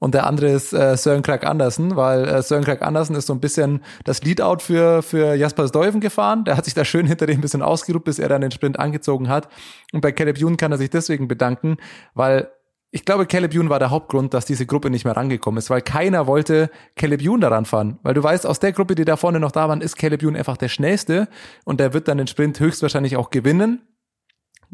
und 0.00 0.14
der 0.14 0.26
andere 0.26 0.48
ist 0.48 0.72
äh, 0.72 0.96
Søren 0.96 1.22
Krag 1.22 1.46
Andersen, 1.46 1.94
weil 1.94 2.26
äh, 2.26 2.42
Søren 2.42 2.64
Krag 2.64 2.82
Andersen 2.82 3.14
ist 3.14 3.26
so 3.26 3.34
ein 3.34 3.40
bisschen 3.40 3.84
das 4.04 4.22
Leadout 4.22 4.60
für, 4.60 5.02
für 5.02 5.34
Jasper 5.34 5.68
Stuyven 5.68 6.00
gefahren. 6.00 6.44
Der 6.44 6.56
hat 6.56 6.64
sich 6.64 6.74
da 6.74 6.84
schön 6.86 7.06
hinter 7.06 7.26
dem 7.26 7.38
ein 7.38 7.42
bisschen 7.42 7.62
ausgeruht, 7.62 8.04
bis 8.04 8.18
er 8.18 8.30
dann 8.30 8.40
den 8.40 8.50
Sprint 8.50 8.78
angezogen 8.78 9.28
hat. 9.28 9.48
Und 9.92 10.00
bei 10.00 10.10
Caleb 10.10 10.38
Youn 10.40 10.56
kann 10.56 10.72
er 10.72 10.78
sich 10.78 10.88
deswegen 10.88 11.28
bedanken, 11.28 11.76
weil 12.14 12.50
ich 12.92 13.04
glaube, 13.04 13.26
Caleb 13.26 13.54
Youn 13.54 13.68
war 13.68 13.78
der 13.78 13.90
Hauptgrund, 13.90 14.34
dass 14.34 14.46
diese 14.46 14.66
Gruppe 14.66 14.90
nicht 14.90 15.04
mehr 15.04 15.16
rangekommen 15.16 15.58
ist, 15.58 15.70
weil 15.70 15.82
keiner 15.82 16.26
wollte 16.26 16.70
Caleb 16.96 17.20
Youn 17.22 17.40
daran 17.40 17.64
fahren. 17.66 18.00
Weil 18.02 18.14
du 18.14 18.22
weißt, 18.22 18.46
aus 18.46 18.58
der 18.58 18.72
Gruppe, 18.72 18.96
die 18.96 19.04
da 19.04 19.16
vorne 19.16 19.38
noch 19.38 19.52
da 19.52 19.68
waren, 19.68 19.80
ist 19.80 19.96
Caleb 19.96 20.22
Youn 20.24 20.34
einfach 20.34 20.56
der 20.56 20.68
Schnellste 20.68 21.28
und 21.64 21.78
der 21.78 21.92
wird 21.92 22.08
dann 22.08 22.18
den 22.18 22.26
Sprint 22.26 22.58
höchstwahrscheinlich 22.58 23.16
auch 23.16 23.30
gewinnen. 23.30 23.82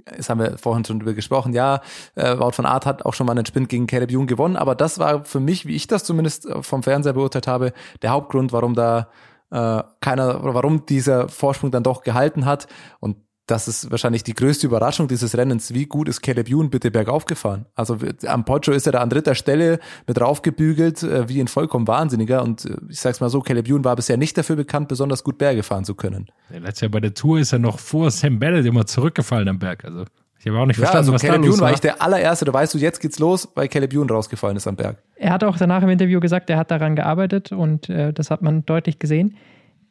Das 0.05 0.29
haben 0.29 0.41
wir 0.41 0.59
vorhin 0.59 0.85
schon 0.85 0.99
drüber 0.99 1.15
gesprochen. 1.15 1.53
Ja, 1.53 1.81
äh, 2.15 2.39
Wout 2.39 2.53
von 2.53 2.67
Art 2.67 2.87
hat 2.87 3.05
auch 3.05 3.15
schon 3.15 3.27
mal 3.27 3.33
einen 3.33 3.47
Sprint 3.47 3.69
gegen 3.69 3.87
Caleb 3.87 4.11
Youn 4.13 4.27
gewonnen, 4.27 4.57
aber 4.57 4.75
das 4.75 4.99
war 4.99 5.25
für 5.25 5.41
mich, 5.41 5.67
wie 5.67 5.75
ich 5.75 5.87
das 5.87 6.05
zumindest 6.05 6.47
äh, 6.47 6.63
vom 6.63 6.83
Fernseher 6.83 7.15
beurteilt 7.15 7.47
habe, 7.47 7.73
der 8.03 8.11
Hauptgrund, 8.11 8.53
warum 8.53 8.75
da 8.75 9.09
äh, 9.51 9.83
keiner 10.01 10.43
warum 10.43 10.87
dieser 10.87 11.29
Vorsprung 11.29 11.71
dann 11.71 11.83
doch 11.83 12.03
gehalten 12.03 12.45
hat. 12.47 12.67
Und 13.01 13.17
das 13.47 13.69
ist 13.69 13.91
wahrscheinlich 13.93 14.25
die 14.25 14.35
größte 14.35 14.67
Überraschung 14.67 15.07
dieses 15.07 15.37
Rennens. 15.37 15.73
Wie 15.73 15.87
gut 15.87 16.09
ist 16.09 16.21
Caleb 16.21 16.49
Ewan 16.49 16.69
bitte 16.69 16.91
bergauf 16.91 17.27
gefahren? 17.27 17.67
Also 17.77 17.99
am 18.27 18.45
Poggio 18.45 18.75
ist 18.75 18.87
er 18.87 18.93
da 18.93 19.01
an 19.01 19.09
dritter 19.09 19.37
Stelle 19.37 19.79
mit 20.07 20.21
raufgebügelt, 20.21 21.03
äh, 21.05 21.29
wie 21.29 21.41
ein 21.41 21.47
vollkommen 21.47 21.87
Wahnsinniger. 21.87 22.43
Und 22.43 22.65
äh, 22.65 22.77
ich 22.89 22.99
sag's 22.99 23.21
mal 23.21 23.29
so, 23.29 23.41
Caleb 23.41 23.69
Ewan 23.69 23.85
war 23.85 23.95
bisher 23.95 24.17
nicht 24.17 24.37
dafür 24.37 24.57
bekannt, 24.57 24.89
besonders 24.89 25.23
gut 25.23 25.39
Berge 25.39 25.63
fahren 25.63 25.85
zu 25.85 25.95
können. 25.95 26.27
Ja, 26.51 26.59
letztes 26.59 26.81
Jahr 26.83 26.91
bei 26.91 27.01
der 27.01 27.15
Tour 27.15 27.39
ist 27.39 27.53
er 27.53 27.61
noch 27.61 27.79
vor 27.79 28.11
Sam 28.11 28.41
Bennett 28.41 28.67
immer 28.67 28.85
zurückgefallen 28.85 29.49
am 29.49 29.61
Berg. 29.61 29.85
Also 29.85 30.05
ich 30.41 30.49
habe 30.49 30.59
auch 30.59 30.67
nicht 30.67 30.77
verstanden, 30.77 31.09
ja, 31.09 31.13
also 31.13 31.13
was 31.13 31.23
Caleb 31.23 31.43
da 31.43 31.47
los 31.47 31.59
war. 31.61 31.67
war 31.67 31.73
ich 31.73 31.81
der 31.81 32.03
allererste, 32.03 32.45
da 32.45 32.53
weißt 32.53 32.75
du, 32.75 32.79
jetzt 32.79 33.01
geht's 33.01 33.21
los, 33.21 33.49
weil 33.55 33.69
Caleb 33.69 33.93
Ewan 33.93 34.11
rausgefallen 34.11 34.57
ist 34.57 34.67
am 34.67 34.75
Berg. 34.75 34.99
Er 35.15 35.31
hat 35.31 35.45
auch 35.45 35.57
danach 35.57 35.83
im 35.83 35.89
Interview 35.89 36.19
gesagt, 36.19 36.51
er 36.51 36.57
hat 36.57 36.73
daran 36.73 36.97
gearbeitet 36.97 37.53
und 37.53 37.89
äh, 37.89 38.13
das 38.13 38.31
hat 38.31 38.43
man 38.43 38.67
deutlich 38.67 38.99
gesehen. 38.99 39.37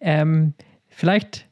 Ähm, 0.01 0.53
vielleicht 0.87 1.47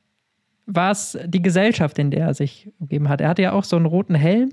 war 0.66 0.92
es 0.92 1.18
die 1.26 1.42
Gesellschaft, 1.42 2.00
in 2.00 2.12
der 2.12 2.28
er 2.28 2.34
sich 2.34 2.70
umgeben 2.80 3.10
hat. 3.10 3.22
Er 3.22 3.30
hatte 3.30 3.42
ja 3.42 3.52
auch 3.52 3.64
so 3.64 3.76
einen 3.76 3.86
roten 3.86 4.16
Helm 4.16 4.52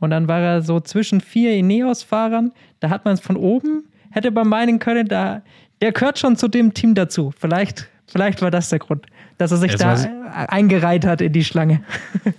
und 0.00 0.10
dann 0.10 0.28
war 0.28 0.40
er 0.40 0.62
so 0.62 0.80
zwischen 0.80 1.20
vier 1.20 1.52
Ineos-Fahrern. 1.54 2.52
Da 2.80 2.90
hat 2.90 3.04
man 3.04 3.14
es 3.14 3.20
von 3.20 3.36
oben, 3.36 3.88
hätte 4.10 4.30
man 4.30 4.48
meinen 4.48 4.78
können, 4.78 5.08
da, 5.08 5.42
der 5.80 5.92
gehört 5.92 6.18
schon 6.18 6.36
zu 6.36 6.48
dem 6.48 6.74
Team 6.74 6.94
dazu. 6.94 7.32
Vielleicht, 7.36 7.88
vielleicht 8.06 8.40
war 8.42 8.50
das 8.50 8.68
der 8.68 8.78
Grund, 8.78 9.06
dass 9.38 9.50
er 9.50 9.58
sich 9.58 9.72
es 9.72 9.78
da 9.78 9.94
eingereiht 10.30 11.04
hat 11.04 11.20
in 11.20 11.32
die 11.32 11.44
Schlange. 11.44 11.82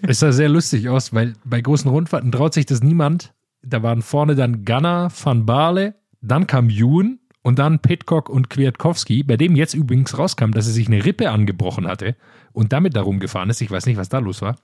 Es 0.01 0.19
sah 0.19 0.31
sehr 0.31 0.49
lustig 0.49 0.89
aus, 0.89 1.13
weil 1.13 1.33
bei 1.43 1.61
großen 1.61 1.89
Rundfahrten 1.89 2.31
traut 2.31 2.53
sich 2.53 2.65
das 2.65 2.81
niemand. 2.81 3.33
Da 3.61 3.83
waren 3.83 4.01
vorne 4.01 4.35
dann 4.35 4.63
Gunnar, 4.63 5.11
Van 5.23 5.45
Baarle, 5.45 5.95
dann 6.21 6.47
kam 6.47 6.69
Jun 6.69 7.19
und 7.41 7.59
dann 7.59 7.79
Pitcock 7.79 8.29
und 8.29 8.49
Kwiatkowski, 8.49 9.23
bei 9.23 9.37
dem 9.37 9.55
jetzt 9.55 9.73
übrigens 9.73 10.17
rauskam, 10.17 10.51
dass 10.51 10.67
er 10.67 10.73
sich 10.73 10.87
eine 10.87 11.05
Rippe 11.05 11.31
angebrochen 11.31 11.87
hatte 11.87 12.15
und 12.51 12.73
damit 12.73 12.95
darum 12.95 13.19
gefahren 13.19 13.49
ist. 13.49 13.61
Ich 13.61 13.71
weiß 13.71 13.85
nicht, 13.85 13.97
was 13.97 14.09
da 14.09 14.19
los 14.19 14.41
war. 14.41 14.57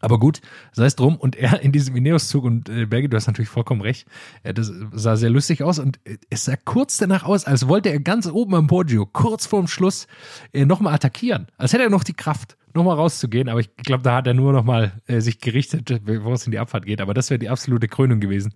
Aber 0.00 0.18
gut, 0.18 0.40
sei 0.72 0.84
es 0.84 0.96
drum. 0.96 1.16
Und 1.16 1.36
er 1.36 1.60
in 1.62 1.72
diesem 1.72 1.96
Ineos-Zug 1.96 2.44
und 2.44 2.68
äh, 2.68 2.84
Berge, 2.84 3.08
du 3.08 3.16
hast 3.16 3.26
natürlich 3.26 3.48
vollkommen 3.48 3.80
recht, 3.80 4.06
äh, 4.42 4.52
das 4.52 4.70
sah 4.92 5.16
sehr 5.16 5.30
lustig 5.30 5.62
aus 5.62 5.78
und 5.78 5.98
äh, 6.04 6.18
es 6.28 6.44
sah 6.44 6.56
kurz 6.56 6.98
danach 6.98 7.24
aus, 7.24 7.44
als 7.44 7.66
wollte 7.66 7.88
er 7.88 8.00
ganz 8.00 8.26
oben 8.26 8.54
am 8.54 8.66
Poggio, 8.66 9.06
kurz 9.06 9.46
vorm 9.46 9.68
Schluss, 9.68 10.06
äh, 10.52 10.66
nochmal 10.66 10.94
attackieren. 10.94 11.46
Als 11.56 11.72
hätte 11.72 11.84
er 11.84 11.90
noch 11.90 12.04
die 12.04 12.12
Kraft, 12.12 12.58
nochmal 12.74 12.96
rauszugehen. 12.96 13.48
Aber 13.48 13.60
ich 13.60 13.74
glaube, 13.76 14.02
da 14.02 14.16
hat 14.16 14.26
er 14.26 14.34
nur 14.34 14.52
nochmal 14.52 14.92
äh, 15.06 15.20
sich 15.20 15.40
gerichtet, 15.40 16.00
bevor 16.04 16.34
es 16.34 16.44
in 16.44 16.52
die 16.52 16.58
Abfahrt 16.58 16.86
geht. 16.86 17.00
Aber 17.00 17.14
das 17.14 17.30
wäre 17.30 17.38
die 17.38 17.48
absolute 17.48 17.88
Krönung 17.88 18.20
gewesen 18.20 18.54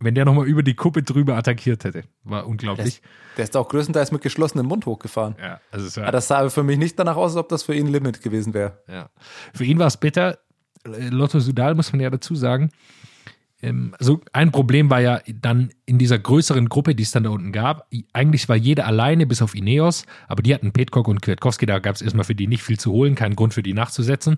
wenn 0.00 0.14
der 0.14 0.24
nochmal 0.24 0.46
über 0.46 0.62
die 0.62 0.74
Kuppe 0.74 1.02
drüber 1.02 1.36
attackiert 1.36 1.84
hätte. 1.84 2.04
War 2.24 2.46
unglaublich. 2.46 2.76
Der 2.76 2.86
ist, 2.86 3.36
der 3.38 3.44
ist 3.44 3.56
auch 3.56 3.68
größtenteils 3.68 4.12
mit 4.12 4.22
geschlossenem 4.22 4.66
Mund 4.66 4.86
hochgefahren. 4.86 5.36
Ja, 5.40 5.60
also 5.70 6.00
war, 6.00 6.12
das 6.12 6.28
sah 6.28 6.48
für 6.50 6.62
mich 6.62 6.78
nicht 6.78 6.98
danach 6.98 7.16
aus, 7.16 7.32
als 7.32 7.36
ob 7.38 7.48
das 7.48 7.62
für 7.62 7.74
ihn 7.74 7.86
ein 7.86 7.92
Limit 7.92 8.22
gewesen 8.22 8.54
wäre. 8.54 8.82
Ja. 8.88 9.10
Für 9.54 9.64
ihn 9.64 9.78
war 9.78 9.86
es 9.86 9.96
bitter. 9.96 10.38
Lotto 10.84 11.40
Sudal 11.40 11.74
muss 11.74 11.92
man 11.92 12.00
ja 12.00 12.10
dazu 12.10 12.34
sagen, 12.36 12.70
also 13.98 14.20
ein 14.32 14.52
Problem 14.52 14.90
war 14.90 15.00
ja 15.00 15.20
dann 15.40 15.70
in 15.86 15.98
dieser 15.98 16.18
größeren 16.18 16.68
Gruppe, 16.68 16.94
die 16.94 17.02
es 17.02 17.10
dann 17.10 17.24
da 17.24 17.30
unten 17.30 17.52
gab. 17.52 17.88
Eigentlich 18.12 18.48
war 18.48 18.56
jeder 18.56 18.86
alleine, 18.86 19.26
bis 19.26 19.42
auf 19.42 19.54
Ineos, 19.54 20.04
aber 20.28 20.42
die 20.42 20.54
hatten 20.54 20.72
Petkok 20.72 21.08
und 21.08 21.22
Kwiatkowski, 21.22 21.66
da 21.66 21.78
gab 21.78 21.94
es 21.94 22.02
erstmal 22.02 22.24
für 22.24 22.34
die 22.34 22.46
nicht 22.46 22.62
viel 22.62 22.78
zu 22.78 22.92
holen, 22.92 23.14
keinen 23.14 23.36
Grund 23.36 23.54
für 23.54 23.62
die 23.62 23.72
nachzusetzen. 23.72 24.36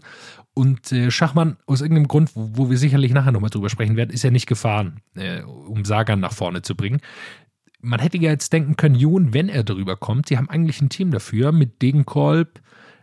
Und 0.54 0.92
äh, 0.92 1.10
Schachmann, 1.10 1.56
aus 1.66 1.80
irgendeinem 1.80 2.08
Grund, 2.08 2.34
wo, 2.34 2.50
wo 2.54 2.70
wir 2.70 2.78
sicherlich 2.78 3.12
nachher 3.12 3.32
nochmal 3.32 3.50
drüber 3.50 3.68
sprechen 3.68 3.96
werden, 3.96 4.10
ist 4.10 4.22
ja 4.22 4.30
nicht 4.30 4.46
gefahren, 4.46 5.00
äh, 5.14 5.42
um 5.42 5.84
Sagan 5.84 6.20
nach 6.20 6.32
vorne 6.32 6.62
zu 6.62 6.74
bringen. 6.74 7.00
Man 7.80 8.00
hätte 8.00 8.18
ja 8.18 8.30
jetzt 8.30 8.52
denken 8.52 8.76
können, 8.76 8.96
Jun, 8.96 9.34
wenn 9.34 9.48
er 9.48 9.62
darüber 9.62 9.96
kommt, 9.96 10.30
die 10.30 10.36
haben 10.36 10.50
eigentlich 10.50 10.80
ein 10.80 10.88
Team 10.88 11.12
dafür 11.12 11.52
mit 11.52 11.80
Degenkolb, 11.80 12.60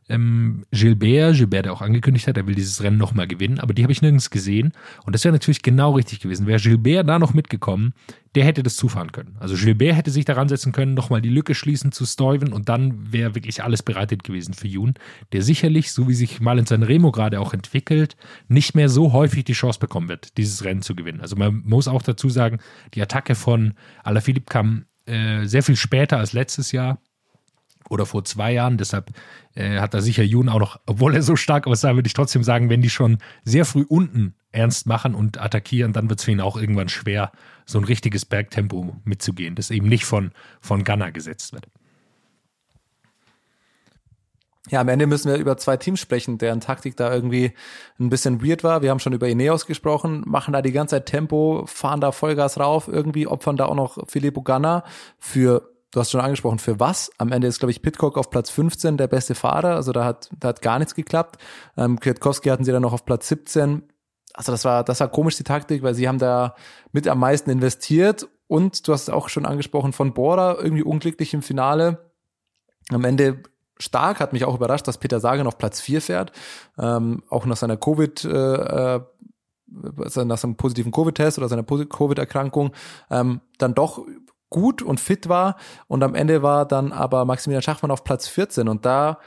ähm, 0.08 0.66
Gilbert, 0.72 1.36
Gilbert, 1.36 1.66
der 1.66 1.74
auch 1.74 1.82
angekündigt 1.82 2.28
hat, 2.28 2.38
er 2.38 2.46
will 2.46 2.56
dieses 2.56 2.84
Rennen 2.84 2.98
nochmal 2.98 3.28
gewinnen, 3.28 3.60
aber 3.60 3.74
die 3.74 3.84
habe 3.84 3.92
ich 3.92 4.02
nirgends 4.02 4.30
gesehen. 4.30 4.72
Und 5.06 5.14
das 5.14 5.24
wäre 5.24 5.34
natürlich 5.34 5.64
genau 5.64 5.94
richtig 5.94 6.20
gewesen. 6.20 6.46
Wäre 6.46 6.60
Gilbert 6.60 7.10
da 7.10 7.18
noch 7.18 7.34
mitgekommen, 7.34 7.94
der 8.36 8.46
hätte 8.46 8.62
das 8.62 8.76
zufahren 8.76 9.12
können. 9.12 9.36
Also 9.40 9.56
Gilbert 9.56 9.96
hätte 9.96 10.12
sich 10.12 10.26
daran 10.26 10.48
setzen 10.48 10.72
können, 10.74 10.94
nochmal 10.94 11.22
die 11.22 11.30
Lücke 11.30 11.56
schließen 11.56 11.92
zu 11.92 12.06
Stuyven 12.06 12.54
und 12.54 12.70
dann 12.70 13.12
wäre 13.12 13.34
wirklich 13.34 13.64
alles 13.64 13.82
bereitet 13.82 14.24
gewesen 14.24 14.54
für 14.54 14.68
Jun, 14.68 14.94
der 15.32 15.42
sicherlich, 15.42 15.92
so 15.92 16.08
wie 16.08 16.14
sich 16.14 16.40
mal 16.40 16.60
in 16.60 16.66
seinem 16.66 16.84
Remo 16.84 17.12
gerade 17.12 17.40
auch 17.40 17.54
entwickelt, 17.54 18.16
nicht 18.48 18.76
mehr 18.76 18.90
so 18.90 19.12
häufig 19.12 19.44
die 19.44 19.54
Chance 19.54 19.80
bekommen 19.80 20.10
wird, 20.10 20.38
dieses 20.38 20.64
Rennen 20.64 20.82
zu 20.84 20.96
gewinnen. 20.96 21.22
Also 21.22 21.36
man 21.36 21.64
muss 21.66 21.88
auch 21.88 22.04
dazu 22.04 22.30
sagen, 22.30 22.60
die 22.94 23.02
Attacke 23.02 23.34
von 23.34 23.74
Alaphilippe 24.04 24.52
kam 24.52 24.86
äh, 25.08 25.46
sehr 25.46 25.64
viel 25.64 25.76
später 25.76 26.18
als 26.18 26.34
letztes 26.34 26.72
Jahr 26.72 27.00
oder 27.90 28.06
vor 28.06 28.24
zwei 28.26 28.54
Jahren. 28.54 28.78
Deshalb 28.78 29.12
äh, 29.56 29.80
hat 29.80 29.94
da 29.94 30.02
sicher 30.02 30.24
Jun 30.24 30.50
auch 30.50 30.60
noch, 30.60 30.80
obwohl 30.86 31.16
er 31.16 31.22
so 31.22 31.36
stark 31.36 31.68
aussah, 31.68 31.96
würde 31.96 32.08
ich 32.08 32.14
trotzdem 32.14 32.44
sagen, 32.44 32.70
wenn 32.70 32.82
die 32.82 32.90
schon 32.90 33.18
sehr 33.44 33.66
früh 33.66 33.86
unten 33.88 34.36
ernst 34.52 34.88
machen 34.88 35.16
und 35.16 35.40
attackieren, 35.40 35.94
dann 35.94 36.10
wird 36.10 36.20
es 36.20 36.26
für 36.26 36.32
ihn 36.32 36.42
auch 36.42 36.58
irgendwann 36.58 36.90
schwer, 36.90 37.32
so 37.66 37.78
ein 37.78 37.84
richtiges 37.84 38.26
Bergtempo 38.26 38.96
mitzugehen, 39.04 39.56
das 39.56 39.72
eben 39.72 39.88
nicht 39.88 40.06
von, 40.06 40.32
von 40.62 40.84
Gunner 40.84 41.12
gesetzt 41.12 41.54
wird. 41.54 41.68
Ja, 44.70 44.82
am 44.82 44.88
Ende 44.88 45.06
müssen 45.06 45.30
wir 45.30 45.38
über 45.38 45.58
zwei 45.58 45.78
Teams 45.78 46.00
sprechen, 46.00 46.40
deren 46.40 46.60
Taktik 46.60 46.98
da 46.98 47.14
irgendwie 47.14 47.54
ein 48.00 48.10
bisschen 48.10 48.44
weird 48.44 48.64
war. 48.64 48.82
Wir 48.82 48.90
haben 48.90 49.00
schon 49.00 49.14
über 49.14 49.28
Ineos 49.28 49.68
gesprochen, 49.68 50.24
machen 50.26 50.54
da 50.54 50.64
die 50.64 50.72
ganze 50.72 50.96
Zeit 50.96 51.06
Tempo, 51.06 51.66
fahren 51.68 52.02
da 52.02 52.12
Vollgas 52.12 52.60
rauf, 52.60 52.88
irgendwie 52.88 53.28
opfern 53.28 53.58
da 53.58 53.66
auch 53.66 53.76
noch 53.76 54.08
Filippo 54.10 54.42
Ganna 54.42 54.84
für 55.20 55.75
du 55.96 56.02
hast 56.02 56.12
schon 56.12 56.20
angesprochen, 56.20 56.60
für 56.60 56.78
was? 56.80 57.10
Am 57.18 57.32
Ende 57.32 57.48
ist, 57.48 57.60
glaube 57.60 57.72
ich, 57.72 57.82
Pitcock 57.82 58.18
auf 58.18 58.30
Platz 58.30 58.50
15 58.50 58.98
der 58.98 59.08
beste 59.08 59.34
Fahrer. 59.34 59.76
Also 59.76 59.94
da 59.94 60.04
hat, 60.04 60.30
da 60.38 60.50
hat 60.50 60.62
gar 60.62 60.78
nichts 60.78 60.94
geklappt. 60.94 61.42
Ähm, 61.78 62.00
Kwiatkowski 62.02 62.50
hatten 62.50 62.66
sie 62.66 62.74
dann 62.74 62.82
noch 62.82 62.92
auf 62.92 63.06
Platz 63.06 63.30
17. 63.30 63.82
Also 64.34 64.52
das 64.52 64.66
war, 64.66 64.84
das 64.84 65.00
war 65.00 65.08
komisch, 65.08 65.38
die 65.38 65.46
Taktik, 65.46 65.84
weil 65.84 65.96
sie 65.96 66.10
haben 66.10 66.20
da 66.20 66.56
mit 66.92 67.08
am 67.08 67.20
meisten 67.20 67.50
investiert. 67.50 68.28
Und 68.48 68.86
du 68.88 68.92
hast 68.92 69.10
auch 69.10 69.30
schon 69.30 69.46
angesprochen, 69.46 69.94
von 69.94 70.14
Bora 70.14 70.58
irgendwie 70.60 70.84
unglücklich 70.84 71.34
im 71.34 71.42
Finale. 71.42 72.12
Am 72.90 73.06
Ende 73.06 73.42
stark, 73.80 74.20
hat 74.20 74.34
mich 74.34 74.44
auch 74.44 74.56
überrascht, 74.56 74.90
dass 74.90 74.98
Peter 74.98 75.22
Sagan 75.22 75.48
auf 75.48 75.58
Platz 75.58 75.80
4 75.80 76.02
fährt. 76.02 76.34
Ähm, 76.78 77.24
auch 77.30 77.46
nach 77.46 77.58
seiner 77.58 77.78
Covid, 77.78 78.26
äh, 78.26 78.98
äh 78.98 79.00
nach 79.68 80.38
seinem 80.38 80.56
positiven 80.56 80.92
Covid-Test 80.92 81.38
oder 81.38 81.50
seiner 81.50 81.64
Covid-Erkrankung 81.64 82.72
ähm, 83.10 83.42
dann 83.58 83.74
doch 83.74 84.06
gut 84.50 84.82
und 84.82 85.00
fit 85.00 85.30
war. 85.30 85.58
Und 85.88 86.04
am 86.04 86.16
Ende 86.16 86.42
war 86.42 86.68
dann 86.68 86.92
aber 86.92 87.26
Maximilian 87.26 87.62
Schachmann 87.62 87.92
auf 87.92 88.04
Platz 88.04 88.28
14. 88.28 88.68
Und 88.68 88.86
da, 88.86 89.20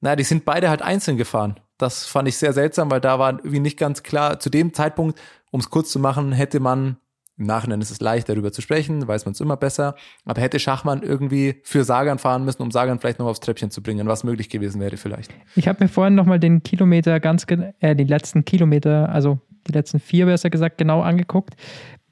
naja, 0.00 0.16
die 0.16 0.24
sind 0.24 0.44
beide 0.44 0.70
halt 0.70 0.82
einzeln 0.82 1.16
gefahren. 1.16 1.60
Das 1.78 2.06
fand 2.06 2.28
ich 2.28 2.36
sehr 2.36 2.52
seltsam, 2.52 2.90
weil 2.90 3.00
da 3.00 3.18
war 3.18 3.32
irgendwie 3.32 3.60
nicht 3.60 3.78
ganz 3.78 4.02
klar, 4.02 4.38
zu 4.38 4.50
dem 4.50 4.74
Zeitpunkt, 4.74 5.18
um 5.50 5.60
es 5.60 5.70
kurz 5.70 5.90
zu 5.90 5.98
machen, 5.98 6.32
hätte 6.32 6.60
man, 6.60 6.98
im 7.38 7.46
Nachhinein 7.46 7.80
ist 7.80 7.90
es 7.90 8.00
leicht, 8.00 8.28
darüber 8.28 8.52
zu 8.52 8.60
sprechen, 8.60 9.08
weiß 9.08 9.24
man 9.24 9.32
es 9.32 9.40
immer 9.40 9.56
besser, 9.56 9.94
aber 10.26 10.42
hätte 10.42 10.58
Schachmann 10.58 11.02
irgendwie 11.02 11.62
für 11.64 11.84
Sagan 11.84 12.18
fahren 12.18 12.44
müssen, 12.44 12.60
um 12.60 12.70
Sagan 12.70 12.98
vielleicht 12.98 13.18
noch 13.18 13.26
aufs 13.26 13.40
Treppchen 13.40 13.70
zu 13.70 13.82
bringen, 13.82 14.06
was 14.06 14.24
möglich 14.24 14.50
gewesen 14.50 14.78
wäre 14.78 14.98
vielleicht. 14.98 15.32
Ich 15.56 15.66
habe 15.66 15.82
mir 15.82 15.88
vorhin 15.88 16.14
nochmal 16.14 16.38
den 16.38 16.62
Kilometer 16.62 17.18
ganz, 17.18 17.46
äh, 17.80 17.96
die 17.96 18.04
letzten 18.04 18.44
Kilometer, 18.44 19.08
also 19.08 19.40
die 19.66 19.72
letzten 19.72 20.00
vier 20.00 20.26
besser 20.26 20.50
gesagt, 20.50 20.76
genau 20.76 21.00
angeguckt 21.00 21.54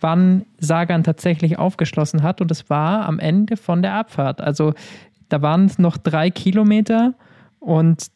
wann 0.01 0.45
Sagan 0.59 1.05
tatsächlich 1.05 1.59
aufgeschlossen 1.59 2.23
hat. 2.23 2.41
Und 2.41 2.51
es 2.51 2.71
war 2.71 3.07
am 3.07 3.19
Ende 3.19 3.57
von 3.57 3.83
der 3.83 3.95
Abfahrt. 3.95 4.41
Also 4.41 4.75
da 5.29 5.43
waren 5.43 5.67
es 5.67 5.79
noch 5.79 5.97
drei 5.97 6.31
Kilometer 6.31 7.15
und 7.61 8.07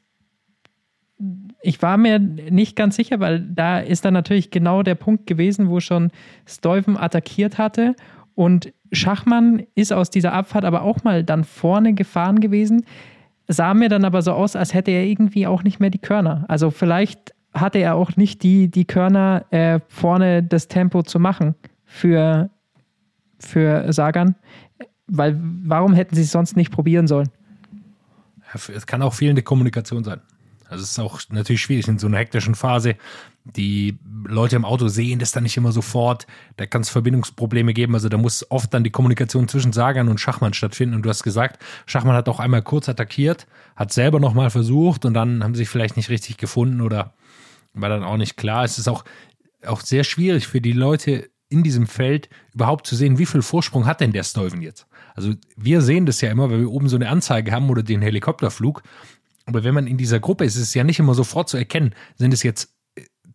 ich 1.62 1.80
war 1.83 1.97
mir 1.97 2.18
nicht 2.18 2.74
ganz 2.74 2.97
sicher, 2.97 3.20
weil 3.20 3.41
da 3.41 3.78
ist 3.78 4.05
dann 4.05 4.14
natürlich 4.14 4.51
genau 4.51 4.83
der 4.83 4.97
Punkt 4.97 5.26
gewesen, 5.26 5.68
wo 5.68 5.78
schon 5.78 6.11
Stuyven 6.47 6.97
attackiert 6.97 7.59
hatte 7.59 7.95
Und 8.35 8.72
Schachmann 8.91 9.62
ist 9.74 9.93
aus 9.93 10.11
dieser 10.11 10.33
Abfahrt 10.33 10.64
aber 10.64 10.83
auch 10.83 11.05
mal 11.05 11.22
dann 11.22 11.45
vorne 11.45 11.95
gefahren 11.95 12.41
gewesen, 12.41 12.85
sah 13.47 13.74
mir 13.74 13.89
dann 13.89 14.05
aber 14.05 14.22
so 14.22 14.33
aus, 14.33 14.57
als 14.57 14.74
hätte 14.74 14.91
er 14.91 15.05
irgendwie 15.05 15.47
auch 15.47 15.62
nicht 15.62 15.80
mehr 15.80 15.91
die 15.91 15.99
Körner. 15.99 16.45
Also 16.49 16.70
vielleicht 16.70 17.35
hatte 17.55 17.78
er 17.78 17.95
auch 17.95 18.16
nicht 18.16 18.43
die, 18.43 18.68
die 18.68 18.87
Körner, 18.87 19.45
äh, 19.51 19.80
vorne 19.89 20.43
das 20.43 20.68
Tempo 20.68 21.03
zu 21.03 21.20
machen 21.20 21.55
für, 21.93 22.51
für 23.38 23.93
Sagan. 23.93 24.34
Weil 25.07 25.38
warum 25.40 25.93
hätten 25.95 26.14
sie 26.14 26.22
es 26.22 26.32
sonst 26.32 26.57
nicht 26.57 26.72
probieren 26.72 27.07
sollen? 27.07 27.28
Es 28.74 28.86
kann 28.86 29.03
auch 29.03 29.14
fehlende 29.14 29.43
Kommunikation 29.43 30.05
sein. 30.05 30.20
Also 30.68 30.84
es 30.84 30.93
ist 30.93 30.99
auch 30.99 31.20
natürlich 31.28 31.61
schwierig 31.61 31.86
in 31.86 31.99
so 31.99 32.07
einer 32.07 32.16
hektischen 32.16 32.55
Phase. 32.55 32.97
Die 33.45 33.99
Leute 34.24 34.57
im 34.57 34.64
Auto 34.64 34.88
sehen 34.88 35.18
das 35.18 35.32
dann 35.32 35.43
nicht 35.43 35.57
immer 35.59 35.70
sofort. 35.70 36.26
Da 36.57 36.64
kann 36.64 36.80
es 36.80 36.88
Verbindungsprobleme 36.88 37.74
geben. 37.74 37.95
Also 37.95 38.09
da 38.09 38.16
muss 38.16 38.51
oft 38.51 38.72
dann 38.72 38.84
die 38.84 38.90
Kommunikation 38.90 39.49
zwischen 39.49 39.74
Sagan 39.74 40.09
und 40.09 40.18
Schachmann 40.18 40.55
stattfinden. 40.55 40.95
Und 40.95 41.03
du 41.03 41.11
hast 41.11 41.24
gesagt, 41.24 41.62
Schachmann 41.84 42.16
hat 42.16 42.28
auch 42.28 42.40
einmal 42.40 42.62
kurz 42.62 42.88
attackiert, 42.88 43.47
hat 43.76 43.93
selber 43.93 44.18
nochmal 44.18 44.49
versucht 44.49 45.05
und 45.05 45.12
dann 45.12 45.45
haben 45.45 45.55
sie 45.55 45.59
sich 45.59 45.68
vielleicht 45.68 45.97
nicht 45.97 46.09
richtig 46.09 46.38
gefunden 46.38 46.80
oder 46.80 47.12
war 47.74 47.90
dann 47.90 48.05
auch 48.05 48.16
nicht 48.16 48.38
klar. 48.38 48.64
Es 48.64 48.78
ist 48.78 48.88
auch, 48.88 49.05
auch 49.66 49.82
sehr 49.82 50.05
schwierig 50.05 50.47
für 50.47 50.62
die 50.62 50.72
Leute 50.72 51.28
in 51.53 51.62
diesem 51.62 51.86
Feld 51.86 52.28
überhaupt 52.55 52.86
zu 52.86 52.96
sehen, 52.96 53.18
wie 53.18 53.26
viel 53.26 53.42
Vorsprung 53.42 53.86
hat 53.86 54.00
denn 54.00 54.12
der 54.12 54.24
Stuyven 54.24 54.62
jetzt? 54.62 54.86
Also 55.14 55.34
wir 55.57 55.82
sehen 55.82 56.07
das 56.07 56.20
ja 56.20 56.30
immer, 56.30 56.50
weil 56.50 56.61
wir 56.61 56.70
oben 56.70 56.88
so 56.88 56.96
eine 56.96 57.09
Anzeige 57.09 57.53
haben 57.53 57.68
oder 57.70 57.82
den 57.82 58.03
Helikopterflug. 58.03 58.82
Aber 59.44 59.64
wenn 59.64 59.74
man 59.74 59.86
in 59.86 59.98
dieser 59.98 60.20
Gruppe 60.20 60.44
ist, 60.44 60.57
ist 60.57 60.62
es 60.62 60.74
ja 60.74 60.84
nicht 60.84 60.98
immer 60.98 61.14
sofort 61.14 61.48
zu 61.48 61.57
erkennen, 61.57 61.94
sind 62.16 62.32
es 62.32 62.42
jetzt 62.42 62.74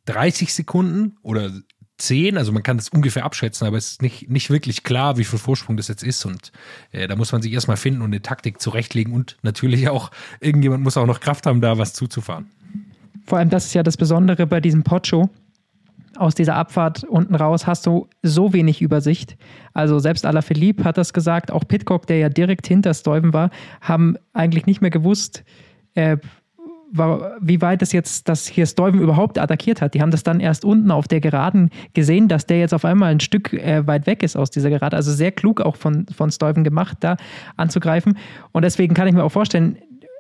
30 0.05 0.53
Sekunden 0.53 1.17
oder 1.21 1.51
10, 1.97 2.37
also 2.37 2.51
man 2.51 2.63
kann 2.63 2.77
das 2.77 2.89
ungefähr 2.89 3.25
abschätzen, 3.25 3.67
aber 3.67 3.77
es 3.77 3.91
ist 3.91 4.01
nicht, 4.01 4.29
nicht 4.29 4.49
wirklich 4.49 4.83
klar, 4.83 5.17
wie 5.17 5.23
viel 5.23 5.39
Vorsprung 5.39 5.77
das 5.77 5.87
jetzt 5.87 6.03
ist. 6.03 6.25
Und 6.25 6.51
äh, 6.91 7.07
da 7.07 7.15
muss 7.15 7.31
man 7.31 7.41
sich 7.41 7.51
erstmal 7.51 7.77
finden 7.77 8.01
und 8.01 8.07
eine 8.07 8.21
Taktik 8.21 8.61
zurechtlegen 8.61 9.13
und 9.13 9.37
natürlich 9.41 9.89
auch, 9.89 10.11
irgendjemand 10.39 10.83
muss 10.83 10.97
auch 10.97 11.07
noch 11.07 11.19
Kraft 11.19 11.45
haben, 11.45 11.59
da 11.59 11.77
was 11.77 11.93
zuzufahren. 11.93 12.47
Vor 13.25 13.39
allem, 13.39 13.49
das 13.49 13.65
ist 13.65 13.73
ja 13.73 13.83
das 13.83 13.97
Besondere 13.97 14.47
bei 14.47 14.61
diesem 14.61 14.83
Pocho. 14.83 15.29
Aus 16.17 16.35
dieser 16.35 16.55
Abfahrt 16.55 17.03
unten 17.03 17.35
raus 17.35 17.67
hast 17.67 17.85
du 17.85 18.07
so 18.23 18.53
wenig 18.53 18.81
Übersicht. 18.81 19.37
Also 19.73 19.99
selbst 19.99 20.25
Alaphilippe 20.25 20.83
hat 20.83 20.97
das 20.97 21.13
gesagt, 21.13 21.51
auch 21.51 21.63
Pitcock, 21.67 22.07
der 22.07 22.17
ja 22.17 22.29
direkt 22.29 22.67
hinter 22.67 22.93
Stuyven 22.93 23.33
war, 23.33 23.49
haben 23.81 24.17
eigentlich 24.33 24.65
nicht 24.65 24.81
mehr 24.81 24.89
gewusst, 24.89 25.43
äh, 25.93 26.17
wie 27.41 27.61
weit 27.61 27.81
es 27.81 27.91
jetzt, 27.91 28.29
dass 28.29 28.47
hier 28.47 28.65
Stuyven 28.65 29.01
überhaupt 29.01 29.37
attackiert 29.37 29.81
hat. 29.81 29.93
Die 29.93 30.01
haben 30.01 30.11
das 30.11 30.23
dann 30.23 30.39
erst 30.39 30.63
unten 30.63 30.89
auf 30.91 31.07
der 31.07 31.19
Geraden 31.19 31.69
gesehen, 31.93 32.27
dass 32.27 32.45
der 32.45 32.59
jetzt 32.59 32.73
auf 32.73 32.85
einmal 32.85 33.11
ein 33.11 33.19
Stück 33.19 33.53
äh, 33.53 33.85
weit 33.85 34.07
weg 34.07 34.23
ist 34.23 34.37
aus 34.37 34.49
dieser 34.49 34.69
Gerade. 34.69 34.95
Also 34.95 35.11
sehr 35.11 35.31
klug 35.31 35.59
auch 35.61 35.75
von, 35.75 36.05
von 36.15 36.31
Stuyven 36.31 36.63
gemacht, 36.63 36.97
da 37.01 37.17
anzugreifen. 37.57 38.17
Und 38.51 38.63
deswegen 38.63 38.93
kann 38.93 39.07
ich 39.07 39.13
mir 39.13 39.23
auch 39.23 39.31
vorstellen, 39.31 39.77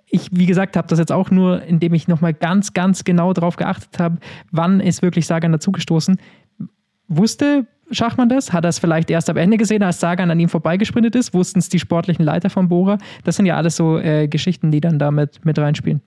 ich, 0.09 0.29
wie 0.31 0.45
gesagt, 0.45 0.77
habe 0.77 0.87
das 0.87 0.99
jetzt 0.99 1.11
auch 1.11 1.31
nur, 1.31 1.61
indem 1.63 1.93
ich 1.93 2.07
nochmal 2.07 2.33
ganz, 2.33 2.73
ganz 2.73 3.03
genau 3.03 3.33
darauf 3.33 3.57
geachtet 3.57 3.99
habe, 3.99 4.17
wann 4.51 4.79
ist 4.79 5.01
wirklich 5.01 5.27
Sagan 5.27 5.51
dazugestoßen. 5.51 6.17
Wusste 7.09 7.67
Schachmann 7.91 8.29
das? 8.29 8.53
Hat 8.53 8.65
er 8.65 8.69
es 8.69 8.79
vielleicht 8.79 9.09
erst 9.09 9.29
am 9.29 9.37
Ende 9.37 9.57
gesehen, 9.57 9.83
als 9.83 9.99
Sagan 9.99 10.31
an 10.31 10.39
ihm 10.39 10.49
vorbeigesprintet 10.49 11.15
ist? 11.15 11.33
Wussten 11.33 11.59
es 11.59 11.69
die 11.69 11.79
sportlichen 11.79 12.23
Leiter 12.23 12.49
von 12.49 12.69
Bora? 12.69 12.97
Das 13.23 13.35
sind 13.35 13.45
ja 13.45 13.55
alles 13.55 13.75
so 13.75 13.97
äh, 13.97 14.27
Geschichten, 14.27 14.71
die 14.71 14.81
dann 14.81 14.99
damit 14.99 15.43
mit 15.45 15.57
reinspielen. 15.59 16.01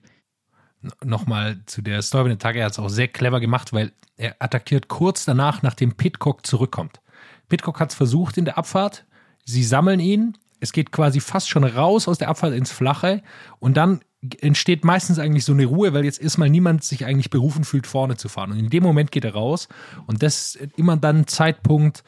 Nochmal 1.03 1.57
zu 1.67 1.81
der 1.81 2.01
Story 2.01 2.35
Tag, 2.37 2.55
er 2.55 2.65
hat 2.65 2.71
es 2.71 2.79
auch 2.79 2.89
sehr 2.89 3.07
clever 3.07 3.39
gemacht, 3.39 3.71
weil 3.71 3.91
er 4.17 4.35
attackiert 4.39 4.87
kurz 4.87 5.25
danach, 5.25 5.61
nachdem 5.61 5.93
Pitcock 5.93 6.45
zurückkommt. 6.45 7.01
Pitcock 7.49 7.79
hat 7.79 7.91
es 7.91 7.95
versucht 7.95 8.37
in 8.37 8.45
der 8.45 8.57
Abfahrt, 8.57 9.05
sie 9.45 9.63
sammeln 9.63 9.99
ihn, 9.99 10.37
es 10.61 10.71
geht 10.71 10.91
quasi 10.91 11.19
fast 11.19 11.49
schon 11.49 11.65
raus 11.65 12.07
aus 12.07 12.17
der 12.17 12.29
Abfahrt 12.29 12.53
ins 12.53 12.71
Flache 12.71 13.21
und 13.59 13.75
dann 13.75 14.01
entsteht 14.39 14.85
meistens 14.85 15.17
eigentlich 15.19 15.43
so 15.43 15.51
eine 15.51 15.65
Ruhe, 15.65 15.93
weil 15.93 16.05
jetzt 16.05 16.21
erstmal 16.21 16.49
niemand 16.49 16.83
sich 16.83 17.05
eigentlich 17.05 17.31
berufen 17.31 17.63
fühlt, 17.63 17.87
vorne 17.87 18.17
zu 18.17 18.29
fahren. 18.29 18.51
Und 18.51 18.59
in 18.59 18.69
dem 18.69 18.83
Moment 18.83 19.11
geht 19.11 19.25
er 19.25 19.33
raus 19.33 19.67
und 20.05 20.23
das 20.23 20.55
ist 20.55 20.77
immer 20.77 20.95
dann 20.95 21.21
ein 21.21 21.27
Zeitpunkt, 21.27 22.03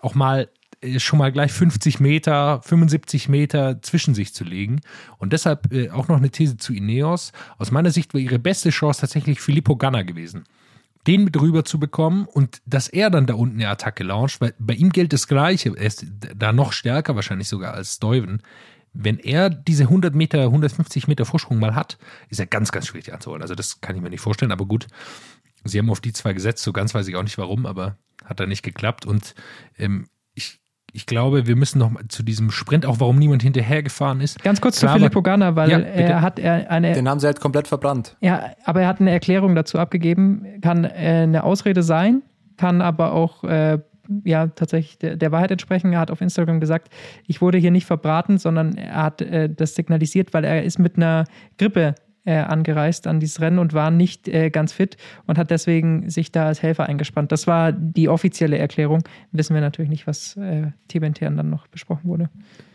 auch 0.00 0.14
mal 0.14 0.48
äh, 0.80 0.98
schon 0.98 1.18
mal 1.18 1.30
gleich 1.30 1.52
50 1.52 2.00
Meter, 2.00 2.62
75 2.62 3.28
Meter 3.28 3.82
zwischen 3.82 4.14
sich 4.14 4.32
zu 4.32 4.44
legen. 4.44 4.80
Und 5.18 5.32
deshalb 5.32 5.72
äh, 5.72 5.90
auch 5.90 6.08
noch 6.08 6.16
eine 6.16 6.30
These 6.30 6.56
zu 6.56 6.72
Ineos. 6.72 7.32
Aus 7.58 7.70
meiner 7.70 7.90
Sicht 7.90 8.14
war 8.14 8.20
ihre 8.20 8.38
beste 8.38 8.70
Chance 8.70 9.02
tatsächlich 9.02 9.40
Filippo 9.40 9.76
Ganna 9.76 10.02
gewesen. 10.02 10.44
Den 11.06 11.24
mit 11.24 11.40
rüber 11.40 11.64
zu 11.64 11.78
bekommen 11.78 12.26
und 12.26 12.60
dass 12.66 12.88
er 12.88 13.10
dann 13.10 13.26
da 13.26 13.34
unten 13.34 13.56
eine 13.56 13.68
Attacke 13.68 14.04
launcht, 14.04 14.40
weil 14.40 14.54
bei 14.58 14.74
ihm 14.74 14.90
gilt 14.90 15.12
das 15.12 15.28
Gleiche. 15.28 15.74
Er 15.76 15.86
ist 15.86 16.06
da 16.36 16.52
noch 16.52 16.72
stärker 16.72 17.14
wahrscheinlich 17.14 17.48
sogar 17.48 17.74
als 17.74 17.94
Stuyven 17.94 18.42
wenn 18.92 19.18
er 19.18 19.50
diese 19.50 19.84
100 19.84 20.14
Meter, 20.14 20.42
150 20.44 21.08
Meter 21.08 21.24
Vorsprung 21.24 21.58
mal 21.58 21.74
hat, 21.74 21.98
ist 22.30 22.40
er 22.40 22.46
ganz, 22.46 22.72
ganz 22.72 22.86
schwierig 22.86 23.12
anzuholen. 23.12 23.42
Also 23.42 23.54
das 23.54 23.80
kann 23.80 23.96
ich 23.96 24.02
mir 24.02 24.10
nicht 24.10 24.20
vorstellen, 24.20 24.52
aber 24.52 24.66
gut. 24.66 24.86
Sie 25.64 25.78
haben 25.78 25.90
auf 25.90 26.00
die 26.00 26.12
zwei 26.12 26.32
gesetzt, 26.32 26.62
so 26.62 26.72
ganz 26.72 26.94
weiß 26.94 27.06
ich 27.08 27.16
auch 27.16 27.22
nicht 27.22 27.38
warum, 27.38 27.66
aber 27.66 27.96
hat 28.24 28.40
da 28.40 28.46
nicht 28.46 28.62
geklappt. 28.62 29.06
Und 29.06 29.34
ähm, 29.76 30.08
ich, 30.92 31.06
glaube, 31.06 31.46
wir 31.46 31.56
müssen 31.56 31.78
noch 31.78 31.90
mal 31.90 32.02
zu 32.08 32.22
diesem 32.22 32.50
Sprint, 32.50 32.86
auch 32.86 33.00
warum 33.00 33.18
niemand 33.18 33.42
hinterhergefahren 33.42 34.20
ist. 34.20 34.42
Ganz 34.42 34.60
kurz 34.60 34.78
Klar, 34.78 34.94
zu 34.94 34.98
Philipp 34.98 35.16
Ogana, 35.16 35.54
weil 35.56 35.70
ja, 35.70 35.78
er 35.78 36.20
hat 36.22 36.38
er 36.38 36.70
eine. 36.70 36.92
Den 36.92 37.08
haben 37.08 37.20
sie 37.20 37.26
halt 37.26 37.40
komplett 37.40 37.68
verbrannt. 37.68 38.16
Ja, 38.20 38.50
aber 38.64 38.82
er 38.82 38.88
hat 38.88 39.00
eine 39.00 39.10
Erklärung 39.10 39.54
dazu 39.54 39.78
abgegeben. 39.78 40.46
Kann 40.62 40.84
äh, 40.84 40.88
eine 41.22 41.44
Ausrede 41.44 41.82
sein, 41.82 42.22
kann 42.56 42.80
aber 42.80 43.12
auch 43.12 43.44
äh, 43.44 43.78
ja 44.24 44.46
tatsächlich 44.48 44.98
der, 44.98 45.16
der, 45.16 45.32
Wahrheit 45.32 45.50
entsprechen. 45.50 45.92
Er 45.92 46.00
hat 46.00 46.10
auf 46.10 46.20
Instagram 46.20 46.60
gesagt, 46.60 46.88
ich 47.26 47.40
wurde 47.40 47.58
hier 47.58 47.70
nicht 47.70 47.86
verbraten, 47.86 48.38
sondern 48.38 48.76
er 48.76 49.02
hat 49.02 49.20
äh, 49.20 49.48
das 49.50 49.74
signalisiert, 49.74 50.32
weil 50.32 50.44
er 50.44 50.62
ist 50.62 50.78
mit 50.78 50.96
einer 50.96 51.24
Grippe 51.58 51.94
äh, 52.28 52.40
angereist 52.40 53.06
an 53.06 53.20
dieses 53.20 53.40
Rennen 53.40 53.58
und 53.58 53.72
war 53.72 53.90
nicht 53.90 54.28
äh, 54.28 54.50
ganz 54.50 54.74
fit 54.74 54.98
und 55.26 55.38
hat 55.38 55.50
deswegen 55.50 56.10
sich 56.10 56.30
da 56.30 56.46
als 56.46 56.62
Helfer 56.62 56.84
eingespannt. 56.84 57.32
Das 57.32 57.46
war 57.46 57.72
die 57.72 58.10
offizielle 58.10 58.58
Erklärung. 58.58 59.02
Wissen 59.32 59.54
wir 59.54 59.62
natürlich 59.62 59.88
nicht, 59.88 60.06
was 60.06 60.36
äh, 60.36 60.72
teamintern 60.88 61.38
dann 61.38 61.48
noch 61.48 61.68
besprochen 61.68 62.02
wurde. 62.04 62.28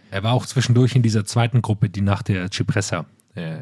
Er 0.09 0.23
war 0.23 0.33
auch 0.33 0.47
zwischendurch 0.47 0.95
in 0.95 1.03
dieser 1.03 1.23
zweiten 1.25 1.61
Gruppe, 1.61 1.89
die 1.89 2.01
nach 2.01 2.23
der 2.23 2.49
Cipressa 2.51 3.05
äh, 3.35 3.57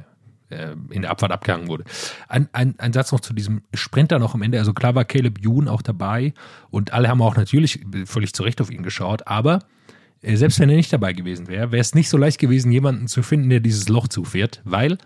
äh, 0.50 0.76
in 0.92 1.02
der 1.02 1.12
Abfahrt 1.12 1.34
abgehangen 1.34 1.68
wurde. 1.68 1.84
Ein, 2.30 2.48
ein, 2.54 2.76
ein, 2.78 2.94
Satz 2.94 3.12
noch 3.12 3.20
zu 3.20 3.34
diesem 3.34 3.62
Sprinter 3.74 4.18
noch 4.18 4.34
am 4.34 4.42
Ende. 4.44 4.60
Also 4.60 4.74
klar 4.74 4.96
war 4.96 5.04
Caleb 5.04 5.40
Youn 5.46 5.68
auch 5.68 5.82
dabei 5.82 6.34
und 6.70 6.94
alle 6.94 7.10
haben 7.10 7.22
auch 7.22 7.36
natürlich 7.36 7.82
völlig 8.06 8.34
zu 8.34 8.44
Recht 8.44 8.62
auf 8.62 8.72
ihn 8.72 8.84
geschaut, 8.84 9.28
aber 9.28 9.60
äh, 10.22 10.38
selbst 10.38 10.62
wenn 10.62 10.70
er 10.70 10.78
nicht 10.78 10.94
dabei 10.94 11.12
gewesen 11.12 11.50
wäre, 11.50 11.74
wäre 11.74 11.82
es 11.82 11.96
nicht 11.96 12.08
so 12.08 12.18
leicht 12.18 12.40
gewesen, 12.40 12.72
jemanden 12.72 13.08
zu 13.08 13.24
finden, 13.24 13.50
der 13.50 13.60
dieses 13.60 13.90
Loch 13.90 14.08
zufährt, 14.08 14.62
weil 14.64 14.98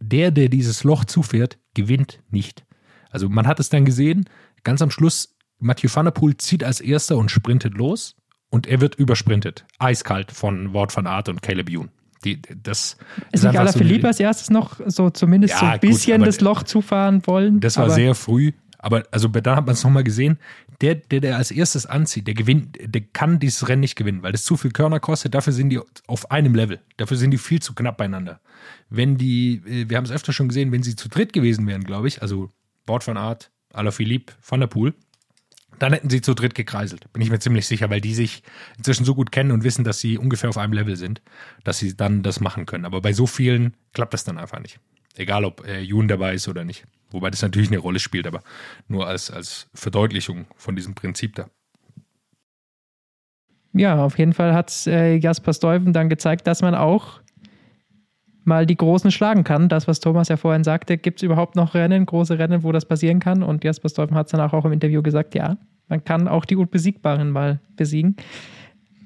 der, 0.00 0.30
der 0.30 0.48
dieses 0.48 0.84
Loch 0.84 1.04
zufährt, 1.04 1.58
gewinnt 1.74 2.20
nicht. 2.30 2.64
Also 3.10 3.28
man 3.28 3.46
hat 3.46 3.60
es 3.60 3.68
dann 3.68 3.84
gesehen, 3.84 4.28
ganz 4.64 4.82
am 4.82 4.90
Schluss, 4.90 5.36
Mathieu 5.58 5.88
van 5.92 6.04
der 6.04 6.12
Poel 6.12 6.36
zieht 6.36 6.64
als 6.64 6.80
erster 6.80 7.16
und 7.16 7.30
sprintet 7.30 7.74
los 7.74 8.16
und 8.50 8.66
er 8.66 8.80
wird 8.80 8.96
übersprintet. 8.96 9.64
Eiskalt 9.78 10.32
von 10.32 10.72
Wort 10.72 10.94
van 10.96 11.06
Art 11.06 11.28
und 11.28 11.42
Caleb 11.42 11.70
Youn. 11.70 11.90
Die, 12.24 12.40
das 12.40 12.96
ist 13.32 13.44
nicht 13.44 13.58
Alaphilippe 13.58 14.02
so 14.02 14.06
als 14.08 14.20
erstes 14.20 14.50
noch 14.50 14.80
so 14.86 15.10
zumindest 15.10 15.54
ja, 15.54 15.60
so 15.60 15.66
ein 15.66 15.80
bisschen 15.80 16.18
gut, 16.18 16.26
das 16.28 16.40
Loch 16.40 16.62
zufahren 16.62 17.26
wollen? 17.26 17.60
Das 17.60 17.76
war 17.76 17.90
sehr 17.90 18.14
früh, 18.14 18.52
aber 18.78 19.04
also 19.10 19.28
da 19.28 19.56
hat 19.56 19.66
man 19.66 19.74
es 19.74 19.84
nochmal 19.84 20.04
gesehen. 20.04 20.38
Der, 20.80 20.96
der, 20.96 21.20
der 21.20 21.36
als 21.36 21.50
erstes 21.50 21.86
anzieht, 21.86 22.26
der 22.26 22.34
gewinnt, 22.34 22.76
der 22.80 23.00
kann 23.00 23.38
dieses 23.38 23.68
Rennen 23.68 23.80
nicht 23.80 23.96
gewinnen, 23.96 24.22
weil 24.22 24.32
das 24.32 24.44
zu 24.44 24.56
viel 24.56 24.72
Körner 24.72 25.00
kostet. 25.00 25.34
Dafür 25.34 25.52
sind 25.52 25.70
die 25.70 25.80
auf 26.06 26.30
einem 26.30 26.54
Level. 26.54 26.80
Dafür 26.96 27.16
sind 27.16 27.30
die 27.30 27.38
viel 27.38 27.60
zu 27.60 27.74
knapp 27.74 27.96
beieinander. 27.96 28.40
Wenn 28.90 29.16
die, 29.16 29.62
äh, 29.66 29.88
wir 29.88 29.96
haben 29.96 30.04
es 30.04 30.10
öfter 30.10 30.32
schon 30.32 30.48
gesehen, 30.48 30.72
wenn 30.72 30.82
sie 30.82 30.96
zu 30.96 31.08
dritt 31.08 31.32
gewesen 31.32 31.66
wären, 31.66 31.84
glaube 31.84 32.08
ich, 32.08 32.22
also 32.22 32.50
Bord 32.84 33.04
von 33.04 33.16
Art, 33.16 33.50
Alaphilippe, 33.72 34.34
Van 34.46 34.60
der 34.60 34.66
Poel, 34.66 34.94
dann 35.78 35.92
hätten 35.92 36.10
sie 36.10 36.20
zu 36.20 36.34
dritt 36.34 36.54
gekreiselt. 36.54 37.12
Bin 37.12 37.22
ich 37.22 37.30
mir 37.30 37.38
ziemlich 37.38 37.66
sicher, 37.66 37.90
weil 37.90 38.00
die 38.00 38.14
sich 38.14 38.42
inzwischen 38.78 39.04
so 39.04 39.14
gut 39.14 39.30
kennen 39.32 39.50
und 39.50 39.64
wissen, 39.64 39.84
dass 39.84 40.00
sie 40.00 40.18
ungefähr 40.18 40.50
auf 40.50 40.58
einem 40.58 40.72
Level 40.72 40.96
sind, 40.96 41.22
dass 41.64 41.78
sie 41.78 41.96
dann 41.96 42.22
das 42.22 42.40
machen 42.40 42.66
können. 42.66 42.84
Aber 42.84 43.00
bei 43.00 43.12
so 43.12 43.26
vielen 43.26 43.74
klappt 43.92 44.14
das 44.14 44.24
dann 44.24 44.38
einfach 44.38 44.60
nicht. 44.60 44.80
Egal, 45.16 45.44
ob 45.44 45.66
äh, 45.66 45.80
Jun 45.80 46.08
dabei 46.08 46.34
ist 46.34 46.48
oder 46.48 46.64
nicht. 46.64 46.84
Wobei 47.10 47.30
das 47.30 47.42
natürlich 47.42 47.68
eine 47.68 47.78
Rolle 47.78 47.98
spielt, 47.98 48.26
aber 48.26 48.42
nur 48.88 49.06
als, 49.06 49.30
als 49.30 49.68
Verdeutlichung 49.74 50.46
von 50.56 50.76
diesem 50.76 50.94
Prinzip 50.94 51.34
da. 51.34 51.48
Ja, 53.72 54.04
auf 54.04 54.18
jeden 54.18 54.32
Fall 54.32 54.54
hat 54.54 54.86
äh, 54.86 55.16
Jasper 55.16 55.52
Stuyven 55.52 55.92
dann 55.92 56.08
gezeigt, 56.08 56.46
dass 56.46 56.62
man 56.62 56.74
auch 56.74 57.20
mal 58.44 58.64
die 58.64 58.76
Großen 58.76 59.10
schlagen 59.10 59.44
kann. 59.44 59.68
Das, 59.68 59.86
was 59.86 60.00
Thomas 60.00 60.28
ja 60.28 60.36
vorhin 60.36 60.64
sagte, 60.64 60.96
gibt 60.96 61.18
es 61.18 61.22
überhaupt 61.22 61.56
noch 61.56 61.74
Rennen, 61.74 62.06
große 62.06 62.38
Rennen, 62.38 62.62
wo 62.62 62.72
das 62.72 62.86
passieren 62.86 63.20
kann? 63.20 63.42
Und 63.42 63.64
Jasper 63.64 63.88
Stuyven 63.88 64.16
hat 64.16 64.26
es 64.26 64.32
danach 64.32 64.52
auch 64.52 64.64
im 64.64 64.72
Interview 64.72 65.02
gesagt, 65.02 65.34
ja, 65.34 65.58
man 65.88 66.04
kann 66.04 66.26
auch 66.26 66.44
die 66.44 66.56
Unbesiegbaren 66.56 67.30
mal 67.30 67.60
besiegen. 67.76 68.16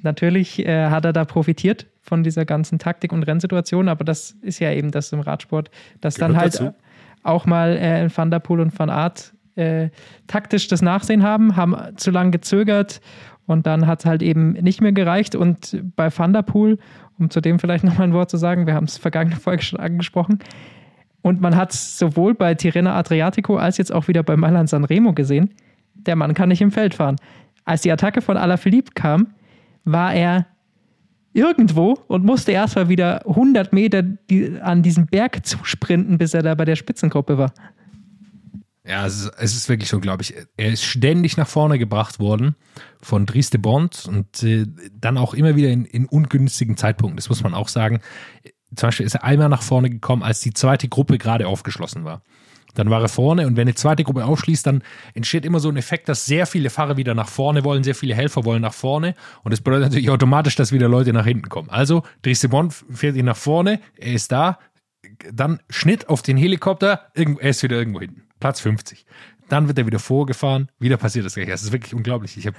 Natürlich 0.03 0.64
äh, 0.66 0.88
hat 0.88 1.05
er 1.05 1.12
da 1.12 1.24
profitiert 1.24 1.86
von 2.01 2.22
dieser 2.22 2.44
ganzen 2.44 2.78
Taktik 2.78 3.12
und 3.12 3.22
Rennsituation, 3.22 3.88
aber 3.88 4.05
das 4.05 4.32
ist 4.42 4.59
ja 4.59 4.72
eben 4.72 4.90
das 4.90 5.12
im 5.12 5.20
Radsport, 5.20 5.70
dass 6.01 6.14
Gehört 6.14 6.30
dann 6.30 6.40
halt 6.40 6.55
dazu. 6.55 6.74
auch 7.22 7.46
mal 7.46 7.76
äh, 7.76 8.09
Van 8.14 8.30
der 8.30 8.38
Poel 8.38 8.61
und 8.61 8.78
Van 8.78 8.90
Aert 8.90 9.34
äh, 9.57 9.90
taktisch 10.26 10.68
das 10.68 10.82
Nachsehen 10.82 11.22
haben, 11.22 11.57
haben 11.57 11.76
zu 11.96 12.11
lange 12.11 12.30
gezögert 12.30 13.01
Und 13.46 13.66
dann 13.66 13.86
hat 13.86 14.01
es 14.01 14.07
halt 14.07 14.22
eben 14.22 14.53
nicht 14.53 14.80
mehr 14.80 14.92
gereicht. 14.92 15.34
Und 15.34 15.82
bei 15.96 16.09
Thunderpool, 16.09 16.78
um 17.18 17.30
zu 17.30 17.40
dem 17.40 17.59
vielleicht 17.59 17.84
nochmal 17.84 18.09
ein 18.09 18.12
Wort 18.14 18.30
zu 18.30 18.36
sagen, 18.36 18.66
wir 18.66 18.74
haben 18.74 18.84
es 18.84 18.96
vergangene 18.96 19.36
Folge 19.36 19.62
schon 19.62 19.80
angesprochen. 19.80 20.38
Und 21.22 21.40
man 21.40 21.57
hat 21.57 21.72
es 21.72 21.98
sowohl 21.98 22.34
bei 22.34 22.55
Tirrena 22.55 22.96
Adriatico 22.96 23.57
als 23.57 23.76
jetzt 23.76 23.92
auch 23.92 24.09
wieder 24.09 24.22
bei 24.22 24.36
Mailand 24.36 24.70
Sanremo 24.70 25.12
gesehen. 25.12 25.51
Der 25.94 26.16
Mann 26.16 26.32
kann 26.32 26.48
nicht 26.48 26.62
im 26.62 26.70
Feld 26.70 26.94
fahren. 26.94 27.16
Als 27.64 27.82
die 27.82 27.92
Attacke 27.92 28.22
von 28.22 28.38
Alaphilippe 28.38 28.92
kam, 28.94 29.34
war 29.85 30.14
er 30.14 30.47
irgendwo 31.33 31.93
und 32.09 32.24
musste 32.24 32.53
erstmal 32.53 32.89
wieder 32.89 33.26
100 33.26 33.72
Meter 33.72 34.03
die, 34.03 34.61
an 34.61 34.83
diesem 34.83 35.07
Berg 35.07 35.47
zusprinten, 35.47 36.18
bis 36.18 36.35
er 36.35 36.43
da 36.43 36.55
bei 36.55 36.64
der 36.64 36.76
Spitzengruppe 36.76 37.39
war. 37.39 37.53
Ja, 38.85 39.07
es 39.07 39.20
ist, 39.20 39.33
es 39.39 39.55
ist 39.55 39.68
wirklich 39.68 39.89
so, 39.89 40.01
glaube 40.01 40.22
ich. 40.22 40.35
Er 40.57 40.72
ist 40.72 40.83
ständig 40.83 41.37
nach 41.37 41.47
vorne 41.47 41.78
gebracht 41.78 42.18
worden 42.18 42.57
von 43.01 43.26
Dries 43.26 43.51
de 43.51 43.61
Bond 43.61 44.07
und 44.09 44.43
äh, 44.43 44.66
dann 44.99 45.18
auch 45.18 45.35
immer 45.35 45.55
wieder 45.55 45.68
in, 45.68 45.85
in, 45.85 46.07
ungünstigen 46.07 46.76
Zeitpunkten. 46.76 47.16
Das 47.16 47.28
muss 47.28 47.43
man 47.43 47.55
auch 47.55 47.68
sagen. 47.68 48.01
Zum 48.74 48.89
Beispiel 48.89 49.07
ist 49.07 49.14
er 49.14 49.24
einmal 49.24 49.49
nach 49.49 49.62
vorne 49.62 49.91
gekommen, 49.91 50.22
als 50.22 50.41
die 50.41 50.55
zweite 50.55 50.89
Gruppe 50.89 51.18
gerade 51.18 51.47
aufgeschlossen 51.47 52.05
war. 52.05 52.22
Dann 52.75 52.91
war 52.91 53.03
er 53.03 53.09
vorne 53.09 53.47
und 53.47 53.57
wenn 53.57 53.62
eine 53.62 53.75
zweite 53.75 54.05
Gruppe 54.05 54.25
aufschließt, 54.25 54.66
dann 54.66 54.83
entsteht 55.14 55.45
immer 55.45 55.61
so 55.61 55.68
ein 55.68 55.77
Effekt, 55.77 56.09
dass 56.09 56.27
sehr 56.27 56.47
viele 56.47 56.71
Fahrer 56.71 56.97
wieder 56.97 57.14
nach 57.14 57.29
vorne 57.29 57.64
wollen, 57.64 57.85
sehr 57.85 57.95
viele 57.95 58.14
Helfer 58.14 58.45
wollen 58.45 58.62
nach 58.62 58.75
vorne 58.75 59.14
und 59.43 59.53
das 59.53 59.61
bedeutet 59.61 59.89
natürlich 59.89 60.11
automatisch, 60.11 60.57
dass 60.57 60.73
wieder 60.73 60.89
Leute 60.89 61.12
nach 61.12 61.27
hinten 61.27 61.49
kommen. 61.49 61.71
Also 61.71 62.03
Bond 62.49 62.75
fährt 62.91 63.16
ihn 63.16 63.27
nach 63.27 63.37
vorne, 63.37 63.81
er 63.97 64.12
ist 64.12 64.33
da, 64.33 64.59
dann 65.33 65.61
Schnitt 65.68 66.09
auf 66.09 66.23
den 66.23 66.37
Helikopter, 66.37 67.11
er 67.14 67.51
ist 67.51 67.62
wieder 67.62 67.77
irgendwo 67.77 68.01
hinten. 68.01 68.23
Platz 68.41 68.61
50. 68.61 69.05
Dann 69.51 69.66
wird 69.66 69.78
er 69.78 69.86
wieder 69.86 69.98
vorgefahren, 69.98 70.68
wieder 70.78 70.96
passiert 70.96 71.26
das 71.26 71.34
gleiche. 71.34 71.51
Das 71.51 71.62
ist 71.62 71.72
wirklich 71.72 71.92
unglaublich. 71.92 72.36
Ich 72.36 72.46
habe 72.46 72.57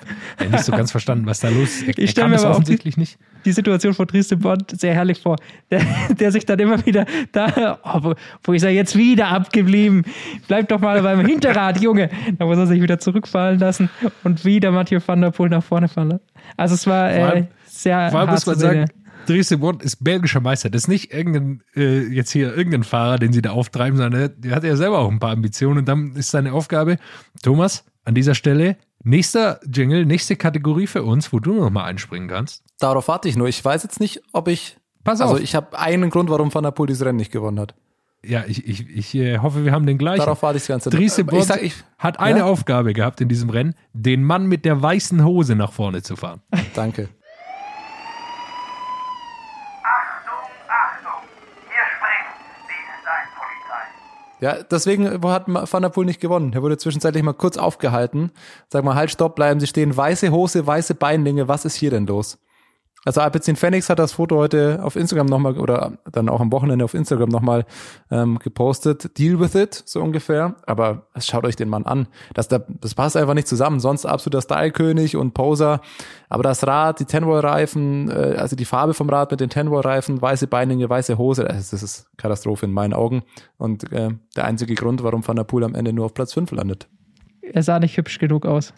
nicht 0.49 0.63
so 0.65 0.73
ganz 0.73 0.91
verstanden, 0.91 1.25
was 1.25 1.39
da 1.39 1.47
los 1.47 1.81
ist. 1.81 1.87
Er, 1.87 1.97
ich 1.97 2.11
stelle 2.11 2.27
mir 2.27 2.37
aber 2.37 2.51
offensichtlich 2.51 2.95
die, 2.95 2.99
nicht. 2.99 3.17
Die 3.45 3.53
Situation 3.53 3.93
von 3.93 4.07
Dries 4.07 4.27
Bond 4.27 4.79
sehr 4.79 4.93
herrlich 4.93 5.21
vor. 5.21 5.37
Der, 5.71 5.81
der 6.09 6.31
sich 6.33 6.45
dann 6.45 6.59
immer 6.59 6.85
wieder 6.85 7.05
da, 7.31 7.79
oh, 7.83 8.13
wo 8.43 8.53
ist 8.53 8.63
er 8.63 8.71
jetzt 8.71 8.97
wieder 8.97 9.29
abgeblieben? 9.29 10.03
Bleib 10.49 10.67
doch 10.67 10.81
mal 10.81 11.01
beim 11.01 11.25
Hinterrad, 11.25 11.79
Junge. 11.79 12.09
Da 12.37 12.45
muss 12.45 12.57
er 12.57 12.67
sich 12.67 12.81
wieder 12.81 12.99
zurückfallen 12.99 13.57
lassen 13.57 13.89
und 14.25 14.43
wieder 14.43 14.71
Mathieu 14.71 14.99
van 15.05 15.21
der 15.21 15.31
Poel 15.31 15.49
nach 15.49 15.63
vorne 15.63 15.87
fallen. 15.87 16.19
Also 16.57 16.75
es 16.75 16.85
war 16.85 17.09
äh, 17.09 17.45
sehr 17.65 18.11
vor 18.11 18.19
allem 18.19 18.31
muss 18.31 18.45
man 18.45 18.59
sagen, 18.59 18.85
Dries 19.27 19.49
de 19.49 19.57
Bond 19.57 19.83
ist 19.83 20.03
belgischer 20.03 20.39
Meister. 20.39 20.69
Das 20.69 20.83
ist 20.83 20.87
nicht 20.87 21.13
irgendein, 21.13 21.63
äh, 21.75 22.07
jetzt 22.07 22.31
hier 22.31 22.55
irgendein 22.55 22.83
Fahrer, 22.83 23.17
den 23.17 23.33
sie 23.33 23.41
da 23.41 23.51
auftreiben, 23.51 23.97
sondern 23.97 24.33
der 24.37 24.55
hat 24.55 24.63
ja 24.63 24.75
selber 24.75 24.99
auch 24.99 25.11
ein 25.11 25.19
paar 25.19 25.31
Ambitionen. 25.31 25.79
Und 25.79 25.87
dann 25.87 26.15
ist 26.15 26.31
seine 26.31 26.53
Aufgabe, 26.53 26.97
Thomas, 27.43 27.85
an 28.03 28.15
dieser 28.15 28.35
Stelle, 28.35 28.77
nächster 29.03 29.59
Jingle, 29.71 30.05
nächste 30.05 30.35
Kategorie 30.35 30.87
für 30.87 31.03
uns, 31.03 31.31
wo 31.31 31.39
du 31.39 31.53
noch 31.53 31.69
mal 31.69 31.85
einspringen 31.85 32.27
kannst. 32.27 32.63
Darauf 32.79 33.07
warte 33.07 33.29
ich 33.29 33.35
nur. 33.35 33.47
Ich 33.47 33.63
weiß 33.63 33.83
jetzt 33.83 33.99
nicht, 33.99 34.21
ob 34.33 34.47
ich. 34.47 34.77
Pass 35.03 35.21
auf. 35.21 35.31
Also 35.31 35.43
ich 35.43 35.55
habe 35.55 35.77
einen 35.79 36.09
Grund, 36.09 36.29
warum 36.29 36.53
Van 36.53 36.63
der 36.63 36.71
Poel 36.71 36.87
dieses 36.87 37.05
Rennen 37.05 37.17
nicht 37.17 37.31
gewonnen 37.31 37.59
hat. 37.59 37.73
Ja, 38.23 38.43
ich, 38.47 38.67
ich, 38.67 38.87
ich 38.87 39.15
äh, 39.15 39.39
hoffe, 39.39 39.65
wir 39.65 39.71
haben 39.71 39.87
den 39.87 39.97
gleichen. 39.97 40.19
Darauf 40.19 40.43
warte 40.43 40.57
ich 40.57 40.63
das 40.63 40.67
ganze 40.67 40.89
Dries 40.91 41.15
de 41.15 41.23
Bond 41.23 41.49
ich, 41.59 41.73
hat 41.97 42.19
eine 42.19 42.39
ja? 42.39 42.45
Aufgabe 42.45 42.93
gehabt 42.93 43.19
in 43.19 43.27
diesem 43.29 43.49
Rennen, 43.49 43.73
den 43.93 44.23
Mann 44.23 44.45
mit 44.45 44.63
der 44.63 44.79
weißen 44.79 45.25
Hose 45.25 45.55
nach 45.55 45.71
vorne 45.71 46.03
zu 46.03 46.15
fahren. 46.15 46.41
Danke. 46.75 47.09
Ja, 54.41 54.63
deswegen 54.63 55.07
hat 55.23 55.45
Van 55.47 55.83
der 55.83 55.89
Poel 55.89 56.05
nicht 56.05 56.19
gewonnen. 56.19 56.51
Er 56.53 56.63
wurde 56.63 56.77
zwischenzeitlich 56.77 57.23
mal 57.23 57.33
kurz 57.33 57.57
aufgehalten. 57.57 58.31
Sag 58.69 58.83
mal, 58.83 58.95
halt, 58.95 59.11
stopp, 59.11 59.35
bleiben 59.35 59.59
Sie 59.59 59.67
stehen. 59.67 59.95
Weiße 59.95 60.31
Hose, 60.31 60.65
weiße 60.65 60.95
Beinlinge, 60.95 61.47
was 61.47 61.63
ist 61.63 61.75
hier 61.75 61.91
denn 61.91 62.07
los? 62.07 62.39
Also 63.03 63.21
Alpecin 63.21 63.55
Phoenix 63.55 63.89
hat 63.89 63.97
das 63.97 64.11
Foto 64.11 64.37
heute 64.37 64.79
auf 64.83 64.95
Instagram 64.95 65.25
nochmal 65.25 65.57
oder 65.57 65.93
dann 66.11 66.29
auch 66.29 66.39
am 66.39 66.51
Wochenende 66.51 66.85
auf 66.85 66.93
Instagram 66.93 67.29
nochmal 67.29 67.65
ähm, 68.11 68.37
gepostet. 68.37 69.17
Deal 69.17 69.39
with 69.39 69.55
it, 69.55 69.73
so 69.85 70.01
ungefähr. 70.01 70.55
Aber 70.67 71.07
schaut 71.17 71.45
euch 71.45 71.55
den 71.55 71.67
Mann 71.67 71.85
an. 71.85 72.07
Das, 72.35 72.47
das 72.47 72.93
passt 72.93 73.17
einfach 73.17 73.33
nicht 73.33 73.47
zusammen. 73.47 73.79
Sonst 73.79 74.05
absoluter 74.05 74.41
Stylekönig 74.41 75.15
und 75.15 75.33
Poser. 75.33 75.81
Aber 76.29 76.43
das 76.43 76.65
Rad, 76.67 76.99
die 76.99 77.05
Tenwall-Reifen, 77.05 78.09
äh, 78.11 78.35
also 78.37 78.55
die 78.55 78.65
Farbe 78.65 78.93
vom 78.93 79.09
Rad 79.09 79.31
mit 79.31 79.39
den 79.39 79.49
Tenwall-Reifen, 79.49 80.21
weiße 80.21 80.45
Beininge, 80.45 80.87
weiße 80.87 81.17
Hose, 81.17 81.45
das 81.45 81.73
ist 81.73 82.05
Katastrophe 82.17 82.67
in 82.67 82.71
meinen 82.71 82.93
Augen. 82.93 83.23
Und 83.57 83.91
äh, 83.91 84.09
der 84.35 84.45
einzige 84.45 84.75
Grund, 84.75 85.01
warum 85.01 85.27
Van 85.27 85.37
der 85.37 85.43
Poel 85.43 85.63
am 85.63 85.73
Ende 85.73 85.91
nur 85.91 86.05
auf 86.05 86.13
Platz 86.13 86.33
5 86.33 86.51
landet. 86.51 86.87
Er 87.41 87.63
sah 87.63 87.79
nicht 87.79 87.97
hübsch 87.97 88.19
genug 88.19 88.45
aus. 88.45 88.73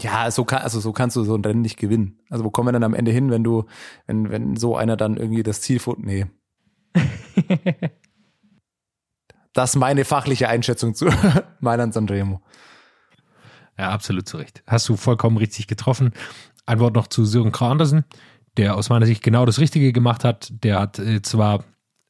Ja, 0.00 0.30
so 0.30 0.44
kann, 0.44 0.62
also 0.62 0.78
so 0.80 0.92
kannst 0.92 1.16
du 1.16 1.24
so 1.24 1.34
ein 1.34 1.44
Rennen 1.44 1.62
nicht 1.62 1.76
gewinnen. 1.76 2.20
Also 2.30 2.44
wo 2.44 2.50
kommen 2.50 2.68
wir 2.68 2.72
dann 2.72 2.84
am 2.84 2.94
Ende 2.94 3.10
hin, 3.10 3.30
wenn 3.30 3.42
du, 3.42 3.64
wenn, 4.06 4.30
wenn 4.30 4.56
so 4.56 4.76
einer 4.76 4.96
dann 4.96 5.16
irgendwie 5.16 5.42
das 5.42 5.60
Ziel 5.60 5.80
fut? 5.80 5.98
Nee. 5.98 6.26
das 9.52 9.70
ist 9.70 9.76
meine 9.76 10.04
fachliche 10.04 10.48
Einschätzung 10.48 10.94
zu 10.94 11.06
Mailand 11.60 11.94
Sanremo. 11.94 12.40
Ja, 13.76 13.90
absolut 13.90 14.28
zu 14.28 14.36
Recht. 14.36 14.62
Hast 14.66 14.88
du 14.88 14.96
vollkommen 14.96 15.36
richtig 15.36 15.66
getroffen. 15.66 16.12
Ein 16.66 16.80
Wort 16.80 16.94
noch 16.94 17.06
zu 17.08 17.24
Sören 17.24 17.52
Krah 17.52 17.70
Andersen, 17.70 18.04
der 18.56 18.76
aus 18.76 18.90
meiner 18.90 19.06
Sicht 19.06 19.22
genau 19.22 19.46
das 19.46 19.58
Richtige 19.58 19.92
gemacht 19.92 20.24
hat. 20.24 20.52
Der 20.62 20.80
hat 20.80 20.98
äh, 20.98 21.22
zwar 21.22 21.64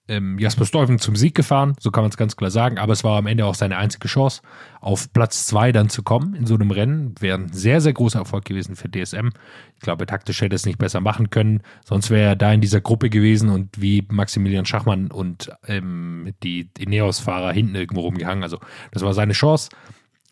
ähm, 0.08 0.38
Jasper 0.38 0.64
Stuyven 0.64 0.98
zum 0.98 1.16
Sieg 1.16 1.34
gefahren, 1.34 1.76
so 1.78 1.90
kann 1.90 2.02
man 2.02 2.10
es 2.10 2.16
ganz 2.16 2.36
klar 2.36 2.50
sagen, 2.50 2.78
aber 2.78 2.92
es 2.92 3.04
war 3.04 3.18
am 3.18 3.26
Ende 3.26 3.44
auch 3.44 3.54
seine 3.54 3.76
einzige 3.76 4.08
Chance, 4.08 4.42
auf 4.80 5.12
Platz 5.12 5.46
zwei 5.46 5.70
dann 5.70 5.90
zu 5.90 6.02
kommen 6.02 6.34
in 6.34 6.46
so 6.46 6.54
einem 6.54 6.70
Rennen. 6.70 7.14
Wäre 7.20 7.38
ein 7.38 7.52
sehr, 7.52 7.80
sehr 7.80 7.92
großer 7.92 8.18
Erfolg 8.18 8.44
gewesen 8.44 8.74
für 8.74 8.90
DSM. 8.90 9.28
Ich 9.76 9.82
glaube, 9.82 10.06
taktisch 10.06 10.40
hätte 10.40 10.56
es 10.56 10.66
nicht 10.66 10.78
besser 10.78 11.00
machen 11.00 11.30
können, 11.30 11.62
sonst 11.84 12.10
wäre 12.10 12.30
er 12.30 12.36
da 12.36 12.52
in 12.52 12.60
dieser 12.60 12.80
Gruppe 12.80 13.10
gewesen 13.10 13.50
und 13.50 13.80
wie 13.80 14.06
Maximilian 14.08 14.64
Schachmann 14.64 15.10
und 15.10 15.50
ähm, 15.66 16.32
die 16.42 16.70
Ineos-Fahrer 16.78 17.52
hinten 17.52 17.74
irgendwo 17.74 18.00
rumgehangen. 18.00 18.42
Also 18.42 18.58
das 18.92 19.02
war 19.02 19.14
seine 19.14 19.34
Chance. 19.34 19.68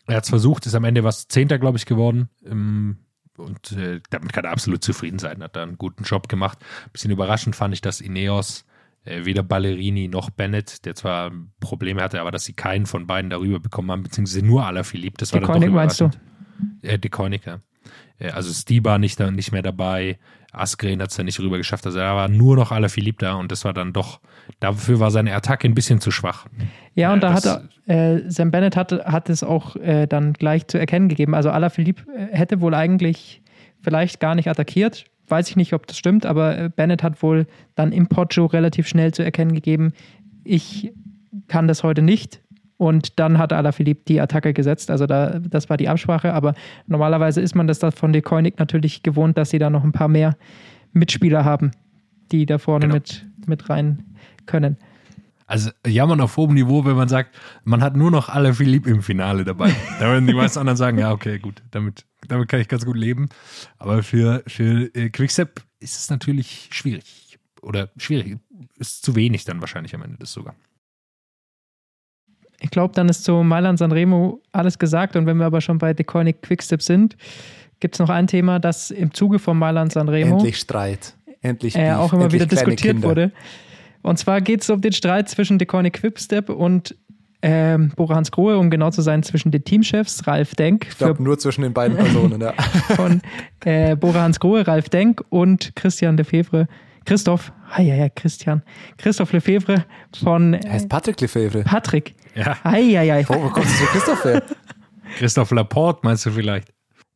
Er 0.07 0.17
hat 0.17 0.23
es 0.23 0.29
versucht, 0.29 0.65
ist 0.65 0.75
am 0.75 0.85
Ende 0.85 1.03
was 1.03 1.27
Zehnter, 1.27 1.59
glaube 1.59 1.77
ich, 1.77 1.85
geworden. 1.85 2.29
Ähm, 2.45 2.97
und 3.37 3.73
äh, 3.73 4.01
damit 4.09 4.33
kann 4.33 4.45
er 4.45 4.51
absolut 4.51 4.83
zufrieden 4.83 5.19
sein. 5.19 5.43
Hat 5.43 5.55
da 5.55 5.63
einen 5.63 5.77
guten 5.77 6.03
Job 6.03 6.27
gemacht. 6.27 6.57
Ein 6.85 6.91
bisschen 6.91 7.11
überraschend 7.11 7.55
fand 7.55 7.73
ich, 7.73 7.81
dass 7.81 8.01
Ineos 8.01 8.65
weder 9.25 9.43
Ballerini 9.43 10.07
noch 10.07 10.29
Bennett, 10.29 10.85
der 10.85 10.95
zwar 10.95 11.31
Probleme 11.59 12.01
hatte, 12.01 12.21
aber 12.21 12.31
dass 12.31 12.45
sie 12.45 12.53
keinen 12.53 12.85
von 12.85 13.07
beiden 13.07 13.29
darüber 13.29 13.59
bekommen 13.59 13.91
haben, 13.91 14.03
beziehungsweise 14.03 14.45
nur 14.45 14.65
Alaphilippe. 14.65 15.17
Das 15.17 15.33
war 15.33 15.41
dann 15.41 15.61
doch 15.61 15.69
meinst 15.69 16.01
du? 16.01 16.09
Äh, 16.81 16.99
De 16.99 17.09
Koenig, 17.09 17.45
ja. 17.45 17.59
Äh, 18.19 18.31
also 18.31 18.51
Stiba 18.51 18.97
nicht, 18.97 19.19
nicht 19.19 19.51
mehr 19.51 19.61
dabei, 19.61 20.17
Asgreen 20.51 21.01
hat 21.01 21.11
es 21.11 21.17
ja 21.17 21.23
nicht 21.23 21.39
rüber 21.39 21.57
geschafft, 21.57 21.85
also 21.85 21.99
da 21.99 22.15
war 22.15 22.29
nur 22.29 22.55
noch 22.55 22.71
Alaphilippe 22.71 23.25
da 23.25 23.33
und 23.35 23.51
das 23.51 23.65
war 23.65 23.73
dann 23.73 23.93
doch, 23.93 24.19
dafür 24.59 24.99
war 24.99 25.11
seine 25.11 25.35
Attacke 25.35 25.67
ein 25.67 25.75
bisschen 25.75 26.01
zu 26.01 26.11
schwach. 26.11 26.47
Ja, 26.95 27.13
und 27.13 27.21
da 27.21 27.33
hat 27.33 27.45
er, 27.45 27.69
äh, 27.85 28.29
Sam 28.29 28.51
Bennett 28.51 28.75
hat, 28.75 28.91
hat 28.91 29.29
es 29.29 29.43
auch 29.43 29.75
äh, 29.75 30.07
dann 30.07 30.33
gleich 30.33 30.67
zu 30.67 30.79
erkennen 30.79 31.09
gegeben. 31.09 31.35
Also 31.35 31.49
Alaphilippe 31.49 32.03
äh, 32.11 32.35
hätte 32.35 32.61
wohl 32.61 32.73
eigentlich 32.73 33.41
vielleicht 33.81 34.19
gar 34.19 34.35
nicht 34.35 34.47
attackiert, 34.47 35.05
weiß 35.27 35.49
ich 35.49 35.55
nicht, 35.55 35.73
ob 35.73 35.87
das 35.87 35.97
stimmt, 35.97 36.25
aber 36.25 36.57
äh, 36.57 36.69
Bennett 36.69 37.03
hat 37.03 37.21
wohl 37.21 37.47
dann 37.75 37.91
im 37.91 38.07
Poggio 38.07 38.45
relativ 38.45 38.87
schnell 38.87 39.13
zu 39.13 39.23
erkennen 39.23 39.53
gegeben, 39.53 39.93
ich 40.43 40.93
kann 41.47 41.67
das 41.67 41.83
heute 41.83 42.01
nicht. 42.01 42.41
Und 42.77 43.19
dann 43.19 43.39
hat 43.39 43.53
Alaphilippe 43.53 44.03
die 44.07 44.21
Attacke 44.21 44.53
gesetzt. 44.53 44.91
Also 44.91 45.07
da, 45.07 45.39
das 45.39 45.67
war 45.69 45.77
die 45.77 45.89
Absprache. 45.89 46.33
Aber 46.33 46.53
normalerweise 46.85 47.41
ist 47.41 47.55
man 47.55 47.65
das 47.65 47.79
da 47.79 47.89
von 47.89 48.13
De 48.13 48.21
Koenig 48.21 48.59
natürlich 48.59 49.01
gewohnt, 49.01 49.35
dass 49.35 49.49
sie 49.49 49.57
da 49.57 49.71
noch 49.71 49.83
ein 49.83 49.91
paar 49.91 50.07
mehr 50.07 50.37
Mitspieler 50.93 51.43
haben, 51.43 51.71
die 52.31 52.45
da 52.45 52.59
vorne 52.59 52.85
genau. 52.85 52.95
mit, 52.95 53.25
mit 53.47 53.69
rein 53.69 54.03
können. 54.45 54.77
Also 55.47 55.71
jammern 55.87 56.21
auf 56.21 56.37
hohem 56.37 56.53
Niveau, 56.53 56.85
wenn 56.85 56.97
man 56.97 57.07
sagt, 57.07 57.35
man 57.63 57.81
hat 57.81 57.95
nur 57.95 58.11
noch 58.11 58.29
alle 58.29 58.53
Philipp 58.53 58.85
im 58.85 59.01
Finale 59.01 59.43
dabei. 59.43 59.73
Da 59.99 60.11
werden 60.11 60.27
die 60.27 60.33
meisten 60.33 60.59
anderen 60.59 60.77
sagen, 60.77 60.99
ja, 60.99 61.11
okay, 61.11 61.39
gut, 61.39 61.63
damit, 61.71 62.05
damit 62.27 62.49
kann 62.49 62.59
ich 62.59 62.67
ganz 62.67 62.85
gut 62.85 62.97
leben. 62.97 63.29
Aber 63.77 64.03
für, 64.03 64.43
für 64.47 64.93
äh, 64.95 65.09
Quickstep 65.09 65.61
ist 65.79 65.97
es 65.97 66.09
natürlich 66.09 66.69
schwierig. 66.71 67.37
Oder 67.61 67.89
schwierig, 67.97 68.37
ist 68.77 69.03
zu 69.03 69.15
wenig 69.15 69.45
dann 69.45 69.61
wahrscheinlich 69.61 69.93
am 69.95 70.01
Ende 70.01 70.17
des 70.17 70.31
sogar. 70.31 70.55
Ich 72.59 72.71
glaube, 72.71 72.93
dann 72.93 73.07
ist 73.09 73.23
zu 73.23 73.43
Mailand 73.43 73.77
Sanremo 73.79 74.41
alles 74.51 74.79
gesagt. 74.79 75.15
Und 75.15 75.25
wenn 75.25 75.37
wir 75.37 75.45
aber 75.45 75.61
schon 75.61 75.77
bei 75.77 75.93
The 75.95 76.03
Koenig 76.03 76.41
Quickstep 76.41 76.81
sind, 76.81 77.15
gibt 77.79 77.95
es 77.95 77.99
noch 77.99 78.09
ein 78.09 78.27
Thema, 78.27 78.59
das 78.59 78.89
im 78.89 79.13
Zuge 79.13 79.37
von 79.37 79.57
Mailand 79.57 79.91
Sanremo 79.91 80.37
endlich 80.37 80.57
Streit, 80.57 81.15
endlich 81.41 81.75
äh, 81.75 81.91
auch 81.91 82.13
immer 82.13 82.31
wieder 82.31 82.47
diskutiert 82.47 82.95
Kinder. 82.95 83.07
wurde. 83.09 83.31
Und 84.01 84.17
zwar 84.17 84.41
geht 84.41 84.61
es 84.61 84.69
um 84.69 84.81
den 84.81 84.93
Streit 84.93 85.29
zwischen 85.29 85.59
Deconi 85.59 85.91
Quipstep 85.91 86.49
und 86.49 86.95
ähm, 87.41 87.91
Bora 87.95 88.15
Hans 88.15 88.31
Grohe, 88.31 88.57
um 88.57 88.69
genau 88.69 88.89
zu 88.89 89.01
sein, 89.01 89.23
zwischen 89.23 89.51
den 89.51 89.63
Teamchefs 89.63 90.25
Ralf 90.27 90.55
Denk. 90.55 90.87
Ich 90.89 90.97
glaube, 90.97 91.21
nur 91.21 91.37
zwischen 91.37 91.61
den 91.61 91.73
beiden 91.73 91.97
Personen, 91.97 92.41
ja. 92.41 92.53
Von 92.95 93.21
äh, 93.65 93.95
Bora 93.95 94.21
Hans 94.21 94.39
Grohe, 94.39 94.65
Ralf 94.67 94.89
Denk 94.89 95.23
und 95.29 95.75
Christian 95.75 96.17
Lefebvre. 96.17 96.67
Christoph, 97.05 97.53
ah 97.71 97.81
ja, 97.81 97.95
ja, 97.95 98.09
Christian. 98.09 98.63
Christoph 98.97 99.31
Lefebvre 99.31 99.85
von. 100.19 100.55
Äh, 100.55 100.69
heißt 100.69 100.89
Patrick 100.89 101.21
Lefebvre. 101.21 101.63
Patrick. 101.63 102.15
Ja. 102.35 102.57
Ei, 102.63 102.99
ei, 102.99 103.13
ei. 103.13 103.25
Wo, 103.29 103.35
wo 103.35 103.49
kommst 103.49 103.79
du 103.79 103.85
zu 103.85 103.91
Christoph 103.91 104.25
her? 104.25 104.43
Christoph 105.17 105.51
Laporte 105.51 106.01
meinst 106.03 106.25
du 106.25 106.31
vielleicht? 106.31 106.73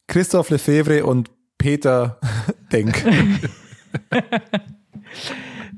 Christoph 0.08 0.50
Lefebvre 0.50 1.06
und 1.06 1.30
Peter 1.58 2.20
Denk. 2.72 3.04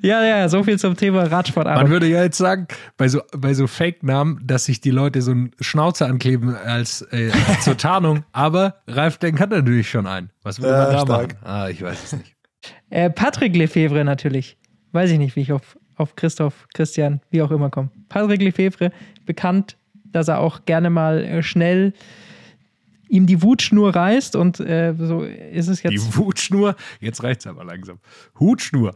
Ja, 0.04 0.22
ja, 0.22 0.50
so 0.50 0.64
viel 0.64 0.78
zum 0.78 0.98
Thema 0.98 1.24
Radsport. 1.24 1.66
Man 1.66 1.90
würde 1.90 2.08
ja 2.08 2.24
jetzt 2.24 2.38
sagen, 2.38 2.68
bei 2.98 3.08
so, 3.08 3.22
bei 3.38 3.54
so 3.54 3.68
Fake-Namen, 3.68 4.42
dass 4.44 4.66
sich 4.66 4.82
die 4.82 4.92
Leute 4.92 5.22
so 5.22 5.32
einen 5.32 5.52
Schnauzer 5.62 6.08
ankleben 6.08 6.54
als 6.54 7.04
äh, 7.14 7.32
zur 7.62 7.78
Tarnung, 7.78 8.26
aber 8.34 8.82
Ralf 8.86 9.18
Denk 9.18 9.40
hat 9.40 9.52
natürlich 9.52 9.90
schon 9.90 10.06
einen. 10.06 10.30
Was 10.42 10.62
will 10.62 10.70
man 10.70 10.92
da 10.92 11.00
stark. 11.00 11.42
machen? 11.42 11.46
Ah, 11.46 11.70
ich 11.70 11.82
weiß 11.82 12.04
es 12.04 12.14
nicht. 12.18 12.36
Äh, 12.90 13.12
Patrick 13.12 13.56
Lefebvre 13.56 14.04
natürlich. 14.04 14.58
Weiß 14.92 15.10
ich 15.10 15.18
nicht, 15.18 15.38
wie 15.38 15.42
ich 15.42 15.54
auf, 15.54 15.78
auf 15.96 16.18
Christoph, 16.18 16.68
Christian, 16.74 17.22
wie 17.32 17.42
auch 17.42 17.52
immer 17.52 17.70
komme. 17.70 17.90
Patrick 18.10 18.42
Lefebvre, 18.42 18.92
bekannt, 19.26 19.78
dass 20.04 20.28
er 20.28 20.40
auch 20.40 20.66
gerne 20.66 20.90
mal 20.90 21.24
äh, 21.24 21.44
schnell 21.44 21.94
ihm 23.08 23.26
die 23.26 23.42
Wutschnur 23.42 23.96
reißt 23.96 24.36
und 24.36 24.60
äh, 24.60 24.94
so 24.98 25.22
ist 25.22 25.70
es 25.70 25.82
jetzt. 25.82 25.94
Die 25.94 26.18
Wutschnur, 26.18 26.76
jetzt 27.00 27.24
reicht 27.24 27.40
es 27.40 27.48
aber 27.48 27.64
langsam. 27.64 28.00
Hutschnur. 28.38 28.96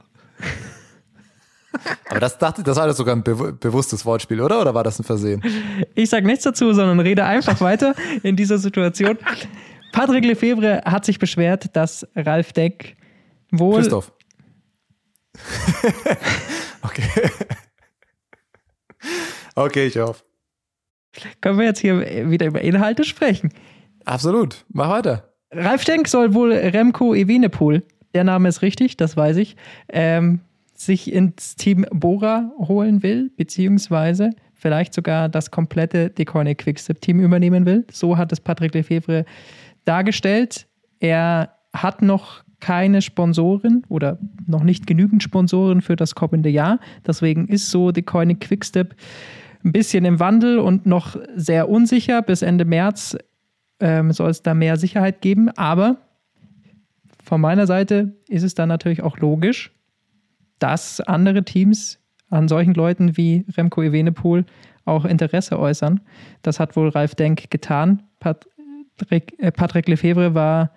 Aber 2.10 2.20
das 2.20 2.38
dachte 2.38 2.64
das 2.64 2.78
war 2.78 2.92
sogar 2.94 3.16
ein 3.16 3.24
be 3.24 3.54
bewusstes 3.54 4.06
Wortspiel, 4.06 4.42
oder? 4.42 4.62
Oder 4.62 4.74
war 4.74 4.84
das 4.84 5.00
ein 5.00 5.04
Versehen? 5.04 5.42
Ich 5.96 6.10
sage 6.10 6.26
nichts 6.26 6.44
dazu, 6.44 6.74
sondern 6.74 7.00
rede 7.00 7.26
einfach 7.26 7.60
weiter 7.62 7.96
in 8.24 8.36
dieser 8.36 8.58
Situation. 8.58 9.18
Patrick 9.92 10.26
Lefebvre 10.26 10.82
hat 10.86 11.06
sich 11.06 11.20
beschwert, 11.20 11.76
dass 11.76 12.08
Ralf 12.16 12.54
Deck 12.54 12.98
wohl. 13.52 13.76
Christoph. 13.76 14.12
okay. 16.84 17.30
Okay, 19.56 19.88
ich 19.88 19.98
hoffe. 19.98 20.24
Können 21.42 21.58
wir 21.58 21.66
jetzt 21.66 21.80
hier 21.80 22.30
wieder 22.30 22.46
über 22.46 22.62
Inhalte 22.62 23.04
sprechen? 23.04 23.52
Absolut. 24.06 24.66
Mach 24.70 24.90
weiter. 24.90 25.34
Ralf 25.52 25.84
Denk 25.86 26.08
soll 26.08 26.34
wohl 26.34 26.54
Remco 26.54 27.16
Evenepoel, 27.16 27.84
der 28.14 28.24
Name 28.24 28.50
ist 28.50 28.62
richtig, 28.62 28.98
das 28.98 29.16
weiß 29.16 29.38
ich, 29.38 29.56
ähm, 29.90 30.42
sich 30.78 31.12
ins 31.12 31.56
Team 31.56 31.86
Bora 31.92 32.52
holen 32.60 33.04
will, 33.04 33.32
beziehungsweise 33.36 34.30
vielleicht 34.54 34.94
sogar 34.94 35.28
das 35.28 35.52
komplette 35.52 36.10
Decoyne 36.10 36.56
Quickstep 36.56 37.02
Team 37.02 37.20
übernehmen 37.20 37.66
will. 37.66 37.86
So 37.92 38.18
hat 38.18 38.32
es 38.32 38.40
Patrick 38.40 38.74
Lefebvre 38.74 39.26
dargestellt. 39.86 40.68
Er 41.00 41.54
hat 41.74 42.02
noch 42.02 42.44
keine 42.60 43.02
Sponsoren 43.02 43.84
oder 43.90 44.20
noch 44.46 44.64
nicht 44.64 44.88
genügend 44.88 45.22
Sponsoren 45.24 45.82
für 45.82 45.96
das 45.96 46.16
kommende 46.16 46.50
Jahr. 46.50 46.80
Deswegen 47.06 47.48
ist 47.48 47.70
so 47.70 47.92
Decoyne 47.92 48.36
Quickstep 48.36 48.96
ein 49.64 49.72
bisschen 49.72 50.06
im 50.06 50.20
Wandel 50.20 50.60
und 50.60 50.86
noch 50.86 51.16
sehr 51.36 51.70
unsicher. 51.70 52.22
Bis 52.22 52.42
Ende 52.42 52.66
März 52.66 53.18
ähm, 53.80 54.12
soll 54.12 54.30
es 54.30 54.42
da 54.42 54.54
mehr 54.54 54.78
Sicherheit 54.78 55.22
geben. 55.22 55.50
Aber 55.50 55.98
von 57.24 57.42
meiner 57.42 57.68
Seite 57.68 58.16
ist 58.28 58.44
es 58.44 58.56
dann 58.56 58.70
natürlich 58.70 59.04
auch 59.04 59.18
logisch, 59.18 59.72
dass 60.60 61.02
andere 61.02 61.44
Teams 61.44 62.00
an 62.30 62.48
solchen 62.48 62.74
Leuten 62.74 63.18
wie 63.18 63.46
Remco 63.56 63.82
Evenepoel 63.82 64.46
auch 64.86 65.06
Interesse 65.06 65.60
äußern. 65.60 66.02
Das 66.42 66.60
hat 66.60 66.76
wohl 66.76 66.90
Ralf 66.90 67.16
Denk 67.16 67.50
getan. 67.50 68.04
Patrick, 68.20 69.36
äh, 69.40 69.52
Patrick 69.52 69.88
Lefebvre 69.88 70.34
war, 70.34 70.72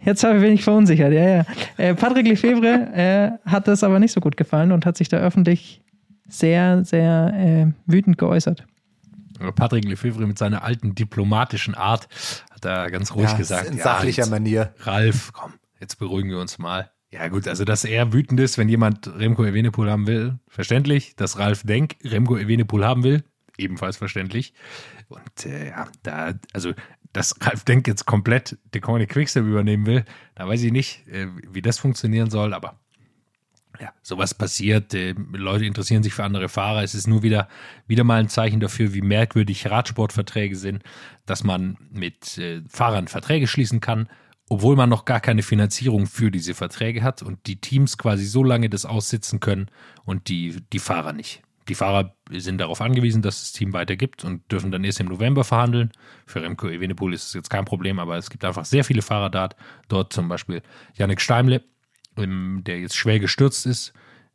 jetzt 0.00 0.24
habe 0.24 0.36
ich 0.36 0.42
wenig 0.42 0.64
verunsichert, 0.64 1.12
ja, 1.12 1.28
ja. 1.28 1.44
Äh, 1.76 1.94
Patrick 1.94 2.26
Lefebvre 2.26 2.90
äh, 2.92 3.50
hat 3.50 3.68
das 3.68 3.82
aber 3.84 3.98
nicht 3.98 4.12
so 4.12 4.20
gut 4.20 4.36
gefallen 4.36 4.72
und 4.72 4.84
hat 4.84 4.96
sich 4.96 5.08
da 5.08 5.18
öffentlich 5.18 5.82
sehr, 6.28 6.84
sehr 6.84 7.32
äh, 7.34 7.72
wütend 7.86 8.18
geäußert. 8.18 8.64
Patrick 9.54 9.86
Lefebvre 9.86 10.26
mit 10.26 10.36
seiner 10.36 10.62
alten 10.62 10.94
diplomatischen 10.94 11.74
Art 11.74 12.08
hat 12.50 12.64
da 12.64 12.90
ganz 12.90 13.14
ruhig 13.14 13.30
ja, 13.30 13.36
gesagt. 13.38 13.70
In 13.70 13.78
sachlicher 13.78 14.24
ja, 14.24 14.28
Manier. 14.28 14.74
Ralf, 14.80 15.32
komm, 15.32 15.54
jetzt 15.80 15.98
beruhigen 15.98 16.28
wir 16.28 16.38
uns 16.38 16.58
mal. 16.58 16.90
Ja, 17.12 17.26
gut, 17.28 17.48
also 17.48 17.64
dass 17.64 17.84
er 17.84 18.12
wütend 18.12 18.38
ist, 18.38 18.56
wenn 18.56 18.68
jemand 18.68 19.08
Remco 19.08 19.44
Evenepoel 19.44 19.90
haben 19.90 20.06
will, 20.06 20.38
verständlich. 20.46 21.16
Dass 21.16 21.38
Ralf 21.38 21.62
Denk 21.64 21.96
Remco 22.04 22.38
Evenepoel 22.38 22.84
haben 22.84 23.02
will, 23.02 23.24
ebenfalls 23.58 23.96
verständlich. 23.96 24.54
Und 25.08 25.46
äh, 25.46 25.70
ja, 25.70 25.88
da, 26.04 26.34
also, 26.52 26.72
dass 27.12 27.34
Ralf 27.40 27.64
Denk 27.64 27.88
jetzt 27.88 28.06
komplett 28.06 28.58
Decone 28.74 29.08
Quickstep 29.08 29.44
übernehmen 29.44 29.86
will, 29.86 30.04
da 30.36 30.46
weiß 30.46 30.62
ich 30.62 30.70
nicht, 30.70 31.06
äh, 31.08 31.26
wie 31.50 31.62
das 31.62 31.78
funktionieren 31.78 32.30
soll, 32.30 32.54
aber 32.54 32.78
ja, 33.80 33.92
sowas 34.02 34.34
passiert. 34.34 34.94
Äh, 34.94 35.16
Leute 35.32 35.64
interessieren 35.64 36.04
sich 36.04 36.14
für 36.14 36.22
andere 36.22 36.48
Fahrer. 36.48 36.84
Es 36.84 36.94
ist 36.94 37.08
nur 37.08 37.24
wieder, 37.24 37.48
wieder 37.88 38.04
mal 38.04 38.20
ein 38.20 38.28
Zeichen 38.28 38.60
dafür, 38.60 38.94
wie 38.94 39.02
merkwürdig 39.02 39.68
Radsportverträge 39.68 40.54
sind, 40.54 40.84
dass 41.26 41.42
man 41.42 41.76
mit 41.90 42.38
äh, 42.38 42.62
Fahrern 42.68 43.08
Verträge 43.08 43.48
schließen 43.48 43.80
kann 43.80 44.08
obwohl 44.50 44.74
man 44.74 44.90
noch 44.90 45.04
gar 45.04 45.20
keine 45.20 45.42
Finanzierung 45.42 46.06
für 46.06 46.32
diese 46.32 46.54
Verträge 46.54 47.04
hat 47.04 47.22
und 47.22 47.46
die 47.46 47.60
Teams 47.60 47.96
quasi 47.96 48.26
so 48.26 48.42
lange 48.42 48.68
das 48.68 48.84
aussitzen 48.84 49.38
können 49.38 49.70
und 50.04 50.28
die, 50.28 50.56
die 50.72 50.80
Fahrer 50.80 51.12
nicht. 51.12 51.42
Die 51.68 51.76
Fahrer 51.76 52.16
sind 52.32 52.58
darauf 52.58 52.80
angewiesen, 52.80 53.22
dass 53.22 53.40
das 53.40 53.52
Team 53.52 53.72
weitergibt 53.72 54.24
und 54.24 54.50
dürfen 54.50 54.72
dann 54.72 54.82
erst 54.82 54.98
im 54.98 55.06
November 55.06 55.44
verhandeln. 55.44 55.92
Für 56.26 56.42
Remco 56.42 56.68
Evenepoel 56.68 57.14
ist 57.14 57.28
es 57.28 57.34
jetzt 57.34 57.48
kein 57.48 57.64
Problem, 57.64 58.00
aber 58.00 58.16
es 58.16 58.28
gibt 58.28 58.44
einfach 58.44 58.64
sehr 58.64 58.82
viele 58.82 59.02
Fahrer 59.02 59.30
dort. 59.30 59.54
Dort 59.86 60.12
zum 60.12 60.28
Beispiel 60.28 60.62
Yannick 60.96 61.20
Steimle, 61.20 61.62
ähm, 62.16 62.62
der 62.66 62.80
jetzt 62.80 62.96
schwer 62.96 63.20
gestürzt 63.20 63.66
ist, 63.66 63.92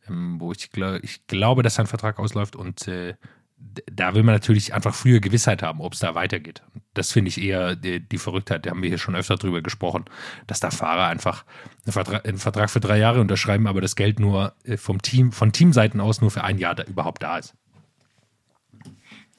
ähm, 0.08 0.40
wo 0.40 0.54
ich, 0.54 0.70
ich 1.02 1.28
glaube, 1.28 1.62
dass 1.62 1.76
sein 1.76 1.88
Vertrag 1.88 2.20
ausläuft 2.20 2.56
und 2.56 2.88
äh, 2.88 3.16
da 3.58 4.14
will 4.16 4.24
man 4.24 4.36
natürlich 4.36 4.74
einfach 4.74 4.94
früher 4.94 5.20
Gewissheit 5.20 5.64
haben, 5.64 5.82
ob 5.82 5.94
es 5.94 6.00
da 6.00 6.16
weitergeht. 6.16 6.62
Das 6.94 7.12
finde 7.12 7.30
ich 7.30 7.42
eher 7.42 7.76
die, 7.76 8.00
die, 8.00 8.18
Verrücktheit, 8.18 8.66
da 8.66 8.72
haben 8.72 8.82
wir 8.82 8.90
hier 8.90 8.98
schon 8.98 9.16
öfter 9.16 9.36
drüber 9.36 9.62
gesprochen, 9.62 10.06
dass 10.48 10.60
da 10.60 10.72
Fahrer 10.72 11.08
einfach 11.08 11.46
einen 11.86 11.94
Vertrag, 11.94 12.26
einen 12.26 12.38
Vertrag, 12.38 12.70
für 12.70 12.80
drei 12.80 12.98
Jahre 12.98 13.22
unterschreiben, 13.22 13.68
aber 13.68 13.82
das 13.82 13.96
Geld 13.96 14.20
nur 14.20 14.54
äh, 14.64 14.78
vom 14.78 15.02
Team, 15.02 15.32
von 15.32 15.52
Teamseiten 15.52 16.00
aus 16.00 16.22
nur 16.22 16.32
für 16.32 16.44
ein 16.44 16.58
Jahr 16.58 16.76
da 16.76 16.84
überhaupt 16.84 17.24
da 17.24 17.38
ist. 17.38 17.54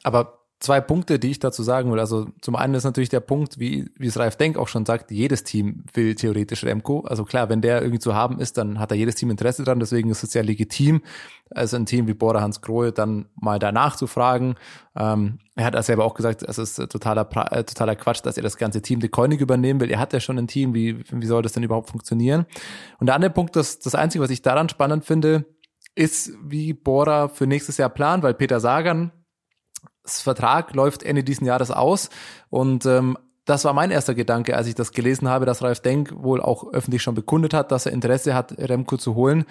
Aber 0.03 0.46
zwei 0.59 0.81
Punkte, 0.81 1.19
die 1.19 1.31
ich 1.31 1.39
dazu 1.39 1.63
sagen 1.63 1.93
will. 1.93 2.01
Also 2.01 2.29
zum 2.41 2.57
einen 2.57 2.75
ist 2.75 2.85
natürlich 2.85 3.11
der 3.11 3.21
Punkt, 3.21 3.59
wie, 3.59 3.91
wie 3.97 4.07
es 4.07 4.19
Ralf 4.19 4.37
Denk 4.37 4.57
auch 4.57 4.69
schon 4.69 4.87
sagt, 4.87 5.11
jedes 5.11 5.45
Team 5.45 5.85
will 5.93 6.15
theoretisch 6.15 6.65
Remco. 6.65 7.01
Also 7.01 7.25
klar, 7.25 7.51
wenn 7.51 7.61
der 7.61 7.83
irgendwie 7.83 7.99
zu 7.99 8.15
haben 8.15 8.41
ist, 8.41 8.57
dann 8.57 8.79
hat 8.79 8.91
da 8.91 8.95
jedes 8.95 9.17
Team 9.17 9.31
Interesse 9.31 9.65
dran. 9.65 9.81
Deswegen 9.81 10.11
ist 10.11 10.23
es 10.23 10.33
sehr 10.33 10.43
legitim, 10.43 11.03
also 11.51 11.77
ein 11.77 11.85
Team 11.85 12.07
wie 12.07 12.15
Bora 12.15 12.41
Hans 12.41 12.63
Grohe 12.63 12.93
dann 12.93 13.27
mal 13.35 13.59
danach 13.59 13.97
zu 13.97 14.07
fragen. 14.07 14.55
Ähm, 14.97 15.39
er 15.57 15.67
hat 15.67 15.75
ja 15.75 15.83
selber 15.83 16.05
auch 16.05 16.15
gesagt, 16.15 16.43
es 16.43 16.57
ist 16.57 16.77
totaler, 16.77 17.29
äh, 17.53 17.65
totaler 17.65 17.97
Quatsch, 17.97 18.25
dass 18.25 18.39
er 18.39 18.43
das 18.43 18.57
ganze 18.57 18.81
Team 18.81 19.01
De 19.01 19.11
Koenig 19.11 19.41
übernehmen 19.41 19.81
will. 19.81 19.91
Er 19.91 19.99
hat 19.99 20.15
ja 20.15 20.21
schon 20.21 20.39
ein 20.39 20.49
Team. 20.49 20.73
Wie, 20.75 21.05
wie 21.11 21.27
soll 21.27 21.43
das 21.43 21.53
denn 21.53 21.65
überhaupt 21.65 21.91
funktionieren? 21.91 22.47
Und 22.99 23.07
der 23.07 23.15
andere 23.15 23.31
Punkt, 23.31 23.57
das, 23.57 23.79
das 23.79 23.95
Einzige, 23.95 24.25
was 24.25 24.31
ich 24.31 24.41
daran 24.41 24.71
spannend 24.71 25.05
finde, 25.05 25.45
ist, 25.95 26.33
wie 26.43 26.73
Bora 26.73 27.29
für 27.29 27.47
nächstes 27.47 27.77
Jahr 27.77 27.91
plant, 27.91 28.23
weil 28.23 28.35
Peter 28.35 28.61
Sagan 28.61 29.13
das 29.13 29.16
Vertrag 30.07 30.75
läuft 30.75 31.03
Ende 31.03 31.25
diesen 31.25 31.47
Jahres 31.47 31.71
aus 31.71 32.11
und 32.51 32.87
ähm, 32.87 33.17
das 33.47 33.65
war 33.65 33.73
mein 33.73 33.93
erster 33.93 34.15
Gedanke, 34.15 34.57
als 34.57 34.67
ich 34.67 34.75
das 34.75 34.91
gelesen 34.91 35.29
habe, 35.29 35.47
dass 35.47 35.63
Ralf 35.63 35.81
Denk 35.81 36.13
wohl 36.17 36.43
auch 36.43 36.73
öffentlich 36.73 37.03
schon 37.03 37.15
bekundet 37.15 37.55
hat, 37.55 37.71
dass 37.71 37.87
er 37.87 37.93
Interesse 37.93 38.35
hat, 38.35 38.59
Remco 38.59 38.97
zu 38.97 39.15
holen. 39.15 39.45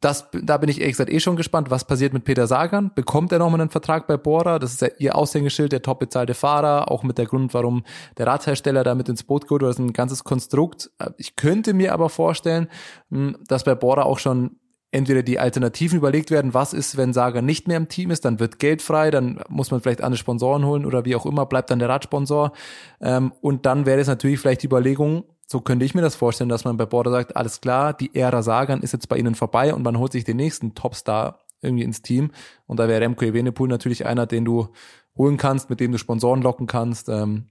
Das, 0.00 0.30
da 0.32 0.56
bin 0.56 0.70
ich 0.70 0.80
ehrlich 0.80 0.94
gesagt 0.94 1.12
eh 1.12 1.20
schon 1.20 1.36
gespannt, 1.36 1.70
was 1.70 1.86
passiert 1.86 2.14
mit 2.14 2.24
Peter 2.24 2.46
Sagan. 2.46 2.90
Bekommt 2.94 3.32
er 3.32 3.38
nochmal 3.38 3.60
einen 3.60 3.68
Vertrag 3.68 4.06
bei 4.06 4.16
Bora? 4.16 4.58
Das 4.58 4.72
ist 4.72 4.80
ja 4.80 4.88
ihr 4.96 5.14
Aushängeschild, 5.14 5.72
der 5.72 5.82
top 5.82 5.98
bezahlte 5.98 6.32
Fahrer, 6.32 6.90
auch 6.90 7.02
mit 7.02 7.18
der 7.18 7.26
Grund, 7.26 7.52
warum 7.52 7.84
der 8.16 8.26
Radhersteller 8.26 8.82
da 8.82 8.94
mit 8.94 9.10
ins 9.10 9.24
Boot 9.24 9.42
geholt 9.42 9.60
wurde. 9.60 9.66
Das 9.66 9.76
ist 9.76 9.84
ein 9.84 9.92
ganzes 9.92 10.24
Konstrukt. 10.24 10.90
Ich 11.18 11.36
könnte 11.36 11.74
mir 11.74 11.92
aber 11.92 12.08
vorstellen, 12.08 12.68
hm, 13.10 13.36
dass 13.46 13.64
bei 13.64 13.74
Bora 13.74 14.04
auch 14.04 14.18
schon 14.18 14.56
entweder 14.92 15.22
die 15.22 15.38
Alternativen 15.38 15.98
überlegt 15.98 16.30
werden, 16.30 16.54
was 16.54 16.72
ist, 16.72 16.96
wenn 16.96 17.12
Saga 17.12 17.42
nicht 17.42 17.68
mehr 17.68 17.76
im 17.76 17.88
Team 17.88 18.10
ist, 18.10 18.24
dann 18.24 18.40
wird 18.40 18.58
Geld 18.58 18.82
frei, 18.82 19.10
dann 19.10 19.40
muss 19.48 19.70
man 19.70 19.80
vielleicht 19.80 20.02
andere 20.02 20.18
Sponsoren 20.18 20.64
holen 20.64 20.84
oder 20.84 21.04
wie 21.04 21.14
auch 21.14 21.26
immer, 21.26 21.46
bleibt 21.46 21.70
dann 21.70 21.78
der 21.78 21.88
Radsponsor. 21.88 22.52
Ähm, 23.00 23.32
und 23.40 23.66
dann 23.66 23.86
wäre 23.86 24.00
es 24.00 24.08
natürlich 24.08 24.40
vielleicht 24.40 24.62
die 24.62 24.66
Überlegung, 24.66 25.24
so 25.46 25.60
könnte 25.60 25.84
ich 25.84 25.94
mir 25.94 26.02
das 26.02 26.16
vorstellen, 26.16 26.50
dass 26.50 26.64
man 26.64 26.76
bei 26.76 26.86
Border 26.86 27.10
sagt, 27.10 27.36
alles 27.36 27.60
klar, 27.60 27.92
die 27.92 28.14
Ära 28.14 28.42
Sagan 28.42 28.82
ist 28.82 28.92
jetzt 28.92 29.08
bei 29.08 29.16
ihnen 29.16 29.34
vorbei 29.34 29.74
und 29.74 29.82
man 29.82 29.98
holt 29.98 30.12
sich 30.12 30.24
den 30.24 30.36
nächsten 30.36 30.74
Topstar 30.74 31.40
irgendwie 31.60 31.84
ins 31.84 32.02
Team. 32.02 32.30
Und 32.66 32.78
da 32.78 32.88
wäre 32.88 33.00
Remco 33.00 33.24
Evenepoel 33.24 33.68
natürlich 33.68 34.06
einer, 34.06 34.26
den 34.26 34.44
du 34.44 34.68
holen 35.16 35.36
kannst, 35.36 35.68
mit 35.68 35.80
dem 35.80 35.92
du 35.92 35.98
Sponsoren 35.98 36.42
locken 36.42 36.66
kannst. 36.66 37.08
Ähm, 37.08 37.46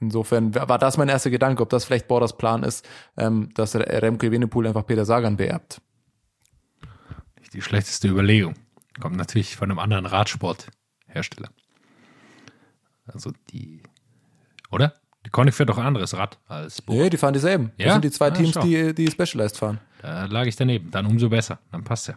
insofern 0.00 0.54
war 0.54 0.78
das 0.78 0.96
mein 0.96 1.08
erster 1.08 1.30
Gedanke, 1.30 1.62
ob 1.62 1.68
das 1.68 1.84
vielleicht 1.84 2.08
Borders 2.08 2.36
Plan 2.36 2.62
ist, 2.62 2.88
ähm, 3.16 3.50
dass 3.54 3.76
Remco 3.76 4.26
Evenepoel 4.26 4.66
einfach 4.66 4.86
Peter 4.86 5.04
Sagan 5.04 5.36
beerbt 5.36 5.80
die 7.52 7.62
schlechteste 7.62 8.08
Überlegung. 8.08 8.54
Kommt 9.00 9.16
natürlich 9.16 9.56
von 9.56 9.70
einem 9.70 9.78
anderen 9.78 10.06
Radsporthersteller. 10.06 11.48
Also 13.06 13.32
die, 13.50 13.82
oder? 14.70 14.94
Die 15.24 15.30
Konig 15.30 15.54
fährt 15.54 15.68
doch 15.68 15.78
ein 15.78 15.86
anderes 15.86 16.16
Rad 16.16 16.38
als 16.48 16.82
Bo. 16.82 16.94
Nee, 16.94 17.10
die 17.10 17.16
fahren 17.16 17.32
dieselben. 17.32 17.70
Ja? 17.76 17.86
Das 17.86 17.94
sind 17.94 18.04
die 18.04 18.10
zwei 18.10 18.28
ah, 18.28 18.30
Teams, 18.32 18.58
die, 18.58 18.94
die 18.94 19.10
Specialized 19.10 19.56
fahren. 19.56 19.78
Da 20.00 20.24
lag 20.24 20.46
ich 20.46 20.56
daneben. 20.56 20.90
Dann 20.90 21.06
umso 21.06 21.28
besser. 21.28 21.60
Dann 21.70 21.84
passt 21.84 22.08
ja. 22.08 22.14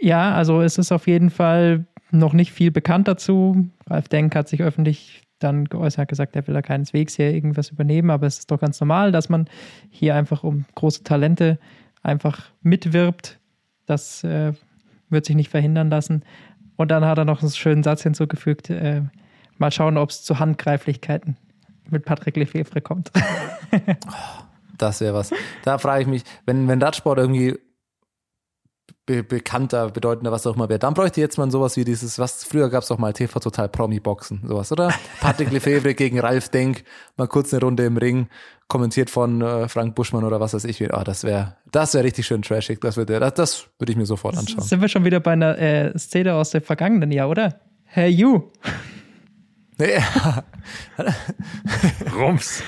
Ja, 0.00 0.34
also 0.34 0.62
es 0.62 0.78
ist 0.78 0.92
auf 0.92 1.06
jeden 1.06 1.30
Fall 1.30 1.86
noch 2.10 2.32
nicht 2.32 2.52
viel 2.52 2.70
bekannt 2.70 3.08
dazu. 3.08 3.68
Ralf 3.88 4.08
Denk 4.08 4.34
hat 4.34 4.48
sich 4.48 4.62
öffentlich 4.62 5.22
dann 5.38 5.64
geäußert, 5.64 5.98
hat 5.98 6.08
gesagt, 6.08 6.36
er 6.36 6.46
will 6.46 6.54
da 6.54 6.62
keineswegs 6.62 7.16
hier 7.16 7.32
irgendwas 7.32 7.70
übernehmen, 7.70 8.10
aber 8.10 8.26
es 8.26 8.40
ist 8.40 8.50
doch 8.50 8.60
ganz 8.60 8.80
normal, 8.80 9.10
dass 9.10 9.28
man 9.28 9.48
hier 9.90 10.14
einfach 10.14 10.44
um 10.44 10.64
große 10.74 11.02
Talente 11.02 11.58
einfach 12.02 12.50
mitwirbt. 12.62 13.40
Das 13.86 14.24
äh, 14.24 14.52
wird 15.08 15.26
sich 15.26 15.36
nicht 15.36 15.50
verhindern 15.50 15.90
lassen. 15.90 16.24
Und 16.76 16.90
dann 16.90 17.04
hat 17.04 17.18
er 17.18 17.24
noch 17.24 17.42
einen 17.42 17.50
schönen 17.50 17.82
Satz 17.82 18.02
hinzugefügt, 18.02 18.70
äh, 18.70 19.02
mal 19.58 19.70
schauen, 19.70 19.96
ob 19.96 20.10
es 20.10 20.22
zu 20.22 20.38
Handgreiflichkeiten 20.38 21.36
mit 21.90 22.04
Patrick 22.04 22.36
Lefevre 22.36 22.80
kommt. 22.80 23.12
das 24.78 25.00
wäre 25.00 25.14
was. 25.14 25.30
Da 25.62 25.78
frage 25.78 26.02
ich 26.02 26.08
mich, 26.08 26.22
wenn, 26.46 26.66
wenn 26.68 26.82
Radsport 26.82 27.18
irgendwie 27.18 27.58
be 29.06 29.22
bekannter, 29.22 29.90
bedeutender, 29.90 30.30
was 30.30 30.46
auch 30.46 30.54
immer 30.54 30.68
wäre. 30.68 30.78
Dann 30.78 30.94
bräuchte 30.94 31.20
jetzt 31.20 31.36
mal 31.36 31.50
sowas 31.50 31.76
wie 31.76 31.84
dieses, 31.84 32.18
was 32.18 32.44
früher 32.44 32.70
gab 32.70 32.82
es 32.82 32.88
doch 32.88 32.98
mal 32.98 33.12
TV 33.12 33.40
Total 33.40 33.68
Promi 33.68 34.00
Boxen, 34.00 34.42
sowas, 34.46 34.70
oder? 34.70 34.92
Patrick 35.20 35.50
Lefebvre 35.50 35.94
gegen 35.94 36.20
Ralf 36.20 36.48
Denk, 36.48 36.84
mal 37.16 37.26
kurz 37.26 37.52
eine 37.52 37.62
Runde 37.62 37.84
im 37.84 37.96
Ring, 37.96 38.28
kommentiert 38.68 39.10
von 39.10 39.42
äh, 39.42 39.68
Frank 39.68 39.94
Buschmann 39.94 40.24
oder 40.24 40.40
was 40.40 40.54
weiß 40.54 40.64
ich. 40.64 40.92
Ah, 40.94 41.04
das 41.04 41.24
wäre, 41.24 41.56
das 41.70 41.94
wäre 41.94 42.04
richtig 42.04 42.26
schön 42.26 42.42
trashig. 42.42 42.80
Das 42.80 42.96
würde, 42.96 43.18
das, 43.18 43.34
das 43.34 43.66
würde 43.78 43.92
ich 43.92 43.98
mir 43.98 44.06
sofort 44.06 44.36
anschauen. 44.36 44.62
Sind 44.62 44.80
wir 44.80 44.88
schon 44.88 45.04
wieder 45.04 45.20
bei 45.20 45.32
einer 45.32 45.58
äh, 45.58 45.98
Szene 45.98 46.34
aus 46.34 46.50
dem 46.50 46.62
vergangenen 46.62 47.10
Jahr, 47.10 47.28
oder? 47.28 47.60
Hey 47.84 48.08
you. 48.08 48.50
Nee. 49.78 49.98
Rums. 52.14 52.62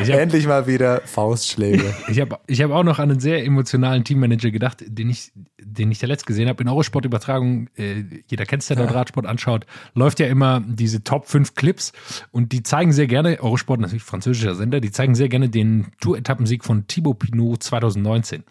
Ich 0.00 0.10
hab, 0.10 0.20
Endlich 0.20 0.46
mal 0.46 0.66
wieder 0.66 1.02
Faustschläge. 1.04 1.94
Ich 2.08 2.20
habe 2.20 2.38
ich 2.46 2.62
hab 2.62 2.70
auch 2.70 2.84
noch 2.84 2.98
an 2.98 3.10
einen 3.10 3.20
sehr 3.20 3.44
emotionalen 3.44 4.04
Teammanager 4.04 4.50
gedacht, 4.50 4.84
den 4.86 5.10
ich, 5.10 5.32
den 5.60 5.90
ich 5.90 5.98
zuletzt 5.98 6.24
gesehen 6.24 6.48
habe. 6.48 6.62
In 6.62 6.68
Eurosport-Übertragung, 6.68 7.68
äh, 7.76 8.04
jeder 8.28 8.46
kennt 8.46 8.62
es, 8.62 8.68
der 8.68 8.78
ja. 8.78 8.84
Radsport 8.84 9.26
anschaut, 9.26 9.66
läuft 9.94 10.20
ja 10.20 10.28
immer 10.28 10.62
diese 10.66 11.02
Top 11.02 11.26
5 11.26 11.54
Clips 11.56 11.92
und 12.30 12.52
die 12.52 12.62
zeigen 12.62 12.92
sehr 12.92 13.08
gerne, 13.08 13.42
Eurosport 13.42 13.80
natürlich 13.80 14.04
französischer 14.04 14.54
Sender, 14.54 14.80
die 14.80 14.92
zeigen 14.92 15.14
sehr 15.16 15.28
gerne 15.28 15.48
den 15.48 15.88
Tour-Etappensieg 16.00 16.64
von 16.64 16.86
Thibaut 16.86 17.18
Pinot 17.18 17.62
2019. 17.64 18.44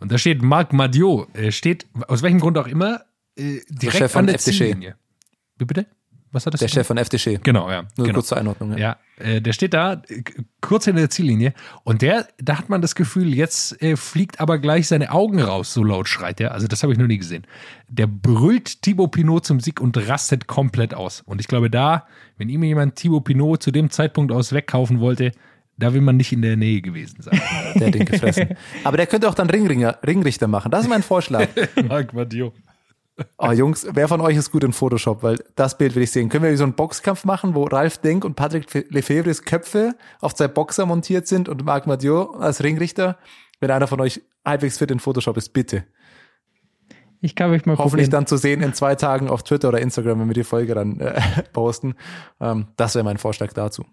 Und 0.00 0.12
da 0.12 0.18
steht 0.18 0.42
Marc 0.42 0.72
Madiot, 0.72 1.34
äh, 1.36 1.52
steht 1.52 1.86
aus 2.08 2.22
welchem 2.22 2.40
Grund 2.40 2.56
auch 2.56 2.68
immer, 2.68 3.02
äh, 3.36 3.60
direkt 3.68 4.16
an 4.16 4.26
der 4.26 4.38
Ziellinie. 4.38 4.96
Wie 5.58 5.64
bitte? 5.64 5.86
Was 6.32 6.44
hat 6.44 6.54
das? 6.54 6.60
Der 6.60 6.68
Chef 6.68 6.86
von 6.86 6.98
FDC. 6.98 7.42
Genau, 7.42 7.70
ja. 7.70 7.82
Nur 7.96 8.06
genau. 8.06 8.18
kurz 8.18 8.28
zur 8.28 8.38
Einordnung. 8.38 8.72
Ja, 8.72 8.78
ja 8.78 8.96
äh, 9.24 9.40
der 9.40 9.52
steht 9.52 9.74
da, 9.74 9.94
äh, 10.08 10.22
kurz 10.60 10.84
hinter 10.84 11.00
der 11.00 11.10
Ziellinie. 11.10 11.54
Und 11.84 12.02
der, 12.02 12.28
da 12.38 12.58
hat 12.58 12.68
man 12.68 12.82
das 12.82 12.94
Gefühl, 12.94 13.34
jetzt 13.34 13.80
äh, 13.82 13.96
fliegt 13.96 14.40
aber 14.40 14.58
gleich 14.58 14.88
seine 14.88 15.10
Augen 15.10 15.40
raus, 15.40 15.72
so 15.72 15.82
laut 15.82 16.08
schreit 16.08 16.40
er. 16.40 16.52
Also 16.52 16.66
das 16.66 16.82
habe 16.82 16.92
ich 16.92 16.98
noch 16.98 17.06
nie 17.06 17.18
gesehen. 17.18 17.46
Der 17.88 18.06
brüllt 18.06 18.82
Thibaut 18.82 19.12
Pinot 19.12 19.46
zum 19.46 19.60
Sieg 19.60 19.80
und 19.80 19.96
rastet 20.08 20.46
komplett 20.46 20.94
aus. 20.94 21.22
Und 21.22 21.40
ich 21.40 21.48
glaube, 21.48 21.70
da, 21.70 22.06
wenn 22.36 22.48
ihm 22.48 22.62
jemand 22.62 22.96
Thibaut 22.96 23.24
Pinot 23.24 23.62
zu 23.62 23.70
dem 23.70 23.90
Zeitpunkt 23.90 24.32
aus 24.32 24.52
wegkaufen 24.52 25.00
wollte, 25.00 25.32
da 25.78 25.94
will 25.94 26.00
man 26.00 26.16
nicht 26.16 26.32
in 26.32 26.42
der 26.42 26.56
Nähe 26.56 26.82
gewesen 26.82 27.22
sein. 27.22 27.40
Der 27.76 27.86
hat 27.86 27.94
den 27.94 28.04
gefressen. 28.04 28.48
Aber 28.84 28.96
der 28.96 29.06
könnte 29.06 29.28
auch 29.28 29.34
dann 29.34 29.48
Ringringer, 29.48 29.98
Ringrichter 30.04 30.48
machen. 30.48 30.72
Das 30.72 30.82
ist 30.82 30.88
mein 30.88 31.04
Vorschlag. 31.04 31.48
Marc 31.88 32.12
Madio. 32.12 32.52
Oh, 33.36 33.50
Jungs, 33.50 33.86
wer 33.90 34.08
von 34.08 34.20
euch 34.20 34.36
ist 34.36 34.50
gut 34.52 34.64
in 34.64 34.72
Photoshop? 34.72 35.22
Weil 35.22 35.42
das 35.56 35.76
Bild 35.76 35.94
will 35.94 36.02
ich 36.02 36.10
sehen. 36.10 36.28
Können 36.28 36.44
wir 36.44 36.56
so 36.56 36.64
einen 36.64 36.74
Boxkampf 36.74 37.24
machen, 37.24 37.54
wo 37.54 37.64
Ralf 37.64 37.98
Denk 37.98 38.24
und 38.24 38.36
Patrick 38.36 38.72
Lefebvres 38.90 39.42
Köpfe 39.44 39.94
auf 40.20 40.34
zwei 40.34 40.48
Boxer 40.48 40.86
montiert 40.86 41.26
sind 41.26 41.48
und 41.48 41.64
Marc 41.64 41.86
Madiot 41.86 42.36
als 42.40 42.62
Ringrichter? 42.62 43.18
Wenn 43.60 43.70
einer 43.70 43.88
von 43.88 44.00
euch 44.00 44.22
halbwegs 44.44 44.78
fit 44.78 44.90
in 44.90 45.00
Photoshop 45.00 45.36
ist, 45.36 45.52
bitte. 45.52 45.84
Ich 47.20 47.34
kann 47.34 47.50
mich 47.50 47.66
mal 47.66 47.76
Hoffentlich 47.76 48.06
probieren. 48.06 48.10
dann 48.10 48.26
zu 48.26 48.36
sehen 48.36 48.62
in 48.62 48.74
zwei 48.74 48.94
Tagen 48.94 49.28
auf 49.28 49.42
Twitter 49.42 49.68
oder 49.68 49.80
Instagram, 49.80 50.20
wenn 50.20 50.28
wir 50.28 50.34
die 50.34 50.44
Folge 50.44 50.74
dann 50.74 51.00
äh, 51.00 51.20
posten. 51.52 51.94
Ähm, 52.40 52.68
das 52.76 52.94
wäre 52.94 53.04
mein 53.04 53.18
Vorschlag 53.18 53.52
dazu. 53.52 53.84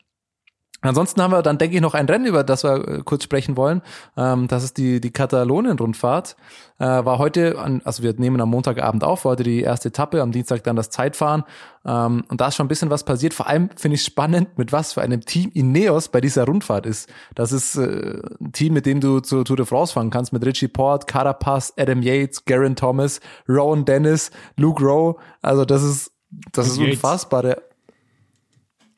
Ansonsten 0.81 1.21
haben 1.21 1.31
wir 1.31 1.41
dann, 1.41 1.57
denke 1.57 1.75
ich, 1.75 1.81
noch 1.81 1.93
ein 1.93 2.05
Rennen, 2.05 2.25
über 2.25 2.43
das 2.43 2.63
wir 2.63 2.87
äh, 2.87 3.01
kurz 3.03 3.23
sprechen 3.23 3.57
wollen. 3.57 3.81
Ähm, 4.17 4.47
das 4.47 4.63
ist 4.63 4.77
die, 4.77 5.01
die 5.01 5.11
Katalonien-Rundfahrt. 5.11 6.35
Äh, 6.77 6.85
war 6.85 7.17
heute, 7.17 7.57
also 7.85 8.03
wir 8.03 8.13
nehmen 8.13 8.39
am 8.41 8.49
Montagabend 8.49 9.03
auf, 9.03 9.25
war 9.25 9.31
heute 9.31 9.43
die 9.43 9.61
erste 9.61 9.87
Etappe, 9.87 10.21
am 10.21 10.31
Dienstag 10.31 10.63
dann 10.63 10.75
das 10.75 10.89
Zeitfahren. 10.89 11.43
Ähm, 11.85 12.25
und 12.27 12.41
da 12.41 12.49
ist 12.49 12.55
schon 12.55 12.65
ein 12.65 12.69
bisschen 12.69 12.89
was 12.89 13.03
passiert. 13.03 13.33
Vor 13.33 13.47
allem 13.47 13.69
finde 13.77 13.95
ich 13.95 14.03
spannend, 14.03 14.57
mit 14.57 14.71
was 14.73 14.93
für 14.93 15.01
einem 15.01 15.21
Team 15.21 15.49
Ineos 15.53 16.09
bei 16.09 16.21
dieser 16.21 16.45
Rundfahrt 16.45 16.85
ist. 16.85 17.09
Das 17.33 17.51
ist 17.51 17.77
äh, 17.77 18.21
ein 18.41 18.51
Team, 18.51 18.73
mit 18.73 18.85
dem 18.85 18.99
du 18.99 19.21
zur 19.21 19.45
Tour 19.45 19.57
de 19.57 19.65
France 19.65 19.93
fahren 19.93 20.09
kannst, 20.09 20.33
mit 20.33 20.45
Richie 20.45 20.67
Port, 20.67 21.07
Carapaz, 21.07 21.73
Adam 21.77 22.01
Yates, 22.01 22.45
Garen 22.45 22.75
Thomas, 22.75 23.21
Rowan 23.47 23.85
Dennis, 23.85 24.31
Luke 24.57 24.83
Rowe. 24.83 25.15
Also 25.41 25.65
das 25.65 25.83
ist, 25.83 26.11
das 26.51 26.67
ist 26.67 26.77
unfassbar. 26.77 27.41
Der, 27.41 27.61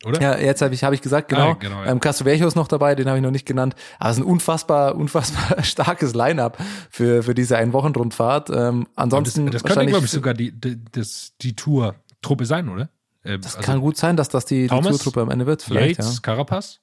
oder? 0.05 0.21
Ja, 0.21 0.37
jetzt 0.37 0.61
habe 0.61 0.73
ich, 0.73 0.83
hab 0.83 0.93
ich 0.93 1.01
gesagt, 1.01 1.29
genau. 1.29 1.51
Ah, 1.51 1.53
genau 1.53 1.83
ja. 1.83 1.91
ähm, 1.91 1.99
Castrovejo 1.99 2.47
ist 2.47 2.55
noch 2.55 2.67
dabei, 2.67 2.93
den 2.95 3.07
habe 3.07 3.17
ich 3.17 3.23
noch 3.23 3.31
nicht 3.31 3.45
genannt. 3.45 3.75
Aber 3.99 4.11
es 4.11 4.17
ist 4.17 4.23
ein 4.23 4.27
unfassbar, 4.27 4.95
unfassbar 4.97 5.63
starkes 5.63 6.13
Line-up 6.13 6.57
für, 6.89 7.23
für 7.23 7.33
diese 7.33 7.57
Ein-Wochen-Rundfahrt. 7.57 8.49
Ähm, 8.51 8.87
ansonsten 8.95 9.47
das, 9.47 9.63
das 9.63 9.73
könnte, 9.73 9.87
glaube 9.87 10.05
ich, 10.05 10.11
sogar 10.11 10.33
die, 10.33 10.51
die, 10.51 10.79
das, 10.91 11.33
die 11.41 11.55
Tour-Truppe 11.55 12.45
sein, 12.45 12.69
oder? 12.69 12.89
Äh, 13.23 13.39
das 13.39 13.55
also 13.55 13.65
kann 13.65 13.81
gut 13.81 13.97
sein, 13.97 14.17
dass 14.17 14.29
das 14.29 14.45
die, 14.45 14.67
die 14.67 14.67
Tour-Truppe 14.67 15.21
am 15.21 15.31
Ende 15.31 15.45
wird. 15.45 15.63
Vielleicht, 15.63 15.99
Yates, 15.99 16.15
ja. 16.15 16.21
Carapaz, 16.21 16.79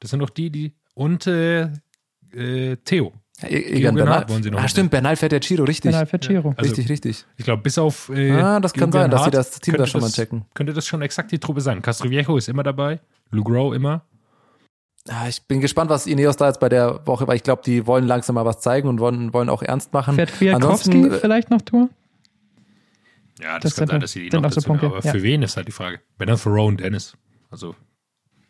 das 0.00 0.10
sind 0.10 0.20
doch 0.20 0.30
die, 0.30 0.50
die 0.50 0.74
und 0.94 1.26
äh, 1.26 1.68
äh, 2.32 2.76
Theo. 2.84 3.12
Ja, 3.42 3.48
Egan 3.48 3.94
Bernal. 3.94 4.28
Wollen 4.28 4.42
sie 4.42 4.50
noch 4.50 4.62
ah, 4.62 4.68
stimmt, 4.68 4.90
Bernal 4.90 5.16
fährt 5.16 5.32
der 5.32 5.40
Giro, 5.40 5.64
richtig. 5.64 5.90
Bernal 5.90 6.06
fährt 6.06 6.26
Giro. 6.26 6.50
Ja. 6.50 6.54
Also, 6.56 6.70
richtig, 6.70 6.88
richtig. 6.88 7.26
Ich 7.36 7.44
glaube, 7.44 7.62
bis 7.62 7.76
auf. 7.76 8.08
Äh, 8.08 8.32
ah, 8.32 8.60
das 8.60 8.72
kann 8.72 8.90
sein, 8.90 9.10
dass 9.10 9.24
sie 9.24 9.30
das 9.30 9.50
Team 9.60 9.76
da 9.76 9.86
schon 9.86 10.00
das, 10.00 10.10
mal 10.10 10.14
checken. 10.14 10.46
Könnte 10.54 10.72
das 10.72 10.86
schon 10.86 11.02
exakt 11.02 11.32
die 11.32 11.38
Truppe 11.38 11.60
sein. 11.60 11.82
Castroviejo 11.82 12.36
ist 12.38 12.48
immer 12.48 12.62
dabei, 12.62 13.00
Lugro 13.30 13.74
immer. 13.74 14.04
Ah, 15.08 15.28
ich 15.28 15.42
bin 15.46 15.60
gespannt, 15.60 15.90
was 15.90 16.06
Ineos 16.06 16.36
da 16.36 16.48
jetzt 16.48 16.58
bei 16.58 16.68
der 16.68 17.06
Woche, 17.06 17.28
weil 17.28 17.36
ich 17.36 17.42
glaube, 17.42 17.62
die 17.64 17.86
wollen 17.86 18.06
langsam 18.06 18.34
mal 18.34 18.44
was 18.44 18.60
zeigen 18.60 18.88
und 18.88 18.98
wollen, 18.98 19.32
wollen 19.32 19.48
auch 19.50 19.62
ernst 19.62 19.92
machen. 19.92 20.16
Fährt 20.16 20.32
Kwiatkowski 20.32 21.06
äh, 21.06 21.18
vielleicht 21.18 21.50
noch 21.50 21.60
Tour? 21.60 21.90
Ja, 23.40 23.58
das, 23.58 23.74
das 23.74 23.76
kann 23.76 23.88
sein, 23.88 24.00
dass 24.00 24.12
sie 24.12 24.28
die 24.28 24.36
noch 24.36 24.50
so 24.50 24.62
Punkte, 24.62 24.86
aber 24.86 25.00
ja. 25.00 25.12
für 25.12 25.22
wen 25.22 25.42
ist 25.42 25.56
halt 25.56 25.68
die 25.68 25.72
Frage. 25.72 26.00
Wenn 26.18 26.26
dann 26.26 26.38
für 26.38 26.48
Rowan 26.48 26.76
Dennis. 26.76 27.16
Also, 27.50 27.76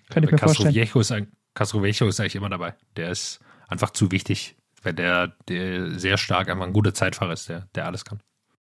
Könnte 0.09 0.29
ich 0.29 0.33
mir 0.33 0.39
vorstellen. 0.39 1.33
Castroviejo 1.55 2.07
ist 2.07 2.21
eigentlich 2.21 2.37
immer 2.37 2.51
dabei. 2.51 2.75
Der 2.97 3.11
ist 3.11 3.41
einfach 3.69 3.91
zu 3.91 4.13
wichtig 4.13 4.56
weil 4.87 4.95
der, 4.95 5.33
der 5.49 5.99
sehr 5.99 6.17
stark 6.17 6.49
einfach 6.49 6.65
ein 6.65 6.73
guter 6.73 6.95
Zeitfahrer 6.95 7.33
ist, 7.33 7.49
der, 7.49 7.67
der 7.75 7.87
alles 7.87 8.05
kann. 8.05 8.21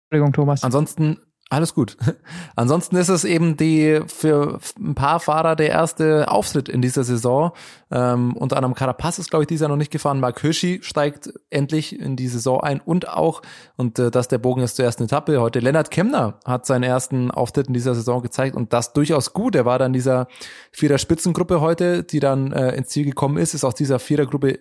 Entschuldigung, 0.09 0.33
Thomas. 0.33 0.63
Ansonsten, 0.63 1.19
alles 1.49 1.73
gut. 1.73 1.95
Ansonsten 2.55 2.97
ist 2.97 3.07
es 3.07 3.23
eben 3.23 3.55
die 3.55 4.01
für 4.07 4.59
ein 4.77 4.93
paar 4.93 5.21
Fahrer 5.21 5.55
der 5.55 5.69
erste 5.69 6.29
Auftritt 6.29 6.67
in 6.67 6.81
dieser 6.81 7.05
Saison. 7.05 7.51
Ähm, 7.91 8.35
unter 8.35 8.57
anderem 8.57 8.75
Carapaz 8.75 9.19
ist, 9.19 9.29
glaube 9.29 9.43
ich, 9.43 9.47
dieser 9.47 9.69
noch 9.69 9.77
nicht 9.77 9.91
gefahren. 9.91 10.19
Mark 10.19 10.41
Hirschi 10.41 10.79
steigt 10.81 11.29
endlich 11.49 11.97
in 11.97 12.17
die 12.17 12.27
Saison 12.27 12.61
ein 12.61 12.81
und 12.81 13.07
auch, 13.07 13.41
und 13.77 13.97
äh, 13.97 14.11
das 14.11 14.27
der 14.27 14.37
Bogen 14.37 14.63
ist 14.63 14.75
zur 14.75 14.83
ersten 14.83 15.03
Etappe 15.03 15.39
heute, 15.39 15.59
Lennart 15.59 15.91
Kemner 15.91 16.39
hat 16.45 16.65
seinen 16.65 16.83
ersten 16.83 17.31
Auftritt 17.31 17.67
in 17.67 17.73
dieser 17.73 17.95
Saison 17.95 18.21
gezeigt 18.21 18.55
und 18.55 18.73
das 18.73 18.91
durchaus 18.91 19.31
gut. 19.31 19.55
Er 19.55 19.65
war 19.65 19.79
dann 19.79 19.93
dieser 19.93 20.27
Vierer-Spitzengruppe 20.73 21.61
heute, 21.61 22.03
die 22.03 22.19
dann 22.19 22.51
äh, 22.51 22.75
ins 22.75 22.89
Ziel 22.89 23.05
gekommen 23.05 23.37
ist, 23.37 23.53
ist 23.53 23.63
aus 23.63 23.75
dieser 23.75 23.99
Vierergruppe 23.99 24.59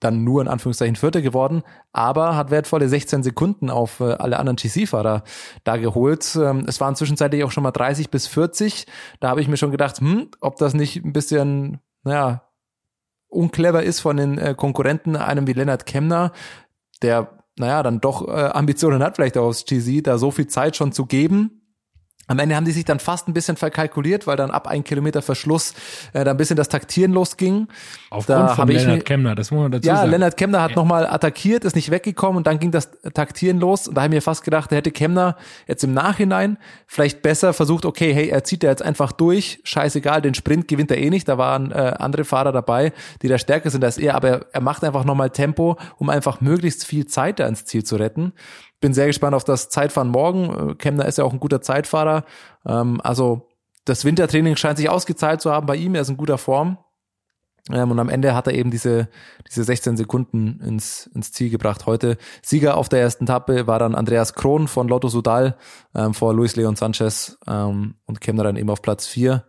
dann 0.00 0.24
nur 0.24 0.42
in 0.42 0.48
Anführungszeichen 0.48 0.96
Vierter 0.96 1.22
geworden, 1.22 1.62
aber 1.92 2.36
hat 2.36 2.50
wertvolle 2.50 2.88
16 2.88 3.22
Sekunden 3.22 3.70
auf 3.70 4.00
äh, 4.00 4.12
alle 4.12 4.38
anderen 4.38 4.56
GC-Fahrer 4.56 5.24
da 5.64 5.76
geholt. 5.76 6.36
Ähm, 6.36 6.64
es 6.66 6.80
waren 6.80 6.96
zwischenzeitlich 6.96 7.44
auch 7.44 7.50
schon 7.50 7.62
mal 7.62 7.70
30 7.70 8.10
bis 8.10 8.26
40. 8.26 8.86
Da 9.20 9.28
habe 9.28 9.40
ich 9.40 9.48
mir 9.48 9.56
schon 9.56 9.70
gedacht, 9.70 9.98
hm, 9.98 10.28
ob 10.40 10.56
das 10.56 10.74
nicht 10.74 11.04
ein 11.04 11.12
bisschen, 11.12 11.80
naja, 12.02 12.42
unclever 13.28 13.82
ist 13.82 14.00
von 14.00 14.16
den 14.16 14.38
äh, 14.38 14.54
Konkurrenten, 14.54 15.16
einem 15.16 15.46
wie 15.46 15.54
Lennart 15.54 15.86
Kemner, 15.86 16.32
der, 17.02 17.38
naja, 17.58 17.82
dann 17.82 18.00
doch 18.00 18.28
äh, 18.28 18.32
Ambitionen 18.32 19.02
hat, 19.02 19.16
vielleicht 19.16 19.38
auch 19.38 19.46
aufs 19.46 19.64
GC, 19.64 20.02
da 20.02 20.18
so 20.18 20.30
viel 20.30 20.46
Zeit 20.46 20.76
schon 20.76 20.92
zu 20.92 21.06
geben 21.06 21.55
am 22.28 22.38
Ende 22.38 22.56
haben 22.56 22.64
die 22.64 22.72
sich 22.72 22.84
dann 22.84 22.98
fast 22.98 23.28
ein 23.28 23.32
bisschen 23.32 23.56
verkalkuliert, 23.56 24.26
weil 24.26 24.36
dann 24.36 24.50
ab 24.50 24.66
ein 24.66 24.82
Kilometer 24.82 25.22
Verschluss 25.22 25.74
äh, 26.12 26.24
da 26.24 26.32
ein 26.32 26.36
bisschen 26.36 26.56
das 26.56 26.68
Taktieren 26.68 27.12
losging. 27.12 27.68
Aufgrund 28.10 28.38
da 28.38 28.54
von 28.54 28.68
Lennart 28.68 29.04
Kemner, 29.04 29.34
das 29.34 29.50
muss 29.50 29.62
man 29.62 29.72
dazu 29.72 29.86
ja, 29.86 29.96
sagen. 29.96 30.06
Ja, 30.06 30.10
Lennart 30.10 30.36
Kemner 30.36 30.62
hat 30.62 30.70
ja. 30.70 30.76
nochmal 30.76 31.06
attackiert, 31.06 31.64
ist 31.64 31.76
nicht 31.76 31.90
weggekommen 31.90 32.38
und 32.38 32.46
dann 32.46 32.58
ging 32.58 32.72
das 32.72 32.90
Taktieren 33.14 33.60
los. 33.60 33.86
Und 33.86 33.94
da 33.94 34.02
habe 34.02 34.14
ich 34.14 34.16
mir 34.18 34.22
fast 34.22 34.42
gedacht, 34.42 34.72
da 34.72 34.76
hätte 34.76 34.90
Kemner 34.90 35.36
jetzt 35.68 35.84
im 35.84 35.94
Nachhinein 35.94 36.58
vielleicht 36.86 37.22
besser 37.22 37.52
versucht, 37.52 37.84
okay, 37.84 38.12
hey, 38.12 38.28
er 38.28 38.42
zieht 38.42 38.64
da 38.64 38.68
jetzt 38.68 38.82
einfach 38.82 39.12
durch, 39.12 39.60
scheißegal, 39.62 40.20
den 40.20 40.34
Sprint 40.34 40.66
gewinnt 40.66 40.90
er 40.90 40.98
eh 40.98 41.10
nicht. 41.10 41.28
Da 41.28 41.38
waren 41.38 41.70
äh, 41.70 41.94
andere 41.98 42.24
Fahrer 42.24 42.50
dabei, 42.50 42.92
die 43.22 43.28
da 43.28 43.38
stärker 43.38 43.70
sind 43.70 43.84
als 43.84 43.98
er, 43.98 44.16
aber 44.16 44.28
er, 44.28 44.46
er 44.52 44.60
macht 44.60 44.82
einfach 44.82 45.04
nochmal 45.04 45.30
Tempo, 45.30 45.76
um 45.96 46.10
einfach 46.10 46.40
möglichst 46.40 46.84
viel 46.86 47.06
Zeit 47.06 47.38
da 47.38 47.46
ins 47.46 47.64
Ziel 47.66 47.84
zu 47.84 47.96
retten 47.96 48.32
bin 48.86 48.94
sehr 48.94 49.08
gespannt 49.08 49.34
auf 49.34 49.42
das 49.42 49.68
Zeitfahren 49.68 50.10
morgen. 50.10 50.70
Äh, 50.70 50.74
Kemner 50.76 51.06
ist 51.06 51.18
ja 51.18 51.24
auch 51.24 51.32
ein 51.32 51.40
guter 51.40 51.60
Zeitfahrer. 51.60 52.24
Ähm, 52.64 53.00
also 53.02 53.48
das 53.84 54.04
Wintertraining 54.04 54.54
scheint 54.54 54.78
sich 54.78 54.88
ausgezahlt 54.88 55.40
zu 55.40 55.50
haben 55.50 55.66
bei 55.66 55.74
ihm. 55.74 55.96
Er 55.96 56.02
ist 56.02 56.08
in 56.08 56.16
guter 56.16 56.38
Form. 56.38 56.78
Ähm, 57.72 57.90
und 57.90 57.98
am 57.98 58.08
Ende 58.08 58.36
hat 58.36 58.46
er 58.46 58.54
eben 58.54 58.70
diese, 58.70 59.08
diese 59.48 59.64
16 59.64 59.96
Sekunden 59.96 60.60
ins, 60.60 61.10
ins 61.16 61.32
Ziel 61.32 61.50
gebracht 61.50 61.86
heute. 61.86 62.16
Sieger 62.42 62.76
auf 62.76 62.88
der 62.88 63.00
ersten 63.00 63.24
Etappe 63.24 63.66
war 63.66 63.80
dann 63.80 63.96
Andreas 63.96 64.34
Krohn 64.34 64.68
von 64.68 64.86
Lotto 64.86 65.08
Sudal 65.08 65.56
ähm, 65.96 66.14
vor 66.14 66.32
Luis 66.32 66.54
Leon 66.54 66.76
Sanchez 66.76 67.38
ähm, 67.48 67.96
und 68.04 68.20
Kemner 68.20 68.44
dann 68.44 68.54
eben 68.54 68.70
auf 68.70 68.82
Platz 68.82 69.08
4. 69.08 69.42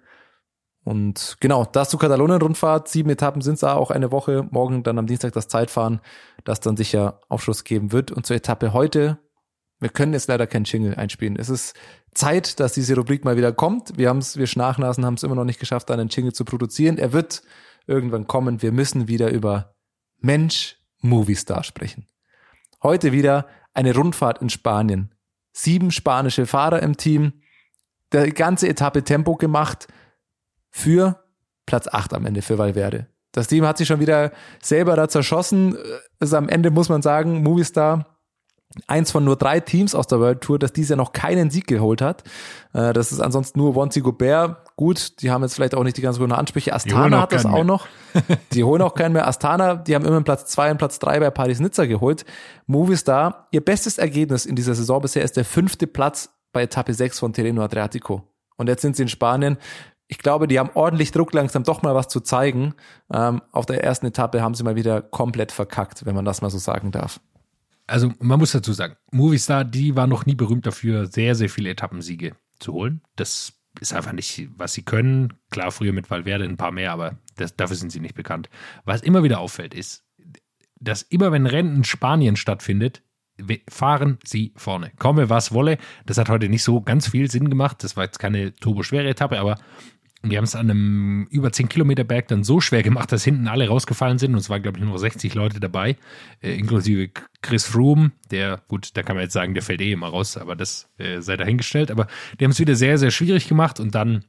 Und 0.83 1.37
genau, 1.41 1.63
das 1.63 1.89
zu 1.89 1.99
Katalonien-Rundfahrt. 1.99 2.87
Sieben 2.87 3.11
Etappen 3.11 3.43
sind 3.43 3.53
es 3.53 3.59
da 3.59 3.75
auch 3.75 3.91
eine 3.91 4.11
Woche. 4.11 4.47
Morgen 4.49 4.81
dann 4.81 4.97
am 4.97 5.05
Dienstag 5.05 5.33
das 5.33 5.47
Zeitfahren, 5.47 6.01
das 6.43 6.59
dann 6.59 6.75
sicher 6.75 7.19
Aufschluss 7.29 7.65
geben 7.65 7.91
wird. 7.91 8.11
Und 8.11 8.25
zur 8.25 8.35
Etappe 8.37 8.73
heute, 8.73 9.19
wir 9.79 9.89
können 9.89 10.13
jetzt 10.13 10.27
leider 10.27 10.47
keinen 10.47 10.65
Jingle 10.65 10.95
einspielen. 10.95 11.35
Es 11.37 11.49
ist 11.49 11.75
Zeit, 12.13 12.59
dass 12.59 12.73
diese 12.73 12.95
Rubrik 12.95 13.25
mal 13.25 13.37
wieder 13.37 13.51
kommt. 13.51 13.97
Wir 13.97 14.09
haben 14.09 14.17
es, 14.17 14.37
wir 14.37 14.47
schnachnasen, 14.47 15.05
haben 15.05 15.13
es 15.13 15.23
immer 15.23 15.35
noch 15.35 15.43
nicht 15.43 15.59
geschafft, 15.59 15.91
einen 15.91 16.09
Jingle 16.09 16.33
zu 16.33 16.45
produzieren. 16.45 16.97
Er 16.97 17.13
wird 17.13 17.43
irgendwann 17.85 18.27
kommen. 18.27 18.61
Wir 18.61 18.71
müssen 18.71 19.07
wieder 19.07 19.29
über 19.31 19.75
Mensch 20.19 20.77
Movie 21.01 21.35
Star 21.35 21.63
sprechen. 21.63 22.07
Heute 22.81 23.11
wieder 23.11 23.47
eine 23.73 23.93
Rundfahrt 23.93 24.41
in 24.41 24.49
Spanien. 24.49 25.13
Sieben 25.53 25.91
spanische 25.91 26.47
Fahrer 26.47 26.81
im 26.81 26.97
Team. 26.97 27.41
Der 28.11 28.31
ganze 28.31 28.67
Etappe 28.67 29.03
Tempo 29.03 29.35
gemacht 29.35 29.87
für 30.69 31.23
Platz 31.65 31.87
8 31.87 32.13
am 32.13 32.25
Ende 32.25 32.41
für 32.41 32.57
Valverde. 32.57 33.07
Das 33.31 33.47
Team 33.47 33.65
hat 33.65 33.77
sich 33.77 33.87
schon 33.87 33.99
wieder 33.99 34.31
selber 34.61 34.95
da 34.95 35.07
zerschossen. 35.07 35.77
Also 36.19 36.37
am 36.37 36.49
Ende 36.49 36.71
muss 36.71 36.89
man 36.89 37.01
sagen, 37.03 37.43
Movistar 37.43 38.16
eins 38.87 39.11
von 39.11 39.23
nur 39.23 39.35
drei 39.35 39.59
Teams 39.59 39.95
aus 39.95 40.07
der 40.07 40.19
World 40.19 40.41
Tour, 40.41 40.59
das 40.59 40.73
dieses 40.73 40.89
Jahr 40.89 40.97
noch 40.97 41.13
keinen 41.13 41.49
Sieg 41.49 41.67
geholt 41.67 42.01
hat. 42.01 42.23
Äh, 42.73 42.93
das 42.93 43.11
ist 43.11 43.19
ansonsten 43.19 43.59
nur 43.59 43.75
Wanty 43.75 44.01
Gobert. 44.01 44.57
Gut, 44.75 45.21
die 45.21 45.31
haben 45.31 45.41
jetzt 45.41 45.55
vielleicht 45.55 45.73
auch 45.73 45.83
nicht 45.83 45.97
die 45.97 46.01
ganz 46.01 46.19
guten 46.19 46.31
Ansprüche. 46.31 46.73
Astana 46.73 47.21
hat 47.21 47.31
das 47.31 47.45
auch 47.45 47.53
mehr. 47.53 47.63
noch. 47.63 47.87
Die 48.53 48.63
holen 48.63 48.81
auch 48.81 48.93
keinen 48.93 49.13
mehr. 49.13 49.27
Astana, 49.27 49.75
die 49.75 49.93
haben 49.93 50.05
immer 50.05 50.21
Platz 50.21 50.45
zwei 50.45 50.71
und 50.71 50.77
Platz 50.77 50.97
drei 50.97 51.19
bei 51.19 51.29
Paris-Nizza 51.29 51.85
geholt. 51.85 52.25
Movistar, 52.65 53.47
ihr 53.51 53.63
bestes 53.63 53.97
Ergebnis 53.97 54.45
in 54.45 54.55
dieser 54.55 54.73
Saison 54.73 55.01
bisher 55.01 55.23
ist 55.23 55.37
der 55.37 55.45
fünfte 55.45 55.85
Platz 55.87 56.29
bei 56.51 56.63
Etappe 56.63 56.93
6 56.93 57.19
von 57.19 57.33
Terreno 57.33 57.63
Adriatico. 57.63 58.23
Und 58.55 58.69
jetzt 58.69 58.81
sind 58.81 58.95
sie 58.95 59.03
in 59.03 59.09
Spanien 59.09 59.57
ich 60.07 60.19
glaube, 60.19 60.47
die 60.47 60.57
haben 60.57 60.69
ordentlich 60.73 61.11
Druck, 61.11 61.33
langsam 61.33 61.63
doch 61.63 61.81
mal 61.81 61.93
was 61.93 62.07
zu 62.07 62.21
zeigen. 62.21 62.73
Ähm, 63.11 63.41
auf 63.51 63.65
der 63.65 63.83
ersten 63.83 64.05
Etappe 64.05 64.41
haben 64.41 64.55
sie 64.55 64.63
mal 64.63 64.75
wieder 64.75 65.01
komplett 65.01 65.51
verkackt, 65.51 66.05
wenn 66.05 66.15
man 66.15 66.25
das 66.25 66.41
mal 66.41 66.49
so 66.49 66.57
sagen 66.57 66.91
darf. 66.91 67.19
Also 67.87 68.13
man 68.19 68.37
muss 68.37 68.51
dazu 68.51 68.73
sagen, 68.73 68.97
Movistar, 69.11 69.63
die 69.63 69.95
war 69.95 70.07
noch 70.07 70.25
nie 70.25 70.35
berühmt 70.35 70.65
dafür, 70.65 71.07
sehr, 71.07 71.35
sehr 71.35 71.49
viele 71.49 71.69
Etappensiege 71.69 72.35
zu 72.59 72.73
holen. 72.73 73.01
Das 73.15 73.53
ist 73.79 73.93
einfach 73.93 74.11
nicht, 74.11 74.49
was 74.57 74.73
sie 74.73 74.83
können. 74.83 75.33
Klar, 75.51 75.71
früher 75.71 75.93
mit 75.93 76.09
Valverde 76.09 76.43
ein 76.43 76.57
paar 76.57 76.71
mehr, 76.71 76.91
aber 76.91 77.17
das, 77.37 77.55
dafür 77.55 77.77
sind 77.77 77.91
sie 77.91 78.01
nicht 78.01 78.15
bekannt. 78.15 78.49
Was 78.83 79.01
immer 79.01 79.23
wieder 79.23 79.39
auffällt, 79.39 79.73
ist, 79.73 80.03
dass 80.79 81.01
immer 81.01 81.31
wenn 81.31 81.45
Rennen 81.45 81.77
in 81.77 81.83
Spanien 81.83 82.35
stattfindet, 82.35 83.03
fahren 83.69 84.17
sie 84.25 84.51
vorne. 84.55 84.91
Komme, 84.97 85.29
was 85.29 85.53
wolle. 85.53 85.77
Das 86.05 86.17
hat 86.17 86.29
heute 86.29 86.49
nicht 86.49 86.63
so 86.63 86.81
ganz 86.81 87.07
viel 87.07 87.29
Sinn 87.29 87.49
gemacht. 87.49 87.83
Das 87.83 87.95
war 87.95 88.03
jetzt 88.03 88.19
keine 88.19 88.53
turboschwere 88.55 89.07
Etappe, 89.07 89.39
aber 89.39 89.59
die 90.23 90.35
haben 90.37 90.45
es 90.45 90.55
an 90.55 90.69
einem 90.69 91.27
über 91.29 91.51
10 91.51 91.69
Kilometer 91.69 92.03
Berg 92.03 92.27
dann 92.27 92.43
so 92.43 92.59
schwer 92.59 92.81
gemacht, 92.81 93.11
dass 93.11 93.23
hinten 93.23 93.47
alle 93.47 93.67
rausgefallen 93.67 94.17
sind. 94.17 94.33
Und 94.33 94.39
es 94.39 94.49
waren, 94.49 94.63
glaube 94.63 94.79
ich, 94.79 94.83
nur 94.83 94.97
60 94.97 95.35
Leute 95.35 95.59
dabei, 95.59 95.95
äh, 96.41 96.57
inklusive 96.57 97.11
Chris 97.41 97.65
Froome, 97.65 98.11
der, 98.31 98.61
gut, 98.67 98.97
da 98.97 99.03
kann 99.03 99.15
man 99.15 99.23
jetzt 99.23 99.33
sagen, 99.33 99.53
der 99.53 99.61
fällt 99.61 99.81
eh 99.81 99.91
immer 99.91 100.07
raus, 100.07 100.35
aber 100.35 100.55
das 100.55 100.89
äh, 100.97 101.21
sei 101.21 101.37
dahingestellt. 101.37 101.91
Aber 101.91 102.07
die 102.39 102.45
haben 102.45 102.51
es 102.51 102.59
wieder 102.59 102.75
sehr, 102.75 102.97
sehr 102.97 103.11
schwierig 103.11 103.47
gemacht 103.47 103.79
und 103.79 103.93
dann 103.93 104.25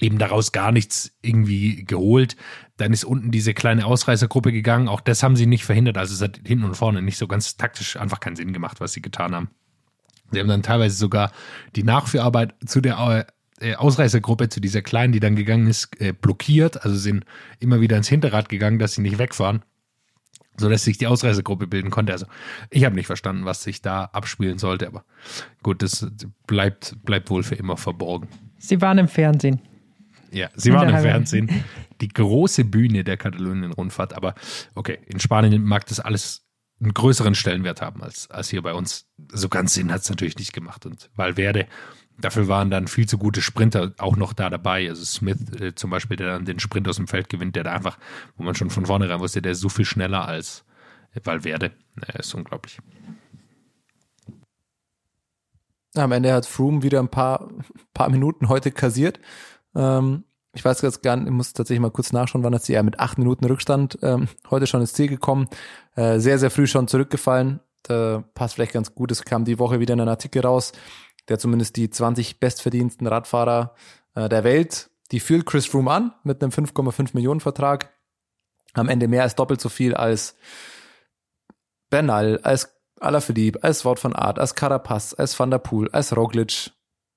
eben 0.00 0.18
daraus 0.18 0.52
gar 0.52 0.70
nichts 0.70 1.16
irgendwie 1.20 1.84
geholt. 1.84 2.36
Dann 2.76 2.92
ist 2.92 3.04
unten 3.04 3.32
diese 3.32 3.54
kleine 3.54 3.86
Ausreißergruppe 3.86 4.52
gegangen. 4.52 4.86
Auch 4.86 5.00
das 5.00 5.24
haben 5.24 5.34
sie 5.34 5.46
nicht 5.46 5.64
verhindert. 5.64 5.98
Also 5.98 6.14
es 6.14 6.22
hat 6.22 6.40
hinten 6.46 6.64
und 6.64 6.76
vorne 6.76 7.02
nicht 7.02 7.18
so 7.18 7.26
ganz 7.26 7.56
taktisch 7.56 7.96
einfach 7.96 8.20
keinen 8.20 8.36
Sinn 8.36 8.52
gemacht, 8.52 8.80
was 8.80 8.92
sie 8.92 9.02
getan 9.02 9.34
haben. 9.34 9.50
Sie 10.30 10.38
haben 10.38 10.48
dann 10.48 10.62
teilweise 10.62 10.96
sogar 10.96 11.32
die 11.74 11.82
Nachführarbeit 11.82 12.54
zu 12.66 12.80
der 12.80 12.98
äh, 13.60 13.74
Ausreißergruppe, 13.74 14.48
zu 14.48 14.60
dieser 14.60 14.82
kleinen, 14.82 15.12
die 15.12 15.20
dann 15.20 15.36
gegangen 15.36 15.66
ist, 15.66 16.00
äh, 16.00 16.12
blockiert. 16.12 16.84
Also 16.84 16.96
sind 16.96 17.24
immer 17.60 17.80
wieder 17.80 17.96
ins 17.96 18.08
Hinterrad 18.08 18.48
gegangen, 18.48 18.78
dass 18.78 18.94
sie 18.94 19.02
nicht 19.02 19.18
wegfahren, 19.18 19.62
sodass 20.56 20.84
sich 20.84 20.98
die 20.98 21.06
Ausreißergruppe 21.06 21.66
bilden 21.66 21.90
konnte. 21.90 22.12
Also 22.12 22.26
ich 22.70 22.84
habe 22.84 22.94
nicht 22.94 23.06
verstanden, 23.06 23.44
was 23.44 23.62
sich 23.62 23.82
da 23.82 24.04
abspielen 24.04 24.58
sollte, 24.58 24.86
aber 24.86 25.04
gut, 25.62 25.82
das 25.82 26.06
bleibt, 26.46 26.96
bleibt 27.04 27.30
wohl 27.30 27.42
für 27.42 27.54
immer 27.54 27.76
verborgen. 27.76 28.28
Sie 28.58 28.80
waren 28.80 28.98
im 28.98 29.08
Fernsehen. 29.08 29.60
Ja, 30.30 30.50
sie 30.54 30.72
waren 30.72 30.90
im 30.90 31.00
Fernsehen. 31.00 31.64
Die 32.00 32.08
große 32.08 32.64
Bühne 32.64 33.02
der 33.02 33.16
Katalonien-Rundfahrt. 33.16 34.14
Aber 34.14 34.34
okay, 34.74 34.98
in 35.06 35.18
Spanien 35.18 35.64
mag 35.64 35.86
das 35.86 36.00
alles 36.00 36.44
einen 36.80 36.94
größeren 36.94 37.34
Stellenwert 37.34 37.82
haben 37.82 38.02
als, 38.02 38.30
als 38.30 38.48
hier 38.48 38.62
bei 38.62 38.72
uns. 38.72 39.06
So 39.32 39.48
ganz 39.48 39.74
Sinn 39.74 39.90
hat 39.90 40.02
es 40.02 40.10
natürlich 40.10 40.38
nicht 40.38 40.52
gemacht. 40.52 40.86
Und 40.86 41.10
Valverde 41.16 41.66
Dafür 42.20 42.48
waren 42.48 42.70
dann 42.70 42.88
viel 42.88 43.06
zu 43.06 43.16
gute 43.16 43.40
Sprinter 43.40 43.92
auch 43.98 44.16
noch 44.16 44.32
da 44.32 44.50
dabei. 44.50 44.88
Also 44.88 45.04
Smith 45.04 45.38
äh, 45.60 45.74
zum 45.74 45.90
Beispiel, 45.90 46.16
der 46.16 46.28
dann 46.28 46.44
den 46.44 46.58
Sprint 46.58 46.88
aus 46.88 46.96
dem 46.96 47.06
Feld 47.06 47.28
gewinnt, 47.28 47.54
der 47.54 47.64
da 47.64 47.72
einfach, 47.72 47.98
wo 48.36 48.42
man 48.42 48.56
schon 48.56 48.70
von 48.70 48.86
vornherein 48.86 49.20
wusste, 49.20 49.40
der 49.40 49.52
ist 49.52 49.60
so 49.60 49.68
viel 49.68 49.84
schneller 49.84 50.26
als 50.26 50.64
Valverde. 51.24 51.72
Er 52.06 52.20
ist 52.20 52.34
unglaublich. 52.34 52.78
Am 55.94 56.12
Ende 56.12 56.32
hat 56.32 56.46
Froome 56.46 56.82
wieder 56.82 56.98
ein 57.00 57.08
paar, 57.08 57.48
paar 57.94 58.10
Minuten 58.10 58.48
heute 58.48 58.72
kassiert. 58.72 59.20
Ähm, 59.74 60.24
ich 60.54 60.64
weiß 60.64 60.82
jetzt 60.82 61.02
gar 61.02 61.16
nicht, 61.16 61.26
ich 61.26 61.32
muss 61.32 61.52
tatsächlich 61.52 61.80
mal 61.80 61.90
kurz 61.90 62.12
nachschauen, 62.12 62.42
wann 62.42 62.52
ist 62.52 62.66
sie 62.66 62.72
ja 62.72 62.82
mit 62.82 62.98
acht 62.98 63.18
Minuten 63.18 63.44
Rückstand 63.44 63.98
ähm, 64.02 64.28
heute 64.50 64.66
schon 64.66 64.80
ins 64.80 64.92
Ziel 64.92 65.08
gekommen. 65.08 65.46
Äh, 65.94 66.18
sehr, 66.18 66.38
sehr 66.38 66.50
früh 66.50 66.66
schon 66.66 66.88
zurückgefallen. 66.88 67.60
Da 67.84 68.24
passt 68.34 68.54
vielleicht 68.54 68.72
ganz 68.72 68.94
gut. 68.94 69.12
Es 69.12 69.22
kam 69.24 69.44
die 69.44 69.58
Woche 69.60 69.78
wieder 69.78 69.94
in 69.94 70.00
einem 70.00 70.10
Artikel 70.10 70.42
raus 70.42 70.72
der 71.28 71.38
zumindest 71.38 71.76
die 71.76 71.90
20 71.90 72.40
bestverdiensten 72.40 73.06
Radfahrer 73.06 73.74
äh, 74.14 74.28
der 74.28 74.44
Welt, 74.44 74.90
die 75.10 75.20
führt 75.20 75.46
Chris 75.46 75.66
Froome 75.66 75.90
an 75.90 76.14
mit 76.22 76.42
einem 76.42 76.52
5,5 76.52 77.10
Millionen 77.14 77.40
Vertrag. 77.40 77.92
Am 78.74 78.88
Ende 78.88 79.08
mehr 79.08 79.22
als 79.22 79.34
doppelt 79.34 79.60
so 79.60 79.68
viel 79.68 79.94
als 79.94 80.36
Bernal, 81.90 82.38
als 82.42 82.76
Alaphilippe, 83.00 83.62
als 83.62 83.84
Wout 83.84 84.02
van 84.02 84.14
Aert, 84.14 84.38
als 84.38 84.54
Carapaz, 84.54 85.14
als 85.14 85.38
Van 85.38 85.50
der 85.50 85.58
Poel, 85.58 85.88
als 85.90 86.14
Roglic. 86.14 86.70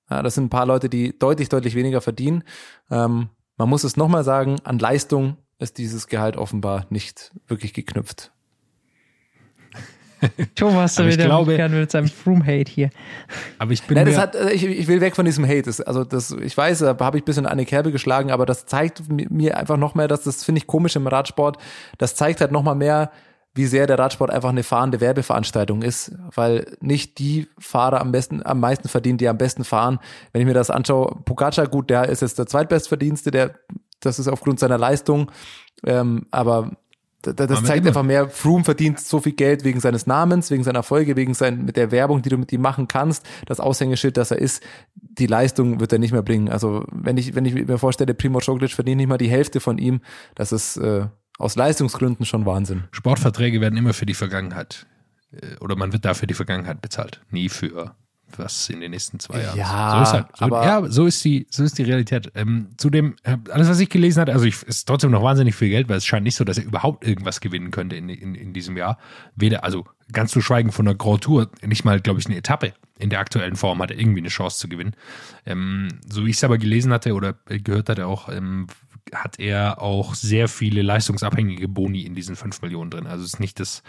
Ja, 0.10 0.22
das 0.22 0.36
sind 0.36 0.46
ein 0.46 0.50
paar 0.50 0.66
Leute, 0.66 0.90
die 0.90 1.18
deutlich, 1.18 1.50
deutlich 1.50 1.76
weniger 1.76 2.02
verdienen. 2.02 2.44
Ähm, 2.90 3.30
man 3.58 3.70
muss 3.70 3.84
es 3.84 3.98
nochmal 3.98 4.24
sagen, 4.24 4.58
an 4.64 4.80
Leistung 4.80 5.38
ist 5.60 5.78
dieses 5.78 6.08
Gehalt 6.08 6.38
offenbar 6.38 6.86
nicht 6.90 7.32
wirklich 7.48 7.74
geknüpft. 7.74 8.32
Thomas 10.56 10.96
du 10.96 11.08
wieder 11.08 11.26
glaube, 11.26 11.58
mit 11.70 11.92
seinem 11.92 12.08
Froome-Hate 12.08 12.72
hier. 12.72 12.90
Aber 13.60 13.72
ich 13.72 13.84
bin 13.84 13.96
Nein, 13.96 14.06
das 14.06 14.18
hat, 14.18 14.36
äh, 14.36 14.52
ich, 14.52 14.64
ich, 14.64 14.88
will 14.88 15.02
weg 15.02 15.16
von 15.16 15.26
diesem 15.26 15.46
Hate. 15.46 15.64
Das, 15.64 15.82
also 15.82 16.04
das, 16.04 16.32
ich 16.32 16.56
weiß, 16.56 16.80
da 16.80 16.98
habe 17.00 17.18
ich 17.18 17.24
ein 17.24 17.26
bisschen 17.26 17.46
eine 17.46 17.66
Kerbe 17.66 17.92
geschlagen, 17.92 18.32
aber 18.32 18.46
das 18.46 18.66
zeigt 18.66 19.04
mir 19.10 19.58
einfach 19.58 19.78
noch 19.78 19.96
mehr, 19.96 20.08
dass 20.08 20.24
das 20.24 20.44
finde 20.44 20.60
ich 20.60 20.68
komisch 20.68 20.96
im 20.96 21.08
Radsport. 21.08 21.58
Das 21.98 22.16
zeigt 22.16 22.42
halt 22.42 22.52
noch 22.52 22.64
mal 22.64 22.76
mehr, 22.76 23.12
wie 23.54 23.66
sehr 23.66 23.86
der 23.86 24.00
Radsport 24.00 24.32
einfach 24.32 24.50
eine 24.50 24.64
fahrende 24.64 25.02
Werbeveranstaltung 25.02 25.82
ist, 25.82 26.14
weil 26.34 26.78
nicht 26.80 27.20
die 27.20 27.50
Fahrer 27.60 28.00
am 28.00 28.12
besten, 28.12 28.46
am 28.46 28.62
meisten 28.62 28.88
verdienen, 28.88 29.18
die 29.18 29.28
am 29.28 29.38
besten 29.38 29.66
fahren. 29.66 30.00
Wenn 30.32 30.42
ich 30.42 30.48
mir 30.48 30.54
das 30.54 30.70
anschaue, 30.70 31.18
Pogacar, 31.26 31.68
gut, 31.68 31.90
der 31.90 32.08
ist 32.08 32.22
jetzt 32.22 32.40
der 32.40 32.48
zweitbestverdienste, 32.48 33.30
der, 33.30 33.56
das 34.00 34.20
ist 34.20 34.30
aufgrund 34.30 34.60
seiner 34.60 34.78
Leistung, 34.78 35.32
ähm, 35.86 36.28
aber 36.32 36.72
das, 37.22 37.36
das 37.36 37.64
zeigt 37.64 37.86
einfach 37.88 38.04
mehr, 38.04 38.30
Froome 38.30 38.64
verdient 38.64 39.00
so 39.00 39.20
viel 39.20 39.34
Geld 39.34 39.64
wegen 39.64 39.80
seines 39.80 40.08
Namens, 40.08 40.52
wegen 40.52 40.64
seiner 40.64 40.84
Folge, 40.84 41.16
wegen 41.16 41.34
sein, 41.34 41.66
mit 41.66 41.78
der 41.78 41.92
Werbung, 41.92 42.22
die 42.22 42.30
du 42.30 42.38
mit 42.38 42.52
ihm 42.52 42.62
machen 42.62 42.88
kannst, 42.88 43.26
das 43.46 43.60
Aushängeschild, 43.60 44.18
das 44.18 44.32
er 44.32 44.40
ist, 44.40 44.64
die 44.96 45.28
Leistung 45.28 45.80
wird 45.80 45.94
er 45.94 46.00
nicht 46.00 46.12
mehr 46.12 46.24
bringen. 46.24 46.50
Also 46.50 46.86
wenn 46.92 47.18
ich, 47.18 47.36
wenn 47.36 47.46
ich 47.46 47.54
mir 47.54 47.78
vorstelle, 47.78 48.14
Primo 48.14 48.40
Roglic 48.40 48.72
verdient 48.72 48.98
nicht 48.98 49.08
mal 49.08 49.18
die 49.18 49.30
Hälfte 49.30 49.60
von 49.60 49.78
ihm, 49.78 50.02
das 50.36 50.52
ist 50.52 50.78
äh, 50.78 51.08
aus 51.38 51.56
Leistungsgründen 51.56 52.26
schon 52.26 52.46
Wahnsinn. 52.46 52.86
Sportverträge 52.92 53.62
werden 53.62 53.78
immer 53.78 53.94
für 53.94 54.06
die 54.06 54.14
Vergangenheit 54.14 54.86
äh, 55.32 55.58
oder 55.60 55.76
man 55.76 55.94
wird 55.94 56.06
dafür 56.06 56.28
die 56.28 56.34
Vergangenheit 56.34 56.82
bezahlt, 56.82 57.22
nie 57.30 57.50
für 57.50 57.96
was 58.40 58.70
in 58.70 58.82
den 58.82 58.92
nächsten 58.92 59.20
zwei 59.20 59.42
Jahren. 59.42 59.58
Ja, 59.58 59.96
so 59.96 60.04
ist 60.04 60.14
halt, 60.14 60.38
so, 60.38 60.46
aber 60.46 60.66
ja, 60.66 60.90
so 60.90 61.06
ist 61.06 61.24
die, 61.24 61.48
so 61.50 61.64
ist 61.64 61.78
die 61.78 61.84
Realität. 61.84 62.32
Ähm, 62.36 62.70
zudem, 62.78 63.16
äh, 63.24 63.38
alles, 63.52 63.70
was 63.70 63.80
ich 63.80 63.90
gelesen 63.90 64.22
habe, 64.22 64.34
also 64.34 64.46
ich, 64.46 64.62
ist 64.64 64.86
trotzdem 64.86 65.12
noch 65.12 65.24
wahnsinnig 65.24 65.56
viel 65.56 65.70
Geld, 65.70 65.90
weil 65.90 65.98
es 65.98 66.06
scheint 66.06 66.24
nicht 66.24 66.36
so, 66.36 66.44
dass 66.44 66.58
er 66.58 66.66
überhaupt 66.66 67.06
irgendwas 67.06 67.42
gewinnen 67.42 67.72
könnte 67.72 67.96
in, 67.96 68.10
in, 68.10 68.36
in 68.36 68.54
diesem 68.54 68.78
Jahr. 68.78 68.98
Weder, 69.36 69.64
also 69.64 69.86
ganz 70.12 70.32
zu 70.32 70.42
schweigen 70.42 70.72
von 70.72 70.86
der 70.86 70.96
Grand 70.96 71.22
Tour, 71.22 71.50
nicht 71.66 71.86
mal, 71.86 72.00
glaube 72.00 72.20
ich, 72.20 72.26
eine 72.26 72.38
Etappe 72.38 72.74
in 73.02 73.10
der 73.10 73.20
aktuellen 73.20 73.56
Form 73.56 73.82
hat 73.82 73.92
er 73.92 74.00
irgendwie 74.00 74.20
eine 74.20 74.30
Chance 74.30 74.60
zu 74.60 74.70
gewinnen. 74.70 74.96
Ähm, 75.46 75.88
so 76.08 76.26
wie 76.26 76.30
ich 76.30 76.38
es 76.38 76.44
aber 76.44 76.58
gelesen 76.58 76.94
hatte 76.94 77.14
oder 77.14 77.34
gehört 77.48 77.90
hatte 77.90 78.08
auch, 78.08 78.30
ähm, 78.30 78.68
hat 79.14 79.40
er 79.40 79.82
auch 79.82 80.14
sehr 80.14 80.48
viele 80.48 80.82
leistungsabhängige 80.82 81.68
Boni 81.68 82.02
in 82.04 82.16
diesen 82.16 82.36
5 82.36 82.62
Millionen 82.62 82.92
drin. 82.92 83.08
Also 83.08 83.24
es 83.24 83.34
ist 83.34 83.40
nicht 83.40 83.60
das 83.60 83.84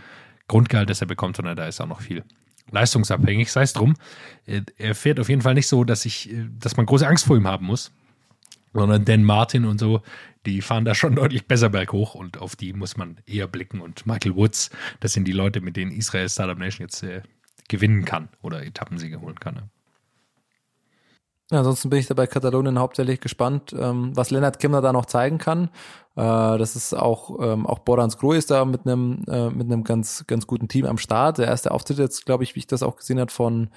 Grundgehalt, 0.49 0.91
das 0.91 1.01
er 1.01 1.07
bekommt, 1.07 1.37
sondern 1.37 1.57
da 1.57 1.67
ist 1.67 1.81
auch 1.81 1.87
noch 1.87 2.01
viel 2.01 2.25
leistungsabhängig, 2.71 3.51
sei 3.51 3.63
es 3.63 3.73
drum. 3.73 3.95
Äh, 4.47 4.63
er 4.77 4.95
fährt 4.95 5.21
auf 5.21 5.29
jeden 5.29 5.43
Fall 5.43 5.55
nicht 5.55 5.69
so, 5.69 5.85
dass 5.85 6.05
ich, 6.05 6.33
äh, 6.33 6.49
dass 6.59 6.77
man 6.77 6.87
große 6.87 7.07
Angst 7.07 7.27
vor 7.27 7.37
ihm 7.37 7.47
haben 7.47 7.67
muss. 7.67 7.93
Sondern 8.75 9.05
Dan 9.05 9.23
Martin 9.25 9.67
und 9.67 9.79
so, 9.79 10.01
die 10.47 10.63
fahren 10.63 10.85
da 10.85 10.95
schon 10.95 11.15
deutlich 11.17 11.47
besser 11.47 11.69
berghoch 11.69 12.15
und 12.15 12.39
auf 12.39 12.57
die 12.57 12.73
muss 12.73 12.97
man 12.97 13.19
eher 13.27 13.47
blicken. 13.47 13.81
Und 13.81 14.07
Michael 14.07 14.37
Woods, 14.37 14.71
das 15.01 15.13
sind 15.13 15.27
die 15.27 15.33
Leute, 15.33 15.61
mit 15.61 15.77
denen 15.77 15.93
Israel 15.93 16.29
Startup 16.29 16.59
Nation 16.59 16.87
jetzt 16.87 17.03
äh, 17.03 17.23
gewinnen 17.69 18.05
kann 18.05 18.29
oder 18.43 18.65
Etappensiege 18.65 19.21
holen 19.21 19.39
kann. 19.39 19.71
Ja, 21.51 21.59
ansonsten 21.59 21.91
bin 21.91 21.99
ich 21.99 22.07
da 22.07 22.15
bei 22.15 22.27
Katalonien 22.27 22.79
hauptsächlich 22.79 23.21
gespannt, 23.21 23.75
ähm, 23.79 24.17
was 24.17 24.31
Lennart 24.31 24.59
Kemner 24.59 24.81
da 24.81 24.91
noch 24.91 25.05
zeigen 25.05 25.37
kann. 25.37 25.69
Äh, 26.17 26.59
das 26.59 26.77
ist 26.77 26.95
auch, 26.95 27.39
ähm, 27.41 27.67
auch 27.67 27.81
Borans 27.81 28.19
Grohe 28.19 28.37
ist 28.37 28.51
da 28.51 28.65
mit 28.65 28.87
einem, 28.87 29.23
äh, 29.29 29.51
mit 29.51 29.67
einem 29.67 29.85
ganz, 29.85 30.25
ganz 30.27 30.47
guten 30.47 30.69
Team 30.69 30.87
am 30.87 30.99
Start. 30.99 31.39
Der 31.39 31.47
erste 31.47 31.71
Auftritt 31.71 31.99
jetzt, 31.99 32.27
glaube 32.27 32.45
ich, 32.45 32.55
wie 32.55 32.61
ich 32.61 32.67
das 32.67 32.83
auch 32.83 32.97
gesehen 32.97 33.21
habe, 33.21 33.31
von 33.31 33.71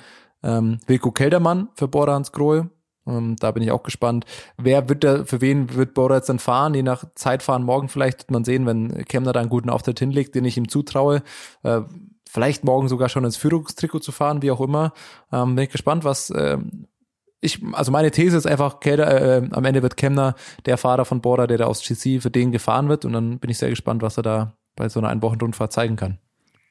ähm, 0.43 0.79
Wilko 0.87 1.11
Keldermann 1.11 1.69
für 1.75 1.87
Borans 1.87 2.31
Grohe. 2.31 2.69
Ähm, 3.07 3.35
da 3.39 3.51
bin 3.51 3.63
ich 3.63 3.71
auch 3.71 3.83
gespannt. 3.83 4.25
Wer 4.57 4.89
wird 4.89 5.03
da, 5.03 5.25
für 5.25 5.41
wen 5.41 5.73
wird 5.75 5.93
Bora 5.93 6.15
jetzt 6.15 6.29
dann 6.29 6.39
fahren? 6.39 6.73
Je 6.73 6.83
nach 6.83 7.05
Zeitfahren 7.15 7.63
morgen 7.63 7.89
vielleicht 7.89 8.19
wird 8.19 8.31
man 8.31 8.43
sehen, 8.43 8.65
wenn 8.65 9.05
Kemner 9.05 9.33
da 9.33 9.39
einen 9.39 9.49
guten 9.49 9.69
Auftritt 9.69 9.99
hinlegt, 9.99 10.35
den 10.35 10.45
ich 10.45 10.57
ihm 10.57 10.69
zutraue. 10.69 11.21
Äh, 11.63 11.81
vielleicht 12.27 12.63
morgen 12.63 12.87
sogar 12.87 13.09
schon 13.09 13.23
ins 13.23 13.37
Führungstrikot 13.37 13.99
zu 13.99 14.11
fahren, 14.11 14.41
wie 14.41 14.51
auch 14.51 14.61
immer. 14.61 14.93
Ähm, 15.31 15.55
bin 15.55 15.65
ich 15.65 15.71
gespannt, 15.71 16.03
was 16.03 16.29
äh, 16.31 16.57
ich, 17.45 17.61
also 17.73 17.91
meine 17.91 18.11
These 18.11 18.37
ist 18.37 18.47
einfach, 18.47 18.79
Kelder, 18.79 19.37
äh, 19.37 19.47
am 19.51 19.65
Ende 19.65 19.81
wird 19.81 19.97
Kemner 19.97 20.35
der 20.65 20.77
Fahrer 20.77 21.05
von 21.05 21.21
Bora, 21.21 21.47
der 21.47 21.57
da 21.57 21.65
aus 21.65 21.81
GC 21.81 22.21
für 22.21 22.31
den 22.31 22.51
gefahren 22.51 22.89
wird 22.89 23.05
und 23.05 23.13
dann 23.13 23.39
bin 23.39 23.49
ich 23.49 23.57
sehr 23.57 23.69
gespannt, 23.69 24.01
was 24.01 24.17
er 24.17 24.23
da 24.23 24.57
bei 24.75 24.89
so 24.89 24.99
einer 24.99 25.09
Einwochenrundfahrt 25.09 25.71
zeigen 25.71 25.95
kann 25.95 26.19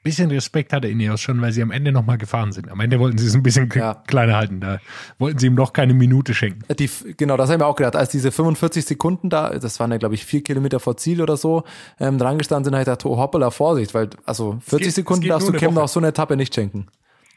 bisschen 0.04 0.30
Respekt 0.30 0.72
hatte 0.72 0.86
Ineos 0.86 1.20
schon, 1.20 1.40
weil 1.40 1.50
sie 1.50 1.62
am 1.62 1.70
Ende 1.70 1.90
nochmal 1.90 2.18
gefahren 2.18 2.52
sind. 2.52 2.70
Am 2.70 2.78
Ende 2.78 3.00
wollten 3.00 3.18
sie 3.18 3.26
es 3.26 3.34
ein 3.34 3.42
bisschen 3.42 3.70
ja. 3.74 3.94
kleiner 4.06 4.36
halten. 4.36 4.60
Da 4.60 4.78
wollten 5.18 5.38
sie 5.38 5.46
ihm 5.46 5.54
noch 5.54 5.72
keine 5.72 5.94
Minute 5.94 6.34
schenken. 6.34 6.62
Die, 6.78 6.88
genau, 7.16 7.36
das 7.36 7.50
haben 7.50 7.60
wir 7.60 7.66
auch 7.66 7.74
gedacht. 7.74 7.96
Als 7.96 8.10
diese 8.10 8.30
45 8.30 8.84
Sekunden 8.84 9.30
da, 9.30 9.58
das 9.58 9.80
waren 9.80 9.90
ja, 9.90 9.96
glaube 9.96 10.14
ich, 10.14 10.26
vier 10.26 10.44
Kilometer 10.44 10.78
vor 10.78 10.98
Ziel 10.98 11.22
oder 11.22 11.38
so, 11.38 11.64
ähm, 11.98 12.18
dran 12.18 12.36
gestanden 12.36 12.64
sind, 12.64 12.74
habe 12.74 12.82
ich 12.82 12.84
gedacht, 12.84 13.06
oh, 13.06 13.16
hoppala, 13.16 13.50
Vorsicht, 13.50 13.94
weil, 13.94 14.10
also 14.26 14.58
40 14.66 14.86
geht, 14.86 14.94
Sekunden 14.94 15.26
darfst 15.26 15.48
du 15.48 15.52
Kemner 15.52 15.82
auch 15.82 15.88
so 15.88 16.00
eine 16.00 16.08
Etappe 16.08 16.36
nicht 16.36 16.54
schenken. 16.54 16.86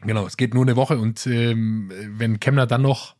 Genau, 0.02 0.28
es 0.28 0.38
geht 0.38 0.54
nur 0.54 0.64
eine 0.64 0.76
Woche 0.76 1.00
und 1.00 1.26
ähm, 1.26 1.92
wenn 2.18 2.40
Kemner 2.40 2.68
dann 2.68 2.84
noch 2.84 3.16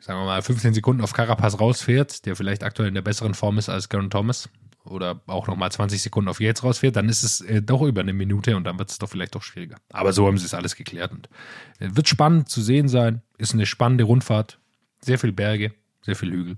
sagen 0.00 0.20
wir 0.20 0.24
mal, 0.24 0.42
15 0.42 0.74
Sekunden 0.74 1.02
auf 1.02 1.12
Carapaz 1.12 1.60
rausfährt, 1.60 2.26
der 2.26 2.36
vielleicht 2.36 2.64
aktuell 2.64 2.88
in 2.88 2.94
der 2.94 3.02
besseren 3.02 3.34
Form 3.34 3.58
ist 3.58 3.68
als 3.68 3.88
Garen 3.88 4.10
Thomas, 4.10 4.48
oder 4.84 5.20
auch 5.26 5.46
nochmal 5.46 5.70
20 5.70 6.00
Sekunden 6.00 6.28
auf 6.28 6.40
jetzt 6.40 6.64
rausfährt, 6.64 6.96
dann 6.96 7.08
ist 7.08 7.22
es 7.22 7.40
äh, 7.42 7.62
doch 7.62 7.82
über 7.82 8.00
eine 8.00 8.12
Minute 8.12 8.56
und 8.56 8.64
dann 8.64 8.78
wird 8.78 8.90
es 8.90 8.98
doch 8.98 9.08
vielleicht 9.08 9.34
doch 9.34 9.42
schwieriger. 9.42 9.76
Aber 9.92 10.12
so 10.12 10.26
haben 10.26 10.38
sie 10.38 10.46
es 10.46 10.54
alles 10.54 10.74
geklärt 10.74 11.12
und 11.12 11.28
äh, 11.78 11.88
wird 11.92 12.08
spannend 12.08 12.48
zu 12.48 12.62
sehen 12.62 12.88
sein. 12.88 13.22
Ist 13.38 13.54
eine 13.54 13.66
spannende 13.66 14.04
Rundfahrt. 14.04 14.58
Sehr 15.00 15.18
viel 15.18 15.32
Berge, 15.32 15.72
sehr 16.02 16.16
viel 16.16 16.30
Hügel. 16.30 16.56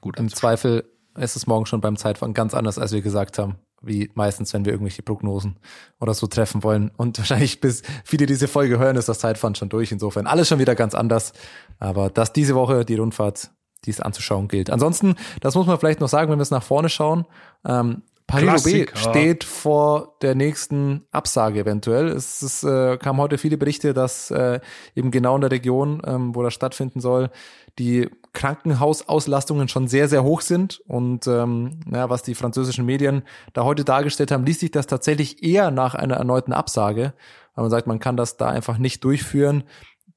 Gut. 0.00 0.18
Im 0.18 0.28
Zweifel 0.28 0.84
ist 1.16 1.36
es 1.36 1.46
morgen 1.46 1.66
schon 1.66 1.80
beim 1.80 1.96
Zeitfahren 1.96 2.34
ganz 2.34 2.54
anders, 2.54 2.78
als 2.78 2.92
wir 2.92 3.00
gesagt 3.00 3.38
haben. 3.38 3.56
Wie 3.82 4.10
meistens, 4.14 4.52
wenn 4.54 4.64
wir 4.64 4.72
irgendwelche 4.72 5.02
Prognosen 5.02 5.56
oder 6.00 6.14
so 6.14 6.26
treffen 6.26 6.62
wollen. 6.62 6.90
Und 6.96 7.18
wahrscheinlich 7.18 7.60
bis 7.60 7.82
viele 8.04 8.26
diese 8.26 8.48
Folge 8.48 8.78
hören, 8.78 8.96
ist 8.96 9.08
das 9.08 9.18
Zeitfahren 9.18 9.54
schon 9.54 9.68
durch. 9.68 9.92
Insofern 9.92 10.26
alles 10.26 10.48
schon 10.48 10.58
wieder 10.58 10.74
ganz 10.74 10.94
anders. 10.94 11.32
Aber 11.78 12.10
dass 12.10 12.32
diese 12.32 12.54
Woche 12.54 12.84
die 12.84 12.96
Rundfahrt 12.96 13.50
die 13.84 13.90
es 13.90 14.00
anzuschauen 14.00 14.48
gilt. 14.48 14.70
Ansonsten, 14.70 15.14
das 15.40 15.54
muss 15.54 15.66
man 15.66 15.78
vielleicht 15.78 16.00
noch 16.00 16.08
sagen, 16.08 16.30
wenn 16.30 16.38
wir 16.38 16.42
es 16.42 16.50
nach 16.50 16.62
vorne 16.62 16.88
schauen, 16.88 17.24
ähm, 17.64 18.02
Paris-Roubaix 18.26 19.00
steht 19.00 19.44
vor 19.44 20.16
der 20.20 20.34
nächsten 20.34 21.06
Absage 21.12 21.60
eventuell. 21.60 22.08
Es 22.08 22.42
ist, 22.42 22.64
äh, 22.64 22.96
kamen 22.96 23.20
heute 23.20 23.38
viele 23.38 23.56
Berichte, 23.56 23.94
dass 23.94 24.32
äh, 24.32 24.60
eben 24.96 25.12
genau 25.12 25.36
in 25.36 25.42
der 25.42 25.52
Region, 25.52 26.02
ähm, 26.04 26.34
wo 26.34 26.42
das 26.42 26.52
stattfinden 26.52 27.00
soll, 27.00 27.30
die 27.78 28.10
Krankenhausauslastungen 28.32 29.68
schon 29.68 29.86
sehr, 29.86 30.08
sehr 30.08 30.24
hoch 30.24 30.40
sind. 30.40 30.80
Und 30.88 31.26
ähm, 31.28 31.78
ja, 31.92 32.10
was 32.10 32.24
die 32.24 32.34
französischen 32.34 32.84
Medien 32.84 33.22
da 33.52 33.64
heute 33.64 33.84
dargestellt 33.84 34.32
haben, 34.32 34.44
liest 34.44 34.60
sich 34.60 34.72
das 34.72 34.88
tatsächlich 34.88 35.44
eher 35.44 35.70
nach 35.70 35.94
einer 35.94 36.16
erneuten 36.16 36.52
Absage. 36.52 37.12
Weil 37.54 37.62
man 37.62 37.70
sagt, 37.70 37.86
man 37.86 38.00
kann 38.00 38.16
das 38.16 38.36
da 38.36 38.48
einfach 38.48 38.76
nicht 38.78 39.04
durchführen 39.04 39.64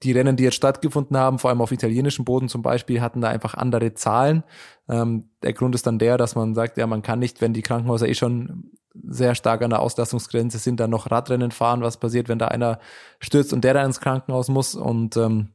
die 0.04 0.14
Rennen, 0.14 0.38
die 0.38 0.44
jetzt 0.44 0.56
stattgefunden 0.56 1.18
haben, 1.18 1.40
vor 1.40 1.50
allem 1.50 1.62
auf 1.62 1.72
italienischem 1.72 2.26
Boden 2.26 2.48
zum 2.48 2.62
Beispiel, 2.62 3.02
hatten 3.02 3.22
da 3.22 3.30
einfach 3.30 3.54
andere 3.54 3.94
Zahlen. 3.94 4.44
Ähm, 4.88 5.30
der 5.44 5.54
Grund 5.54 5.76
ist 5.76 5.86
dann 5.88 6.00
der, 6.00 6.18
dass 6.18 6.36
man 6.36 6.56
sagt, 6.56 6.78
ja, 6.78 6.88
man 6.88 7.02
kann 7.02 7.20
nicht, 7.20 7.42
wenn 7.42 7.54
die 7.54 7.62
Krankenhäuser 7.62 8.08
eh 8.08 8.14
schon 8.14 8.72
sehr 8.94 9.36
stark 9.36 9.62
an 9.62 9.70
der 9.70 9.82
Auslastungsgrenze 9.82 10.58
sind, 10.58 10.80
dann 10.80 10.90
noch 10.90 11.12
Radrennen 11.12 11.52
fahren. 11.52 11.82
Was 11.82 11.98
passiert, 11.98 12.30
wenn 12.30 12.40
da 12.40 12.48
einer 12.48 12.80
stürzt 13.20 13.54
und 13.54 13.64
der 13.64 13.74
dann 13.74 13.88
ins 13.88 14.00
Krankenhaus 14.00 14.48
muss? 14.48 14.76
Und 14.76 15.18
ähm, 15.18 15.50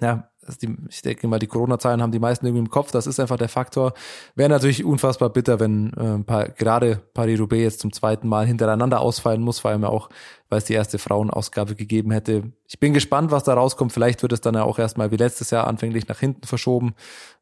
ja, 0.00 0.31
die, 0.62 0.76
ich 0.88 1.02
denke 1.02 1.28
mal, 1.28 1.38
die 1.38 1.46
Corona-Zahlen 1.46 2.02
haben 2.02 2.12
die 2.12 2.18
meisten 2.18 2.46
irgendwie 2.46 2.64
im 2.64 2.70
Kopf. 2.70 2.90
Das 2.90 3.06
ist 3.06 3.20
einfach 3.20 3.36
der 3.36 3.48
Faktor. 3.48 3.94
Wäre 4.34 4.48
natürlich 4.48 4.84
unfassbar 4.84 5.30
bitter, 5.30 5.60
wenn 5.60 5.92
äh, 5.92 6.22
paar, 6.24 6.48
gerade 6.48 7.00
Paris-Roubaix 7.14 7.62
jetzt 7.62 7.80
zum 7.80 7.92
zweiten 7.92 8.28
Mal 8.28 8.46
hintereinander 8.46 9.00
ausfallen 9.00 9.40
muss, 9.40 9.60
vor 9.60 9.70
allem 9.70 9.84
auch, 9.84 10.08
weil 10.48 10.58
es 10.58 10.64
die 10.64 10.74
erste 10.74 10.98
Frauenausgabe 10.98 11.74
gegeben 11.76 12.10
hätte. 12.10 12.52
Ich 12.66 12.80
bin 12.80 12.92
gespannt, 12.92 13.30
was 13.30 13.44
da 13.44 13.54
rauskommt. 13.54 13.92
Vielleicht 13.92 14.22
wird 14.22 14.32
es 14.32 14.40
dann 14.40 14.54
ja 14.54 14.64
auch 14.64 14.78
erstmal 14.78 15.10
wie 15.12 15.16
letztes 15.16 15.50
Jahr 15.50 15.66
anfänglich 15.66 16.08
nach 16.08 16.18
hinten 16.18 16.46
verschoben. 16.46 16.94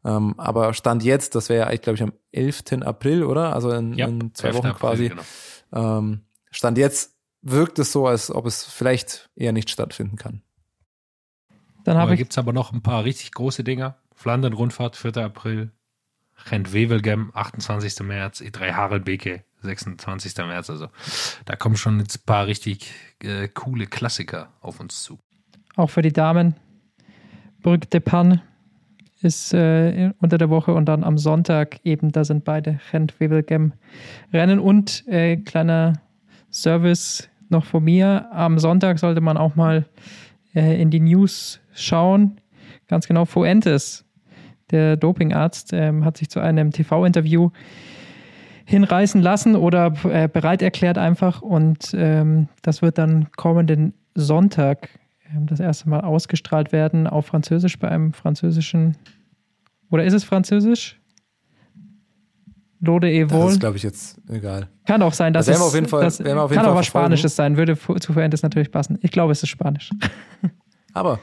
Ähm, 0.05 0.35
aber 0.37 0.75
Stand 0.75 1.03
jetzt, 1.03 1.35
das 1.35 1.49
wäre 1.49 1.61
ja 1.61 1.67
eigentlich, 1.69 1.83
glaube 1.83 1.97
ich, 1.97 2.03
am 2.03 2.13
11. 2.33 2.83
April, 2.83 3.25
oder? 3.25 3.55
Also 3.55 3.71
in, 3.71 3.95
ja, 3.95 4.07
in 4.07 4.35
zwei 4.35 4.55
Wochen 4.55 4.67
April, 4.67 4.79
quasi. 4.79 5.09
Genau. 5.09 5.99
Ähm, 5.99 6.21
Stand 6.51 6.77
jetzt 6.79 7.15
wirkt 7.43 7.79
es 7.79 7.93
so, 7.93 8.07
als 8.07 8.31
ob 8.31 8.47
es 8.47 8.65
vielleicht 8.65 9.31
eher 9.35 9.53
nicht 9.53 9.71
stattfinden 9.71 10.17
kann. 10.17 10.43
Dann 11.85 11.97
habe 11.97 12.15
ich. 12.15 12.19
gibt 12.19 12.33
es 12.33 12.39
aber 12.39 12.53
noch 12.53 12.73
ein 12.73 12.83
paar 12.83 13.05
richtig 13.05 13.33
große 13.33 13.65
Dinger. 13.65 13.97
Flandern-Rundfahrt, 14.15 14.97
4. 14.97 15.17
April. 15.19 15.73
Gent-Wevelgem, 16.49 17.31
28. 17.35 18.01
März. 18.01 18.41
E3 18.41 18.73
Harelbeke, 18.73 19.45
26. 19.63 20.37
März. 20.39 20.71
Also 20.71 20.89
da 21.45 21.57
kommen 21.57 21.77
schon 21.77 22.01
jetzt 22.01 22.19
ein 22.19 22.27
paar 22.27 22.47
richtig 22.47 22.93
äh, 23.23 23.49
coole 23.49 23.87
Klassiker 23.87 24.49
auf 24.61 24.81
uns 24.81 25.03
zu. 25.03 25.19
Auch 25.77 25.91
für 25.91 26.03
die 26.03 26.13
Damen. 26.13 26.57
Brück 27.63 27.91
de 27.91 28.01
Panne 28.01 28.43
ist 29.23 29.53
äh, 29.53 30.13
unter 30.21 30.39
der 30.39 30.49
Woche 30.49 30.73
und 30.73 30.87
dann 30.87 31.05
am 31.05 31.19
Sonntag 31.19 31.81
eben, 31.85 32.11
da 32.11 32.25
sind 32.25 32.45
beide 32.45 32.81
Gent-Wevelgem 32.91 33.75
Rennen 34.33 34.59
und 34.59 35.07
äh, 35.09 35.37
kleiner 35.37 36.01
Service 36.51 37.29
noch 37.51 37.67
von 37.67 37.85
mir. 37.85 38.29
Am 38.33 38.59
Sonntag 38.59 38.99
sollte 38.99 39.21
man 39.21 39.37
auch 39.37 39.57
mal 39.57 39.85
äh, 40.55 40.81
in 40.81 40.91
die 40.91 41.01
News 41.01 41.60
schauen. 41.73 42.41
Ganz 42.89 43.07
genau, 43.07 43.25
Fuentes, 43.25 44.05
der 44.71 44.97
Dopingarzt, 44.97 45.73
ähm, 45.73 46.05
hat 46.05 46.17
sich 46.17 46.31
zu 46.31 46.41
einem 46.41 46.71
TV-Interview 46.71 47.51
hinreißen 48.65 49.21
lassen 49.21 49.57
oder 49.57 49.93
äh, 50.05 50.29
bereit 50.29 50.63
erklärt 50.63 50.97
einfach. 50.97 51.43
Und 51.43 51.95
ähm, 51.95 52.49
das 52.63 52.83
wird 52.83 52.99
dann 52.99 53.31
kommenden 53.33 53.95
Sonntag 54.15 54.89
ähm, 55.35 55.47
das 55.47 55.61
erste 55.61 55.89
Mal 55.89 56.01
ausgestrahlt 56.01 56.73
werden 56.73 57.07
auf 57.07 57.27
Französisch 57.27 57.79
bei 57.79 57.89
einem 57.89 58.13
französischen. 58.13 58.97
Oder 59.91 60.05
ist 60.05 60.15
es 60.15 60.25
Französisch? 60.25 61.01
Lode 62.83 63.11
Evol. 63.11 63.47
Das 63.47 63.53
ist, 63.53 63.61
glaube 63.61 63.77
ich, 63.77 63.83
jetzt 63.83 64.21
egal. 64.29 64.69
Kann 64.87 65.03
auch 65.03 65.13
sein, 65.13 65.35
dass 65.35 65.47
das 65.47 65.57
es, 65.57 65.63
auf 65.63 65.75
jeden 65.75 65.87
Fall, 65.87 66.03
das, 66.03 66.19
kann 66.19 66.49
Fall 66.49 66.67
auch 66.67 66.75
was 66.75 66.87
Spanisches 66.87 67.37
sein, 67.37 67.59
würde 67.59 67.77
zu 67.77 68.13
Fuentes 68.13 68.43
natürlich 68.43 68.71
passen. 68.71 68.99
Ich 69.03 69.11
glaube, 69.11 69.33
es 69.33 69.43
ist 69.43 69.51
Spanisch. 69.51 69.91
Aber 70.95 71.21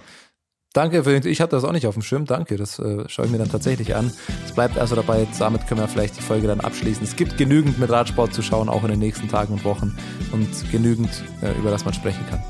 danke, 0.78 1.04
für, 1.04 1.28
ich 1.28 1.42
hatte 1.42 1.56
das 1.56 1.64
auch 1.64 1.72
nicht 1.72 1.88
auf 1.88 1.96
dem 1.96 2.04
Schirm, 2.04 2.26
danke, 2.26 2.56
das 2.56 2.78
äh, 2.78 3.10
schaue 3.10 3.26
ich 3.26 3.32
mir 3.32 3.40
dann 3.40 3.50
tatsächlich 3.50 3.96
an. 3.96 4.14
Es 4.46 4.52
bleibt 4.52 4.78
also 4.78 4.96
dabei, 4.96 5.28
damit 5.40 5.66
können 5.66 5.82
wir 5.82 5.88
vielleicht 5.88 6.18
die 6.18 6.22
Folge 6.22 6.46
dann 6.46 6.60
abschließen. 6.60 7.04
Es 7.04 7.16
gibt 7.16 7.36
genügend 7.36 7.80
mit 7.80 7.90
Radsport 7.90 8.32
zu 8.32 8.44
schauen, 8.44 8.70
auch 8.70 8.84
in 8.84 8.90
den 8.90 9.00
nächsten 9.00 9.28
Tagen 9.28 9.54
und 9.54 9.66
Wochen 9.66 9.98
und 10.32 10.72
genügend, 10.72 11.10
äh, 11.42 11.58
über 11.58 11.72
das 11.72 11.84
man 11.84 11.96
sprechen 11.96 12.24
kann. 12.30 12.44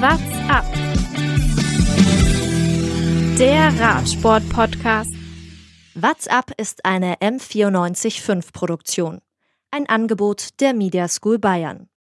What's 0.00 0.22
up? 0.48 0.64
Der 3.38 3.78
Radsport-Podcast. 3.78 5.12
WhatsApp 5.94 6.52
ist 6.56 6.86
eine 6.86 7.16
M945-Produktion. 7.16 9.20
Ein 9.70 9.86
Angebot 9.86 10.58
der 10.60 10.72
Media 10.72 11.06
School 11.08 11.38
Bayern. 11.38 11.89